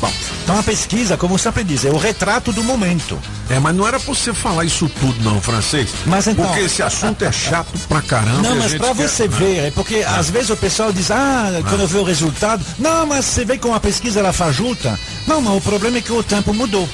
Bom, 0.02 0.12
então 0.44 0.58
a 0.58 0.64
pesquisa, 0.64 1.16
como 1.16 1.38
sempre 1.38 1.64
diz, 1.64 1.86
é 1.86 1.90
o 1.90 1.98
retrato 1.98 2.52
do 2.52 2.64
momento. 2.64 3.20
É, 3.50 3.60
mas 3.60 3.76
não 3.76 3.88
era 3.88 4.00
pra 4.00 4.14
você 4.14 4.34
falar 4.34 4.66
isso 4.66 4.90
tudo, 5.00 5.24
não, 5.24 5.40
francês. 5.40 5.90
Mas 6.06 6.28
então- 6.28 6.46
Porque 6.46 6.62
esse 6.62 6.82
assunto 6.82 7.24
é 7.24 7.32
chato 7.32 7.78
pra 7.88 8.02
caramba. 8.02 8.42
Não, 8.42 8.56
mas 8.56 8.72
gente 8.72 8.80
para 8.82 8.96
quer- 8.96 9.08
você 9.08 9.28
ver, 9.28 9.58
é 9.68 9.72
porque 9.72 9.98
às 9.98 10.30
vezes 10.32 10.50
o 10.50 10.58
pessoal 10.58 10.92
diz, 10.92 11.12
ah, 11.12 11.52
quando 11.70 11.82
eu 11.82 11.88
ver 11.88 12.00
o 12.00 12.04
resultado, 12.04 12.66
não, 12.80 13.06
mas 13.06 13.26
você 13.26 13.46
vê 13.46 13.58
como 13.60 13.76
a 13.76 13.80
pesquisa 13.80 14.20
ela 14.20 14.34
fajuta. 14.34 15.00
Não, 15.28 15.40
mas 15.40 15.56
o 15.56 15.62
problema 15.62 16.00
é 16.00 16.02
que 16.02 16.12
o 16.12 16.24
tempo 16.24 16.52
mudou. 16.54 16.90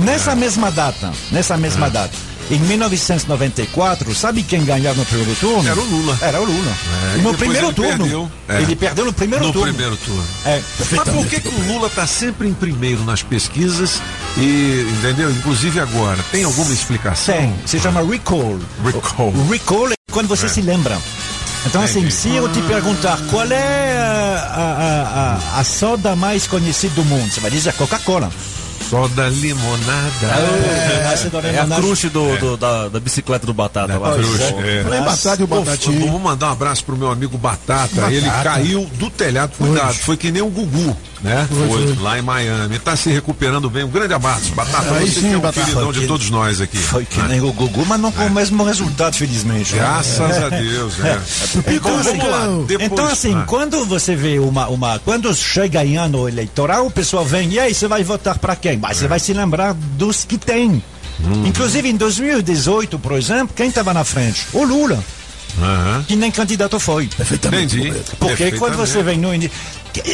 Nessa 0.00 0.32
É. 0.32 0.34
mesma 0.34 0.70
data, 0.72 1.12
nessa 1.30 1.56
mesma 1.56 1.88
data, 1.88 2.12
em 2.50 2.58
1994, 2.58 4.14
sabe 4.14 4.42
quem 4.42 4.64
ganhava 4.64 4.98
no 4.98 5.06
primeiro 5.06 5.34
turno? 5.36 5.68
Era 5.68 5.80
o 5.80 5.84
Lula. 5.84 6.18
Era 6.20 6.40
o 6.40 6.44
Lula. 6.44 6.76
É, 7.14 7.22
no 7.22 7.34
primeiro 7.34 7.66
ele 7.68 7.74
turno, 7.74 7.98
perdeu. 7.98 8.30
É. 8.48 8.62
ele 8.62 8.76
perdeu 8.76 9.04
no 9.06 9.12
primeiro 9.12 9.46
no 9.46 9.52
turno. 9.52 9.68
primeiro 9.72 9.96
turno. 9.96 10.24
É, 10.44 10.62
Mas 10.78 11.08
por 11.08 11.26
que, 11.26 11.40
que 11.40 11.48
o 11.48 11.66
Lula 11.72 11.86
está 11.86 12.06
sempre 12.06 12.48
em 12.48 12.54
primeiro 12.54 13.02
nas 13.04 13.22
pesquisas 13.22 14.02
e, 14.36 14.86
entendeu? 14.98 15.30
Inclusive 15.30 15.80
agora. 15.80 16.22
Tem 16.30 16.44
alguma 16.44 16.72
explicação? 16.72 17.34
Tem, 17.34 17.54
se 17.64 17.80
chama 17.80 18.02
recall. 18.02 18.58
Recall. 18.84 19.28
O 19.30 19.50
recall 19.50 19.90
é 19.90 19.94
quando 20.12 20.28
você 20.28 20.48
se 20.48 20.60
lembra. 20.60 20.98
Então, 21.66 21.82
assim, 21.82 22.10
se 22.10 22.28
eu 22.28 22.46
te 22.52 22.60
perguntar 22.62 23.18
qual 23.30 23.50
é 23.50 23.96
a, 23.96 25.40
a, 25.48 25.56
a, 25.56 25.60
a 25.60 25.64
soda 25.64 26.14
mais 26.14 26.46
conhecida 26.46 26.94
do 26.94 27.04
mundo, 27.06 27.32
você 27.32 27.40
vai 27.40 27.50
dizer 27.50 27.72
Coca-Cola. 27.72 28.30
Soda 28.88 29.28
limonada. 29.28 30.26
É, 30.26 31.30
da 31.30 31.48
É 31.48 31.58
a 31.60 31.66
crush 31.80 32.08
do, 32.10 32.36
do- 32.38 32.56
da, 32.56 32.88
da 32.88 33.00
bicicleta 33.00 33.46
do 33.46 33.54
Batata 33.54 33.98
lá. 33.98 34.12
Cruz, 34.14 34.40
é. 34.40 34.82
Falei 34.84 35.00
Batata 35.00 35.40
e 35.40 35.44
o 35.44 35.48
Pô, 35.48 35.60
Batatinha. 35.62 36.10
Vou 36.10 36.18
mandar 36.20 36.48
um 36.48 36.52
abraço 36.52 36.84
pro 36.84 36.96
meu 36.96 37.10
amigo 37.10 37.36
Batata. 37.38 37.88
Batata. 37.94 38.12
Ele 38.12 38.28
caiu 38.42 38.84
do 38.94 39.10
telhado, 39.10 39.52
cuidado. 39.56 39.94
Foi 39.94 40.16
que 40.16 40.30
nem 40.30 40.42
o 40.42 40.48
Gugu, 40.48 40.96
né? 41.24 41.48
Foi, 41.50 41.96
lá 42.02 42.18
em 42.18 42.22
Miami. 42.22 42.78
Tá 42.78 42.94
se 42.94 43.10
recuperando 43.10 43.68
bem. 43.70 43.82
Um 43.84 43.88
grande 43.88 44.12
abraço. 44.14 44.52
Batata, 44.54 44.94
Aí 44.94 45.08
você 45.10 45.20
sim, 45.20 45.28
que 45.28 45.34
é 45.34 45.36
um 45.36 45.40
Batata. 45.40 45.64
queridão 45.66 45.92
Foi 45.92 46.00
de 46.02 46.06
todos 46.06 46.30
nós 46.30 46.60
aqui. 46.60 46.76
Foi 46.76 47.04
que 47.04 47.18
né? 47.18 47.28
nem 47.30 47.40
o 47.40 47.52
Gugu, 47.52 47.84
mas 47.86 47.98
não 48.00 48.12
com 48.12 48.26
o 48.26 48.30
mesmo 48.30 48.62
resultado, 48.64 49.16
felizmente. 49.16 49.74
Graças 49.74 50.20
a 50.42 50.48
Deus, 50.50 50.94
é. 51.04 51.18
Então, 51.72 51.92
Bom, 51.92 51.98
assim. 52.00 52.64
Depois- 52.66 52.92
então, 52.92 53.06
assim, 53.06 53.34
Ah. 53.34 53.44
quando 53.46 53.84
você 53.86 54.14
vê 54.14 54.38
uma, 54.38 54.68
uma. 54.68 54.98
Quando 54.98 55.34
chega 55.34 55.84
em 55.84 55.96
ano 55.96 56.28
eleitoral, 56.28 56.86
o 56.86 56.90
pessoal 56.90 57.24
vem, 57.24 57.50
e 57.52 57.58
aí, 57.58 57.74
você 57.74 57.88
vai 57.88 58.04
votar 58.04 58.38
para 58.38 58.54
quem? 58.54 58.76
Mas 58.76 58.98
É. 58.98 59.00
você 59.00 59.08
vai 59.08 59.18
se 59.18 59.32
lembrar 59.32 59.72
dos 59.74 60.24
que 60.24 60.36
tem. 60.38 60.82
Hum. 61.20 61.46
Inclusive 61.46 61.88
em 61.88 61.96
2018, 61.96 62.98
por 62.98 63.12
exemplo, 63.12 63.54
quem 63.56 63.68
estava 63.68 63.94
na 63.94 64.04
frente? 64.04 64.46
O 64.52 64.64
Lula. 64.64 65.02
Que 66.06 66.16
nem 66.16 66.30
candidato 66.30 66.78
foi. 66.78 67.08
Entendi. 67.32 67.92
Porque 68.18 68.52
quando 68.52 68.76
você 68.76 69.02
vem 69.02 69.18
no. 69.18 69.30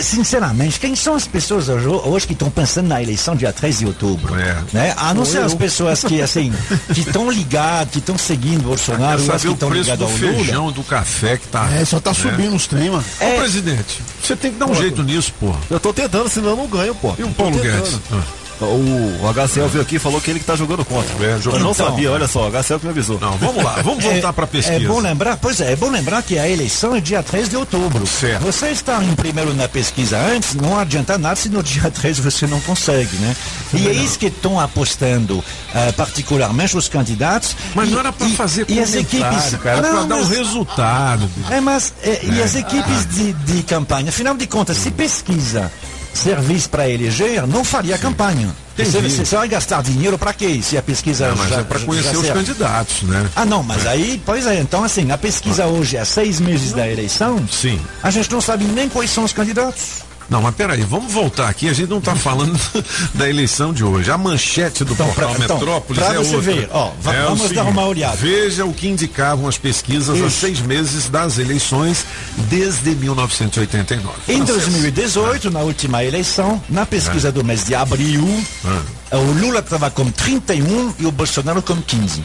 Sinceramente, 0.02 0.78
quem 0.78 0.94
são 0.94 1.14
as 1.14 1.26
pessoas 1.26 1.70
hoje, 1.70 1.86
hoje 1.86 2.26
que 2.26 2.34
estão 2.34 2.50
pensando 2.50 2.88
na 2.88 3.02
eleição 3.02 3.34
dia 3.34 3.50
3 3.50 3.78
de 3.78 3.86
outubro? 3.86 4.34
Né? 4.74 4.92
A 4.96 5.14
não 5.14 5.24
Sou 5.24 5.32
ser 5.32 5.42
as 5.42 5.54
pessoas 5.54 6.04
que, 6.04 6.20
assim, 6.20 6.52
que 6.92 7.00
estão 7.00 7.30
ligadas, 7.30 7.90
que 7.90 7.98
estão 7.98 8.18
seguindo 8.18 8.62
Bolsonaro, 8.62 9.20
ou 9.20 9.26
saber 9.26 9.40
que 9.40 9.48
estão 9.54 9.70
ligadas 9.70 10.02
ao 10.02 10.14
Lula. 10.14 10.34
feijão, 10.34 10.70
do 10.70 10.82
café 10.84 11.38
que 11.38 11.46
tá. 11.48 11.66
É, 11.72 11.84
só 11.86 11.98
tá 11.98 12.12
subindo 12.12 12.54
os 12.54 12.66
trem, 12.66 12.90
mano. 12.90 13.04
Ô, 13.20 13.38
presidente, 13.38 14.02
você 14.22 14.36
tem 14.36 14.52
que 14.52 14.58
dar 14.58 14.66
um 14.66 14.74
jeito 14.74 15.02
nisso, 15.02 15.32
porra. 15.40 15.58
Eu 15.70 15.80
tô 15.80 15.94
tentando, 15.94 16.28
senão 16.28 16.50
eu 16.50 16.56
não 16.56 16.66
ganho, 16.66 16.94
pô. 16.94 17.14
E 17.18 17.22
o 17.22 17.30
Paulo. 17.30 17.58
Guedes? 17.58 17.98
Ah. 18.12 18.20
O, 18.64 19.18
o 19.22 19.28
HCL 19.32 19.68
veio 19.68 19.82
aqui 19.82 19.96
e 19.96 19.98
falou 19.98 20.20
que 20.20 20.30
ele 20.30 20.38
que 20.40 20.44
tá 20.44 20.54
jogando 20.56 20.84
contra. 20.84 21.12
É, 21.24 21.34
eu 21.34 21.40
jogando 21.42 21.60
não 21.62 21.68
contra. 21.68 21.86
sabia, 21.86 22.10
olha 22.12 22.28
só, 22.28 22.48
o 22.48 22.50
HCL 22.50 22.78
que 22.80 22.84
me 22.86 22.90
avisou. 22.92 23.18
Não, 23.20 23.32
vamos 23.38 23.62
lá, 23.64 23.80
vamos 23.82 24.02
voltar 24.04 24.32
pra 24.32 24.46
pesquisa. 24.46 24.76
É 24.84 24.86
bom 24.86 25.00
lembrar, 25.00 25.36
pois 25.36 25.60
é, 25.60 25.72
é 25.72 25.76
bom 25.76 25.90
lembrar 25.90 26.22
que 26.22 26.38
a 26.38 26.48
eleição 26.48 26.94
é 26.94 27.00
dia 27.00 27.22
3 27.22 27.48
de 27.48 27.56
outubro. 27.56 28.06
Certo. 28.06 28.42
Você 28.42 28.68
está 28.68 29.02
em 29.02 29.14
primeiro 29.14 29.54
na 29.54 29.68
pesquisa 29.68 30.18
antes, 30.18 30.54
não 30.54 30.78
adianta 30.78 31.16
nada 31.18 31.36
se 31.36 31.48
no 31.48 31.62
dia 31.62 31.90
3 31.90 32.18
você 32.18 32.46
não 32.46 32.60
consegue, 32.60 33.16
né? 33.16 33.34
E 33.74 33.88
é 33.88 33.92
isso 33.92 34.18
que 34.18 34.26
estão 34.26 34.58
apostando, 34.60 35.42
ah, 35.74 35.92
particularmente 35.96 36.76
os 36.76 36.88
candidatos. 36.88 37.56
Mas 37.74 37.88
e, 37.88 37.92
não 37.92 38.00
era 38.00 38.12
pra 38.12 38.26
e- 38.28 38.36
fazer 38.36 38.66
e 38.68 38.78
as 38.80 38.90
comentário, 38.90 39.36
equipes, 39.38 39.60
cara, 39.62 39.80
Não, 39.82 40.06
dar 40.08 40.16
o 40.16 40.18
mas- 40.20 40.28
resultado. 40.28 41.28
É, 41.50 41.60
mas 41.60 41.92
é, 42.02 42.20
e 42.24 42.40
É. 42.40 42.42
as 42.42 42.54
equipes 42.54 43.06
de, 43.14 43.32
de 43.32 43.62
campanha, 43.62 44.08
afinal 44.10 44.34
de 44.36 44.46
contas, 44.46 44.76
se 44.76 44.90
pesquisa 44.90 45.70
servisse 46.12 46.68
para 46.68 46.88
eleger, 46.88 47.46
não 47.46 47.64
faria 47.64 47.96
campanha. 47.98 48.48
Você, 48.76 49.00
você 49.00 49.36
vai 49.36 49.48
gastar 49.48 49.82
dinheiro 49.82 50.16
para 50.18 50.32
quê? 50.32 50.60
Se 50.62 50.76
a 50.78 50.82
pesquisa 50.82 51.28
Não, 51.28 51.36
mas 51.36 51.50
já, 51.50 51.56
é 51.56 51.58
já 51.58 51.86
conhecer 51.86 52.16
os 52.16 52.22
serve? 52.24 52.32
candidatos, 52.38 53.02
né? 53.02 53.28
Ah, 53.36 53.44
não, 53.44 53.62
mas 53.62 53.86
aí, 53.86 54.20
pois 54.24 54.46
é, 54.46 54.58
então 54.60 54.82
assim, 54.82 55.10
a 55.10 55.18
pesquisa 55.18 55.66
hoje, 55.66 55.98
há 55.98 56.04
seis 56.04 56.40
meses 56.40 56.72
da 56.72 56.88
eleição, 56.88 57.46
Sim. 57.46 57.78
a 58.02 58.10
gente 58.10 58.30
não 58.30 58.40
sabe 58.40 58.64
nem 58.64 58.88
quais 58.88 59.10
são 59.10 59.24
os 59.24 59.32
candidatos. 59.32 60.09
Não, 60.30 60.40
mas 60.40 60.54
peraí, 60.54 60.82
vamos 60.82 61.12
voltar 61.12 61.48
aqui. 61.48 61.68
A 61.68 61.72
gente 61.72 61.90
não 61.90 62.00
tá 62.00 62.14
falando 62.14 62.58
da 63.14 63.28
eleição 63.28 63.72
de 63.72 63.82
hoje. 63.84 64.10
A 64.12 64.16
manchete 64.16 64.84
do 64.84 64.94
portal 64.94 65.34
pra- 65.34 65.44
então, 65.44 65.58
Metrópolis 65.58 66.02
pra 66.02 66.14
é 66.14 66.18
você 66.18 66.36
outra. 66.36 66.52
ver, 66.54 66.68
ó, 66.70 66.92
É 67.04 67.22
vamos 67.24 67.50
dar 67.50 67.64
uma 67.64 67.84
olhada. 67.84 68.16
Veja 68.16 68.64
o 68.64 68.72
que 68.72 68.86
indicavam 68.88 69.48
as 69.48 69.58
pesquisas 69.58 70.10
há 70.22 70.26
Isso. 70.26 70.38
seis 70.40 70.60
meses 70.60 71.08
das 71.08 71.36
eleições 71.38 72.06
desde 72.48 72.94
1989. 72.94 74.14
Em 74.28 74.36
Francês. 74.46 74.64
2018, 74.66 75.50
na 75.50 75.60
última 75.60 76.04
eleição, 76.04 76.62
na 76.68 76.86
pesquisa 76.86 77.32
do 77.32 77.42
mês 77.44 77.64
de 77.64 77.74
abril, 77.74 78.26
Ah. 78.64 79.16
o 79.16 79.32
Lula 79.32 79.58
estava 79.58 79.90
com 79.90 80.08
31 80.10 80.94
e 80.98 81.06
o 81.06 81.10
Bolsonaro 81.10 81.60
com 81.60 81.76
15. 81.82 82.22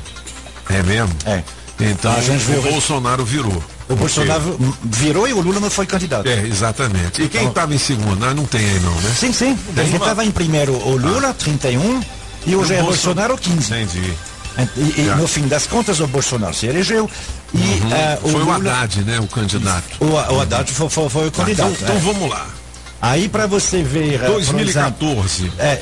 É 0.69 0.84
mesmo? 0.84 1.10
É. 1.26 1.44
Então 1.80 2.11
A 2.14 2.22
gente 2.22 2.49
o 2.52 2.61
Bolsonaro 2.61 3.26
virou. 3.26 3.61
O 3.89 3.95
Bolsonaro 3.95 4.57
virou 4.84 5.27
e 5.27 5.34
o 5.34 5.41
Lula 5.41 5.60
não 5.60 5.69
foi 5.69 5.85
candidato. 5.85 6.27
É, 6.27 6.41
exatamente. 6.47 7.22
E 7.22 7.27
quem 7.27 7.47
estava 7.47 7.76
em 7.76 7.77
segundo? 7.77 8.23
Ah, 8.26 8.34
não 8.34 8.45
tem 8.45 8.61
aí 8.61 8.80
não, 8.80 8.93
né? 8.95 9.14
Sim, 9.18 9.31
sim. 9.34 9.57
Tem 9.76 9.93
estava 9.93 10.23
em 10.26 10.31
primeiro 10.31 10.73
o 10.73 10.95
Lula, 10.97 11.34
31, 11.34 12.02
e 12.47 12.56
o 12.56 12.61
o 12.61 12.65
Jair 12.65 12.81
Bolso- 12.84 13.03
Bolsonaro, 13.06 13.38
15. 13.38 13.73
Entendi. 13.73 14.14
E, 14.77 15.02
e 15.02 15.14
no 15.18 15.27
fim 15.27 15.47
das 15.49 15.68
contas, 15.68 15.99
o 15.99 16.07
Bolsonaro 16.07 16.53
se 16.53 16.65
elegeu 16.65 17.10
e 17.53 17.60
eh, 17.93 18.18
o 18.23 18.30
Foi 18.30 18.41
o 18.41 18.43
Lula... 18.45 18.56
Haddad, 18.56 19.03
né? 19.03 19.19
O 19.19 19.27
candidato. 19.27 19.84
O, 19.99 20.06
o 20.34 20.39
Haddad 20.41 20.72
foi, 20.72 20.89
foi- 20.89 21.10
foi 21.10 21.27
o 21.27 21.31
Tá, 21.31 21.43
candidato. 21.43 21.72
então, 21.73 21.95
então 21.95 22.10
é. 22.10 22.14
vamos 22.14 22.30
lá. 22.30 22.47
Aí 23.02 23.27
para 23.27 23.45
você 23.47 23.84
ver... 23.84 24.14
eh, 24.15 24.18
por 24.19 24.39
exemplo, 24.39 24.53
2014. 24.64 25.52
É, 25.60 25.81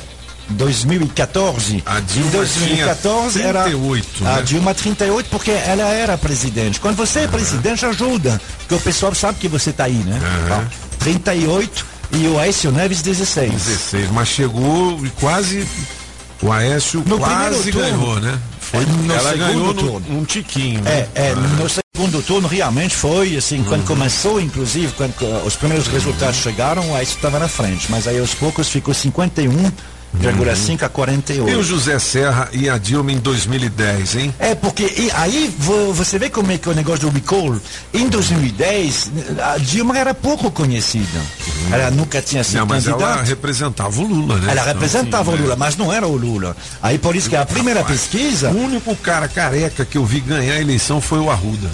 2014. 0.49 1.83
A 1.85 1.99
Dilma 1.99 2.27
em 2.27 2.31
2014 2.31 3.33
tinha 3.39 3.47
era 3.49 3.63
38, 3.63 4.07
a 4.25 4.35
né? 4.35 4.41
Dilma 4.43 4.73
38 4.73 5.29
porque 5.29 5.51
ela 5.51 5.83
era 5.89 6.17
presidente. 6.17 6.79
Quando 6.79 6.95
você 6.95 7.19
é 7.19 7.27
presidente 7.27 7.85
ajuda, 7.85 8.39
porque 8.59 8.75
o 8.75 8.79
pessoal 8.79 9.13
sabe 9.15 9.39
que 9.39 9.47
você 9.47 9.69
está 9.71 9.85
aí, 9.85 9.93
né? 9.93 10.19
Então, 10.45 10.65
38 10.99 11.85
e 12.11 12.27
o 12.27 12.39
Aécio 12.39 12.71
Neves 12.71 13.01
16. 13.01 13.51
16, 13.51 14.11
mas 14.11 14.27
chegou 14.27 14.99
e 15.05 15.09
quase. 15.11 15.67
O 16.41 16.51
Aécio 16.51 17.01
No 17.05 17.17
quase 17.19 17.71
ganhou, 17.71 18.19
né? 18.19 18.37
Foi, 18.59 18.85
No 18.85 19.13
ela 19.13 19.29
segundo 19.31 19.45
ganhou 19.47 19.73
turno. 19.73 19.99
no, 20.09 20.19
um 20.19 20.25
tiquinho. 20.25 20.81
É, 20.85 20.91
né? 21.01 21.07
é, 21.15 21.33
no 21.35 21.69
segundo 21.69 22.21
turno 22.21 22.49
realmente 22.49 22.93
foi 22.95 23.37
assim, 23.37 23.59
Uhum. 23.59 23.63
quando 23.65 23.85
começou, 23.85 24.41
inclusive, 24.41 24.91
quando 24.97 25.13
co- 25.13 25.25
os 25.47 25.55
primeiros 25.55 25.87
resultados 25.87 26.35
chegaram, 26.37 26.89
o 26.91 26.95
Aécio 26.97 27.15
estava 27.15 27.39
na 27.39 27.47
frente, 27.47 27.89
mas 27.89 28.07
aí 28.09 28.19
aos 28.19 28.33
poucos 28.33 28.67
ficou 28.67 28.93
51,5 30.22 30.84
a 30.84 30.90
48. 30.90 31.49
E 31.49 31.56
o 31.56 31.64
José 31.64 31.98
Serra 31.99 32.48
e 32.53 32.69
a 32.69 32.77
Dilma 32.77 33.11
em 33.11 33.18
2010, 33.18 34.15
hein? 34.15 34.34
É, 34.40 34.53
porque 34.56 34.84
e 34.84 35.11
aí 35.14 35.53
vo- 35.57 35.91
você 35.94 36.18
vê 36.19 36.30
como 36.30 36.52
é 36.52 36.57
que 36.57 36.69
o 36.69 36.73
negócio 36.73 37.10
do 37.10 37.14
recall, 37.14 37.56
em 37.94 38.07
2010, 38.07 39.11
a 39.41 39.57
Dilma 39.57 39.98
era 39.98 40.14
pouco 40.14 40.49
conhecida. 40.52 41.19
Ela 41.72 41.90
nunca 41.91 42.22
tinha 42.22 42.44
sido 42.44 42.60
Não, 42.60 42.65
mas 42.68 42.88
ela 42.88 42.98
candidata. 42.98 43.23
representava 43.27 43.99
o 44.02 44.07
Lula, 44.07 44.35
né? 44.38 44.44
Ela 44.52 44.53
Então, 44.61 44.65
representava 44.73 45.31
assim, 45.31 45.40
o 45.40 45.41
Lula, 45.44 45.56
né? 45.56 45.60
mas 45.60 45.76
não 45.77 45.91
era 45.91 46.07
o 46.07 46.15
Lula. 46.15 46.56
Aí 46.81 46.98
por 46.98 47.15
isso 47.15 47.30
que 47.30 47.35
a 47.35 47.45
primeira 47.45 47.81
Rapaz, 47.81 48.02
pesquisa. 48.02 48.49
O 48.52 48.57
único 48.64 48.95
cara 48.95 49.27
careca 49.27 49.84
que 49.84 49.98
eu 49.98 50.06
vi 50.06 50.19
ganhar 50.19 50.53
a 50.53 50.61
eleição 50.61 51.02
foi 51.02 51.19
o 51.19 51.30
Arruda. 51.30 51.69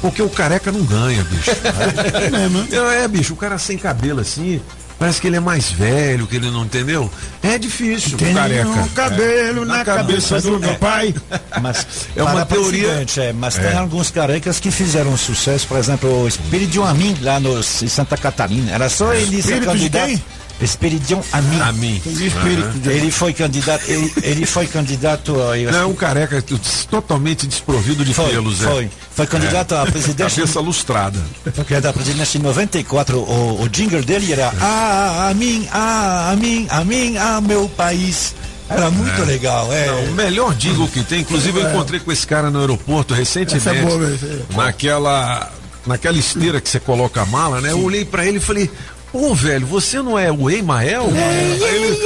Porque 0.00 0.20
o 0.20 0.28
careca 0.28 0.72
não 0.72 0.82
ganha, 0.82 1.22
bicho. 1.22 1.50
é, 3.00 3.04
é, 3.04 3.08
bicho, 3.08 3.34
o 3.34 3.36
cara 3.36 3.56
sem 3.56 3.78
cabelo 3.78 4.20
assim. 4.20 4.60
Parece 5.02 5.20
que 5.20 5.26
ele 5.26 5.36
é 5.36 5.40
mais 5.40 5.68
velho, 5.72 6.28
que 6.28 6.36
ele 6.36 6.48
não 6.48 6.64
entendeu. 6.64 7.10
É 7.42 7.58
difícil, 7.58 8.16
Tem 8.16 8.32
careca. 8.32 8.68
um 8.68 8.88
cabelo 8.90 9.62
É. 9.64 9.66
na 9.66 9.84
cabeça 9.84 10.40
do 10.40 10.60
meu 10.60 10.76
pai. 10.76 11.12
Mas 11.60 11.84
É 12.14 12.22
uma 12.22 12.46
teoria- 12.46 13.04
é, 13.16 13.32
mas 13.32 13.58
É. 13.58 13.68
tem 13.70 13.78
alguns 13.78 14.12
carecas 14.12 14.60
que 14.60 14.70
fizeram 14.70 15.16
sucesso, 15.16 15.66
por 15.66 15.76
exemplo, 15.76 16.22
o 16.22 16.28
Espiridion 16.28 16.84
Amin, 16.84 17.16
lá 17.20 17.40
no, 17.40 17.58
em 17.58 17.62
Santa 17.88 18.16
Catarina. 18.16 18.70
Era 18.70 18.88
só 18.88 19.12
ele 19.12 19.42
ser 19.42 19.54
Espírito 19.54 19.60
de 19.60 19.66
candidato. 19.66 20.06
quem? 20.06 20.24
Espiridion 20.64 21.20
Amin. 21.32 21.60
Amin. 21.60 22.02
De- 22.04 22.88
Ele 22.90 23.10
foi 23.10 23.32
candidato, 23.32 23.82
ele, 23.88 24.12
ele 24.22 24.46
foi 24.46 24.66
candidato 24.66 25.40
a, 25.42 25.58
eu 25.58 25.70
Não, 25.72 25.80
é 25.80 25.86
um 25.86 25.94
careca 25.94 26.42
totalmente 26.90 27.46
desprovido 27.46 28.04
de 28.04 28.14
Foi, 28.14 28.30
pelos, 28.30 28.62
é. 28.62 28.66
foi. 28.68 28.90
Foi 29.14 29.26
candidato 29.26 29.74
a 29.74 29.84
presidente. 29.86 30.34
Cabeça 30.36 30.60
lustrada. 30.60 31.18
que, 31.44 31.50
foi 31.50 31.64
candidato 31.64 31.90
a 31.90 31.92
presidente 31.92 32.38
em 32.38 32.40
94. 32.42 33.18
O, 33.18 33.62
o 33.62 33.68
jingle 33.68 34.02
dele 34.02 34.32
era 34.32 34.52
Ah, 34.60 35.28
a 35.30 35.34
mim, 35.34 35.68
ah, 35.72 36.30
a 36.32 36.36
mim, 36.36 36.66
a 36.70 36.84
mim, 36.84 37.16
ah, 37.18 37.40
meu 37.40 37.68
país. 37.68 38.34
Era 38.70 38.90
muito 38.90 39.20
É. 39.20 39.24
legal, 39.24 39.70
é. 39.72 39.86
Não, 39.86 40.04
o 40.04 40.12
melhor 40.12 40.54
jingle 40.54 40.88
que 40.88 41.02
tem, 41.04 41.20
inclusive 41.20 41.60
eu 41.60 41.68
encontrei 41.68 42.00
com 42.00 42.10
esse 42.10 42.26
cara 42.26 42.50
no 42.50 42.60
aeroporto 42.60 43.12
recentemente. 43.12 43.68
Essa 43.68 43.76
é 43.76 43.82
boa, 43.82 44.06
é 44.06 44.56
naquela, 44.56 45.50
naquela 45.86 46.16
esteira 46.16 46.58
que 46.58 46.68
você 46.70 46.80
coloca 46.80 47.20
a 47.20 47.26
mala, 47.26 47.60
né? 47.60 47.72
Eu 47.72 47.82
olhei 47.82 48.04
pra 48.04 48.24
ele 48.24 48.38
e 48.38 48.40
falei. 48.40 48.70
Ô, 49.12 49.34
velho, 49.34 49.66
você 49.66 50.00
não 50.00 50.18
é 50.18 50.32
o 50.32 50.48
Emael? 50.50 51.06
Aí 51.14 51.62
ele, 51.62 51.96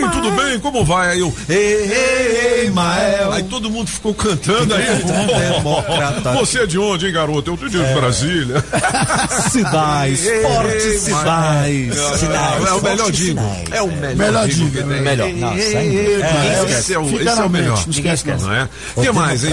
sim, 0.00 0.08
tudo 0.10 0.30
bem, 0.32 0.58
como 0.58 0.84
vai? 0.84 1.10
Aí 1.12 1.20
eu, 1.20 1.32
ei, 1.48 1.56
ei, 1.56 2.60
ei, 2.64 2.70
Mael. 2.70 3.32
Aí 3.32 3.42
todo 3.44 3.70
mundo 3.70 3.88
ficou 3.88 4.12
cantando 4.12 4.74
aí. 4.74 4.84
Democrata. 5.54 6.32
Você 6.38 6.60
é 6.60 6.66
de 6.66 6.78
onde, 6.78 7.06
hein, 7.06 7.12
garoto? 7.12 7.50
Eu 7.52 7.56
tô 7.56 7.68
de 7.68 7.78
Brasília. 7.78 8.64
Cidais, 9.50 10.24
Ei, 10.26 10.42
fortes 10.42 11.06
ei. 11.06 11.14
Mael. 11.14 12.18
Sinais, 12.18 12.66
É 12.66 12.72
o 12.72 12.82
melhor 12.82 13.14
sinais. 13.14 13.64
É 13.72 13.82
o 13.82 13.86
melhor, 13.88 14.48
tem. 14.48 15.00
melhor. 15.00 15.28
Ei, 15.28 15.62
ei, 15.62 15.76
ei, 15.76 16.06
ei, 16.16 16.22
É, 16.22 16.78
Esse 16.78 16.94
é 16.94 16.98
o, 16.98 17.02
é 17.04 17.48
melhor. 17.48 17.82
não 17.84 17.90
esquece 17.90 18.24
não. 18.42 18.52
É? 18.52 18.68
O 18.96 19.02
que 19.02 19.12
mais, 19.12 19.44
hein. 19.44 19.52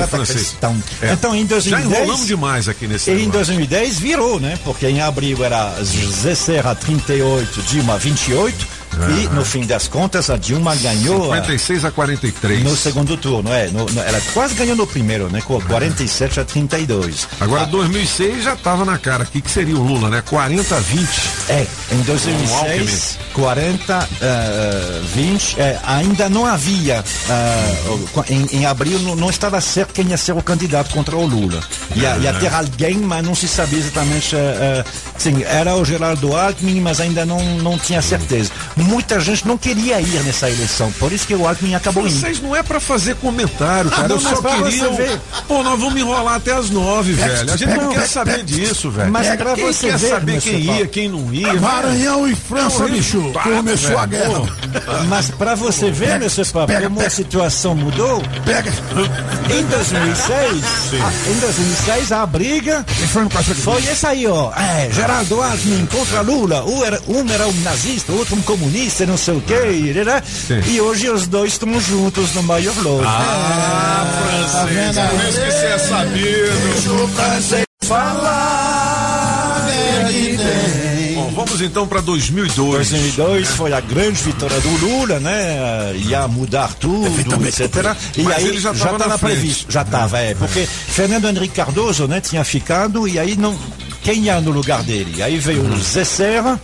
É. 1.02 1.14
Então, 1.14 1.36
em 1.36 1.46
2010, 1.46 1.64
Já 1.64 1.82
enrolamos 2.00 2.28
demais 2.28 2.68
aqui 2.68 2.88
nesse 2.88 3.12
em 3.12 3.16
negócio. 3.16 3.32
2010 3.34 4.00
virou, 4.00 4.40
né? 4.40 4.58
Porque 4.64 4.88
em 4.88 5.02
abril 5.02 5.44
era 5.44 5.74
Zé 5.84 6.36
Serra 6.36 6.76
38, 7.06 7.62
Dilma 7.70 7.98
28. 7.98 8.73
E 9.22 9.28
no 9.34 9.44
fim 9.44 9.66
das 9.66 9.88
contas, 9.88 10.30
a 10.30 10.38
Dilma 10.38 10.76
ganhou. 10.76 11.32
a- 11.34 11.38
56 11.38 11.86
a 11.86 11.92
43. 11.92 12.64
No 12.64 12.76
segundo 12.76 13.18
turno, 13.18 13.52
é. 13.52 13.68
No- 13.68 13.86
no- 13.86 14.02
ela 14.02 14.22
quase 14.34 14.54
ganhou 14.56 14.76
no 14.76 14.86
primeiro, 14.88 15.30
né? 15.30 15.42
Com 15.46 15.60
47 15.62 16.40
a 16.40 16.46
32. 16.46 17.28
Agora, 17.40 17.66
2006 17.66 18.44
já 18.44 18.54
estava 18.54 18.86
na 18.86 18.98
cara. 18.98 19.24
O 19.24 19.28
que, 19.28 19.42
que 19.42 19.50
seria 19.52 19.76
o 19.76 19.84
Lula, 19.84 20.10
né? 20.10 20.24
40 20.30 20.76
a 20.76 20.80
20. 20.80 21.10
É, 21.50 21.66
em 21.92 21.96
Um 21.98 22.02
2006, 22.02 23.18
40, 23.34 24.08
eh, 24.22 25.02
20, 25.16 25.56
eh, 25.60 25.78
ainda 25.86 26.30
não 26.30 26.46
havia, 26.46 27.04
o- 27.88 28.24
em, 28.30 28.46
em 28.62 28.66
abril 28.66 29.00
não, 29.00 29.16
não 29.16 29.30
estava 29.30 29.60
certo 29.62 29.94
quem 29.94 30.08
ia 30.08 30.18
ser 30.18 30.34
o 30.34 30.42
candidato 30.42 30.94
contra 30.94 31.16
o 31.16 31.26
Lula. 31.26 31.62
Ia, 31.96 32.18
ia 32.18 32.34
ter 32.34 32.54
alguém, 32.54 32.98
mas 32.98 33.24
não 33.26 33.36
se 33.36 33.48
sabia 33.48 33.80
exatamente, 33.80 34.36
eh, 34.36 34.84
sim, 35.18 35.44
era 35.44 35.76
o 35.76 35.84
Geraldo 35.86 36.36
Alckmin, 36.36 36.80
mas 36.82 37.00
ainda 37.00 37.26
não, 37.26 37.40
não 37.58 37.78
tinha 37.78 38.02
certeza. 38.02 38.52
Muita 38.84 39.20
gente 39.20 39.48
não 39.48 39.58
queria 39.58 40.00
ir 40.00 40.24
nessa 40.24 40.50
eleição, 40.50 40.92
por 40.94 41.12
isso 41.12 41.26
que 41.28 41.34
o 41.36 41.48
Alckmin 41.48 41.76
acabou 41.76 42.06
indo. 42.08 42.14
Vocês 42.16 42.42
não 42.42 42.56
é 42.56 42.62
pra 42.64 42.80
fazer 42.80 43.16
comentário, 43.16 43.90
cara. 43.90 44.08
não, 44.08 44.16
Eu 44.16 44.22
só 44.22 44.42
pra 44.42 44.62
queria. 44.64 44.90
ver. 44.92 45.20
Pô, 45.48 45.64
nós 45.64 45.80
vamos 45.80 46.00
enrolar 46.00 46.36
até 46.36 46.54
as 46.54 46.70
nove, 46.70 47.14
velho. 47.14 47.52
A 47.52 47.58
gente 47.58 47.66
não 47.78 47.94
quer 47.94 48.08
saber 48.08 48.44
disso, 48.44 48.90
velho. 48.92 49.12
Mas 49.12 49.28
pra 49.36 49.56
quem 49.56 49.66
você 49.66 49.88
quer 49.88 49.98
ver, 49.98 50.10
saber 50.10 50.32
meu 50.34 50.42
quem 50.42 50.60
ia, 50.60 50.68
Paulo. 50.74 50.88
quem 50.88 51.10
não 51.10 51.24
Suíça. 51.34 51.54
Maranhão 51.62 52.28
e 52.28 52.36
França, 52.36 52.88
bicho. 52.88 53.32
Começou 53.42 53.98
a 53.98 54.06
guerra. 54.06 54.42
Mas 55.08 55.30
pra 55.32 55.56
você 55.56 55.90
ver, 55.92 56.20
meu 56.20 56.30
senhor, 56.30 56.68
pega, 56.68 56.88
como 56.90 57.02
a 57.02 57.10
situação 57.10 57.76
mudou, 57.76 58.22
Pega. 58.46 58.72
em 59.50 59.64
2006, 59.66 60.64
a, 61.02 61.30
em 61.32 61.40
2006 61.40 62.12
a 62.12 62.26
briga 62.26 62.86
foi 63.64 63.86
essa 63.88 64.10
aí, 64.10 64.28
ó. 64.28 64.52
É, 64.54 64.90
Geraldo 64.92 65.42
Alckmin 65.42 65.86
contra 65.88 66.22
Lula. 66.22 66.64
Um 66.66 66.84
era, 66.84 67.02
um 67.08 67.30
era 67.32 67.48
um 67.48 67.54
nazista, 67.62 68.12
o 68.12 68.18
outro 68.20 68.36
um 68.36 68.42
comunista, 68.42 68.73
não 69.06 69.18
sei 69.18 69.36
o 69.36 69.42
quê. 69.42 69.94
né? 70.06 70.22
E 70.68 70.82
hoje 70.82 71.10
os 71.10 71.28
dois 71.28 71.54
estão 71.54 71.80
juntos 71.80 72.34
no 72.34 72.44
maior 72.44 72.76
loja. 72.82 73.08
Ah, 73.08 74.06
francês. 74.52 75.10
Por 75.10 75.30
isso 75.30 75.42
que 75.42 75.52
você 75.52 75.66
é 75.66 75.78
sabido. 75.78 77.08
francês 77.16 77.64
falar, 77.86 79.68
Bom, 81.16 81.32
vamos 81.36 81.62
então 81.62 81.88
para 81.88 82.02
2002. 82.02 82.56
2002 82.90 83.50
foi 83.50 83.74
a 83.74 83.80
grande 83.82 84.22
vitória 84.24 84.60
do 84.60 84.70
Lula, 84.78 85.20
né? 85.20 85.94
Ia 85.96 86.28
mudar 86.28 86.74
tudo, 86.74 87.08
etc. 87.48 87.96
E 88.18 88.24
Mas 88.24 88.38
aí 88.38 88.58
já 88.60 88.74
já 88.74 88.86
tava 88.86 88.98
na 88.98 89.06
estava 89.06 89.18
frente. 89.18 89.34
previsto, 89.40 89.72
já 89.72 89.82
estava, 89.82 90.20
é. 90.20 90.34
Porque 90.34 90.66
Fernando 90.66 91.28
Henrique 91.30 91.56
Cardoso, 91.56 92.08
né, 92.08 92.20
tinha 92.22 92.44
ficado 92.44 93.08
e 93.08 93.20
aí 93.20 93.36
não 93.36 93.58
quem 94.02 94.24
ia 94.24 94.42
no 94.42 94.52
lugar 94.52 94.84
dele? 94.84 95.22
Aí 95.24 95.38
veio 95.38 95.62
o 95.64 95.78
Zé 95.80 96.04
Serra, 96.04 96.60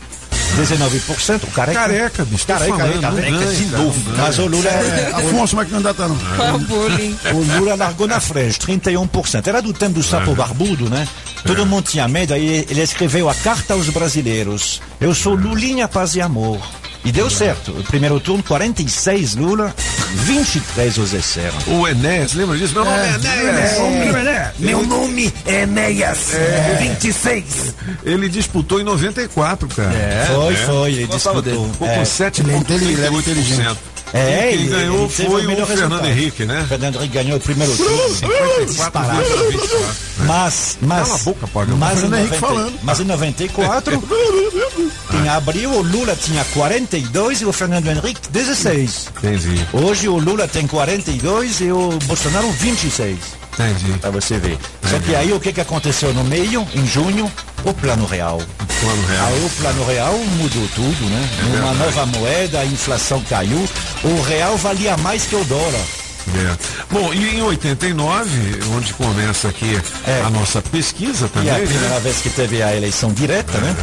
19%, 0.58 1.44
o 1.44 1.48
careca. 1.52 1.80
Careca, 1.80 2.26
bicho, 2.26 2.46
Careca, 2.48 2.78
falando, 2.78 3.02
careca, 3.02 3.32
não 3.32 3.40
ganha, 3.40 3.54
de 3.56 3.66
cara, 3.66 3.84
novo. 3.84 4.00
não 4.00 4.12
ganha. 4.16 4.24
Mas 4.28 4.40
o 4.40 4.46
Lula 4.48 4.70
É, 4.70 5.12
Afonso, 5.16 5.56
mas 5.56 5.68
que 5.68 5.74
não 5.74 5.82
dá 5.82 5.94
tá 5.94 6.08
não. 6.08 6.16
o 6.16 7.60
Lula 7.60 7.76
largou 7.76 8.08
na 8.08 8.20
frente, 8.20 8.60
31%. 8.60 9.48
Era 9.48 9.62
do 9.62 9.74
tempo 9.74 9.94
do 9.94 10.04
sapo 10.04 10.34
barbudo, 10.36 10.90
né? 10.90 11.08
Todo 11.46 11.66
mundo 11.66 11.86
tinha 11.90 12.08
medo, 12.08 12.34
aí 12.34 12.66
ele 12.70 12.82
escreveu 12.82 13.30
a 13.30 13.36
carta 13.36 13.74
aos 13.74 13.90
brasileiros. 13.90 14.82
Eu 15.00 15.14
sou 15.16 15.36
Lulinha 15.36 15.88
Paz 15.88 16.16
e 16.16 16.22
Amor. 16.22 16.60
E 17.06 17.12
deu 17.12 17.30
certo. 17.30 17.72
O 17.72 17.84
primeiro 17.84 18.20
turno, 18.20 18.44
46 18.44 19.36
Lula, 19.36 19.74
23 20.26 20.98
o 20.98 21.06
Zé 21.06 21.22
Serra. 21.22 21.58
O 21.68 21.88
Enéas, 21.88 22.34
lembra 22.34 22.58
disso? 22.58 22.74
Meu 22.74 22.84
nome 22.84 22.98
é, 22.98 23.14
Enéas. 23.16 24.54
Meu 24.60 24.86
nome 24.86 25.34
é 25.46 25.62
Enéas, 25.62 26.34
É. 26.34 26.78
26. 26.82 27.74
Ele 28.04 28.28
disputou 28.28 28.82
em 28.82 28.84
94, 28.84 29.68
cara. 29.70 29.92
Foi, 30.28 30.56
foi, 30.56 30.92
ele 30.94 31.08
disputou. 31.08 31.70
Ficou 31.72 31.88
É. 31.88 31.96
com 31.96 32.02
7,38%. 32.06 33.78
É, 34.14 34.50
E 34.52 34.58
quem 34.58 34.60
ele- 34.62 34.70
ganhou 34.70 35.00
ele 35.04 35.10
foi 35.10 35.26
o 35.46 35.64
o 35.64 35.66
Fernando. 35.68 36.06
Henrique, 36.06 36.46
né? 36.46 36.66
Fernando 36.68 36.96
Henrique 36.96 37.14
ganhou 37.14 37.38
o 37.38 37.40
primeiro 37.40 37.76
turno. 37.78 38.16
54 38.16 38.66
disparado. 38.66 39.24
Mas, 40.26 40.78
mas, 40.82 41.08
Cala 41.08 41.16
a 41.20 41.24
boca, 41.24 41.48
Pagão. 41.48 41.78
mas, 41.78 41.98
em 41.98 42.02
Fernando 42.02 42.20
Henrique 42.20 42.42
90 42.42 42.48
falando. 42.48 42.80
mas 42.84 43.00
em 43.00 43.04
94, 43.06 44.04
em 45.14 45.30
abril, 45.30 45.72
o 45.72 45.82
Lula 45.82 46.16
tinha 46.16 46.44
42 46.54 47.42
e 47.42 47.46
o 47.46 47.54
Fernando 47.54 47.88
Henrique 47.88 48.22
16. 48.30 49.08
Entendi. 49.18 49.66
Hoje 49.74 50.10
o 50.10 50.18
Lula 50.18 50.48
tem 50.48 50.68
42 50.68 51.62
e 51.62 51.72
o 51.72 51.98
Bolsonaro 52.06 52.50
26. 52.52 53.18
Entendi. 53.60 53.98
Pra 54.00 54.10
você 54.10 54.38
ver. 54.38 54.58
Só 54.90 55.00
que 55.00 55.14
aí 55.16 55.34
o 55.34 55.40
que, 55.40 55.52
que 55.52 55.62
aconteceu 55.62 56.14
no 56.14 56.24
meio, 56.24 56.66
em 56.74 56.86
junho? 56.88 57.30
O 57.66 57.74
plano 57.74 58.06
real. 58.06 58.42
Plano 58.80 59.06
real. 59.08 59.28
Aí 59.28 59.46
o 59.46 59.50
plano 59.50 59.86
real 59.86 60.18
mudou 60.18 60.68
tudo, 60.76 61.10
né? 61.10 61.30
É 61.56 61.60
Uma 61.60 61.74
nova 61.74 62.06
moeda, 62.06 62.60
a 62.60 62.66
inflação 62.66 63.22
caiu, 63.30 63.68
o 64.04 64.22
real 64.22 64.56
valia 64.58 64.96
mais 64.98 65.26
que 65.26 65.36
o 65.36 65.44
dólar. 65.44 65.82
É. 66.30 66.58
Bom, 66.92 67.14
e 67.14 67.38
em 67.38 67.42
89, 67.42 68.30
onde 68.76 68.94
começa 68.94 69.48
aqui 69.50 69.82
a 70.26 70.30
nossa 70.30 70.62
pesquisa 70.62 71.26
E 71.26 71.30
também, 71.30 71.52
a 71.52 71.56
primeira 71.56 71.90
né? 71.90 72.00
vez 72.02 72.18
que 72.18 72.30
teve 72.30 72.62
a 72.62 72.76
eleição 72.76 73.12
direta, 73.12 73.58
né? 73.58 73.76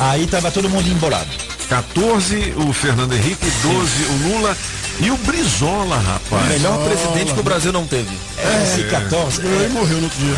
Aí 0.00 0.26
tava 0.26 0.50
todo 0.50 0.68
mundo 0.68 0.86
embolado. 0.88 1.28
14, 1.68 2.54
o 2.56 2.72
Fernando 2.72 3.12
Henrique, 3.14 3.46
12, 3.62 4.04
o 4.04 4.28
Lula 4.28 4.56
e 4.98 5.10
o 5.10 5.16
Brizola, 5.18 5.98
rapaz. 5.98 6.44
O 6.44 6.48
melhor 6.48 6.78
presidente 6.84 7.34
que 7.34 7.40
o 7.40 7.42
Brasil 7.42 7.72
não 7.72 7.86
teve. 7.86 8.16
Esse 8.62 8.84
14. 8.84 9.44
Ele 9.44 9.68
morreu 9.68 9.98
no 9.98 10.04
outro 10.04 10.18
dia. 10.18 10.36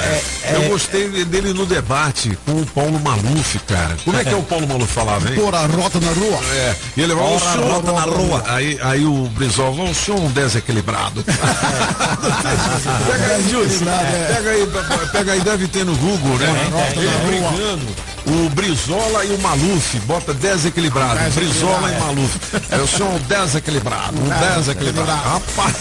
Eu 0.53 0.69
gostei 0.69 1.09
dele 1.25 1.53
no 1.53 1.65
debate 1.67 2.37
com 2.45 2.53
o 2.53 2.67
Paulo 2.67 2.99
Maluf, 3.01 3.59
cara. 3.61 3.97
Como 4.05 4.17
é 4.17 4.25
que 4.25 4.31
é 4.31 4.37
o 4.37 4.43
Paulo 4.43 4.67
Maluf 4.67 4.93
falava, 4.93 5.29
hein? 5.29 5.37
Pôr 5.37 5.55
a 5.55 5.67
rota 5.67 6.01
na 6.01 6.11
rua. 6.13 6.41
É, 6.53 6.75
e 6.97 7.03
ele 7.03 7.15
falou, 7.15 7.37
o 7.37 7.41
senhor, 7.41 7.71
rota 7.71 7.93
na 7.93 8.01
rua. 8.03 8.43
Aí, 8.47 8.79
aí 8.83 9.05
o 9.05 9.29
Brizola 9.35 9.77
falou, 9.77 9.91
o 9.91 9.95
senhor 9.95 10.19
é 10.19 10.23
um 10.23 10.31
desequilibrado. 10.31 11.25
pega 13.07 13.35
aí, 13.35 13.51
Júlio. 13.51 13.79
Pega 14.35 14.51
aí, 14.51 14.69
pega 15.13 15.33
aí, 15.33 15.41
deve 15.41 15.69
ter 15.69 15.85
no 15.85 15.95
Google, 15.97 16.37
né? 16.39 16.49
Ele 16.97 17.09
brigando. 17.27 17.87
O 18.27 18.51
Brizola 18.51 19.25
e 19.25 19.33
o 19.33 19.39
Maluf, 19.39 19.99
bota 20.01 20.35
desequilibrado. 20.35 21.19
Brizola 21.31 21.91
e 21.91 21.99
Maluf. 21.99 22.39
É 22.71 22.77
o 22.77 22.87
senhor 22.87 23.11
é 23.11 23.15
um 23.15 23.19
Um 24.57 24.61
desequilibrado. 24.61 25.11
Rapaz. 25.11 25.75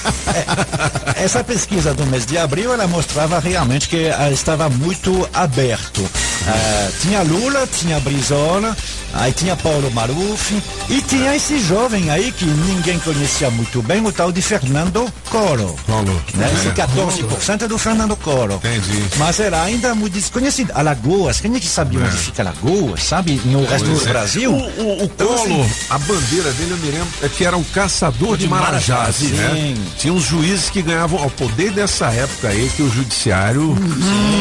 Essa 1.15 1.43
pesquisa 1.43 1.93
do 1.93 2.05
mês 2.05 2.25
de 2.25 2.37
abril, 2.37 2.73
ela 2.73 2.87
mostrava 2.87 3.39
realmente 3.39 3.87
que 3.87 4.09
ah, 4.09 4.31
estava 4.31 4.69
muito 4.69 5.27
aberto. 5.33 6.07
Ah, 6.47 6.89
tinha 7.01 7.21
Lula, 7.23 7.67
tinha 7.67 7.99
Brizola, 7.99 8.75
aí 9.13 9.31
tinha 9.31 9.55
Paulo 9.55 9.89
Maluf 9.91 10.61
e 10.89 11.01
tinha 11.01 11.35
esse 11.35 11.59
jovem 11.59 12.09
aí 12.09 12.31
que 12.31 12.45
ninguém 12.45 12.99
conhecia 12.99 13.49
muito 13.49 13.81
bem, 13.81 14.05
o 14.05 14.11
tal 14.11 14.31
de 14.31 14.41
Fernando 14.41 15.11
Collor. 15.29 15.75
Collor. 15.85 16.21
Né? 16.35 16.51
Esse 16.53 16.67
É. 16.69 16.71
14% 16.71 17.63
é 17.63 17.67
do 17.67 17.77
Fernando 17.77 18.15
Collor. 18.17 18.57
Entendi. 18.57 19.03
Mas 19.17 19.39
era 19.39 19.61
ainda 19.63 19.93
muito 19.95 20.13
desconhecido. 20.13 20.71
Alagoas, 20.73 21.39
quem 21.39 21.55
é 21.55 21.59
que 21.59 21.67
sabia 21.67 21.99
onde 21.99 22.17
fica 22.17 22.41
Alagoas, 22.43 23.03
sabe? 23.03 23.41
No 23.45 23.65
resto 23.65 23.87
Pois 23.87 23.99
do 24.01 24.07
é. 24.07 24.09
Brasil. 24.09 24.51
O, 24.53 24.57
o, 24.81 25.01
o 25.01 25.03
Então, 25.03 25.27
Collor, 25.27 25.41
assim, 25.43 25.69
a 25.89 25.97
bandeira 25.97 26.51
dele, 26.53 26.71
eu 26.71 26.77
me 26.77 26.91
lembro, 26.91 27.07
é 27.23 27.29
que 27.29 27.45
era 27.45 27.57
um 27.57 27.63
caçador 27.63 28.37
de, 28.37 28.43
De 28.43 28.49
marajás, 28.49 29.19
né? 29.21 29.51
sim. 29.55 29.85
Tinha 29.97 30.13
uns 30.13 30.23
juízes 30.23 30.69
que 30.69 30.81
ganhavam, 30.81 31.21
ao 31.21 31.29
poder 31.29 31.71
dessa 31.71 32.07
época 32.07 32.49
aí, 32.49 32.69
que 32.75 32.81
o 32.81 32.89
judiciário 32.91 33.75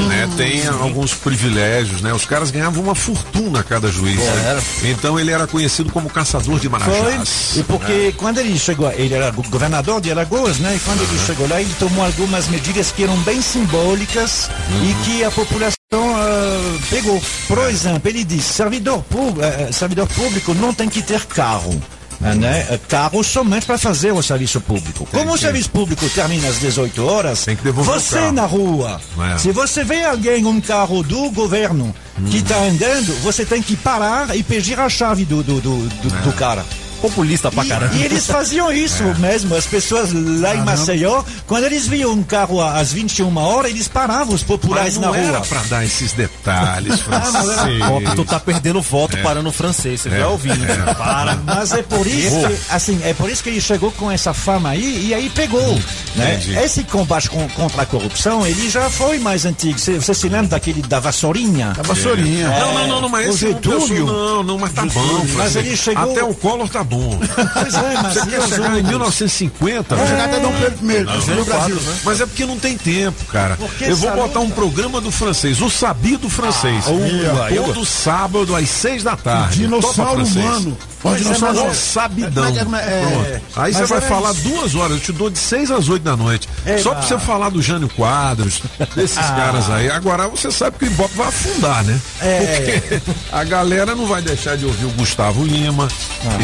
né, 0.08 0.28
tem 0.36 0.66
alguns 0.66 1.14
privilégios, 1.14 1.85
né? 2.00 2.12
Os 2.12 2.24
caras 2.24 2.50
ganhavam 2.50 2.82
uma 2.82 2.94
fortuna 2.94 3.62
cada 3.62 3.88
juiz. 3.90 4.16
né? 4.16 4.62
Então 4.84 5.18
ele 5.18 5.30
era 5.30 5.46
conhecido 5.46 5.90
como 5.92 6.08
caçador 6.10 6.58
de 6.58 6.68
marajás. 6.68 7.28
Foi, 7.52 7.60
e 7.60 7.64
porque 7.64 8.14
quando 8.16 8.38
ele 8.38 8.58
chegou, 8.58 8.90
ele 8.92 9.14
era 9.14 9.30
go- 9.30 9.42
governador 9.48 10.00
de 10.00 10.10
Alagoas, 10.10 10.58
né? 10.58 10.74
E 10.76 10.80
quando 10.80 11.00
ele 11.02 11.18
chegou 11.26 11.48
lá, 11.48 11.60
ele 11.60 11.74
tomou 11.78 12.04
algumas 12.04 12.48
medidas 12.48 12.90
que 12.92 13.04
eram 13.04 13.16
bem 13.18 13.40
simbólicas 13.42 14.48
e 14.82 15.04
que 15.04 15.24
a 15.24 15.30
população 15.30 15.76
ah, 15.92 16.78
pegou. 16.90 17.20
Por 17.48 17.58
exemplo, 17.68 18.08
ele 18.08 18.24
disse: 18.24 18.52
servidor, 18.54 19.04
eh, 19.40 19.70
servidor 19.72 20.06
público 20.08 20.54
não 20.54 20.72
tem 20.74 20.88
que 20.88 21.02
ter 21.02 21.24
carro. 21.26 21.80
Ah, 22.22 22.34
Né? 22.34 22.66
Eh, 22.70 22.80
Carro 22.88 23.22
somente 23.22 23.66
para 23.66 23.78
fazer 23.78 24.12
o 24.12 24.22
serviço 24.22 24.60
público. 24.60 25.06
Como 25.10 25.30
o 25.30 25.34
que- 25.34 25.40
serviço 25.40 25.70
público 25.70 26.08
termina 26.10 26.48
às 26.48 26.58
18 26.60 27.04
horas, 27.04 27.44
o 27.46 27.72
você 27.72 28.30
na 28.30 28.46
rua, 28.46 29.00
É. 29.34 29.38
se 29.38 29.52
você 29.52 29.84
vê 29.84 30.04
alguém 30.04 30.44
um 30.46 30.60
carro 30.60 31.02
do 31.02 31.30
governo 31.30 31.94
que 32.30 32.38
está 32.38 32.56
andando, 32.56 33.14
você 33.22 33.44
tem 33.44 33.62
que 33.62 33.76
parar 33.76 34.34
e 34.36 34.42
pedir 34.42 34.78
a 34.80 34.88
chave 34.88 35.24
do, 35.24 35.42
do, 35.42 35.60
do, 35.60 35.78
do- 35.88 36.22
do 36.22 36.32
cara. 36.32 36.64
Populista 36.96 37.50
pra 37.50 37.64
E- 37.64 37.68
caramba. 37.68 37.94
E, 37.94 38.02
eles 38.02 38.26
faziam 38.26 38.72
isso 38.72 39.02
mesmo. 39.18 39.54
As 39.54 39.66
pessoas 39.66 40.10
lá 40.12 40.54
em 40.54 40.62
Maceió, 40.64 41.22
quando 41.46 41.64
eles 41.64 41.86
viam 41.86 42.12
um 42.12 42.22
carro 42.22 42.60
às 42.60 42.92
21 42.92 43.36
horas, 43.36 43.70
eles 43.70 43.88
paravam 43.88 44.34
os 44.34 44.42
populares 44.42 44.96
Mas 44.96 45.04
não 45.06 45.12
na 45.12 45.18
era 45.18 45.38
rua. 45.38 45.46
pra 45.46 45.60
dar 45.64 45.84
esses 45.84 46.12
detalhes, 46.12 47.00
Ah, 47.10 47.30
não 47.30 47.52
era. 47.52 47.62
francês. 47.62 47.82
Ó, 48.10 48.14
tu 48.14 48.24
tá 48.24 48.40
perdendo 48.40 48.80
voto 48.80 49.16
É. 49.16 49.22
parando 49.22 49.48
o 49.48 49.52
francês, 49.52 50.00
você 50.00 50.08
É. 50.08 50.18
já 50.18 50.28
ouviu, 50.28 50.54
né? 50.54 50.84
É. 50.88 50.94
Para. 50.94 51.36
Mas 51.44 51.72
é 51.72 51.82
por 51.82 52.06
isso 52.06 52.36
que, 52.48 52.56
assim, 52.74 53.00
é 53.04 53.12
por 53.14 53.30
isso 53.30 53.42
que 53.42 53.48
ele 53.50 53.60
chegou 53.60 53.90
com 53.92 54.10
essa 54.10 54.32
fama 54.34 54.70
aí 54.70 55.06
e 55.08 55.14
aí 55.14 55.28
pegou. 55.30 55.78
Né? 56.16 56.34
entendi. 56.36 56.56
Esse 56.58 56.82
combate 56.84 57.28
com- 57.28 57.46
contra 57.50 57.82
a 57.82 57.86
corrupção, 57.86 58.46
ele 58.46 58.70
já 58.70 58.88
foi 58.88 59.18
mais 59.18 59.44
antigo. 59.44 59.78
Você, 59.78 59.94
você 60.00 60.14
se 60.14 60.28
lembra 60.28 60.48
daquele 60.48 60.80
da 60.82 60.98
vassourinha? 60.98 61.72
Da 61.76 61.82
vassourinha. 61.82 62.48
Não, 62.48 62.74
não, 62.74 62.86
não, 62.88 63.00
não, 63.02 63.08
mas 63.08 63.26
o 63.26 63.30
não 63.30 63.36
Getúlio. 63.36 64.06
não, 64.06 64.42
não, 64.42 64.58
mas 64.58 64.72
tá 64.72 64.84
bom. 64.86 65.26
Mas 65.36 65.56
ele 65.56 65.76
chegou- 65.76 66.10
Até 66.12 66.24
o 66.24 66.34
Collor 66.34 66.68
tá 66.68 66.82
bom. 66.86 67.18
Pois 67.52 67.74
é, 67.74 67.94
mas 68.02 68.14
Você 68.14 68.26
quer 68.26 68.42
chegar 68.42 68.68
em 68.68 68.76
outros? 68.76 68.88
1950? 68.88 69.96
Vai 69.96 70.06
chegar 70.06 70.24
até 70.24 70.40
Dom 70.40 70.52
Pedro 70.52 70.92
I, 70.92 71.36
no 71.36 71.44
Brasil. 71.44 71.78
Mas 72.04 72.20
é 72.20 72.26
porque 72.26 72.46
não 72.46 72.58
tem 72.58 72.76
tempo, 72.76 73.24
cara. 73.26 73.58
Eu 73.80 73.96
vou 73.96 74.10
botar 74.12 74.40
um 74.40 74.50
programa 74.50 75.00
do 75.00 75.10
francês, 75.10 75.60
o 75.60 75.70
sabido 75.70 76.28
francês. 76.28 76.84
Ah, 76.86 77.48
todo 77.64 77.84
sábado 77.84 78.54
às 78.54 78.68
seis 78.70 79.02
da 79.02 79.16
tarde. 79.16 79.58
Dinossauro 79.60 80.24
humano. 80.24 80.76
Ó, 81.06 81.10
Pois 81.10 81.20
é, 81.20 81.24
dinossauro 81.24 81.54
mas 81.56 81.66
O 81.66 81.70
é- 81.70 81.74
sabidão. 81.74 82.44
Mas 82.44 82.56
é- 82.56 82.64
mas 82.64 82.86
é-. 82.86 83.40
Aí 83.56 83.72
você 83.72 83.84
vai 83.86 83.98
era 83.98 84.06
falar 84.08 84.32
duas 84.34 84.74
horas, 84.74 84.92
eu 84.92 85.00
te 85.00 85.12
dou 85.12 85.30
de 85.30 85.38
seis 85.38 85.70
às 85.70 85.88
oito 85.88 86.02
da 86.02 86.16
noite. 86.16 86.48
Só 86.82 86.92
pra 86.94 87.02
você 87.02 87.18
falar 87.18 87.48
do 87.50 87.62
Jânio 87.62 87.88
Quadros, 87.88 88.60
desses 88.94 89.16
Ah. 89.26 89.32
caras 89.36 89.70
aí. 89.70 89.90
Agora 89.90 90.28
você 90.28 90.50
sabe 90.50 90.78
que 90.78 90.84
o 90.84 90.88
Ibope 90.88 91.14
vai 91.16 91.28
afundar, 91.28 91.84
né? 91.84 92.00
É. 92.20 92.80
Porque 92.80 93.02
a 93.32 93.44
galera 93.44 93.94
não 93.94 94.06
vai 94.06 94.20
deixar 94.22 94.56
de 94.56 94.64
ouvir 94.64 94.84
o 94.86 94.90
Gustavo 94.90 95.44
Lima, 95.44 95.88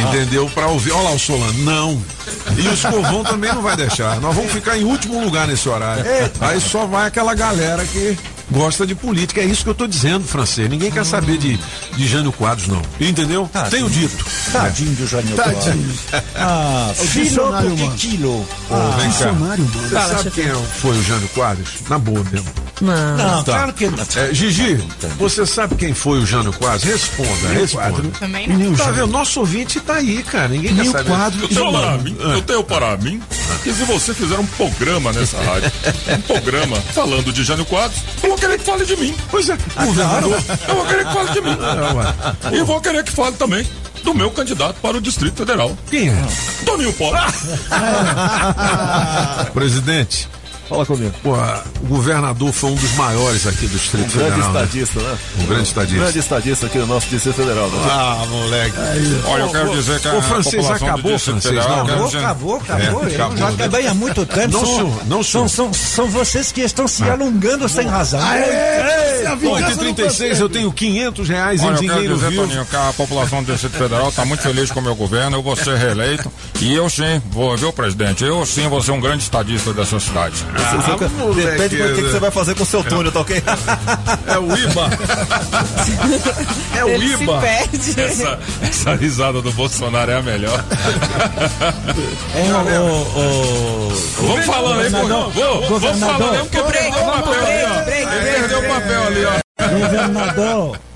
entendeu? 0.09 0.49
Pra 0.55 0.67
ouvir. 0.69 0.93
Olha 0.93 1.03
lá 1.05 1.11
o 1.13 1.19
Solano, 1.19 1.59
não. 1.65 2.03
E 2.57 2.69
o 2.69 2.73
Escovão 2.73 3.25
também 3.25 3.53
não 3.53 3.63
vai 3.63 3.77
deixar. 3.77 4.21
Nós 4.21 4.35
vamos 4.35 4.53
ficar 4.53 4.77
em 4.79 4.85
último 4.85 5.23
lugar 5.25 5.47
nesse 5.47 5.69
horário. 5.69 6.05
Aí 6.41 6.61
só 6.61 6.87
vai 6.87 7.07
aquela 7.09 7.35
galera 7.35 7.85
que 7.85 8.17
gosta 8.53 8.87
de 8.87 8.95
política. 8.95 9.41
É 9.41 9.45
isso 9.45 9.65
que 9.65 9.71
eu 9.71 9.75
tô 9.75 9.87
dizendo, 9.87 10.25
francês. 10.27 10.69
Ninguém 10.69 10.91
quer 10.91 11.05
saber 11.05 11.39
de, 11.39 11.59
de 11.97 12.07
Jânio 12.07 12.33
Quadros, 12.33 12.69
não. 12.69 12.83
Entendeu? 13.01 13.51
Tenho 13.71 13.89
dito. 13.91 14.25
Tadinho 14.53 14.95
do 14.95 15.07
Jânio 15.07 15.35
Tadinho. 15.37 15.93
Ah, 16.35 16.93
É 16.97 17.03
o 17.03 17.07
filho 17.07 17.25
dicionário, 17.27 17.69
porque 17.71 17.83
mano. 17.85 17.97
quilo. 17.97 18.49
Ah, 18.71 18.97
vem 18.99 19.11
cá. 19.13 19.33
Você 19.33 19.89
Fala, 19.95 20.17
sabe 20.17 20.31
quem 20.31 20.49
foi 20.81 20.91
o 20.97 21.03
Jânio 21.03 21.29
Quadros? 21.29 21.69
Na 21.89 21.99
boa 21.99 22.25
mesmo. 22.31 22.49
Não. 22.81 23.17
Não, 23.17 23.45
claro 23.45 23.73
que 23.73 23.87
não. 23.87 23.99
É, 24.17 24.35
Gigi, 24.35 24.83
você 25.19 25.47
sabe 25.47 25.75
quem 25.77 25.95
foi 25.95 26.19
o 26.21 26.27
Jânio 26.27 26.53
Quadros? 26.55 26.83
Responda, 26.85 27.49
responda. 27.55 28.03
Também 28.19 28.49
não. 28.49 28.75
Tá 28.75 28.91
vendo? 28.91 29.07
Nosso 29.09 29.41
ouvinte 29.41 29.79
tá 29.81 29.95
aí, 29.95 30.23
cara. 30.25 30.49
Ninguém 30.49 30.75
quer 30.75 30.87
saber. 30.87 31.11
Eu 31.43 31.49
tenho 31.49 31.73
para 31.73 31.99
mim, 31.99 32.17
eu 32.21 32.43
tenho 32.43 32.65
para 32.65 32.97
mim 32.97 33.23
que 33.63 33.73
se 33.73 33.85
você 33.85 34.13
fizer 34.15 34.39
um 34.39 34.47
programa 34.47 35.13
nessa 35.13 35.39
rádio, 35.43 35.71
um 36.17 36.21
programa 36.23 36.77
falando 36.93 37.33
de 37.33 37.45
Jânio 37.45 37.65
Quadros, 37.67 38.01
querer 38.43 38.59
que 38.59 38.65
fale 38.65 38.85
de 38.85 38.97
mim. 38.97 39.15
Pois 39.31 39.49
é, 39.49 39.57
governador, 39.85 40.43
eu 40.69 40.75
vou 40.75 40.85
querer 40.87 41.07
que 41.07 41.13
fale 41.13 41.31
de 41.31 41.41
mim. 41.41 41.57
É. 42.53 42.57
E 42.57 42.63
vou 42.65 42.81
querer 42.81 43.05
que 43.05 43.13
fale 43.13 43.37
também 43.37 43.65
do 44.03 44.13
meu 44.13 44.33
candidato 44.33 44.75
para 44.83 44.97
o 44.97 45.01
Distrito 45.01 45.37
Federal. 45.37 45.77
Quem 45.89 46.09
é? 46.09 46.27
Toninho 46.67 46.93
Pó. 46.95 47.13
Presidente. 49.55 50.29
Fala 50.69 50.87
comigo. 50.87 51.13
Pô, 51.23 51.35
o 51.83 51.87
governador 51.87 52.53
foi 52.53 52.71
um 52.71 52.75
dos 52.75 52.93
maiores 52.95 53.47
aqui 53.47 53.67
do 53.67 53.77
Distrito 53.79 54.05
Um 54.05 54.19
grande 54.19 54.31
Federal. 54.33 54.39
né? 54.53 54.63
estadista, 54.65 55.01
né? 55.01 55.19
Um 55.39 55.47
grande 55.47 55.63
estadista. 55.69 55.99
grande 56.01 56.19
estadista 56.19 56.67
aqui 56.67 56.79
no 56.79 56.87
nosso 56.87 57.07
Distrito 57.09 57.35
Federal. 57.37 57.69
Né? 57.69 57.79
Ah, 57.91 58.25
moleque. 58.29 58.75
Olha, 59.27 59.43
eu 59.43 59.49
quero 59.51 59.71
dizer 59.73 60.01
que 60.01 60.09
a 60.09 60.15
O 60.15 60.23
francês 60.23 60.55
população 60.55 60.87
do 60.87 60.93
acabou, 60.93 61.13
Distrito 61.13 61.41
francês, 61.43 61.63
Federal, 61.65 61.87
não, 61.87 62.05
dizer- 62.07 62.19
Acabou, 62.19 62.57
acabou. 62.57 62.85
É, 63.09 63.15
acabou, 63.15 63.37
já 63.37 63.47
né? 63.51 63.55
acabei 63.55 63.87
há 63.87 63.95
muito 63.95 64.25
tempo. 64.27 64.49
Não, 64.53 64.65
são, 64.65 64.75
senhor, 64.77 65.07
não, 65.07 65.23
são, 65.23 65.49
senhor. 65.49 65.73
são, 65.75 65.75
são 65.75 66.09
vocês 66.09 66.53
que 66.53 66.61
estão 66.63 66.87
se 66.89 67.03
alongando 67.03 67.69
sem 67.69 67.87
razão. 67.87 68.21
Bom, 69.43 69.57
aqui 69.57 69.77
36 69.77 70.41
eu 70.41 70.49
tenho 70.49 70.73
500 70.73 71.29
reais 71.29 71.63
em 71.63 71.67
Olha, 71.67 71.75
eu 71.75 71.81
quero 71.81 71.93
dinheiro 71.95 72.15
dizer, 72.15 72.31
vivo. 72.31 72.43
Toninho, 72.43 72.65
que 72.67 72.77
a 72.77 72.93
população 72.97 73.43
do 73.43 73.53
Distrito 73.53 73.77
Federal 73.77 74.09
está 74.09 74.25
muito 74.25 74.43
feliz 74.43 74.71
com 74.71 74.81
o 74.81 74.83
meu 74.83 74.95
governo, 74.95 75.37
eu 75.37 75.43
vou 75.43 75.57
ser 75.57 75.77
reeleito 75.77 76.31
e 76.61 76.73
eu 76.73 76.89
sim, 76.89 77.21
vou, 77.31 77.57
viu, 77.57 77.73
presidente? 77.73 78.25
Eu 78.25 78.45
sim 78.47 78.69
vou 78.69 78.83
ser 78.83 78.93
um 78.93 79.01
grande 79.01 79.23
estadista 79.23 79.73
dessa 79.73 79.99
cidade. 80.01 80.37
Ah, 80.55 81.33
Depende 81.35 81.77
do 81.77 81.95
que, 81.95 82.03
que 82.03 82.11
você 82.11 82.19
vai 82.21 82.31
fazer 82.31 82.55
com 82.55 82.63
o 82.63 82.67
seu 82.67 82.85
túnel, 82.85 83.11
tá 83.13 83.21
ok? 83.21 83.43
É 84.27 84.39
o 84.39 84.57
IBA. 84.57 84.91
É 86.77 86.85
o 86.85 86.89
Ele 86.89 87.17
se 87.17 87.23
IBA. 87.23 87.39
perde. 87.41 88.01
Essa, 88.01 88.39
essa 88.63 88.95
risada 88.95 89.41
do 89.43 89.53
Bolsonaro 89.53 90.11
é 90.11 90.17
a 90.17 90.23
melhor. 90.23 90.65
É, 92.35 92.79
o, 92.79 92.85
o, 92.85 93.89
o, 93.89 94.27
Vamos 94.27 94.47
falando 94.47 94.81
aí, 94.81 94.91
pô. 94.91 94.99
Governador, 94.99 95.33
vou 95.33 95.69
governador. 95.69 96.17
falando 96.19 96.35
aí, 96.35 96.39
porque 96.49 96.63
perdeu 98.41 98.59
o 98.59 98.63
papel 98.69 99.07
ali, 99.07 99.25
ó. 99.25 99.43
Ele 99.65 99.85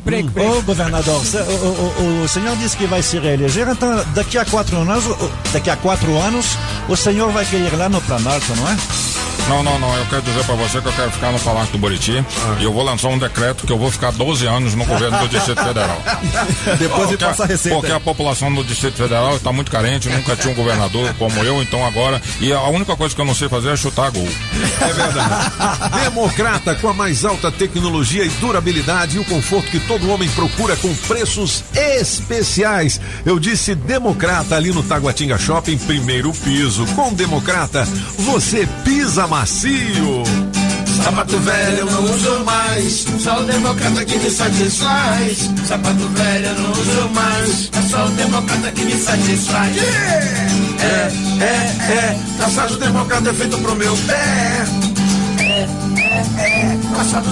ali, 0.08 0.24
ó. 0.26 0.30
Governador. 0.30 0.58
Ô, 0.58 0.62
governador, 0.62 1.24
se- 1.24 1.36
o, 1.38 1.40
o- 1.40 2.22
o 2.24 2.28
senhor 2.28 2.56
disse 2.56 2.76
que 2.76 2.86
vai 2.86 3.02
se 3.02 3.18
reeleger, 3.18 3.68
então 3.68 4.04
daqui 4.14 4.38
a 4.38 4.44
quatro 4.44 4.76
anos, 4.78 5.06
o- 5.06 5.30
daqui 5.52 5.70
a 5.70 5.76
quatro 5.76 6.16
anos, 6.18 6.46
o 6.88 6.96
senhor 6.96 7.30
vai 7.32 7.44
querer 7.44 7.72
ir 7.72 7.76
lá 7.76 7.88
no 7.88 8.00
Planalto, 8.02 8.54
não 8.56 8.68
é? 8.70 8.76
Não, 9.48 9.62
não, 9.62 9.78
não. 9.78 9.96
Eu 9.96 10.04
quero 10.06 10.22
dizer 10.22 10.42
pra 10.44 10.56
você 10.56 10.80
que 10.80 10.88
eu 10.88 10.92
quero 10.92 11.08
ficar 11.12 11.30
no 11.30 11.38
Palácio 11.38 11.70
do 11.70 11.78
Buriti 11.78 12.24
e 12.58 12.64
eu 12.64 12.72
vou 12.72 12.82
lançar 12.82 13.06
um 13.10 13.18
decreto 13.18 13.64
que 13.64 13.72
eu 13.72 13.78
vou 13.78 13.92
ficar 13.92 14.10
12 14.10 14.44
anos 14.44 14.74
no 14.74 14.84
governo 14.84 15.16
do 15.20 15.28
Distrito 15.28 15.62
Federal. 15.62 16.02
Depois 16.80 17.08
de 17.10 17.16
Porque 17.16 17.24
a- 17.24 17.28
passar 17.28 17.44
a 17.44 17.46
receita. 17.46 17.76
Porque 17.78 17.92
a 17.92 18.00
população 18.00 18.52
do 18.52 18.64
Distrito 18.64 18.96
Federal 18.96 19.36
está 19.36 19.52
muito 19.52 19.70
carente, 19.70 20.08
nunca 20.08 20.34
tinha 20.34 20.52
um 20.52 20.56
governador 20.56 21.14
como 21.16 21.38
eu, 21.44 21.62
então 21.62 21.86
agora. 21.86 22.20
E 22.40 22.52
a 22.52 22.62
única 22.64 22.96
coisa 22.96 23.14
que 23.14 23.20
eu 23.20 23.24
não 23.24 23.36
sei 23.36 23.48
fazer 23.48 23.68
é 23.72 23.76
chutar 23.76 24.10
gol. 24.10 24.28
É 24.80 24.92
verdade. 24.92 25.52
Democrata 26.02 26.74
com 26.74 26.88
a 26.88 26.94
mais 26.94 27.24
alta 27.24 27.48
tecnologia 27.52 28.24
e 28.24 28.28
durabilidade 28.40 29.16
e 29.16 29.20
o 29.20 29.24
conforto 29.24 29.70
que 29.70 29.78
todo 29.78 29.95
homem 30.04 30.28
procura 30.30 30.76
com 30.76 30.94
preços 30.94 31.64
especiais. 31.74 33.00
Eu 33.24 33.38
disse 33.38 33.74
Democrata 33.74 34.56
ali 34.56 34.72
no 34.72 34.82
Taguatinga 34.82 35.38
Shopping, 35.38 35.78
primeiro 35.78 36.32
piso. 36.32 36.86
Com 36.94 37.12
Democrata, 37.12 37.86
você 38.18 38.68
pisa 38.84 39.26
macio. 39.26 40.22
Sapato 41.02 41.38
velho 41.38 41.78
eu 41.78 41.86
não 41.86 42.04
uso 42.04 42.44
mais, 42.44 43.06
só 43.20 43.40
o 43.40 43.44
democrata 43.44 44.04
que 44.04 44.18
me 44.18 44.30
satisfaz. 44.30 45.50
Sapato 45.66 46.08
velho 46.08 46.46
eu 46.46 46.54
não 46.54 46.70
uso 46.72 47.08
mais, 47.14 47.70
é 47.72 47.82
só 47.88 48.06
o 48.06 48.10
democrata 48.10 48.72
que 48.72 48.84
me 48.84 48.96
satisfaz. 48.98 49.76
É, 49.76 51.12
é, 51.42 51.92
é. 51.92 52.18
Calçado 52.38 52.76
democrata 52.76 53.30
é 53.30 53.32
feito 53.34 53.58
pro 53.58 53.76
meu 53.76 53.96
pé. 53.98 54.66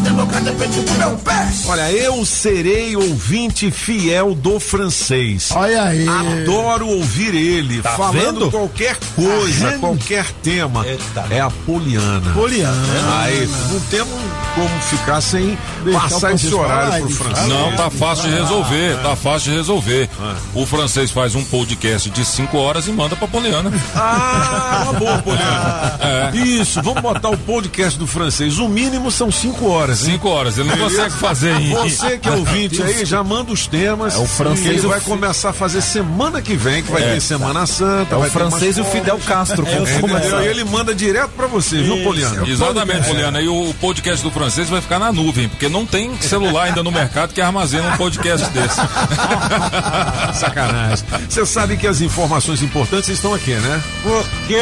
Democrata 0.03 0.53
meu 0.99 1.17
pé. 1.19 1.49
Olha, 1.67 1.91
eu 1.91 2.25
serei 2.25 2.95
ouvinte 2.97 3.71
fiel 3.71 4.35
do 4.35 4.61
francês. 4.61 5.51
Olha 5.55 5.85
aí. 5.85 6.07
Adoro 6.07 6.87
ouvir 6.89 7.35
ele 7.35 7.81
Tá 7.83 7.91
falando 7.91 8.15
vendo? 8.41 8.51
qualquer 8.51 8.97
coisa, 9.17 9.71
vendo? 9.71 9.81
qualquer 9.81 10.27
tema. 10.43 10.87
Eita. 10.87 11.27
É 11.31 11.41
a 11.41 11.51
Poliana. 11.51 12.33
Poliana. 12.33 12.77
Aí, 13.23 13.49
não 13.71 13.81
temos 13.81 14.15
como 14.55 14.81
ficar 14.83 15.21
sem 15.21 15.59
Deixar 15.83 16.01
passar 16.01 16.35
esse 16.35 16.55
horário 16.55 16.93
falar, 16.93 17.01
pro 17.01 17.11
francês. 17.11 17.49
Não, 17.49 17.73
tá 17.73 17.91
fácil 17.91 18.29
de 18.31 18.37
resolver, 18.37 19.03
tá 19.03 19.17
fácil 19.17 19.51
de 19.51 19.57
resolver. 19.57 20.09
O 20.55 20.67
francês 20.67 21.11
faz 21.11 21.35
um 21.35 21.45
podcast 21.45 22.11
de 22.11 22.25
5 22.25 22.57
horas 22.59 22.87
e 22.87 22.93
manda 22.93 23.17
pra 23.17 23.27
Poliana. 23.27 23.73
Ah, 23.95 24.83
uma 24.85 24.93
boa, 24.99 25.19
Poliana. 25.19 25.99
É. 26.05 26.37
Isso, 26.37 26.83
vamos 26.83 27.01
botar 27.03 27.31
o 27.31 27.37
podcast 27.37 27.99
do 27.99 28.07
francês. 28.07 28.59
O 28.59 28.69
mínimo 28.75 29.11
são 29.11 29.31
cinco 29.31 29.69
horas, 29.69 30.01
hein? 30.07 30.15
5 30.15 30.29
horas, 30.29 30.59
ele 30.59 30.69
não 30.69 30.77
consegue 30.79 31.13
fazer 31.13 31.55
em. 31.61 31.71
Você 31.71 32.19
que 32.19 32.29
é 32.29 32.33
ouvinte 32.37 32.83
aí, 32.83 33.05
já 33.05 33.23
manda 33.23 33.53
os 33.53 33.67
temas. 33.67 34.15
É 34.15 34.19
o 34.19 34.27
francês 34.27 34.83
e 34.83 34.87
vai 34.87 35.01
começar 35.01 35.51
a 35.51 35.53
fazer 35.53 35.81
semana 35.81 36.43
que 36.43 36.57
vem, 36.57 36.83
que 36.83 36.91
vai 36.91 37.03
É. 37.03 37.15
ter 37.15 37.21
Semana 37.21 37.67
Santa. 37.67 38.15
É 38.15 38.17
o 38.17 38.21
vai 38.21 38.29
ter 38.31 38.39
francês 38.39 38.77
e 38.77 38.81
o 38.81 38.85
Fidel 38.85 39.19
Castro. 39.27 39.65
É? 39.67 40.45
E 40.45 40.49
ele 40.49 40.65
manda 40.65 40.95
direto 40.95 41.31
pra 41.31 41.47
você, 41.47 41.81
viu, 41.83 42.03
Poliana? 42.03 42.47
Exatamente, 42.49 43.07
Poliana. 43.09 43.41
E 43.41 43.49
o 43.49 43.75
podcast 43.81 44.23
do 44.23 44.31
francês 44.31 44.69
vai 44.69 44.81
ficar 44.81 44.99
na 44.99 45.13
nuvem, 45.13 45.49
porque 45.49 45.69
não 45.69 45.87
tem 45.87 46.17
celular 46.21 46.65
ainda 46.65 46.83
no 46.83 46.91
mercado 46.91 47.33
que 47.33 47.41
armazena 47.41 47.89
um 47.95 47.97
podcast 47.97 48.49
desse. 48.51 48.81
Sacanagem. 50.35 51.05
Você 51.29 51.47
sabe 51.47 51.77
que 51.77 51.87
as 51.87 52.01
informações 52.01 52.63
importantes 52.63 53.09
estão 53.09 53.33
aqui, 53.35 53.53
né? 53.55 53.83
Por 54.03 54.25
quê? 54.47 54.61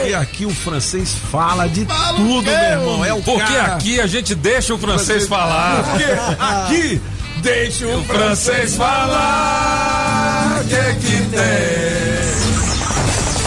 Porque 0.00 0.14
aqui 0.14 0.46
o 0.46 0.50
francês 0.50 1.14
fala 1.30 1.66
de 1.68 1.84
tudo, 1.84 2.42
meu 2.42 2.52
irmão. 2.52 3.04
É 3.04 3.12
o 3.14 3.22
Porque 3.22 3.53
cara. 3.56 3.74
aqui 3.74 4.00
a 4.00 4.06
gente 4.06 4.34
deixa 4.34 4.74
o 4.74 4.78
francês 4.78 5.26
falar. 5.26 5.82
Porque 5.84 6.04
aqui 6.38 7.00
Deixa 7.44 7.86
o 7.86 8.02
francês 8.04 8.74
falar. 8.74 10.62
O 10.62 10.64
que 10.66 10.94
que 11.06 11.16
tem? 11.30 11.40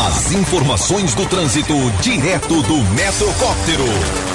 As 0.07 0.31
informações 0.33 1.15
do 1.15 1.25
trânsito 1.25 1.73
direto 1.99 2.61
do 2.61 2.77
Metrocóptero. 2.93 4.26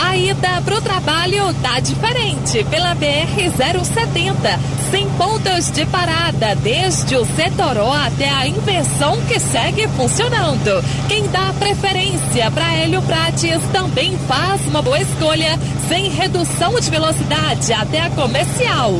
A 0.00 0.16
ida 0.16 0.62
pro 0.64 0.80
trabalho 0.80 1.52
tá 1.62 1.80
diferente 1.80 2.64
pela 2.64 2.94
BR-070, 2.94 4.58
sem 4.90 5.08
pontos 5.10 5.70
de 5.70 5.86
parada, 5.86 6.54
desde 6.56 7.16
o 7.16 7.24
Setoró 7.24 7.92
até 7.92 8.28
a 8.28 8.46
inversão 8.46 9.20
que 9.22 9.40
segue 9.40 9.88
funcionando. 9.88 10.84
Quem 11.08 11.26
dá 11.28 11.52
preferência 11.58 12.50
para 12.50 12.74
Hélio 12.74 13.02
Prates 13.02 13.60
também 13.72 14.16
faz 14.28 14.66
uma 14.66 14.82
boa 14.82 15.00
escolha, 15.00 15.58
sem 15.88 16.10
redução 16.10 16.78
de 16.78 16.90
velocidade 16.90 17.72
até 17.72 18.00
a 18.00 18.10
comercial. 18.10 18.92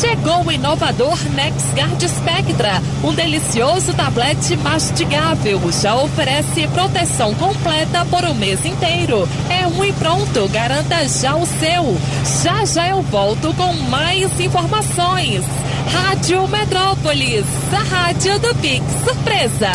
Chegou 0.00 0.44
o 0.44 0.52
inovador 0.52 1.18
NexGuard 1.34 2.08
Spectra, 2.08 2.82
um 3.04 3.12
delicioso 3.12 3.92
tablete 3.94 4.56
mastigável, 4.56 5.60
já 5.70 5.94
oferece 5.96 6.66
proteção 6.68 7.34
completa 7.34 8.06
por 8.06 8.24
um 8.24 8.34
mês 8.34 8.64
inteiro. 8.64 9.28
É 9.50 9.66
um 9.66 9.84
e 9.84 9.92
pronto, 9.92 10.25
garanta 10.48 11.08
já 11.08 11.34
o 11.36 11.46
seu. 11.46 11.96
Já 12.42 12.64
já 12.64 12.88
eu 12.88 13.02
volto 13.02 13.52
com 13.54 13.72
mais 13.88 14.38
informações. 14.40 15.44
Rádio 15.92 16.46
Metrópolis, 16.48 17.44
a 17.72 17.82
rádio 17.94 18.38
do 18.40 18.54
Pix 18.56 18.84
Surpresa. 19.04 19.70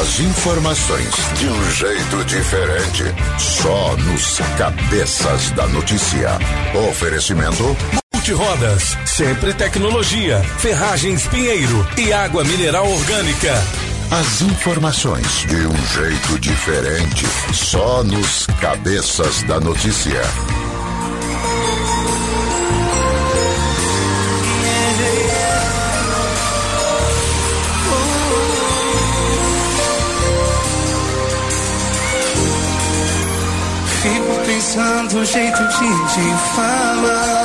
As 0.00 0.20
informações 0.20 1.14
de 1.38 1.48
um 1.48 1.70
jeito 1.72 2.24
diferente, 2.24 3.04
só 3.38 3.96
nos 3.96 4.38
cabeças 4.56 5.50
da 5.52 5.66
notícia. 5.66 6.38
Oferecimento 6.88 7.76
Multirodas, 8.14 8.96
sempre 9.04 9.54
tecnologia, 9.54 10.40
ferragens 10.58 11.28
Pinheiro 11.28 11.86
e 11.96 12.12
água 12.12 12.42
mineral 12.42 12.90
orgânica. 12.90 13.85
As 14.10 14.40
informações 14.40 15.44
de 15.48 15.66
um 15.66 15.86
jeito 15.86 16.38
diferente, 16.38 17.26
só 17.52 18.04
nos 18.04 18.46
cabeças 18.60 19.42
da 19.42 19.58
notícia. 19.58 20.22
Fico 34.02 34.46
pensando 34.46 34.96
tanto 35.08 35.24
jeito 35.24 35.58
de 35.58 36.14
te 36.14 36.54
falar, 36.54 37.44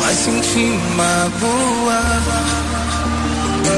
mas 0.00 0.18
senti 0.18 0.78
magoa. 0.96 2.61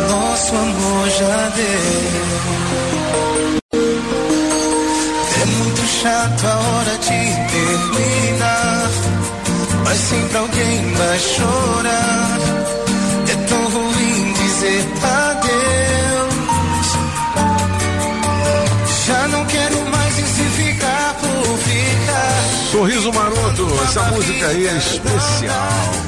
Nosso 0.08 0.56
amor 0.56 1.08
já 1.10 1.48
deu. 1.56 2.44
É 5.40 5.46
muito 5.46 5.82
chato 5.86 6.46
a 6.46 6.56
hora 6.56 6.98
de 6.98 7.20
terminar, 7.52 8.90
mas 9.84 9.98
sempre 9.98 10.36
alguém 10.38 10.92
vai 10.94 11.18
chorar. 11.18 12.38
É 13.32 13.36
tão 13.48 13.70
ruim 13.70 14.32
dizer 14.32 14.84
adeus. 15.02 16.34
Já 19.06 19.28
não 19.28 19.44
quero 19.46 19.90
mais 19.90 20.14
se 20.14 20.22
ficar 20.22 21.14
por 21.20 21.58
ficar. 21.58 22.44
Sorriso 22.72 23.12
Maroto, 23.12 23.68
essa 23.84 24.02
música 24.10 24.46
aí 24.48 24.66
é 24.66 24.76
especial. 24.76 26.04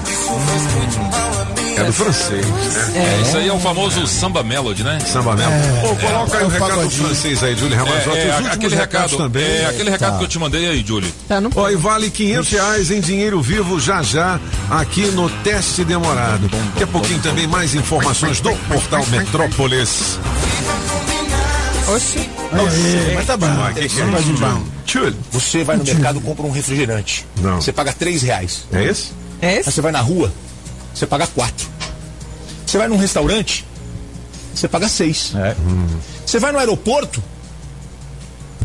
É 1.77 1.85
do 1.85 1.93
francês, 1.93 2.47
né? 2.47 2.93
É, 2.95 3.23
isso 3.23 3.37
aí 3.37 3.49
é 3.49 3.53
o 3.53 3.59
famoso 3.59 4.07
samba 4.07 4.43
melody, 4.43 4.83
né? 4.83 4.99
Samba 5.01 5.37
melody. 5.37 5.81
Pô, 5.83 5.97
coloca 5.97 6.39
aí 6.39 6.45
o 6.45 6.49
é 6.49 6.53
recado 6.53 6.83
do 6.83 6.91
francês 6.91 7.43
aí, 7.43 7.55
Júlio 7.57 7.77
Ramazotti. 7.77 8.19
É, 8.19 8.29
é, 8.29 8.51
aquele 8.53 8.77
recado 8.77 9.17
também. 9.17 9.45
É, 9.45 9.67
aquele 9.67 9.91
recado 9.91 10.13
Tá. 10.13 10.19
que 10.19 10.25
eu 10.25 10.29
te 10.29 10.39
mandei 10.39 10.67
aí, 10.69 10.85
Julie. 10.87 11.13
Ó, 11.55 11.69
e 11.71 11.77
vale 11.77 12.11
500 12.11 12.51
reais 12.51 12.91
em 12.91 13.01
dinheiro 13.01 13.41
vivo 13.43 13.79
já 13.79 14.03
já 14.03 14.41
aqui 14.71 15.07
no 15.09 15.29
teste 15.29 15.85
demorado. 15.85 16.49
Daqui 16.49 16.85
a 16.85 16.87
pouquinho 16.87 17.21
também 17.21 17.47
mais 17.47 17.75
informações 17.75 18.41
do 18.41 18.55
portal 18.69 19.05
Metrópolis. 19.09 20.19
Oxi. 21.89 22.29
mas 23.15 23.27
tá 23.27 23.37
bom. 23.37 23.47
Ah, 23.47 23.73
que 23.73 23.89
que 23.89 24.01
é 24.01 24.05
Tá 24.07 24.19
isso? 24.19 24.33
bom. 24.33 24.63
Tchul. 24.85 25.13
Você 25.31 25.63
vai 25.63 25.77
no 25.77 25.85
mercado 25.85 26.21
compra 26.21 26.47
um 26.47 26.51
refrigerante. 26.51 27.27
Não. 27.41 27.61
Você 27.61 27.73
paga 27.73 27.93
três 27.93 28.23
reais. 28.23 28.65
É 28.73 28.85
esse? 28.85 29.13
É 29.41 29.59
esse? 29.59 29.69
Aí 29.69 29.73
você 29.73 29.81
vai 29.81 29.93
na 29.93 30.01
rua, 30.01 30.33
você 30.97 31.07
paga 31.07 31.27
quatro. 31.27 31.69
Você 32.67 32.79
vai 32.79 32.89
num 32.89 32.97
restaurante, 32.97 33.67
você 34.55 34.67
paga 34.67 34.89
seis. 34.89 35.33
Você 36.25 36.39
vai 36.39 36.51
no 36.53 36.59
aeroporto, 36.59 37.23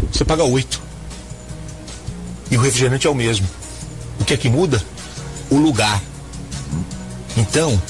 você 0.10 0.24
paga 0.24 0.44
oito. 0.46 0.82
E 2.50 2.58
o 2.58 2.62
refrigerante 2.62 3.06
é 3.06 3.10
o 3.10 3.16
mesmo. 3.16 3.48
O 4.20 4.24
que 4.24 4.34
é 4.34 4.38
que 4.38 4.50
muda? 4.50 4.82
O 5.50 5.58
lugar. 5.58 6.02
Então, 7.36 7.82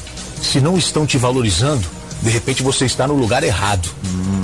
se 0.41 0.59
não 0.59 0.77
estão 0.77 1.05
te 1.05 1.17
valorizando, 1.17 1.87
de 2.21 2.29
repente 2.29 2.63
você 2.63 2.85
está 2.85 3.07
no 3.07 3.13
lugar 3.13 3.43
errado. 3.43 3.89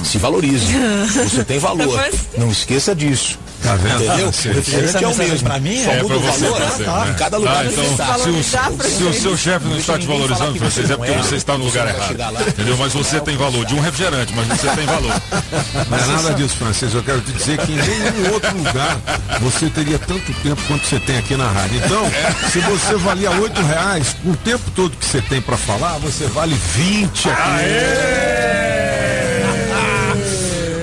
Se 0.04 0.18
valorize. 0.18 0.74
Você 1.30 1.44
tem 1.44 1.60
valor. 1.60 2.00
Não 2.38 2.50
esqueça 2.50 2.96
disso. 2.96 3.38
Tá 3.64 3.76
vendo? 3.76 4.04
Entendeu? 4.04 4.28
O 4.28 4.54
refrigerante 4.56 5.04
é 5.04 5.08
o 5.08 5.16
mesmo. 5.16 5.50
pra 5.50 5.60
mim 5.60 5.84
Só 5.84 5.92
é? 5.92 6.04
muda 6.04 6.14
É 6.14 6.18
o 6.18 6.22
valor 6.22 6.62
você, 6.62 6.84
né? 6.84 7.10
em 7.10 7.14
cada 7.16 7.38
lugar 7.38 7.66
que 7.66 7.74
então, 7.74 7.84
se 8.18 8.30
o, 8.30 8.44
se 8.44 9.04
o 9.04 9.14
seu 9.14 9.38
chefe 9.38 9.68
não 9.68 9.78
está 9.78 9.98
te 9.98 10.06
valorizando, 10.08 10.58
francês, 10.58 10.90
é 10.92 10.96
porque 10.98 11.12
você 11.12 11.36
está 11.36 11.58
no 11.58 11.66
lugar 11.66 11.88
errado. 11.88 12.48
Entendeu? 12.48 12.78
Mas 12.78 12.94
você 12.94 13.20
tem 13.20 13.36
valor 13.36 13.66
de 13.66 13.76
um 13.76 13.80
refrigerante, 13.80 14.34
mas 14.36 14.48
você 14.48 14.70
tem 14.70 14.86
valor. 14.86 15.22
Não 15.90 15.98
é 15.98 16.06
nada 16.08 16.34
disso, 16.34 16.56
francês. 16.58 16.94
Eu 16.94 17.04
quero 17.04 17.22
te 17.22 17.32
dizer 17.32 17.58
que 17.58 17.72
em 17.72 17.76
nenhum 17.76 18.34
outro 18.34 18.58
lugar 18.58 18.98
você 19.42 19.70
teria 19.70 20.00
tanto 20.00 20.34
tempo 20.44 20.62
quanto 20.68 20.86
você 20.86 21.00
tem 21.00 21.18
aqui 21.18 21.36
na 21.36 21.48
rádio. 21.48 21.82
Então, 21.84 22.04
se 22.52 22.60
você 22.60 22.96
valia 22.96 23.32
oito 23.32 23.62
reais, 23.62 24.16
o 24.26 24.36
tempo 24.38 24.70
todo 24.76 24.96
que 24.96 25.06
você 25.06 25.22
tem 25.22 25.42
pra 25.42 25.58
falar, 25.58 25.98
você 26.00 26.26
vale 26.28 26.56
20 26.56 27.30
aqui. 27.30 27.42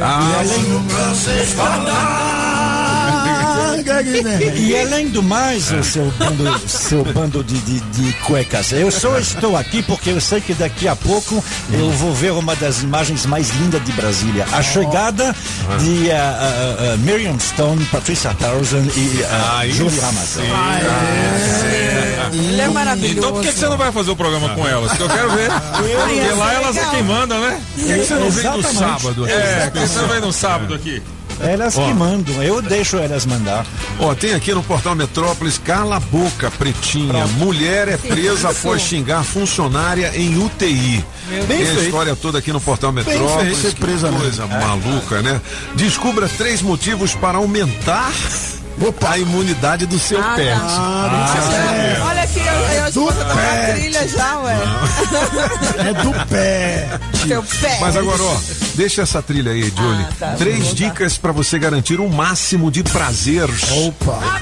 Ah, 0.06 0.42
E 4.56 4.76
além 4.76 5.08
do 5.08 5.22
mais, 5.22 5.70
o 5.70 5.82
seu 5.84 6.10
bando, 6.18 6.68
seu 6.68 7.04
bando 7.04 7.44
de, 7.44 7.58
de, 7.58 7.80
de 7.80 8.12
cuecas, 8.20 8.72
eu 8.72 8.90
só 8.90 9.18
estou 9.18 9.56
aqui 9.56 9.82
porque 9.82 10.10
eu 10.10 10.20
sei 10.20 10.40
que 10.40 10.54
daqui 10.54 10.88
a 10.88 10.96
pouco 10.96 11.42
eu 11.72 11.90
vou 11.90 12.12
ver 12.14 12.32
uma 12.32 12.54
das 12.56 12.82
imagens 12.82 13.26
mais 13.26 13.50
lindas 13.50 13.84
de 13.84 13.92
Brasília. 13.92 14.46
A 14.52 14.62
chegada 14.62 15.34
de 15.78 16.08
uh, 16.08 16.12
uh, 16.12 16.94
uh, 16.94 16.98
Miriam 16.98 17.38
Stone, 17.38 17.84
Patricia 17.86 18.34
Townsend 18.34 18.90
e 18.96 19.22
uh, 19.22 19.72
Julie 19.72 20.00
Ramazan. 20.00 20.42
Ele 22.32 22.60
é 22.60 22.68
maravilhoso. 22.68 23.18
Então 23.18 23.32
por 23.32 23.42
que, 23.42 23.52
que 23.52 23.58
você 23.58 23.68
não 23.68 23.76
vai 23.76 23.92
fazer 23.92 24.10
o 24.10 24.16
programa 24.16 24.48
com 24.50 24.66
elas? 24.66 24.92
Que 24.92 25.02
eu 25.02 25.08
quero 25.08 25.30
ver. 25.30 25.50
Porque 25.50 26.34
lá 26.36 26.54
elas 26.54 26.76
é 26.76 26.84
quem 26.90 27.02
manda, 27.02 27.38
né? 27.38 27.60
Por 27.74 27.84
que 27.84 27.94
que 27.94 28.04
você 28.04 28.14
não 28.14 28.30
vem 28.30 28.44
no 28.50 28.62
sábado? 28.62 29.28
É, 29.28 29.70
por 29.70 29.80
que 29.80 29.88
você 29.88 29.98
não 30.00 30.08
vem 30.08 30.20
no 30.20 30.32
sábado 30.32 30.74
aqui? 30.74 31.02
Elas 31.40 31.76
Ó. 31.76 31.86
que 31.86 31.94
mandam, 31.94 32.42
eu 32.42 32.62
deixo 32.62 32.96
elas 32.96 33.26
mandar. 33.26 33.66
Ó, 33.98 34.14
tem 34.14 34.34
aqui 34.34 34.52
no 34.54 34.62
portal 34.62 34.94
Metrópolis, 34.94 35.58
cala 35.58 35.96
a 35.96 36.00
boca, 36.00 36.50
pretinha. 36.52 37.26
Mulher 37.38 37.88
é 37.88 37.96
presa 37.96 38.50
após 38.50 38.82
xingar 38.82 39.22
funcionária 39.24 40.12
em 40.14 40.36
UTI. 40.42 41.04
Bem 41.28 41.42
tem 41.46 41.62
a 41.62 41.66
feito. 41.66 41.80
história 41.84 42.16
toda 42.16 42.38
aqui 42.38 42.52
no 42.52 42.60
portal 42.60 42.92
Bem 42.92 43.04
Metrópolis. 43.04 43.42
feito, 43.42 43.60
ser 43.60 43.74
que 43.74 43.80
presa 43.80 44.06
mesmo. 44.10 44.20
coisa 44.20 44.46
maluca, 44.46 45.22
né? 45.22 45.40
Descubra 45.74 46.28
três 46.28 46.62
motivos 46.62 47.14
para 47.14 47.38
aumentar 47.38 48.12
a 49.08 49.18
imunidade 49.18 49.86
do 49.86 49.98
seu 49.98 50.20
Ah, 50.20 50.34
pet. 50.36 50.58
tá. 50.58 52.04
Olha 52.06 52.22
aqui, 52.22 52.40
eu, 52.40 52.54
eu 52.82 52.88
escuto 52.88 53.12
tocar 53.14 53.70
a 53.70 53.72
trilha 53.74 54.08
já, 54.08 54.38
ué. 54.40 54.56
É 55.78 56.02
do 56.02 56.26
pé. 56.26 56.88
Seu 57.26 57.42
pé. 57.42 57.78
Mas 57.80 57.96
agora, 57.96 58.22
ó, 58.22 58.36
deixa 58.74 59.02
essa 59.02 59.22
trilha 59.22 59.52
aí, 59.52 59.62
Julie. 59.76 60.06
tá. 60.18 60.34
Três 60.38 60.74
dicas 60.74 61.16
para 61.18 61.32
você 61.32 61.58
garantir 61.58 62.00
o 62.00 62.08
máximo 62.08 62.70
de 62.70 62.82
prazer 62.82 63.48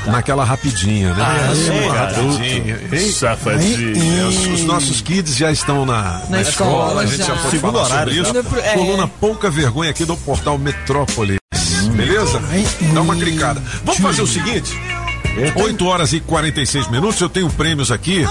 naquela 0.06 0.44
rapidinha, 0.44 1.12
né? 1.14 1.22
Ah, 1.24 1.52
é, 1.72 1.88
rapidinha. 1.88 3.12
Safadinho. 3.12 4.28
Os, 4.28 4.46
os 4.46 4.64
nossos 4.64 5.00
kids 5.00 5.36
já 5.36 5.50
estão 5.52 5.84
na, 5.84 6.22
Na 6.28 6.40
escola, 6.40 7.02
A 7.02 7.06
gente 7.06 7.18
já, 7.18 7.26
já. 7.26 7.34
pode 7.36 7.50
Segundo 7.50 7.72
falar 7.74 7.84
horário, 7.86 8.24
sobre 8.24 8.40
isso. 8.40 8.58
É. 8.60 8.74
Coluna 8.74 9.08
Pouca 9.08 9.50
Vergonha 9.50 9.90
aqui 9.90 10.04
do 10.04 10.16
portal 10.16 10.56
Metrópolis. 10.58 11.41
Beleza? 11.90 12.40
Dá 12.94 13.02
uma 13.02 13.16
clicada. 13.16 13.62
Vamos 13.84 14.00
fazer 14.00 14.22
o 14.22 14.26
seguinte. 14.26 14.76
8 15.56 15.86
horas 15.86 16.12
e 16.12 16.20
46 16.20 16.88
minutos, 16.90 17.20
eu 17.20 17.28
tenho 17.28 17.48
prêmios 17.50 17.90
aqui. 17.90 18.24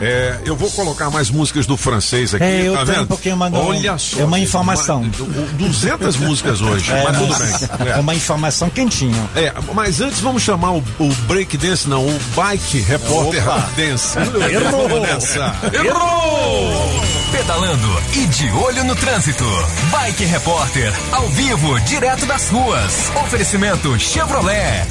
É, 0.00 0.38
eu 0.44 0.56
vou 0.56 0.70
colocar 0.70 1.10
mais 1.10 1.30
músicas 1.30 1.66
do 1.66 1.76
francês 1.76 2.34
aqui, 2.34 2.44
É, 2.44 2.62
eu 2.68 2.72
tá 2.74 2.84
vendo? 2.84 3.36
mando- 3.36 3.58
Olha 3.58 3.98
só. 3.98 4.20
é 4.20 4.24
uma 4.24 4.38
informação. 4.38 5.02
uma- 5.02 5.46
200 5.58 6.16
músicas 6.16 6.60
hoje, 6.60 6.90
É, 6.90 7.04
mas 7.04 7.18
tudo 7.18 7.34
bem. 7.38 7.92
é 7.92 7.96
uma 8.00 8.14
informação 8.14 8.70
quentinha. 8.70 9.28
É, 9.36 9.52
mas 9.74 10.00
antes 10.00 10.20
vamos 10.20 10.42
chamar 10.42 10.72
o, 10.72 10.84
o 10.98 11.08
break 11.26 11.56
dance, 11.58 11.88
não, 11.88 12.06
o 12.06 12.20
bike 12.34 12.80
repórter 12.80 13.42
Opa. 13.46 13.68
dance. 13.76 14.16
Errou. 14.50 14.88
Errou! 15.84 17.02
Pedalando 17.32 18.02
e 18.14 18.26
de 18.26 18.50
olho 18.52 18.84
no 18.84 18.94
trânsito. 18.96 19.44
Bike 19.90 20.24
Repórter, 20.24 20.92
ao 21.12 21.28
vivo, 21.28 21.78
direto 21.80 22.24
das 22.26 22.48
ruas. 22.48 23.10
Oferecimento 23.22 23.98
Chevrolet. 23.98 24.86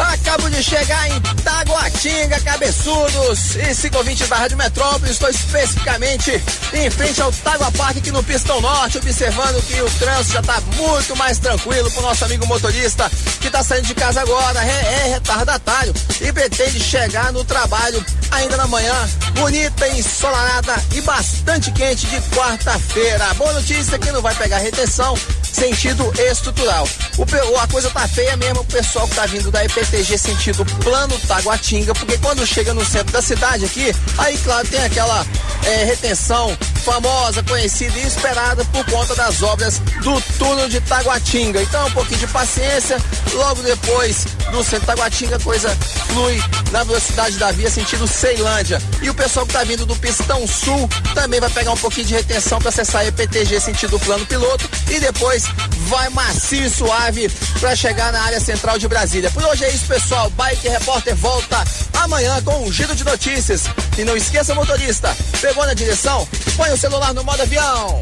Ha! 0.00 0.09
Acabo 0.20 0.50
de 0.50 0.62
chegar 0.62 1.10
em 1.10 1.20
Taguatinga, 1.42 2.40
cabeçudos 2.40 3.56
e 3.56 3.74
ciclovintes 3.74 4.28
da 4.28 4.36
Rádio 4.36 4.56
Metrópole. 4.56 5.10
Estou 5.10 5.28
especificamente 5.28 6.30
em 6.72 6.90
frente 6.90 7.20
ao 7.22 7.32
Tagua 7.32 7.72
Park 7.72 7.96
aqui 7.96 8.12
no 8.12 8.22
Pistão 8.22 8.60
Norte, 8.60 8.98
observando 8.98 9.60
que 9.66 9.80
o 9.80 9.90
trânsito 9.98 10.34
já 10.34 10.40
está 10.40 10.60
muito 10.76 11.16
mais 11.16 11.38
tranquilo 11.38 11.90
para 11.90 12.00
o 12.00 12.02
nosso 12.02 12.24
amigo 12.24 12.46
motorista 12.46 13.10
que 13.40 13.46
está 13.46 13.64
saindo 13.64 13.86
de 13.86 13.94
casa 13.94 14.20
agora. 14.20 14.62
É, 14.62 15.06
é 15.06 15.14
retardatário 15.14 15.92
e 16.20 16.32
pretende 16.32 16.78
chegar 16.78 17.32
no 17.32 17.42
trabalho 17.42 18.04
ainda 18.30 18.56
na 18.56 18.66
manhã, 18.66 18.94
bonita, 19.34 19.88
ensolarada 19.88 20.74
e 20.94 21.00
bastante 21.00 21.72
quente 21.72 22.06
de 22.06 22.20
quarta-feira. 22.36 23.34
Boa 23.34 23.54
notícia 23.54 23.98
que 23.98 24.12
não 24.12 24.22
vai 24.22 24.34
pegar 24.34 24.58
retenção, 24.58 25.16
sentido 25.42 26.12
estrutural. 26.18 26.86
O, 27.18 27.56
a 27.58 27.66
coisa 27.66 27.90
tá 27.90 28.06
feia 28.06 28.36
mesmo, 28.36 28.60
o 28.60 28.64
pessoal 28.64 29.08
que 29.08 29.14
tá 29.16 29.26
vindo 29.26 29.50
da 29.50 29.64
EPTG 29.64 30.09
sentido 30.18 30.64
plano 30.82 31.18
Taguatinga, 31.26 31.94
porque 31.94 32.18
quando 32.18 32.46
chega 32.46 32.74
no 32.74 32.84
centro 32.84 33.12
da 33.12 33.22
cidade 33.22 33.64
aqui, 33.64 33.94
aí 34.18 34.36
claro 34.38 34.66
tem 34.68 34.82
aquela 34.84 35.26
é, 35.64 35.84
retenção 35.84 36.56
famosa, 36.84 37.42
conhecida 37.42 37.98
e 37.98 38.06
esperada 38.06 38.64
por 38.66 38.84
conta 38.86 39.14
das 39.14 39.42
obras 39.42 39.78
do 40.02 40.20
túnel 40.38 40.68
de 40.68 40.80
Taguatinga. 40.80 41.62
Então 41.62 41.86
um 41.86 41.92
pouquinho 41.92 42.20
de 42.20 42.26
paciência, 42.28 42.98
logo 43.34 43.62
depois 43.62 44.26
no 44.52 44.64
centro 44.64 44.86
da 44.86 44.94
Guatinga, 44.94 45.36
a 45.36 45.40
coisa 45.40 45.76
flui 46.08 46.42
na 46.72 46.82
velocidade 46.84 47.38
da 47.38 47.50
via 47.52 47.70
sentido 47.70 48.06
Ceilândia. 48.06 48.80
E 49.02 49.08
o 49.08 49.14
pessoal 49.14 49.46
que 49.46 49.52
tá 49.52 49.64
vindo 49.64 49.86
do 49.86 49.96
Pistão 49.96 50.46
Sul 50.46 50.88
também 51.14 51.40
vai 51.40 51.50
pegar 51.50 51.72
um 51.72 51.76
pouquinho 51.76 52.06
de 52.06 52.14
retenção 52.14 52.58
para 52.58 52.70
acessar 52.70 53.02
a 53.02 53.06
EPTG 53.06 53.60
sentido 53.60 53.98
plano 54.00 54.26
piloto 54.26 54.68
e 54.90 54.98
depois 54.98 55.44
vai 55.88 56.08
macio 56.10 56.64
e 56.64 56.70
suave 56.70 57.30
para 57.58 57.74
chegar 57.76 58.12
na 58.12 58.22
área 58.22 58.40
central 58.40 58.78
de 58.78 58.88
Brasília. 58.88 59.30
Por 59.30 59.44
hoje 59.44 59.64
é 59.64 59.70
isso, 59.70 59.86
pessoal. 59.86 59.99
Bike 60.36 60.68
Repórter 60.68 61.14
volta 61.14 61.64
amanhã 61.94 62.42
com 62.42 62.64
um 62.64 62.72
giro 62.72 62.94
de 62.94 63.04
notícias. 63.04 63.64
E 63.98 64.04
não 64.04 64.16
esqueça, 64.16 64.54
motorista, 64.54 65.14
pegou 65.40 65.64
na 65.66 65.74
direção? 65.74 66.26
Põe 66.56 66.70
o 66.72 66.76
celular 66.76 67.12
no 67.14 67.22
modo 67.22 67.42
avião. 67.42 68.00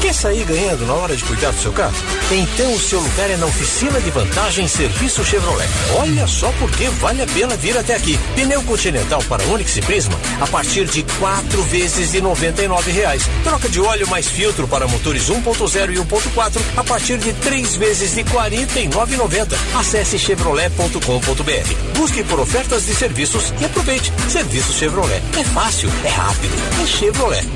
Quer 0.00 0.14
sair 0.14 0.44
ganhando 0.44 0.86
na 0.86 0.94
hora 0.94 1.16
de 1.16 1.24
cuidar 1.24 1.50
do 1.50 1.60
seu 1.60 1.72
carro? 1.72 1.94
Então 2.30 2.72
o 2.72 2.78
seu 2.78 3.00
lugar 3.00 3.30
é 3.30 3.36
na 3.36 3.46
oficina 3.46 4.00
de 4.00 4.10
vantagem 4.10 4.68
Serviço 4.68 5.24
Chevrolet. 5.24 5.68
Olha 5.98 6.26
só 6.26 6.52
porque 6.60 6.88
vale 7.00 7.22
a 7.22 7.26
pena 7.26 7.56
vir 7.56 7.76
até 7.76 7.96
aqui. 7.96 8.16
Pneu 8.36 8.62
Continental 8.62 9.22
para 9.24 9.42
Onix 9.44 9.76
e 9.76 9.80
Prisma 9.80 10.14
a 10.40 10.46
partir 10.46 10.84
de 10.86 11.02
quatro 11.18 11.62
vezes 11.64 12.12
de 12.12 12.20
99 12.20 12.92
reais. 12.92 13.28
Troca 13.42 13.68
de 13.68 13.80
óleo 13.80 14.06
mais 14.08 14.28
filtro 14.28 14.68
para 14.68 14.86
motores 14.86 15.28
1.0 15.28 15.92
e 15.92 15.96
1.4 15.96 16.60
a 16.76 16.84
partir 16.84 17.18
de 17.18 17.32
três 17.32 17.74
vezes 17.74 18.14
de 18.14 18.22
R$ 18.22 18.30
49,90. 18.30 19.56
Acesse 19.74 20.16
chevrolet.com.br. 20.18 21.27
Busque 21.96 22.22
por 22.24 22.40
ofertas 22.40 22.86
de 22.86 22.94
serviços 22.94 23.52
e 23.60 23.64
aproveite. 23.64 24.12
Serviço 24.28 24.72
Chevrolet. 24.72 25.22
É 25.38 25.44
fácil, 25.44 25.90
é 26.04 26.08
rápido, 26.08 26.54
é 26.82 26.86
Chevrolet. 26.86 27.46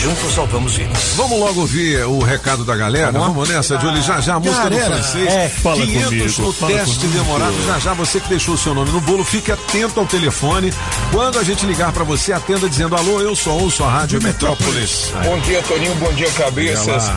Juntos 0.00 0.34
salvamos 0.34 0.74
vidas. 0.76 1.12
Vamos 1.16 1.38
logo 1.38 1.60
ouvir 1.62 2.04
o 2.04 2.20
recado 2.20 2.64
da 2.64 2.76
galera. 2.76 3.10
Vamos, 3.12 3.48
nessa, 3.48 3.78
Julie. 3.80 4.02
Já 4.02 4.20
já 4.20 4.34
a 4.34 4.40
música 4.40 4.64
Galera, 4.68 4.96
do 4.96 5.02
francês. 5.02 5.28
é, 5.28 5.48
fala 5.48 5.76
500 5.84 6.04
comigo, 6.08 6.42
no 6.42 6.52
fala 6.52 6.72
teste 6.72 6.96
comigo. 6.98 7.18
demorado. 7.18 7.66
Já 7.66 7.78
já 7.78 7.94
você 7.94 8.20
que 8.20 8.28
deixou 8.28 8.54
o 8.54 8.58
seu 8.58 8.74
nome 8.74 8.90
no 8.90 9.00
bolo, 9.00 9.24
fique 9.24 9.50
atento 9.50 9.98
ao 10.00 10.06
telefone. 10.06 10.72
Quando 11.10 11.38
a 11.38 11.42
gente 11.42 11.64
ligar 11.66 11.92
pra 11.92 12.04
você, 12.04 12.32
atenda 12.32 12.68
dizendo: 12.68 12.94
Alô, 12.94 13.20
eu 13.20 13.34
sou 13.34 13.60
ouço 13.62 13.82
a 13.82 13.90
Rádio 13.90 14.22
Metrópolis. 14.22 15.10
Bom 15.24 15.38
dia, 15.40 15.62
Toninho. 15.62 15.94
Bom 15.96 16.12
dia, 16.12 16.30
cabeças. 16.32 17.10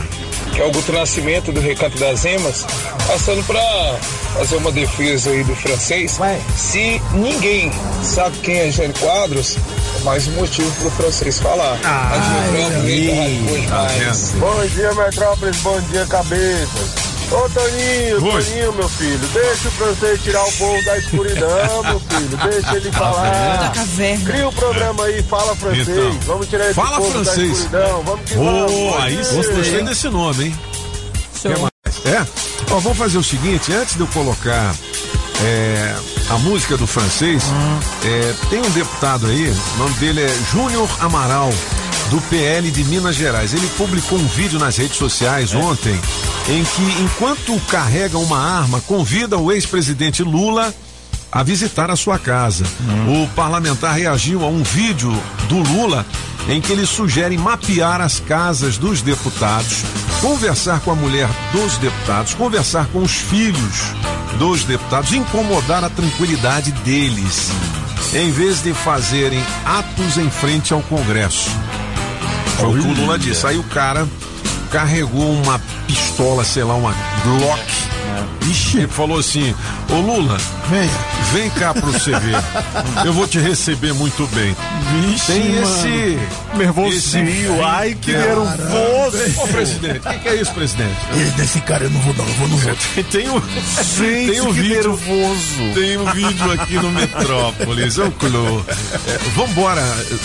Que 0.60 0.64
é 0.64 0.68
o 0.68 0.72
Guto 0.73 0.91
Nascimento 0.91 1.53
do 1.53 1.61
Recanto 1.61 1.98
das 1.98 2.26
Emas. 2.26 2.65
Passando 3.07 3.41
pra 3.45 3.61
fazer 4.34 4.57
uma 4.57 4.73
defesa 4.73 5.30
aí 5.30 5.41
do 5.41 5.56
francês. 5.56 6.18
Se 6.57 7.02
ninguém 7.14 7.72
sabe 8.03 8.38
quem 8.40 8.57
é 8.57 8.69
Jânio 8.69 8.94
Quadros, 8.99 9.56
é 9.56 10.03
mais 10.03 10.27
um 10.27 10.31
motivo 10.34 10.69
pro 10.81 10.91
francês 10.91 11.40
falar. 11.40 11.80
Ah, 11.86 12.11
Bom 14.36 14.68
dia, 14.68 14.94
Metrópolis. 14.95 15.57
Bom 15.61 15.80
dia, 15.80 16.06
cabeça. 16.07 17.09
Ô, 17.31 17.47
Toninho, 17.49 18.26
Oi. 18.26 18.43
Toninho, 18.43 18.73
meu 18.73 18.89
filho, 18.89 19.27
deixa 19.34 19.68
o 19.68 19.72
francês 19.72 20.23
tirar 20.23 20.43
o 20.43 20.51
povo 20.53 20.84
da 20.84 20.97
escuridão, 20.97 21.84
meu 21.85 21.99
filho. 21.99 22.38
Deixa 22.51 22.76
ele 22.76 22.91
falar. 22.91 23.57
Da 23.57 23.69
caverna. 23.69 24.26
Cria 24.26 24.47
o 24.47 24.51
programa 24.53 25.03
aí, 25.06 25.22
fala 25.23 25.56
francês. 25.56 25.88
Então, 25.89 26.19
vamos 26.26 26.47
tirar 26.47 26.65
esse 26.65 26.73
fala 26.73 26.97
povo 26.97 27.07
da 27.19 27.23
francês. 27.26 27.51
escuridão. 27.51 28.03
Vamos 28.03 28.30
que 28.30 28.35
Ô, 28.38 28.43
vamos. 28.43 29.03
aí 29.03 29.15
gostei 29.15 29.84
desse 29.84 30.10
nome, 30.10 30.45
hein? 30.45 30.60
Show. 31.39 31.51
Quer 31.51 31.60
mais? 31.60 32.06
É? 32.06 32.27
Ó, 32.72 32.80
vamos 32.80 32.97
fazer 32.97 33.18
o 33.19 33.23
seguinte, 33.23 33.72
antes 33.73 33.95
de 33.95 34.01
eu 34.01 34.07
colocar 34.07 34.73
é, 35.43 35.95
a 36.31 36.38
música 36.39 36.77
do 36.77 36.88
francês, 36.88 37.43
é, 38.06 38.34
tem 38.49 38.60
um 38.60 38.69
deputado 38.72 39.27
aí, 39.27 39.49
o 39.76 39.77
nome 39.77 39.93
dele 39.95 40.22
é 40.22 40.35
Júnior 40.51 40.89
Amaral, 40.99 41.49
do 42.10 42.19
PL 42.22 42.69
de 42.72 42.84
Minas 42.86 43.15
Gerais. 43.15 43.53
Ele 43.53 43.68
publicou 43.77 44.18
um 44.18 44.27
vídeo 44.27 44.60
nas 44.60 44.77
redes 44.77 44.98
sociais 44.98 45.53
ontem 45.53 45.99
em 46.48 46.64
que, 46.64 47.02
enquanto 47.02 47.60
carrega 47.68 48.18
uma 48.18 48.40
arma, 48.40 48.81
convida 48.81 49.38
o 49.38 49.52
ex-presidente 49.52 50.23
Lula 50.23 50.73
a 51.31 51.44
visitar 51.44 51.91
a 51.91 51.95
sua 51.95 52.18
casa. 52.18 52.65
O 53.07 53.27
parlamentar 53.36 53.94
reagiu 53.95 54.44
a 54.44 54.48
um 54.48 54.64
vídeo 54.64 55.11
do 55.48 55.60
Lula 55.60 56.06
em 56.48 56.60
que 56.60 56.72
ele 56.72 56.86
sugere 56.86 57.38
mapear 57.38 58.02
as 58.02 58.19
casas 58.19 58.77
dos 58.77 59.02
deputados, 59.02 59.84
conversar 60.22 60.80
com 60.80 60.91
a 60.91 60.95
mulher 60.95 61.30
dos 61.52 61.77
deputados, 61.77 62.34
conversar 62.34 62.88
com 62.88 62.99
os 62.99 63.11
filhos 63.11 63.94
dos 64.40 64.64
deputados, 64.64 65.14
incomodar 65.14 65.84
a 65.84 65.90
tranquilidade 65.90 66.72
deles, 66.72 67.52
em 68.14 68.31
vez 68.31 68.64
de 68.64 68.73
fazerem 68.73 69.44
atos 69.64 70.18
em 70.18 70.30
frente 70.30 70.73
ao 70.73 70.81
Congresso. 70.81 71.52
Foi 72.60 72.69
o 72.69 72.81
que 72.81 72.88
o 72.88 72.94
Lula 72.94 73.18
disse. 73.18 73.45
Aí 73.48 73.57
o 73.57 73.64
cara 73.64 74.07
carregou 74.72 75.31
uma 75.31 75.60
pistola, 75.88 76.44
sei 76.44 76.64
lá, 76.64 76.76
uma 76.76 76.94
Glock. 77.23 77.89
Ixi, 78.49 78.78
ele 78.80 78.88
falou 78.88 79.20
assim: 79.20 79.53
Ô 79.90 79.95
Lula, 79.95 80.38
vem, 80.70 80.90
vem 81.34 81.49
cá 81.52 81.74
pro 81.74 81.91
CV. 81.91 82.32
Eu 83.06 83.14
vou 83.14 83.28
te 83.28 83.40
receber 83.40 83.94
muito 83.94 84.28
bem. 84.34 84.56
Vixe, 85.02 85.26
Tem 85.28 85.49
mano. 85.56 85.64
esse. 85.64 86.20
Nervosinho, 86.57 87.64
ai, 87.64 87.95
que 87.99 88.11
nervoso. 88.11 89.41
Ô, 89.44 89.48
presidente, 89.48 89.99
o 89.99 90.10
que, 90.10 90.20
que 90.20 90.28
é 90.30 90.36
isso, 90.41 90.52
presidente? 90.53 90.95
Desse 91.36 91.61
cara 91.61 91.84
eu 91.84 91.90
não 91.90 91.99
vou 92.02 92.14
dar, 92.14 92.24
eu 92.24 92.34
vou 92.34 92.48
no 92.48 92.56
outro. 92.56 93.03
Tem 93.11 93.30
um, 93.30 93.40
Gente, 93.98 94.32
tem 94.32 94.41
um 94.41 94.53
que 94.53 94.61
vídeo. 94.61 94.76
nervoso. 94.76 95.74
Tem 95.76 95.98
um 95.98 96.06
vídeo 96.11 96.52
aqui 96.52 96.74
no 96.76 96.91
Metrópolis. 96.91 97.98
Ô, 97.98 98.11
Clô. 98.11 98.61
É, 99.07 99.18
vambora, 99.36 99.82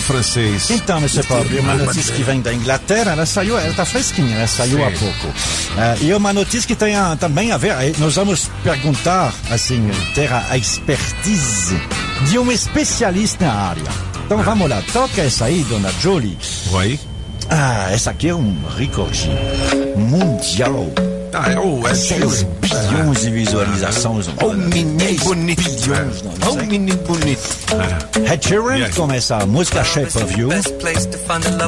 francês. 0.07 0.71
Então, 0.71 0.99
Mr. 0.99 1.23
Pobre, 1.25 1.59
uma 1.59 1.75
notícia 1.75 2.15
que 2.15 2.23
vem 2.23 2.41
da 2.41 2.53
Inglaterra, 2.53 3.13
ela 3.13 3.27
saiu, 3.27 3.59
ela 3.59 3.69
está 3.69 3.85
fresquinha, 3.85 4.37
ela 4.37 4.47
saiu 4.47 4.79
Sim. 4.79 4.85
há 4.85 4.91
pouco. 4.91 5.35
Eh, 5.77 5.97
e 6.03 6.15
uma 6.15 6.33
notícia 6.33 6.67
que 6.67 6.75
tem 6.75 6.97
a- 6.97 7.17
também 7.17 7.53
a 7.53 7.57
ver, 7.57 7.75
nós 8.05 8.17
vamos 8.17 8.51
perguntar, 8.63 9.33
assim, 9.51 9.91
ter 10.15 10.31
a 10.31 10.59
expertise 10.59 11.75
de 12.29 12.39
um 12.39 12.53
especialista 12.53 13.47
na 13.47 13.53
área. 13.55 13.83
Então 14.27 14.43
vamos 14.43 14.69
lá, 14.69 14.83
toca 14.93 15.23
essa 15.23 15.47
aí, 15.47 15.65
dona 15.65 15.91
Jolie. 16.03 16.37
Vai. 16.71 17.01
Ah, 17.49 17.91
essa 17.91 18.11
aqui 18.11 18.29
é 18.29 18.35
um 18.35 18.55
recorde 18.77 19.31
mundial. 19.97 20.87
Ah, 21.37 21.51
é 21.51 21.59
o 21.59 21.87
Ed 21.89 21.97
6 21.97 22.07
Sheeran. 22.07 22.47
bilhões 22.61 23.21
de 23.23 23.31
visualizações. 23.31 24.29
Oh, 24.41 24.53
menino 24.53 25.25
bonito. 25.25 25.63
Bilhões, 25.63 26.23
não, 26.23 26.53
sei. 26.53 26.67
menino 26.67 26.97
bonito. 26.99 27.43
Ed 28.33 28.47
Sheeran 28.47 28.91
com 28.93 29.13
essa 29.13 29.45
música 29.45 29.83
Shape 29.83 30.17
of 30.17 30.41
You, 30.41 30.49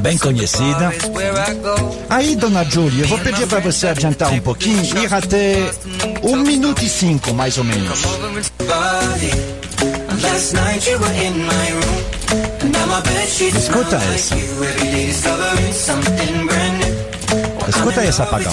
bem 0.00 0.16
conhecida. 0.18 0.92
Aí, 2.08 2.36
dona 2.36 2.62
Julie, 2.64 3.00
eu 3.00 3.08
vou 3.08 3.18
pedir 3.18 3.46
para 3.48 3.58
você 3.58 3.88
adiantar 3.88 4.32
um 4.32 4.40
pouquinho, 4.40 4.84
ir 5.02 5.12
até 5.12 5.70
um 6.22 6.36
minuto 6.36 6.84
e 6.84 6.88
cinco, 6.88 7.34
mais 7.34 7.58
ou 7.58 7.64
menos. 7.64 7.98
Escuta 13.56 13.96
essa. 14.14 14.36
Escuta 17.68 18.04
esse 18.04 18.22
apagão. 18.22 18.52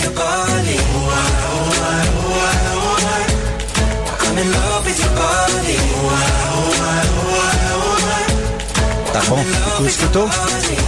Tá 9.14 9.22
bom? 9.30 9.86
Escutou? 9.86 10.30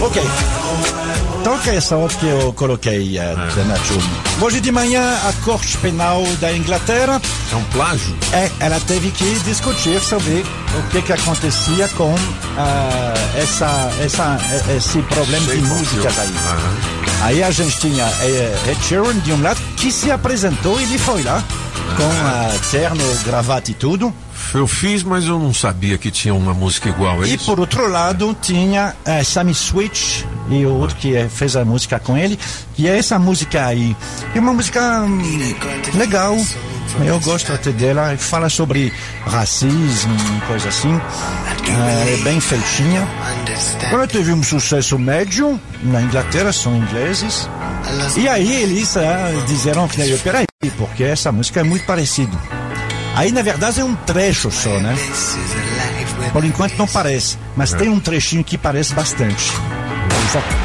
Ok. 0.01 0.23
Toca 1.45 1.71
essa 1.75 1.95
outra 1.95 2.17
que 2.17 2.25
eu 2.25 2.51
coloquei, 2.53 3.19
dona 3.53 3.75
Julie. 3.85 4.09
Hoje 4.41 4.59
de 4.59 4.71
manhã, 4.71 5.15
a 5.27 5.31
Corte 5.45 5.77
Penal 5.77 6.23
da 6.41 6.51
Inglaterra. 6.51 7.21
É 7.51 7.55
um 7.55 7.63
plágio? 7.65 8.17
É, 8.33 8.49
ela 8.59 8.79
teve 8.79 9.11
que 9.11 9.39
discutir 9.41 10.01
sobre 10.01 10.43
o 10.75 10.89
que, 10.89 11.03
que 11.03 11.13
acontecia 11.13 11.87
com 11.89 12.15
ah, 12.57 13.13
essa, 13.35 13.91
essa, 14.01 14.39
esse 14.75 14.99
problema 15.03 15.45
de 15.45 15.61
músicas 15.61 16.17
aí. 16.17 16.33
Aí 17.21 17.43
a 17.43 17.51
gente 17.51 17.77
tinha 17.77 18.05
eh, 18.21 18.71
Ed 18.71 18.83
Sheeran 18.83 19.19
de 19.19 19.31
um 19.31 19.39
lado 19.39 19.61
que 19.77 19.91
se 19.91 20.09
apresentou 20.09 20.79
e 20.79 20.83
ele 20.83 20.97
foi 20.97 21.21
lá 21.21 21.43
com 21.95 22.25
ah, 22.25 22.57
terno, 22.71 23.03
gravata 23.23 23.69
e 23.69 23.75
tudo. 23.75 24.11
Eu 24.53 24.67
fiz, 24.67 25.03
mas 25.03 25.25
eu 25.25 25.39
não 25.39 25.53
sabia 25.53 25.97
que 25.97 26.09
tinha 26.11 26.33
uma 26.33 26.53
música 26.53 26.89
igual 26.89 27.21
a 27.21 27.27
E 27.27 27.35
isso. 27.35 27.45
por 27.45 27.59
outro 27.59 27.89
lado 27.89 28.35
tinha 28.41 28.95
eh, 29.05 29.23
Sammy 29.23 29.53
Switch 29.53 30.23
e 30.49 30.65
o 30.65 30.73
outro 30.73 30.95
que 30.97 31.15
eh, 31.15 31.27
fez 31.29 31.55
a 31.55 31.65
música 31.65 31.99
com 31.99 32.17
ele, 32.17 32.39
que 32.75 32.87
é 32.87 32.97
essa 32.97 33.17
música 33.19 33.65
aí. 33.65 33.95
É 34.33 34.39
uma 34.39 34.53
música 34.53 35.01
hum, 35.01 35.21
legal, 35.95 36.37
eu 37.03 37.19
gosto 37.21 37.51
até 37.51 37.71
dela, 37.71 38.15
fala 38.17 38.47
sobre 38.49 38.93
racismo, 39.25 40.15
coisa 40.47 40.69
assim, 40.69 40.99
Eh, 41.67 42.13
é 42.19 42.23
bem 42.23 42.39
feitinha. 42.39 43.07
Ela 43.91 44.07
teve 44.07 44.31
um 44.31 44.43
sucesso 44.43 44.97
médio 44.99 45.59
na 45.83 46.01
Inglaterra, 46.01 46.53
são 46.53 46.75
ingleses. 46.75 47.49
E 48.17 48.27
aí 48.27 48.63
eles 48.63 48.95
ah, 48.97 49.31
disseram 49.47 49.87
que, 49.87 50.17
peraí, 50.19 50.45
porque 50.77 51.03
essa 51.03 51.31
música 51.31 51.61
é 51.61 51.63
muito 51.63 51.85
parecida. 51.85 52.37
Aí 53.15 53.31
na 53.31 53.41
verdade 53.41 53.79
é 53.79 53.83
um 53.83 53.95
trecho 53.95 54.51
só, 54.51 54.77
né? 54.79 54.93
Por 56.33 56.43
enquanto 56.43 56.77
não 56.77 56.87
parece, 56.87 57.37
mas 57.55 57.71
tem 57.73 57.89
um 57.89 57.99
trechinho 57.99 58.43
que 58.43 58.57
parece 58.57 58.93
bastante. 58.93 59.53
Exato. 60.29 60.55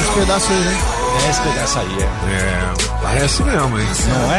Esse 0.00 0.12
pedaço 0.14 0.52
aí, 0.52 0.60
né? 0.60 0.78
É 1.24 1.30
esse 1.30 1.40
pedaço 1.42 1.78
aí, 1.78 1.98
é. 1.98 2.04
É, 2.34 2.72
parece 3.02 3.42
mesmo, 3.42 3.78
hein? 3.78 3.86
Não 4.08 4.32
é? 4.32 4.38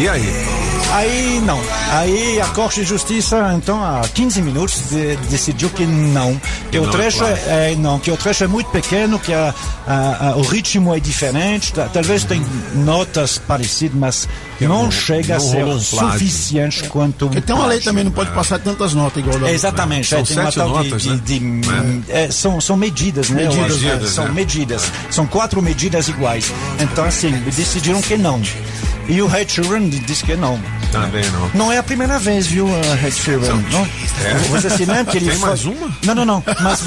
E 0.00 0.08
aí? 0.08 0.67
Aí 0.90 1.40
não. 1.44 1.60
Aí 1.92 2.40
a 2.40 2.46
Corte 2.46 2.80
de 2.80 2.86
Justiça, 2.86 3.52
então, 3.54 3.82
há 3.84 4.00
15 4.14 4.40
minutos, 4.40 4.88
de- 4.90 5.16
decidiu 5.28 5.68
que 5.68 5.84
não. 5.84 6.40
Que 6.70 6.78
o 6.78 6.82
Não 6.82 6.88
é 6.88 6.92
trecho 6.92 7.18
plágio. 7.18 7.36
é, 7.46 7.72
é- 7.72 7.76
não, 7.76 7.98
que 7.98 8.10
o 8.10 8.16
trecho 8.16 8.44
é 8.44 8.46
muito 8.46 8.70
pequeno, 8.70 9.18
que 9.18 9.32
a- 9.34 9.54
a- 9.86 10.28
a- 10.30 10.36
o 10.36 10.42
ritmo 10.42 10.94
é 10.94 10.98
diferente. 11.00 11.72
ta- 11.74 11.88
Talvez 11.92 12.24
tem 12.24 12.44
notas 12.74 13.36
parecidas, 13.38 13.96
mas 13.98 14.28
não, 14.60 14.84
não- 14.84 14.90
chega 14.90 15.36
a 15.36 15.38
não 15.38 15.44
ser 15.50 15.64
um 15.64 15.78
plágio. 15.78 16.12
suficiente 16.18 16.84
quanto. 16.88 17.26
Porque 17.26 17.40
tem 17.42 17.54
uma 17.54 17.66
lei 17.66 17.80
também, 17.80 18.02
não 18.04 18.10
pode 18.12 18.30
É. 18.30 18.34
passar 18.34 18.58
tantas 18.58 18.94
notas 18.94 19.22
igual 19.22 19.38
da 19.38 19.52
Exatamente, 19.52 20.14
é, 20.14 20.22
tem 20.22 20.38
uma 20.38 20.50
tal 20.52 20.82
de, 20.82 20.90
de- 20.96 21.20
de- 21.20 21.62
é, 22.08 22.30
são, 22.30 22.60
são 22.62 22.76
medidas, 22.78 23.28
né? 23.28 23.42
Medidas, 23.44 23.78
medidas, 23.82 24.10
são 24.10 24.24
né? 24.24 24.30
medidas, 24.32 24.82
são 25.10 25.26
quatro 25.26 25.60
medidas 25.60 26.08
iguais. 26.08 26.50
Então, 26.80 27.04
assim, 27.04 27.30
decidiram 27.54 28.00
que 28.00 28.16
não. 28.16 28.40
E 29.08 29.22
o 29.22 29.34
Ed 29.34 29.50
Sheeran 29.50 29.88
disse 29.88 30.22
que 30.22 30.36
não. 30.36 30.60
Também 30.92 31.24
não. 31.30 31.50
Não 31.54 31.72
é 31.72 31.78
a 31.78 31.82
primeira 31.82 32.18
vez, 32.18 32.46
viu, 32.46 32.66
uh, 32.66 33.06
Ed 33.06 33.12
Sheeran? 33.12 33.56
Não? 33.70 33.82
É? 34.24 34.34
Você 34.50 34.68
se 34.70 34.84
lembra 34.84 35.06
que 35.06 35.16
ele 35.16 35.30
Tem 35.30 35.38
foi... 35.38 35.48
mais 35.48 35.64
uma? 35.64 35.96
Não, 36.04 36.14
não, 36.14 36.24
não. 36.24 36.44
Mas, 36.62 36.82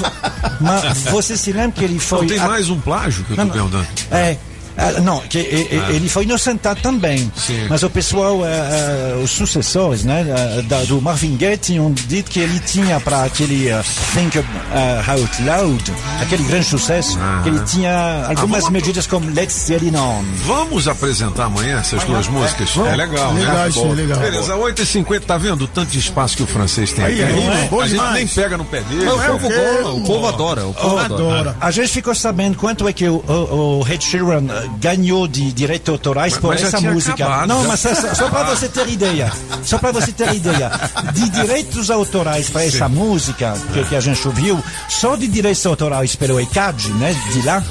mas 0.60 0.98
você 1.10 1.36
se 1.36 1.50
lembra 1.52 1.72
que 1.72 1.84
ele 1.84 1.98
foi... 1.98 2.20
Não, 2.20 2.26
tem 2.28 2.38
a- 2.38 2.46
mais 2.46 2.70
um 2.70 2.80
plágio 2.80 3.24
que 3.24 3.32
eu 3.32 3.36
tô 3.36 3.44
não. 3.44 3.50
perguntando. 3.50 3.86
É. 4.10 4.36
ah, 4.76 4.92
não, 5.00 5.20
que 5.20 5.38
Ah. 5.38 5.92
ele 5.92 6.08
foi 6.08 6.24
inocentado 6.24 6.80
também. 6.80 7.30
Mas 7.68 7.82
o 7.82 7.90
pessoal, 7.90 8.42
ah, 8.44 8.46
ah, 8.46 9.18
os 9.22 9.30
sucessores 9.30 10.04
né, 10.04 10.24
ah, 10.30 10.62
da- 10.62 10.84
do 10.84 11.00
Marvin 11.00 11.36
Gaye 11.36 11.56
tinham 11.56 11.92
dito 11.92 12.30
que 12.30 12.40
ele 12.40 12.58
tinha 12.60 12.98
para 13.00 13.24
aquele 13.24 13.70
ah, 13.70 13.84
Think 14.14 14.38
ah, 14.72 15.12
Out 15.12 15.42
Loud, 15.42 15.92
aquele 16.20 16.44
grande 16.44 16.66
sucesso, 16.66 17.18
que 17.42 17.48
ele 17.48 17.60
tinha 17.60 18.26
algumas 18.28 18.60
vamos- 18.64 18.70
medidas 18.70 19.06
como 19.06 19.30
Let's 19.32 19.66
Get 19.66 19.82
It 19.82 19.96
On. 19.96 20.24
Vamos 20.46 20.88
apresentar 20.88 21.44
amanhã 21.44 21.78
essas 21.80 22.02
duas 22.04 22.28
músicas? 22.28 22.70
É 22.76 22.96
legal, 22.96 23.32
Legal, 23.32 23.54
né? 23.66 23.70
sim, 23.72 23.92
legal. 23.92 24.18
Beleza, 24.18 24.54
8h50, 24.56 25.20
tá 25.24 25.36
vendo 25.38 25.62
o 25.64 25.68
tanto 25.68 25.90
de 25.90 25.98
espaço 25.98 26.36
que 26.36 26.42
o 26.42 26.46
francês 26.46 26.92
tem 26.92 27.04
Aí, 27.04 27.22
aqui? 27.22 27.32
aí, 27.32 27.44
Não 27.44 27.50
né? 27.50 27.68
é? 27.72 27.82
A 27.82 27.86
gente 27.88 28.12
nem 28.12 28.26
pega 28.26 28.56
no 28.56 28.64
pé 28.64 28.80
dele. 28.82 29.04
Mas 29.04 29.14
o 29.14 29.22
É 29.22 29.26
povo 29.28 29.48
quê? 29.48 29.54
gosta, 29.54 29.88
o 29.88 30.00
povo 30.04 30.26
adora, 30.26 30.66
o 30.66 30.74
povo 30.74 30.98
adora. 30.98 31.56
A 31.60 31.70
gente 31.70 31.88
ficou 31.88 32.14
sabendo 32.14 32.56
quanto 32.56 32.86
é 32.88 32.92
que 32.92 33.08
o, 33.08 33.16
o, 33.26 33.80
o 33.82 33.88
Ed 33.92 34.04
Sheeran 34.04 34.44
eh, 34.50 34.61
ganhou 34.78 35.26
de 35.28 35.52
direitos 35.52 35.88
autorais 35.92 36.32
Mas- 36.34 36.40
por 36.42 36.54
essa 36.54 36.80
música. 36.80 37.14
acabado, 37.14 37.48
Não, 37.48 37.64
mas 37.66 37.80
só, 37.80 37.94
só 38.14 38.28
para 38.28 38.44
você 38.54 38.68
ter 38.68 38.88
ideia. 38.88 39.32
Só 39.64 39.78
para 39.78 39.92
você 39.92 40.12
ter 40.12 40.34
ideia. 40.34 40.70
De 41.12 41.28
direitos 41.30 41.90
autorais 41.90 42.48
para 42.50 42.64
essa 42.64 42.88
música 42.88 43.54
que, 43.72 43.84
que 43.84 43.96
a 43.96 44.00
gente 44.00 44.26
ouviu, 44.26 44.62
só 44.88 45.16
de 45.16 45.26
direitos 45.28 45.64
autorais 45.66 46.14
pelo 46.16 46.40
ECAD, 46.40 46.90
né, 46.94 47.14
de 47.32 47.42
lá, 47.46 47.62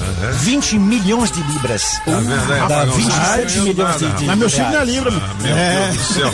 20 0.41 0.77
milhões 0.77 1.31
de 1.31 1.41
libras. 1.43 1.99
Tá 2.05 2.11
vendo? 2.11 2.31
É, 2.33 2.47
Dá 2.47 2.55
rapaz, 2.57 2.87
não 2.89 2.95
27 2.95 3.45
ganhou 3.53 3.65
milhões 3.65 3.97
de, 3.99 4.11
de 4.13 4.25
Mas 4.25 4.37
meu 4.37 4.49
signo 4.49 4.65
é 4.65 4.69
reais. 4.71 4.89
Libra, 4.89 5.11
meu. 5.11 5.21
Meu 5.41 5.55
É. 5.57 5.87
Deus 5.91 5.97
do 5.97 6.13
céu. 6.13 6.31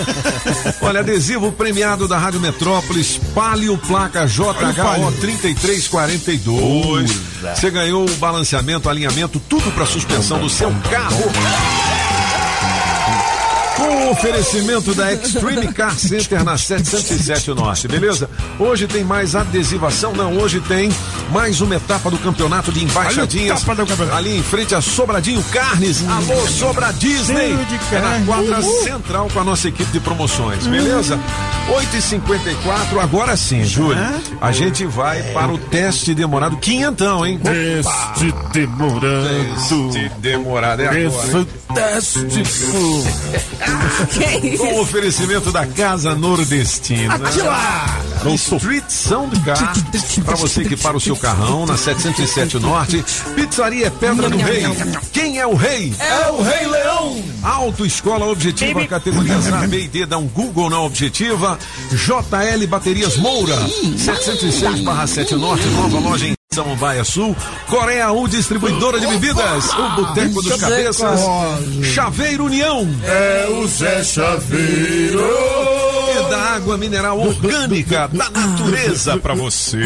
Olha, 0.81 0.99
adesivo 1.01 1.51
premiado 1.51 2.07
da 2.07 2.17
Rádio 2.17 2.39
Metrópolis, 2.39 3.19
Palio 3.34 3.77
Placa 3.77 4.25
JHO 4.27 5.11
3342. 5.19 7.11
Você 7.55 7.69
ganhou 7.69 8.05
o 8.05 8.15
balanceamento, 8.15 8.89
alinhamento, 8.89 9.39
tudo 9.47 9.71
para 9.71 9.85
suspensão 9.85 10.39
do 10.39 10.47
seu 10.49 10.72
carro. 10.90 12.06
Com 13.77 14.07
o 14.07 14.11
oferecimento 14.11 14.95
da 14.95 15.13
Extreme 15.13 15.71
Car 15.71 15.95
Center 15.95 16.43
na 16.43 16.57
707 16.57 17.53
Norte, 17.53 17.87
beleza? 17.87 18.27
Hoje 18.57 18.87
tem 18.87 19.03
mais 19.03 19.35
adesivação, 19.35 20.13
não, 20.13 20.35
hoje 20.37 20.59
tem 20.61 20.89
mais 21.31 21.61
uma 21.61 21.75
etapa 21.75 22.09
do 22.09 22.17
campeonato 22.17 22.71
de 22.71 22.83
embaixadinhas. 22.83 23.63
Campeonato. 23.63 24.15
Ali 24.15 24.37
em 24.37 24.41
frente 24.41 24.73
a 24.73 24.81
Sobradinho 24.81 25.43
Carnes. 25.51 26.03
Alô, 26.09 26.47
Sobra 26.47 26.91
Disney! 26.93 27.55
É 27.91 27.99
na 27.99 28.25
quadra 28.25 28.61
central 28.83 29.29
com 29.31 29.39
a 29.39 29.43
nossa 29.43 29.67
equipe 29.67 29.91
de 29.91 29.99
promoções, 29.99 30.65
beleza? 30.65 31.19
8h54, 31.69 32.99
agora 32.99 33.37
sim, 33.37 33.63
Júlio. 33.63 33.97
A 34.41 34.51
gente 34.51 34.85
vai 34.85 35.21
para 35.33 35.51
o 35.51 35.57
teste 35.57 36.15
demorado 36.15 36.57
quinhentão, 36.57 37.23
hein? 37.23 37.39
Teste 37.43 38.33
demorado. 38.53 39.27
Teste 39.59 40.11
demorado, 40.19 40.81
é 40.81 40.87
agora. 40.87 41.47
Com 44.57 44.73
o 44.73 44.81
oferecimento 44.81 45.52
da 45.52 45.65
Casa 45.65 46.15
Nordestina. 46.15 47.15
Atila! 47.15 48.07
Street 48.35 48.89
Sound 48.89 49.39
Car, 49.41 49.73
para 50.26 50.35
você 50.35 50.64
que 50.64 50.76
para 50.76 50.98
o 50.98 50.99
seu 50.99 51.15
carrão 51.15 51.65
na 51.65 51.77
707 51.77 52.60
Norte. 52.60 53.03
Pizzaria 53.35 53.89
Pedra 53.91 54.30
do 54.30 54.38
Rei. 54.38 54.64
Quem 55.14 55.39
é 55.39 55.48
o 55.48 55.56
rei? 55.56 55.94
É 55.99 56.31
o 56.31 56.41
Rei 56.41 56.68
Leão. 56.68 57.23
Autoescola 57.44 58.26
Objetiva, 58.26 58.85
categorias 58.85 59.52
A, 59.52 59.68
B 59.68 59.84
e 59.84 59.88
D, 59.88 60.06
dá 60.06 60.18
um 60.18 60.27
Google 60.27 60.69
na 60.69 60.81
Objetiva. 60.81 61.57
JL 61.91 62.68
Baterias 62.68 63.18
Moura, 63.18 63.56
706/7 63.56 65.31
Norte, 65.38 65.65
nova 65.68 65.99
loja 65.99 66.27
em 66.27 66.38
Samambaia 66.57 67.03
Sul. 67.03 67.36
Coreia 67.69 68.11
1, 68.11 68.28
distribuidora 68.30 68.99
de 68.99 69.07
bebidas. 69.07 69.65
O 69.74 69.90
Boteco 69.95 70.41
dos 70.41 70.56
Cabeças. 70.60 71.19
Chaveiro 71.94 72.45
União. 72.45 72.88
É 73.03 73.48
o 73.49 73.68
Zé 73.68 74.03
Chaveiro. 74.03 75.86
Da 76.29 76.39
água 76.55 76.77
mineral 76.77 77.19
orgânica 77.19 78.09
da 78.11 78.29
natureza 78.29 79.17
pra 79.17 79.33
você. 79.33 79.79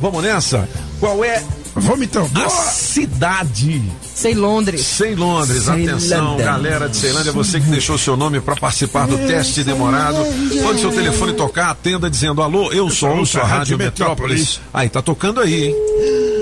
Vamos 0.00 0.22
nessa? 0.22 0.68
Qual 1.00 1.24
é 1.24 1.42
Vamos 1.78 2.06
então. 2.06 2.28
a 2.34 2.48
cidade? 2.48 3.82
Sei 4.02 4.34
Londres. 4.34 4.80
Sem 4.80 5.14
Londres, 5.14 5.68
atenção, 5.68 6.38
galera 6.38 6.88
de 6.88 6.96
Ceilândia, 6.96 7.32
você 7.32 7.60
que 7.60 7.66
deixou 7.66 7.98
seu 7.98 8.16
nome 8.16 8.40
para 8.40 8.56
participar 8.56 9.06
do 9.06 9.18
teste 9.18 9.62
demorado. 9.62 10.16
Quando 10.62 10.80
seu 10.80 10.90
telefone 10.90 11.34
tocar, 11.34 11.70
atenda 11.70 12.08
dizendo: 12.08 12.40
Alô, 12.42 12.72
eu 12.72 12.88
sou 12.88 13.10
ouço 13.18 13.38
a 13.38 13.44
Rádio 13.44 13.76
Metrópolis. 13.76 14.58
Aí, 14.72 14.88
tá 14.88 15.02
tocando 15.02 15.40
aí, 15.40 15.66
hein? 15.66 15.74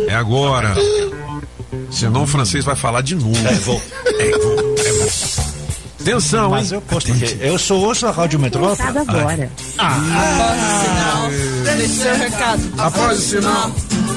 É 0.08 0.14
agora. 0.14 0.74
Senão 1.90 2.22
o 2.22 2.26
francês 2.26 2.64
vai 2.64 2.76
falar 2.76 3.00
de 3.00 3.16
novo. 3.16 3.36
É, 3.46 3.54
vou. 3.54 3.82
É, 4.06 4.38
vou. 4.38 4.53
Atenção, 6.04 6.50
Mas 6.50 6.70
hein? 6.70 6.76
eu 6.76 6.82
posso 6.82 7.06
porque 7.06 7.36
eu 7.40 7.58
sou 7.58 7.80
ouço 7.82 8.06
a 8.06 8.10
Rádio 8.10 8.38
Metrópole. 8.38 8.98
agora. 8.98 9.50
Deixe 11.76 11.94
seu 11.94 12.14
recado. 12.14 12.62
Após 12.78 13.18
o 13.18 13.22
sinal. 13.22 13.70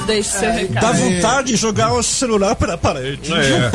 Deixe 0.08 0.30
seu 0.30 0.50
recado. 0.50 0.80
Dá 0.80 0.92
vontade 0.92 1.48
de 1.48 1.56
jogar 1.56 1.92
o 1.92 2.02
celular 2.02 2.56
para 2.56 2.72
a 2.74 2.78
parede. 2.78 3.30
É. 3.30 3.70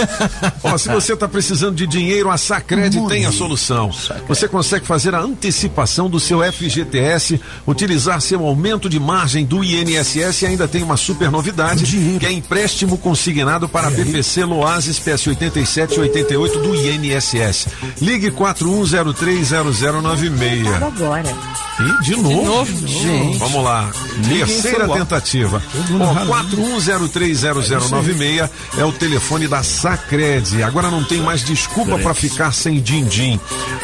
Ó, 0.63 0.75
se 0.79 0.89
você 0.89 1.13
está 1.13 1.27
precisando 1.27 1.75
de 1.75 1.85
dinheiro, 1.85 2.31
a 2.31 2.37
Sacred 2.37 2.99
tem 3.07 3.27
a 3.27 3.31
solução. 3.31 3.91
Você 4.27 4.47
consegue 4.47 4.83
fazer 4.85 5.13
a 5.13 5.19
antecipação 5.19 6.09
do 6.09 6.19
seu 6.19 6.39
FGTS, 6.51 7.39
utilizar 7.67 8.19
seu 8.19 8.43
aumento 8.43 8.89
de 8.89 8.99
margem 8.99 9.45
do 9.45 9.63
INSS 9.63 10.41
e 10.41 10.47
ainda 10.47 10.67
tem 10.67 10.81
uma 10.81 10.97
super 10.97 11.29
novidade, 11.29 11.85
que 12.19 12.25
é 12.25 12.31
empréstimo 12.31 12.97
consignado 12.97 13.69
para 13.69 13.89
a 13.89 13.91
BPC 13.91 14.43
Loas 14.43 14.87
PS 14.97 15.27
87 15.27 15.95
e 15.95 15.99
88 15.99 16.59
do 16.59 16.75
INSS. 16.75 17.67
Ligue 18.01 18.31
41030096. 18.31 20.83
Agora. 20.83 21.31
E 21.79 22.01
de 22.03 22.15
novo? 22.15 22.45
novo? 22.45 22.87
Gente. 22.87 23.37
Vamos 23.39 23.63
lá. 23.63 23.89
Terceira 24.27 24.87
tentativa. 24.87 25.59
Ó, 25.99 26.13
41030096 26.25 28.49
é 28.77 28.85
o 28.85 28.91
telefone 28.91 29.47
da 29.47 29.63
Sacred. 29.63 30.61
Agora 30.63 30.91
não 30.91 31.03
tem 31.03 31.19
mais 31.21 31.43
desculpa 31.43 31.97
para 31.97 32.13
ficar 32.13 32.53
sem 32.53 32.79
din-din. 32.79 33.39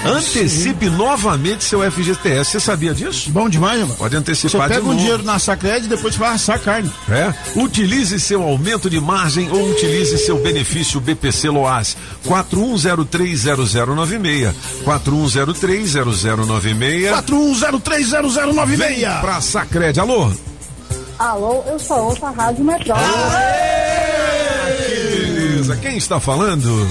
Antecipe 0.06 0.88
novamente 0.90 1.64
seu 1.64 1.82
FGTS. 1.92 2.52
Você 2.52 2.60
sabia 2.60 2.94
disso? 2.94 3.32
Bom 3.32 3.50
demais, 3.50 3.80
mano. 3.82 3.96
Pode 3.96 4.14
Você 4.14 4.18
antecipar 4.20 4.68
de 4.68 4.74
pega 4.76 4.86
um 4.86 4.90
novo. 4.90 5.00
dinheiro 5.00 5.24
na 5.24 5.40
Sacred 5.40 5.86
e 5.86 5.90
depois 5.90 6.16
vai 6.16 6.34
assar 6.34 6.60
carne. 6.60 6.92
É? 7.10 7.34
Utilize 7.56 8.20
seu 8.20 8.44
aumento 8.44 8.88
de 8.90 9.00
margem 9.00 9.50
ou 9.52 9.72
utilize 9.72 10.18
seu 10.20 10.38
benefício 10.40 11.00
BPC 11.00 11.50
Loas. 11.50 11.96
41030096. 12.28 14.54
41030096. 14.86 17.79
41030096. 17.82 19.22
Pra 19.22 19.42
Sacred. 19.42 20.00
Alô? 20.00 20.32
Alô, 21.18 21.64
eu 21.68 21.80
sou 21.80 22.06
ouço 22.06 22.26
a 22.26 22.32
Rádio 22.32 22.64
Metrópole. 22.64 23.08
Beleza. 24.78 25.76
Quem 25.78 25.98
está 25.98 26.20
falando? 26.20 26.88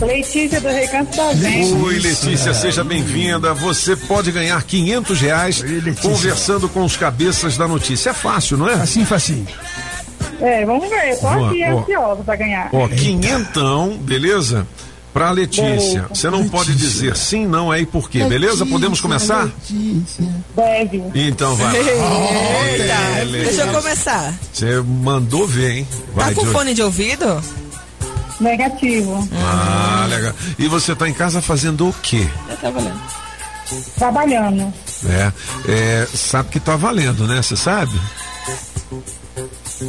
Letícia 0.00 0.60
do 0.60 0.68
Recanto 0.68 1.14
da 1.14 1.34
Gente. 1.34 1.74
Oi, 1.74 1.98
Letícia, 1.98 2.54
seja 2.54 2.82
bem-vinda. 2.82 3.52
Você 3.52 3.94
pode 3.94 4.32
ganhar 4.32 4.62
500 4.62 5.20
reais 5.20 5.64
conversando 6.00 6.68
com 6.70 6.84
os 6.84 6.96
cabeças 6.96 7.58
da 7.58 7.68
notícia. 7.68 8.10
É 8.10 8.14
fácil, 8.14 8.56
não 8.56 8.68
é? 8.68 8.74
Assim, 8.74 9.04
facinho. 9.04 9.46
É, 10.40 10.64
vamos 10.64 10.88
ver. 10.88 11.10
Eu 11.10 11.18
tô 11.18 11.28
aqui 11.28 11.64
boa. 11.66 11.80
ansiosa 11.82 12.22
pra 12.24 12.36
ganhar. 12.36 12.70
Ó, 12.72 12.88
quinhentão, 12.88 13.98
beleza? 13.98 14.66
Pra 15.12 15.30
Letícia. 15.32 16.06
Você 16.12 16.30
não 16.30 16.48
pode 16.48 16.74
dizer 16.74 17.16
sim, 17.16 17.46
não 17.46 17.72
é 17.74 17.80
e 17.80 17.86
por 17.86 18.08
quê, 18.08 18.24
beleza? 18.24 18.64
Podemos 18.64 19.00
começar? 19.00 19.48
Deve. 20.54 21.02
Então 21.14 21.56
vai. 21.56 21.76
Eita, 21.76 23.26
deixa 23.30 23.62
eu 23.62 23.72
começar. 23.72 24.34
Você 24.52 24.80
mandou 24.80 25.46
ver, 25.46 25.78
hein? 25.78 25.88
Tá 25.90 26.24
Vai, 26.24 26.34
com 26.34 26.42
Johnny. 26.42 26.52
fone 26.52 26.74
de 26.74 26.82
ouvido? 26.82 27.42
Negativo. 28.40 29.28
Ah, 29.34 30.06
legal. 30.08 30.32
E 30.58 30.68
você 30.68 30.94
tá 30.94 31.08
em 31.08 31.12
casa 31.12 31.42
fazendo 31.42 31.88
o 31.88 31.94
quê? 32.02 32.26
Trabalhando. 32.60 33.00
Trabalhando. 33.96 34.74
É, 35.06 35.32
é, 35.68 36.08
sabe 36.14 36.48
que 36.50 36.60
tá 36.60 36.76
valendo, 36.76 37.26
né? 37.26 37.42
Você 37.42 37.56
sabe? 37.56 37.98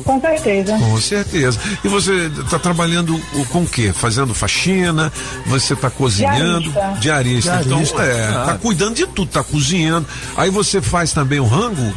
Com 0.06 0.22
certeza. 0.22 0.78
Com 0.78 0.98
certeza. 1.02 1.60
E 1.84 1.88
você 1.88 2.28
está 2.28 2.58
trabalhando 2.60 3.20
com 3.52 3.64
o 3.64 3.68
quê? 3.68 3.92
Fazendo 3.94 4.34
faxina? 4.34 5.12
Você 5.48 5.74
está 5.74 5.90
cozinhando? 5.90 6.72
Diarista. 6.72 7.00
Diarista. 7.02 7.62
Então, 7.66 7.84
Diarista. 7.84 8.02
é, 8.04 8.28
Ah. 8.30 8.44
tá 8.48 8.58
cuidando 8.58 8.96
de 8.96 9.06
tudo, 9.08 9.30
tá 9.32 9.44
cozinhando. 9.44 10.08
Aí 10.38 10.50
você 10.50 10.82
faz 10.82 11.12
também 11.14 11.40
o 11.40 11.46
rango? 11.46 11.94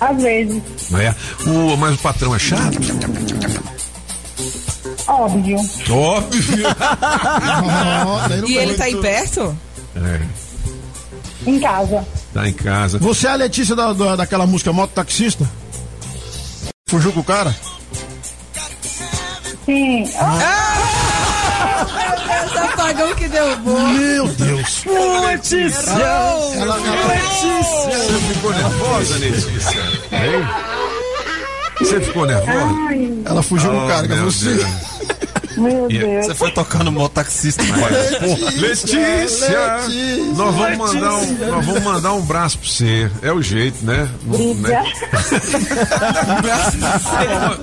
Às 0.00 0.22
vezes. 0.22 0.62
É? 0.94 1.14
O, 1.48 1.76
mas 1.76 1.94
o 1.94 1.98
patrão 1.98 2.34
é 2.34 2.38
chato? 2.38 2.78
Óbvio. 5.08 5.58
Óbvio. 5.90 6.66
E 8.48 8.56
ele 8.56 8.74
tá 8.74 8.84
aí 8.84 8.96
perto? 8.96 9.56
É, 9.94 10.20
Em 11.46 11.58
casa. 11.60 12.04
tá 12.34 12.48
em 12.48 12.52
casa. 12.52 12.98
Você 12.98 13.26
é 13.26 13.30
a 13.30 13.34
Letícia 13.36 13.74
da, 13.74 13.92
da- 13.92 14.16
daquela 14.16 14.46
música 14.46 14.72
Moto 14.72 14.90
Taxista? 14.90 15.48
Fugiu 16.88 17.12
com 17.12 17.18
o 17.18 17.24
cara? 17.24 17.52
Sim. 19.64 20.04
Esse 20.04 20.16
apagão 22.58 23.12
que 23.16 23.26
deu 23.26 23.56
bom. 23.56 23.88
Meu 23.88 24.28
Deus. 24.28 24.84
Letícia! 25.26 25.90
Ela- 25.90 26.76
Letícia! 26.76 27.98
Você 27.98 28.34
ficou 28.34 28.52
nervosa, 28.52 29.18
Letícia? 29.18 29.80
Hein? 30.12 30.46
Você 31.80 32.00
ficou 32.02 32.24
nervosa? 32.24 32.76
Ela 33.24 33.42
fugiu 33.42 33.70
com 33.72 33.84
o 33.84 33.88
cara, 33.88 34.06
que 34.06 34.12
é 34.12 34.16
meu 34.16 34.30
você. 34.30 34.54
Deus. 34.54 34.66
Meu 35.56 35.88
Deus. 35.88 36.26
Você 36.26 36.34
foi 36.34 36.50
tocar 36.50 36.84
no 36.84 36.92
mototaxista. 36.92 37.62
Letícia! 38.56 39.78
Nós 40.36 40.54
vamos, 40.54 40.78
mandar 40.78 41.14
um, 41.16 41.32
nós 41.50 41.64
vamos 41.66 41.82
mandar 41.82 42.12
um 42.12 42.20
braço 42.22 42.58
pra 42.58 42.68
você. 42.68 43.10
É 43.22 43.32
o 43.32 43.40
jeito, 43.42 43.84
né? 43.84 44.08
Não- 44.24 44.54
né? 44.54 44.84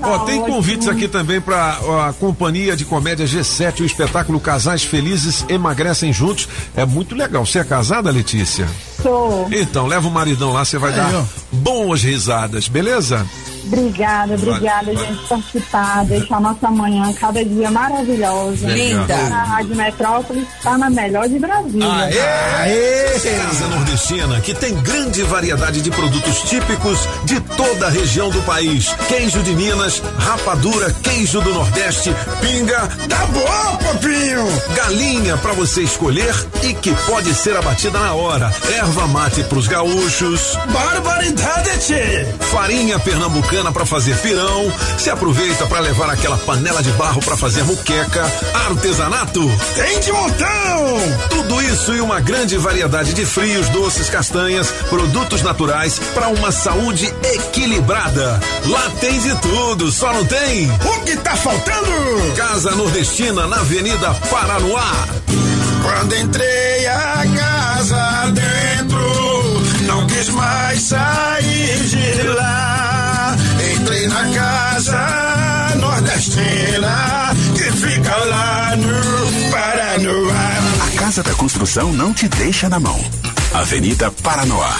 Ó, 0.02 0.08
ó, 0.14 0.18
tem 0.20 0.40
convites 0.40 0.88
aqui 0.88 1.08
também 1.08 1.40
para 1.40 1.78
a 2.08 2.12
companhia 2.18 2.76
de 2.76 2.84
comédia 2.84 3.26
G7, 3.26 3.80
o 3.80 3.84
espetáculo 3.84 4.40
Casais 4.40 4.82
Felizes 4.84 5.44
Emagrecem 5.48 6.12
Juntos. 6.12 6.48
É 6.76 6.84
muito 6.84 7.14
legal. 7.14 7.44
Você 7.46 7.58
é 7.58 7.64
casada, 7.64 8.10
Letícia? 8.10 8.66
Sou. 9.04 9.46
Então, 9.52 9.86
leva 9.86 10.08
o 10.08 10.10
maridão 10.10 10.50
lá, 10.52 10.64
você 10.64 10.78
vai 10.78 10.90
Aí, 10.90 10.96
dar 10.96 11.14
ó. 11.14 11.22
boas 11.52 12.02
risadas, 12.02 12.68
beleza? 12.68 13.24
Obrigada, 13.66 14.34
obrigada, 14.34 14.92
Vai, 14.92 14.94
vai. 14.94 15.06
gente, 15.06 15.18
por 15.20 15.28
participar, 15.28 16.04
deixar 16.04 16.38
nossa 16.40 16.70
manhã 16.70 17.10
cada 17.14 17.42
dia 17.42 17.70
maravilhosa. 17.70 18.66
Linda. 18.68 19.14
A 19.14 19.42
Rádio 19.44 19.74
Metrópolis 19.76 20.46
está 20.58 20.76
na 20.76 20.90
melhor 20.90 21.26
de 21.28 21.38
Brasília. 21.38 21.88
Casa 21.88 23.66
Nordestina, 23.68 24.40
que 24.42 24.54
tem 24.54 24.74
grande 24.82 25.22
variedade 25.22 25.80
de 25.80 25.90
produtos 25.90 26.40
típicos 26.42 26.98
de 27.24 27.40
toda 27.40 27.86
a 27.86 27.90
região 27.90 28.28
do 28.28 28.40
país. 28.42 28.88
Queijo 29.08 29.42
de 29.42 29.52
Minas, 29.54 30.02
rapadura, 30.18 30.90
queijo 31.02 31.40
do 31.40 31.54
Nordeste, 31.54 32.14
pinga. 32.42 32.80
Tá 33.08 33.26
bom, 33.32 33.76
papinho! 33.78 34.46
Galinha 34.76 35.36
pra 35.38 35.52
você 35.54 35.82
escolher 35.82 36.34
e 36.62 36.74
que 36.74 36.92
pode 37.06 37.32
ser 37.34 37.56
abatida 37.56 37.98
na 37.98 38.12
hora. 38.12 38.54
Erva 38.76 38.93
mate 39.02 39.42
pros 39.44 39.66
gaúchos. 39.66 40.56
Barbaridade, 40.72 41.78
tchê! 41.80 42.26
Farinha 42.50 42.98
pernambucana 42.98 43.72
pra 43.72 43.84
fazer 43.84 44.16
pirão. 44.18 44.72
Se 44.98 45.10
aproveita 45.10 45.66
pra 45.66 45.80
levar 45.80 46.08
aquela 46.08 46.38
panela 46.38 46.82
de 46.82 46.90
barro 46.92 47.20
pra 47.20 47.36
fazer 47.36 47.64
muqueca. 47.64 48.24
Artesanato. 48.66 49.40
Tem 49.74 50.00
de 50.00 50.12
montão! 50.12 50.98
Tudo 51.28 51.62
isso 51.62 51.94
e 51.94 52.00
uma 52.00 52.20
grande 52.20 52.56
variedade 52.56 53.12
de 53.12 53.26
frios, 53.26 53.68
doces, 53.68 54.08
castanhas, 54.08 54.70
produtos 54.88 55.42
naturais 55.42 56.00
para 56.14 56.28
uma 56.28 56.50
saúde 56.50 57.12
equilibrada. 57.34 58.40
Lá 58.66 58.90
tem 59.00 59.20
de 59.20 59.34
tudo, 59.40 59.90
só 59.90 60.12
não 60.12 60.24
tem. 60.24 60.70
O 60.70 61.00
que 61.04 61.16
tá 61.16 61.36
faltando? 61.36 62.34
Casa 62.36 62.70
Nordestina 62.72 63.46
na 63.46 63.56
Avenida 63.56 64.14
Paranoá. 64.30 65.08
Quando 65.82 66.16
entrei 66.16 66.86
a 66.86 67.24
casa 67.36 68.30
dentro, 68.32 68.73
não 69.84 70.06
quis 70.06 70.28
mais 70.30 70.80
sair 70.80 71.84
de 71.84 72.22
lá. 72.28 73.36
Entrei 73.74 74.06
na 74.08 74.28
casa 74.30 75.76
nordestina 75.76 77.34
que 77.54 77.72
fica 77.72 78.16
lá 78.16 78.76
no 78.76 79.50
Paranoá. 79.50 80.86
A 80.86 80.98
Casa 80.98 81.22
da 81.22 81.34
Construção 81.34 81.92
não 81.92 82.12
te 82.12 82.28
deixa 82.28 82.68
na 82.68 82.80
mão. 82.80 82.98
Avenida 83.52 84.10
Paranoá. 84.22 84.76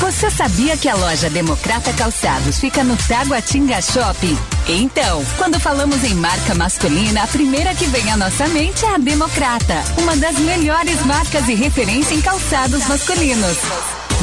Você 0.00 0.30
sabia 0.30 0.76
que 0.76 0.88
a 0.88 0.94
loja 0.94 1.28
Democrata 1.28 1.92
Calçados 1.92 2.58
fica 2.58 2.82
no 2.82 2.96
Taguatinga 2.96 3.80
Shopping? 3.82 4.36
Então, 4.68 5.24
quando 5.36 5.58
falamos 5.58 6.04
em 6.04 6.14
marca 6.14 6.54
masculina, 6.54 7.22
a 7.22 7.26
primeira 7.26 7.74
que 7.74 7.86
vem 7.86 8.10
à 8.10 8.16
nossa 8.16 8.46
mente 8.48 8.84
é 8.84 8.94
a 8.94 8.98
Democrata, 8.98 9.82
uma 9.98 10.16
das 10.16 10.38
melhores 10.38 11.04
marcas 11.04 11.48
e 11.48 11.54
referência 11.54 12.14
em 12.14 12.20
calçados 12.20 12.86
masculinos. 12.86 13.56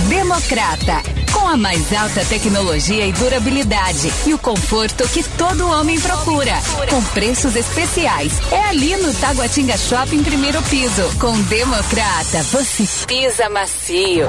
Democrata, 0.07 1.01
com 1.33 1.47
a 1.47 1.57
mais 1.57 1.91
alta 1.93 2.23
tecnologia 2.25 3.05
e 3.05 3.11
durabilidade 3.11 4.11
e 4.25 4.33
o 4.33 4.37
conforto 4.37 5.07
que 5.09 5.23
todo 5.23 5.67
homem 5.67 5.99
procura, 5.99 6.53
com 6.89 7.03
preços 7.13 7.55
especiais. 7.55 8.33
É 8.51 8.61
ali 8.65 8.95
no 8.97 9.13
Taguatinga 9.13 9.77
Shopping, 9.77 10.23
primeiro 10.23 10.61
piso. 10.63 11.03
Com 11.19 11.39
Democrata, 11.43 12.43
você 12.43 12.87
pisa 13.05 13.49
macio. 13.49 14.27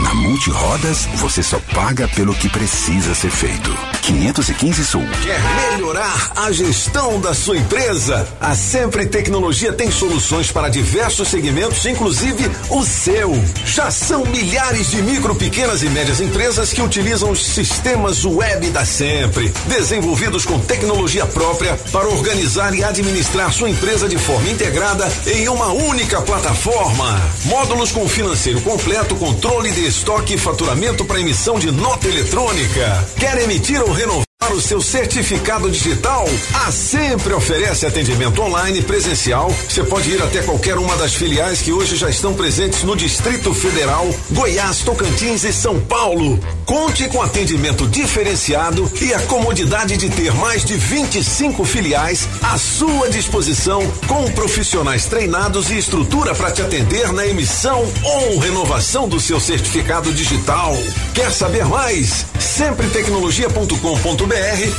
Na 0.00 0.14
Multirodas, 0.14 1.06
você 1.16 1.42
só 1.42 1.60
paga 1.74 2.08
pelo 2.08 2.34
que 2.34 2.48
precisa 2.48 3.14
ser 3.14 3.30
feito. 3.30 3.76
515 4.02 4.84
Sul. 4.84 5.04
Quer 5.22 5.40
melhorar 5.70 6.32
a 6.36 6.50
gestão 6.50 7.20
da 7.20 7.32
sua 7.34 7.56
empresa? 7.56 8.26
A 8.40 8.54
Sempre 8.54 9.06
Tecnologia 9.06 9.72
tem 9.72 9.90
soluções 9.90 10.50
para 10.50 10.68
diversos 10.68 11.28
segmentos, 11.28 11.86
inclusive 11.86 12.50
o 12.70 12.82
seu. 12.84 13.32
Já 13.64 13.90
são 13.90 14.24
milhares 14.26 14.90
de 14.90 15.00
micro, 15.02 15.34
pequenas 15.36 15.82
e 15.82 15.88
médias 15.88 16.20
empresas 16.20 16.31
que 16.72 16.82
utilizam 16.82 17.30
os 17.30 17.44
sistemas 17.44 18.24
web 18.24 18.70
da 18.70 18.84
Sempre, 18.84 19.52
desenvolvidos 19.66 20.44
com 20.44 20.58
tecnologia 20.58 21.26
própria 21.26 21.76
para 21.90 22.08
organizar 22.08 22.74
e 22.74 22.82
administrar 22.82 23.52
sua 23.52 23.68
empresa 23.68 24.08
de 24.08 24.16
forma 24.18 24.48
integrada 24.48 25.10
em 25.26 25.48
uma 25.48 25.72
única 25.72 26.20
plataforma. 26.22 27.20
Módulos 27.44 27.92
com 27.92 28.08
financeiro 28.08 28.60
completo, 28.62 29.14
controle 29.16 29.70
de 29.70 29.86
estoque 29.86 30.34
e 30.34 30.38
faturamento 30.38 31.04
para 31.04 31.20
emissão 31.20 31.58
de 31.58 31.70
nota 31.70 32.08
eletrônica. 32.08 33.08
Quer 33.18 33.42
emitir 33.42 33.80
ou 33.82 33.92
renovar 33.92 34.31
o 34.50 34.60
seu 34.60 34.80
certificado 34.80 35.70
digital? 35.70 36.26
A 36.66 36.72
Sempre 36.72 37.32
oferece 37.32 37.86
atendimento 37.86 38.42
online 38.42 38.82
presencial. 38.82 39.54
Você 39.68 39.84
pode 39.84 40.10
ir 40.10 40.22
até 40.22 40.42
qualquer 40.42 40.78
uma 40.78 40.96
das 40.96 41.14
filiais 41.14 41.60
que 41.62 41.72
hoje 41.72 41.96
já 41.96 42.10
estão 42.10 42.34
presentes 42.34 42.82
no 42.82 42.96
Distrito 42.96 43.54
Federal, 43.54 44.08
Goiás, 44.30 44.78
Tocantins 44.80 45.44
e 45.44 45.52
São 45.52 45.80
Paulo. 45.80 46.40
Conte 46.66 47.08
com 47.08 47.22
atendimento 47.22 47.86
diferenciado 47.86 48.90
e 49.00 49.14
a 49.14 49.20
comodidade 49.20 49.96
de 49.96 50.10
ter 50.10 50.32
mais 50.34 50.64
de 50.64 50.74
25 50.74 51.64
filiais 51.64 52.28
à 52.42 52.58
sua 52.58 53.08
disposição, 53.08 53.82
com 54.06 54.30
profissionais 54.32 55.06
treinados 55.06 55.70
e 55.70 55.78
estrutura 55.78 56.34
para 56.34 56.50
te 56.50 56.62
atender 56.62 57.12
na 57.12 57.26
emissão 57.26 57.86
ou 58.02 58.38
renovação 58.38 59.08
do 59.08 59.20
seu 59.20 59.38
certificado 59.38 60.12
digital. 60.12 60.76
Quer 61.14 61.30
saber 61.30 61.64
mais? 61.66 62.26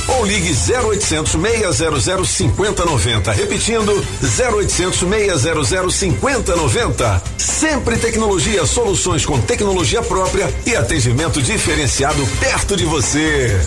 Ou 0.08 0.24
ligue 0.24 0.50
0800 0.50 1.32
600 1.32 2.28
5090. 2.28 3.32
Repetindo, 3.32 3.92
0800 4.22 4.98
600 4.98 5.94
5090. 5.94 7.22
Sempre 7.38 7.96
Tecnologia, 8.04 8.66
soluções 8.66 9.24
com 9.24 9.40
tecnologia 9.40 10.02
própria 10.02 10.52
e 10.66 10.76
atendimento 10.76 11.40
diferenciado 11.40 12.26
perto 12.38 12.76
de 12.76 12.84
você. 12.84 13.58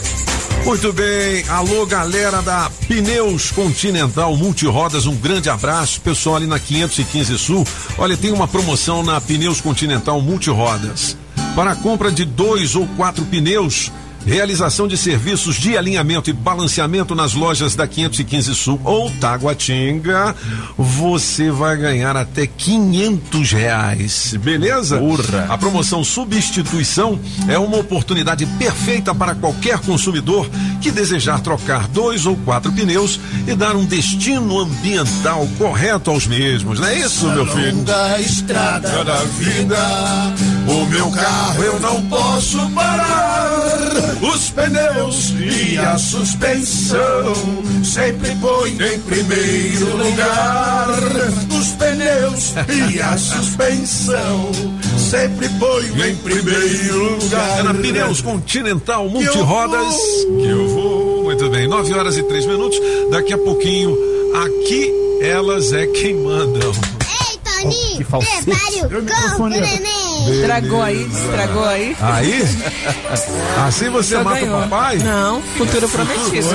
Muito 0.64 0.91
bem, 0.93 1.43
alô 1.47 1.85
galera 1.85 2.41
da 2.41 2.69
Pneus 2.88 3.51
Continental 3.51 4.35
Multirodas, 4.35 5.05
um 5.05 5.15
grande 5.15 5.49
abraço, 5.49 6.01
pessoal 6.01 6.35
ali 6.35 6.45
na 6.45 6.59
515 6.59 7.38
Sul. 7.38 7.65
Olha, 7.97 8.18
tem 8.18 8.31
uma 8.31 8.47
promoção 8.47 9.01
na 9.01 9.19
Pneus 9.19 9.61
Continental 9.61 10.22
Multirodas. 10.22 11.18
Para 11.55 11.72
a 11.72 11.76
compra 11.76 12.11
de 12.11 12.26
dois 12.26 12.76
ou 12.76 12.85
quatro 12.95 13.26
pneus, 13.26 13.91
Realização 14.28 14.90
de 14.90 14.98
serviços 14.98 15.56
de 15.56 15.78
alinhamento 15.78 16.30
e 16.30 16.34
balanceamento 16.34 17.16
nas 17.16 17.34
lojas 17.34 17.76
da 17.76 17.88
515 17.88 18.54
Sul 18.54 18.82
ou 18.84 19.10
Taguatinga. 19.10 20.36
Você 20.78 21.49
vai 21.49 21.78
ganhar 21.78 22.18
até 22.18 22.45
500 22.45 23.52
reais. 23.54 24.36
Beleza? 24.38 24.99
A 25.48 25.58
promoção 25.58 26.04
Substituição 26.04 27.18
é 27.48 27.58
uma 27.58 27.78
oportunidade 27.78 28.45
perfeita 28.60 29.16
para 29.16 29.34
qualquer 29.34 29.80
consumidor 29.80 30.49
que 30.82 30.91
desejar 30.91 31.40
trocar 31.40 31.88
dois 31.88 32.26
ou 32.26 32.36
quatro 32.36 32.70
pneus 32.74 33.20
e 33.48 33.56
dar 33.56 33.78
um 33.78 33.86
destino 33.86 34.60
ambiental 34.60 35.48
correto 35.58 36.12
aos 36.12 36.28
mesmos. 36.28 36.82
Não 36.82 36.88
é 36.88 36.99
isso, 36.99 37.28
meu 37.30 37.48
filho? 37.48 37.78
longa 37.78 38.20
estrada 38.20 39.04
da 39.06 39.24
vida. 39.24 39.78
O 40.68 40.86
meu 40.86 41.10
carro 41.12 41.64
eu 41.64 41.80
não 41.80 42.02
posso 42.08 42.70
parar. 42.72 44.16
Os 44.22 44.49
pneus 44.49 45.34
e 45.39 45.77
a 45.77 45.98
suspensão 45.98 47.34
sempre 47.84 48.35
põe 48.35 48.72
em 48.72 48.99
primeiro 48.99 49.98
lugar. 49.98 50.88
Os 51.57 51.68
pneus 51.73 52.53
e 52.91 53.02
a 53.02 53.18
suspensão 53.18 54.52
sempre 54.98 55.48
põe 55.60 56.10
em 56.10 56.15
primeiro 56.18 57.19
lugar. 57.22 57.64
Na 57.64 57.73
Pneus 57.73 58.22
Continental 58.22 59.07
Multirodas 59.07 59.95
que 60.26 60.48
eu 60.48 60.68
vou. 60.69 61.23
Muito 61.23 61.49
bem, 61.49 61.68
9 61.68 61.94
horas 61.94 62.18
e 62.18 62.23
3 62.23 62.45
minutos. 62.48 62.80
Daqui 63.11 63.34
a 63.34 63.38
pouquinho, 63.38 63.95
aqui 64.34 64.91
elas 65.22 65.73
é 65.73 65.85
quem 65.88 66.15
mandam. 66.15 66.72
Toninho, 67.61 68.06
prepare 68.06 68.81
o 68.81 68.89
cão 68.89 69.38
pro 69.38 69.49
neném. 70.28 70.41
Estragou 70.41 70.82
aí, 70.82 71.08
estragou 71.12 71.66
aí. 71.66 71.95
Aí? 72.02 72.44
Assim 73.68 73.90
você 73.90 74.16
Só 74.16 74.24
mata 74.24 74.40
ganhou. 74.40 74.58
o 74.60 74.62
papai? 74.64 74.98
Não, 74.98 75.41
futuro 75.58 75.88
prometido. 75.90 76.48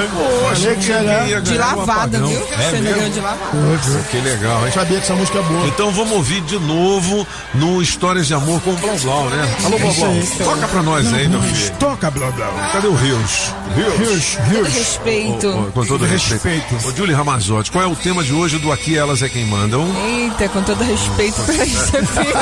Poxa, 0.48 0.74
de, 0.76 0.90
ia 0.90 1.40
de 1.40 1.54
ganhar 1.56 1.74
um 1.74 1.78
lavada, 1.78 2.18
viu? 2.18 2.28
É 2.52 2.70
Você 2.70 2.80
mesmo? 2.80 2.94
ganhou 2.96 3.10
de 3.10 3.20
lavada. 3.20 4.04
Que 4.10 4.16
legal, 4.18 4.66
hein? 4.66 4.72
Sabia 4.72 4.98
que 4.98 5.04
essa 5.04 5.14
música 5.14 5.38
é 5.38 5.42
boa. 5.42 5.66
Então 5.66 5.90
vamos 5.92 6.12
ouvir 6.12 6.40
de 6.42 6.58
novo 6.58 7.26
no 7.54 7.82
Histórias 7.82 8.26
de 8.26 8.34
Amor 8.34 8.60
com 8.60 8.70
o 8.70 8.76
Blau 8.76 8.96
Blau, 8.98 9.24
né? 9.30 9.56
Alô, 9.64 9.78
Blau 9.78 9.92
Blau, 9.94 10.14
toca 10.44 10.68
pra 10.68 10.82
nós 10.82 11.12
aí, 11.12 11.28
meu 11.28 11.40
filho. 11.42 11.72
Toca, 11.78 12.10
blá 12.10 12.30
blá. 12.30 12.70
Cadê 12.72 12.86
o 12.86 12.94
Rios? 12.94 13.52
Rios, 13.74 14.36
Com 14.36 14.42
Rios. 14.50 14.68
respeito. 14.74 15.48
Ô, 15.48 15.60
ô, 15.62 15.64
com 15.72 15.84
todo 15.86 16.04
respeito. 16.04 16.76
Ô, 16.86 16.92
Julie 16.96 17.14
Ramazotti, 17.14 17.70
qual 17.70 17.84
é 17.84 17.86
o 17.86 17.96
tema 17.96 18.22
de 18.22 18.32
hoje 18.32 18.58
do 18.58 18.70
Aqui 18.72 18.96
Elas 18.96 19.22
é 19.22 19.28
Quem 19.28 19.46
Mandam? 19.46 19.86
Eita, 20.04 20.48
com 20.48 20.62
todo 20.62 20.82
respeito 20.84 21.40
isso 21.52 21.96
aqui. 21.96 22.32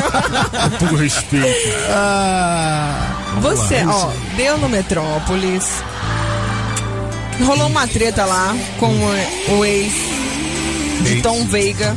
Respeito. 1.21 1.77
Ah, 1.91 3.37
Você, 3.41 3.85
ó, 3.87 4.11
deu 4.37 4.59
no 4.59 4.69
Metrópolis. 4.69 5.83
Rolou 7.45 7.69
uma 7.69 7.87
treta 7.87 8.25
lá 8.25 8.55
com 8.79 8.87
o, 8.93 9.59
o 9.59 9.65
ex 9.65 9.93
de 11.03 11.23
Tom 11.23 11.45
Veiga, 11.47 11.97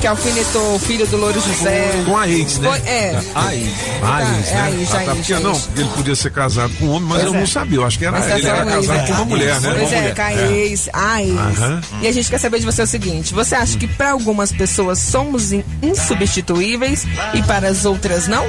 que 0.00 0.06
alfinetou 0.06 0.74
o 0.74 0.78
filho 0.78 1.06
do 1.06 1.16
Louro 1.16 1.40
José. 1.40 1.90
Com 2.04 2.16
a 2.16 2.28
ex, 2.28 2.58
né? 2.58 2.68
Foi- 2.68 2.88
é. 2.88 3.20
A 3.34 3.54
ex. 3.54 3.68
A 4.02 4.22
ex, 4.22 4.48
é 4.48 4.54
né? 4.54 4.60
a 4.62 4.70
ex, 4.70 4.94
a 4.94 5.04
ex, 5.16 5.30
a 5.32 5.40
não, 5.40 5.50
ex. 5.52 5.60
porque 5.62 5.80
ele 5.80 5.90
podia 5.90 6.16
ser 6.16 6.32
casado 6.32 6.72
com 6.78 6.86
um 6.86 6.90
homem, 6.92 7.08
mas 7.08 7.18
Pois 7.22 7.32
eu 7.32 7.36
é. 7.36 7.40
não 7.40 7.46
sabia. 7.46 7.78
Eu 7.78 7.86
acho 7.86 7.98
que 7.98 8.04
era 8.06 8.18
Mas 8.18 8.30
ele 8.30 8.46
era 8.48 8.58
é 8.62 8.64
casado 8.64 9.06
com 9.06 9.12
uma 9.12 9.22
é. 9.22 9.24
mulher, 9.24 9.60
né? 9.60 9.74
Pois 9.78 9.92
é, 9.92 10.10
com 10.14 10.22
a 10.22 10.32
ex, 10.32 10.88
a 10.92 11.22
ex. 11.22 11.38
Aham. 11.38 11.80
E 12.02 12.06
a 12.08 12.12
gente 12.12 12.28
quer 12.30 12.38
saber 12.38 12.58
de 12.60 12.66
você 12.66 12.82
o 12.82 12.86
seguinte: 12.86 13.32
você 13.34 13.54
acha 13.54 13.76
que 13.78 13.86
para 13.86 14.10
algumas 14.12 14.52
pessoas 14.52 14.98
somos 14.98 15.52
in- 15.52 15.64
insubstituíveis 15.82 17.04
e 17.34 17.42
para 17.42 17.68
as 17.68 17.84
outras 17.84 18.26
não? 18.26 18.44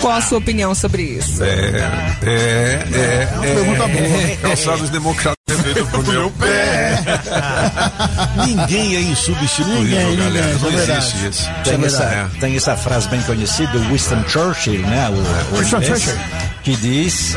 Qual 0.00 0.12
a 0.12 0.20
sua 0.20 0.38
opinião 0.38 0.74
sobre 0.74 1.02
isso? 1.02 1.42
É, 1.42 1.48
é, 2.22 2.88
é. 2.92 3.28
uma 3.34 3.42
pergunta 3.42 3.88
boa. 3.88 4.22
é. 4.22 4.38
Calçados 4.42 4.90
democratas 4.90 5.36
é 5.48 5.54
feito 5.62 5.86
pro 5.86 6.02
meu 6.04 6.30
pé. 6.32 6.98
Ninguém 8.46 8.96
é 8.96 9.00
insubstituível, 9.02 9.82
Ninguém, 9.82 10.16
galera. 10.16 10.46
ninguém, 10.54 10.72
Não 10.72 10.78
é 10.80 10.82
existe 10.98 11.26
isso. 11.28 11.48
Tem 11.64 11.82
É. 11.82 11.86
essa, 11.86 12.30
tem 12.40 12.56
essa 12.56 12.76
frase 12.76 13.08
bem 13.08 13.20
conhecida 13.22 13.72
do 13.72 13.80
Winston 13.88 14.22
Churchill, 14.28 14.80
né? 14.82 15.08
O, 15.10 15.54
o 15.54 15.58
Winston 15.58 15.76
inglês, 15.78 16.02
Churchill. 16.02 16.22
que 16.62 16.76
diz: 16.76 17.34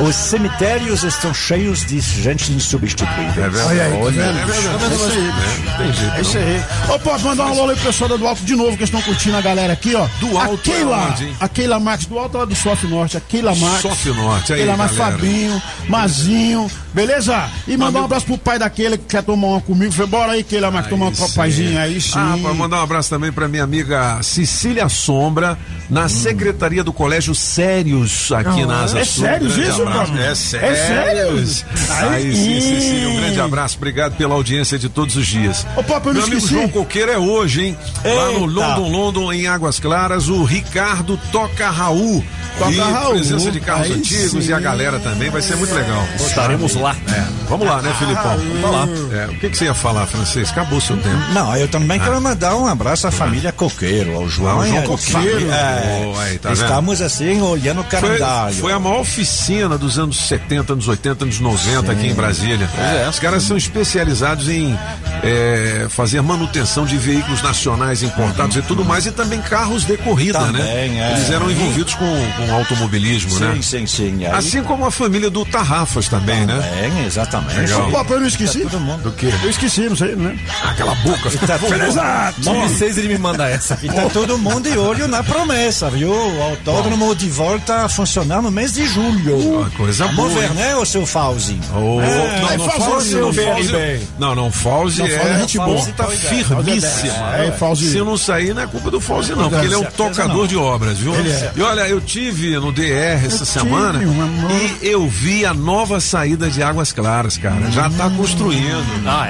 os 0.00 0.14
cemitérios 0.14 1.02
estão 1.02 1.32
cheios 1.32 1.84
de 1.84 2.00
gente 2.00 2.52
insubstituível. 2.52 3.44
É 3.44 3.48
verdade. 3.48 3.68
Olha 3.68 3.84
aí, 3.84 4.14
tá? 4.16 4.22
É 4.22 4.44
verdade. 4.44 4.78
Tá? 4.78 5.72
É, 5.72 5.78
tem 5.78 5.92
jeito, 5.92 6.14
É 6.14 6.20
isso 6.20 6.38
aí. 6.38 6.62
Ô, 6.94 6.98
pode 6.98 7.24
mandar 7.24 7.46
um 7.46 7.48
alô 7.48 7.70
aí 7.70 7.76
pro 7.76 7.86
pessoal 7.86 8.18
do 8.18 8.26
Alto 8.26 8.42
de 8.44 8.54
novo, 8.54 8.76
que 8.76 8.84
estão 8.84 9.02
curtindo 9.02 9.36
a 9.36 9.40
galera 9.40 9.72
aqui, 9.72 9.94
ó. 9.94 10.06
Do 10.20 10.38
Alto 10.38 10.52
a 10.52 10.54
é 10.54 10.76
Keila, 10.76 11.16
a 11.40 11.48
Keila 11.48 11.80
Max 11.80 12.06
do 12.06 12.18
Alto, 12.18 12.36
ela 12.36 12.46
é 12.46 12.48
do 12.48 12.54
Sof 12.54 12.86
Norte. 12.86 13.16
A 13.16 13.20
Keila 13.20 13.54
Max. 13.54 13.82
Sof 13.82 14.08
Norte, 14.10 14.52
aí, 14.52 14.60
Keila 14.60 14.76
Max. 14.76 14.96
Fabinho, 14.96 15.62
Mazinho, 15.88 16.70
beleza? 16.92 17.48
E 17.66 17.76
mandar 17.76 18.00
um 18.00 18.04
abraço 18.04 18.26
pro 18.26 18.38
pai 18.38 18.58
da 18.58 18.68
Keila 18.68 18.96
que 18.96 19.04
quer 19.04 19.22
tomar 19.22 19.48
uma 19.48 19.60
comigo. 19.60 19.92
Falei, 19.92 20.10
bora 20.10 20.32
aí, 20.32 20.44
Keila 20.44 20.70
Max, 20.70 20.88
tomar 20.88 21.08
uma 21.08 21.28
paizinho 21.28 21.78
aí, 21.78 22.00
sim. 22.00 22.18
Ah, 22.18 22.36
mandar 22.54 22.78
um 22.78 22.82
abraço 22.82 23.10
também 23.10 23.32
pra 23.32 23.48
minha 23.48 23.64
amiga 23.64 24.22
Cecília 24.22 24.88
Sombra, 24.88 25.58
na 25.92 26.08
secretaria 26.08 26.82
do 26.82 26.90
Colégio 26.92 27.34
Sérios, 27.34 28.32
aqui 28.32 28.64
na 28.64 28.82
Asa 28.82 29.00
é 29.00 29.04
Sul. 29.04 29.24
sérios 29.24 29.56
Um 29.58 29.62
isso, 29.62 29.82
abraço. 29.82 30.16
É 30.16 30.26
É 30.30 30.34
sérios. 30.34 30.78
sérios? 30.86 31.64
Aí 31.90 32.34
sim, 32.34 32.60
sim. 32.60 32.80
Cecília, 32.80 33.08
um 33.10 33.16
grande 33.16 33.40
abraço. 33.40 33.76
Obrigado 33.76 34.16
pela 34.16 34.34
audiência 34.34 34.78
de 34.78 34.88
todos 34.88 35.16
os 35.16 35.26
dias. 35.26 35.66
Ô, 35.76 35.82
papo, 35.82 36.08
eu 36.08 36.14
não 36.14 36.20
Meu 36.22 36.32
amigo. 36.32 36.48
João 36.48 36.68
Coqueiro 36.68 37.12
é 37.12 37.18
hoje, 37.18 37.66
hein? 37.66 37.76
Lá 38.04 38.26
no 38.32 38.32
Eita. 38.32 38.46
London, 38.46 38.88
London, 38.88 39.32
em 39.34 39.46
Águas 39.46 39.78
Claras, 39.78 40.28
o 40.28 40.42
Ricardo 40.44 41.18
Toca 41.30 41.68
Raul. 41.68 42.24
Toca 42.58 42.70
e 42.72 42.78
Raul. 42.78 43.14
presença 43.14 43.50
de 43.50 43.60
carros 43.60 43.86
Aí 43.86 43.92
antigos 43.92 44.44
sim. 44.44 44.50
e 44.50 44.52
a 44.52 44.60
galera 44.60 44.98
também, 45.00 45.28
vai 45.30 45.40
ser 45.42 45.56
muito 45.56 45.74
legal. 45.74 46.02
Estaremos 46.16 46.74
lá. 46.74 46.96
É, 47.08 47.24
vamos 47.48 47.66
lá, 47.66 47.80
né, 47.82 47.94
Filipão? 47.98 48.36
Vamos 48.60 49.10
lá. 49.10 49.18
É, 49.18 49.26
o 49.26 49.38
que, 49.38 49.50
que 49.50 49.56
você 49.58 49.64
ia 49.66 49.74
falar, 49.74 50.06
francês? 50.06 50.50
Acabou 50.50 50.80
seu 50.80 50.96
tempo. 50.96 51.16
Não, 51.34 51.54
eu 51.56 51.68
também 51.68 51.98
Ah. 52.00 52.04
quero 52.04 52.20
mandar 52.20 52.56
um 52.56 52.66
abraço 52.66 53.06
à 53.06 53.10
família 53.10 53.52
Coqueiro, 53.52 54.14
ao 54.16 54.28
João. 54.28 54.60
Ah, 54.60 54.64
o 54.64 54.66
João 54.68 54.82
Coqueiro. 54.82 55.12
família. 55.12 55.81
É, 55.82 56.12
aí, 56.22 56.38
tá 56.38 56.50
vendo? 56.50 56.62
estamos 56.62 57.00
assim, 57.02 57.40
olhando 57.40 57.80
o 57.80 57.84
Foi, 57.84 58.00
calendário. 58.00 58.54
foi 58.56 58.72
a 58.72 58.78
maior 58.78 59.00
oficina 59.00 59.76
dos 59.78 59.98
anos 59.98 60.16
70, 60.28 60.72
anos 60.74 60.88
80, 60.88 61.24
anos 61.24 61.40
90 61.40 61.92
aqui 61.92 62.06
em 62.08 62.14
Brasília. 62.14 62.68
É. 62.78 63.08
Os 63.08 63.18
caras 63.18 63.42
são 63.42 63.56
especializados 63.56 64.48
em 64.48 64.76
é, 65.22 65.86
fazer 65.90 66.20
manutenção 66.22 66.84
de 66.84 66.96
veículos 66.96 67.42
nacionais 67.42 68.02
importados 68.02 68.56
e 68.56 68.62
tudo 68.62 68.84
mais, 68.84 69.06
e 69.06 69.12
também 69.12 69.40
carros 69.40 69.84
de 69.84 69.96
corrida, 69.98 70.38
Também, 70.38 70.90
né? 70.90 71.12
é. 71.12 71.16
Eles 71.16 71.30
eram 71.30 71.50
envolvidos 71.50 71.94
com, 71.94 72.06
com 72.36 72.54
automobilismo, 72.54 73.30
Sim, 73.30 73.40
né? 73.44 73.58
sim, 73.62 73.86
sim. 73.86 74.24
Aí- 74.26 74.32
Assim 74.32 74.62
como 74.62 74.84
a 74.84 74.90
família 74.90 75.30
do 75.30 75.44
Tarrafas 75.44 76.08
também, 76.08 76.44
né? 76.46 76.54
Também, 76.56 77.04
exatamente. 77.06 77.60
Legal. 77.60 77.88
Ô, 77.88 77.92
papo, 77.92 78.14
eu 78.14 78.20
não 78.20 78.26
esqueci. 78.26 78.64
Do 78.64 79.12
quê? 79.12 79.32
Eu 79.42 79.50
esqueci, 79.50 79.88
não 79.88 79.96
sei, 79.96 80.14
né? 80.16 80.36
Aquela 80.64 80.94
boca. 80.96 81.30
Tá 81.46 81.58
todo- 81.58 81.72
Exato. 81.82 82.40
Nove 82.44 82.68
seis 82.74 82.96
ele 82.98 83.08
me 83.08 83.18
manda 83.18 83.48
essa. 83.48 83.78
E 83.82 83.86
tá 83.88 84.08
todo 84.12 84.36
mundo 84.38 84.70
de 84.70 84.76
olho 84.76 85.06
na 85.08 85.22
promessa, 85.22 85.61
viu? 85.90 86.10
O 86.12 86.42
autódromo 86.42 87.14
de 87.14 87.28
volta 87.28 87.84
a 87.84 87.88
funcionar 87.88 88.42
no 88.42 88.50
mês 88.50 88.72
de 88.72 88.86
julho. 88.86 89.64
Ah, 89.64 89.70
coisa 89.76 90.06
boa, 90.08 90.28
Vamos 90.28 90.34
ver, 90.34 90.50
hein? 90.50 90.56
né, 90.56 90.76
o 90.76 90.84
seu 90.84 91.06
Fauzi? 91.06 91.58
Oh, 91.74 92.00
É, 92.00 92.40
não, 92.40 92.58
não, 92.58 92.70
Fauzi, 92.70 93.16
o 93.16 93.20
não, 93.20 93.32
Fauzi, 93.32 94.08
não, 94.18 94.34
não, 94.34 94.52
Fauzi 94.52 95.02
é, 95.02 95.38
gente 95.38 95.56
boa. 95.56 95.68
Fauzi 95.68 95.92
tá 95.92 96.04
Fauzi 96.04 97.06
é. 97.06 97.46
É, 97.46 97.52
Fauzi. 97.52 97.92
Se 97.92 97.98
não 97.98 98.16
sair, 98.16 98.54
não 98.54 98.62
é 98.62 98.66
culpa 98.66 98.90
do 98.90 99.00
Fauzi, 99.00 99.34
não, 99.34 99.48
porque 99.48 99.66
ele 99.66 99.74
é 99.74 99.78
um 99.78 99.84
tocador 99.84 100.46
de 100.46 100.56
obras, 100.56 100.98
viu? 100.98 101.14
Ele 101.14 101.30
é. 101.30 101.52
E 101.54 101.62
olha, 101.62 101.88
eu 101.88 102.00
tive 102.00 102.58
no 102.58 102.72
DR 102.72 103.24
essa 103.24 103.44
semana 103.44 104.00
amor. 104.00 104.50
e 104.50 104.86
eu 104.86 105.06
vi 105.08 105.46
a 105.46 105.54
nova 105.54 106.00
saída 106.00 106.50
de 106.50 106.62
Águas 106.62 106.92
Claras, 106.92 107.36
cara. 107.36 107.70
Já 107.70 107.88
tá 107.90 108.10
construindo. 108.10 108.84
Ah, 109.06 109.26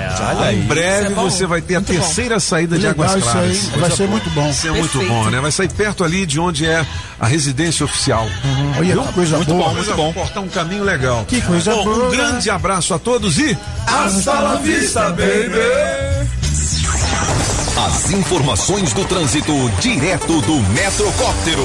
é. 0.49 0.53
Em 0.55 0.63
breve 0.63 1.07
é 1.09 1.11
bom, 1.11 1.29
você 1.29 1.47
vai 1.47 1.61
ter 1.61 1.77
a 1.77 1.81
muito 1.81 1.93
bom. 1.93 2.01
terceira 2.01 2.41
saída 2.41 2.79
de 2.79 2.87
Águas 2.87 3.15
Claras. 3.15 3.69
Vai 3.77 3.91
ser 3.91 4.09
muito 4.09 4.31
bom. 4.31 4.43
Vai 4.43 4.53
ser 4.53 4.73
muito 4.73 4.99
bom, 5.07 5.31
né? 5.31 5.41
Vai 5.41 5.53
sair 5.53 5.69
perto 5.73 6.05
ali 6.05 6.22
de 6.27 6.39
onde 6.41 6.67
é 6.67 6.85
a 7.21 7.27
residência 7.27 7.85
oficial. 7.85 8.27
Olha, 8.77 8.95
Viu? 8.95 9.03
coisa 9.13 9.37
muito 9.37 9.53
boa. 9.55 9.69
bom, 9.69 9.75
muito 9.75 9.95
bom. 9.95 10.13
Cortar 10.13 10.41
um 10.41 10.49
caminho 10.49 10.85
legal. 10.85 11.25
Que 11.27 11.41
coisa 11.41 11.73
Bom, 11.75 11.85
boa. 11.85 12.09
Um 12.09 12.11
grande 12.11 12.51
abraço 12.51 12.95
a 12.95 12.99
todos 12.99 13.39
e 13.39 13.57
Hasta 13.87 14.33
la 14.41 14.55
vista, 14.57 15.11
baby. 15.11 15.61
As 17.87 18.11
informações 18.11 18.93
do 18.93 19.05
trânsito 19.05 19.53
direto 19.81 20.41
do 20.43 20.55
Metrocóptero. 20.71 21.65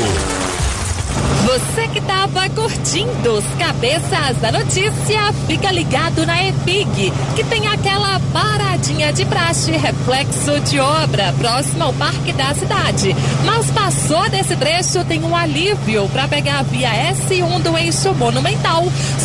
Você 1.47 1.87
que 1.87 1.99
estava 1.99 2.49
curtindo 2.49 3.31
os 3.31 3.45
cabeças 3.57 4.37
da 4.41 4.51
notícia, 4.51 5.33
fica 5.47 5.71
ligado 5.71 6.25
na 6.25 6.43
EPIG, 6.43 7.13
que 7.35 7.43
tem 7.45 7.67
aquela 7.67 8.19
paradinha 8.33 9.13
de 9.13 9.23
praxe, 9.23 9.71
reflexo 9.71 10.59
de 10.59 10.77
obra, 10.77 11.33
próximo 11.39 11.85
ao 11.85 11.93
Parque 11.93 12.33
da 12.33 12.53
Cidade. 12.53 13.15
Mas 13.45 13.71
passou 13.71 14.29
desse 14.29 14.57
trecho, 14.57 15.05
tem 15.05 15.23
um 15.23 15.35
alívio 15.35 16.09
para 16.09 16.27
pegar 16.27 16.59
a 16.59 16.63
via 16.63 16.89
S1 17.13 17.61
do 17.61 17.77
eixo 17.77 18.13
monumental. 18.13 18.83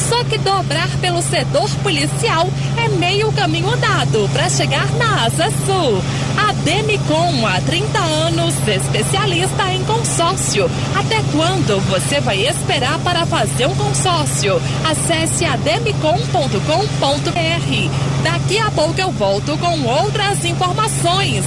Só 0.09 0.23
que 0.23 0.39
dobrar 0.39 0.89
pelo 1.01 1.20
setor 1.23 1.69
policial 1.82 2.48
é 2.77 2.89
meio 2.89 3.32
caminho 3.32 3.69
andado 3.69 4.31
para 4.32 4.48
chegar 4.48 4.89
na 4.93 5.24
Asa 5.24 5.51
Sul. 5.66 6.02
A 6.36 6.52
Demicon, 6.64 7.47
há 7.47 7.60
30 7.60 7.98
anos, 7.98 8.55
especialista 8.66 9.73
em 9.73 9.85
consórcio. 9.85 10.70
Até 10.94 11.20
quando 11.32 11.82
você 11.89 12.21
vai 12.21 12.47
esperar 12.47 12.99
para 13.01 13.27
fazer 13.27 13.67
um 13.67 13.75
consórcio? 13.75 14.61
Acesse 14.85 15.45
ademicon.com.br. 15.45 18.23
Daqui 18.23 18.59
a 18.59 18.71
pouco 18.71 19.01
eu 19.01 19.11
volto 19.11 19.57
com 19.59 19.83
outras 19.85 20.45
informações. 20.45 21.45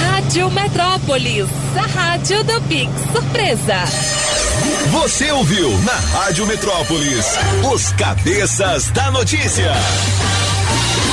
Rádio 0.00 0.50
Metrópolis, 0.50 1.48
a 1.76 1.86
rádio 1.86 2.42
do 2.44 2.60
Pix 2.62 2.90
Surpresa. 3.12 3.84
Você 4.90 5.30
ouviu 5.32 5.70
na 5.82 5.92
Rádio 5.92 6.46
Metrópolis 6.46 7.26
os 7.72 7.92
cabeças 7.92 8.90
da 8.90 9.10
notícia. 9.10 9.72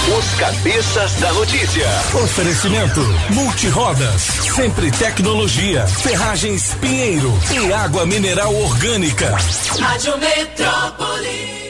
Os 0.06 0.34
cabeças 0.34 1.14
da 1.14 1.32
notícia. 1.32 1.88
Oferecimento 2.22 3.00
Multirodas, 3.30 4.22
sempre 4.22 4.92
tecnologia, 4.92 5.88
ferragens 5.88 6.74
Pinheiro 6.82 7.34
e 7.50 7.72
água 7.72 8.06
mineral 8.06 8.54
orgânica. 8.54 9.34
Rádio 9.80 10.18
Metrópolis. 10.18 11.63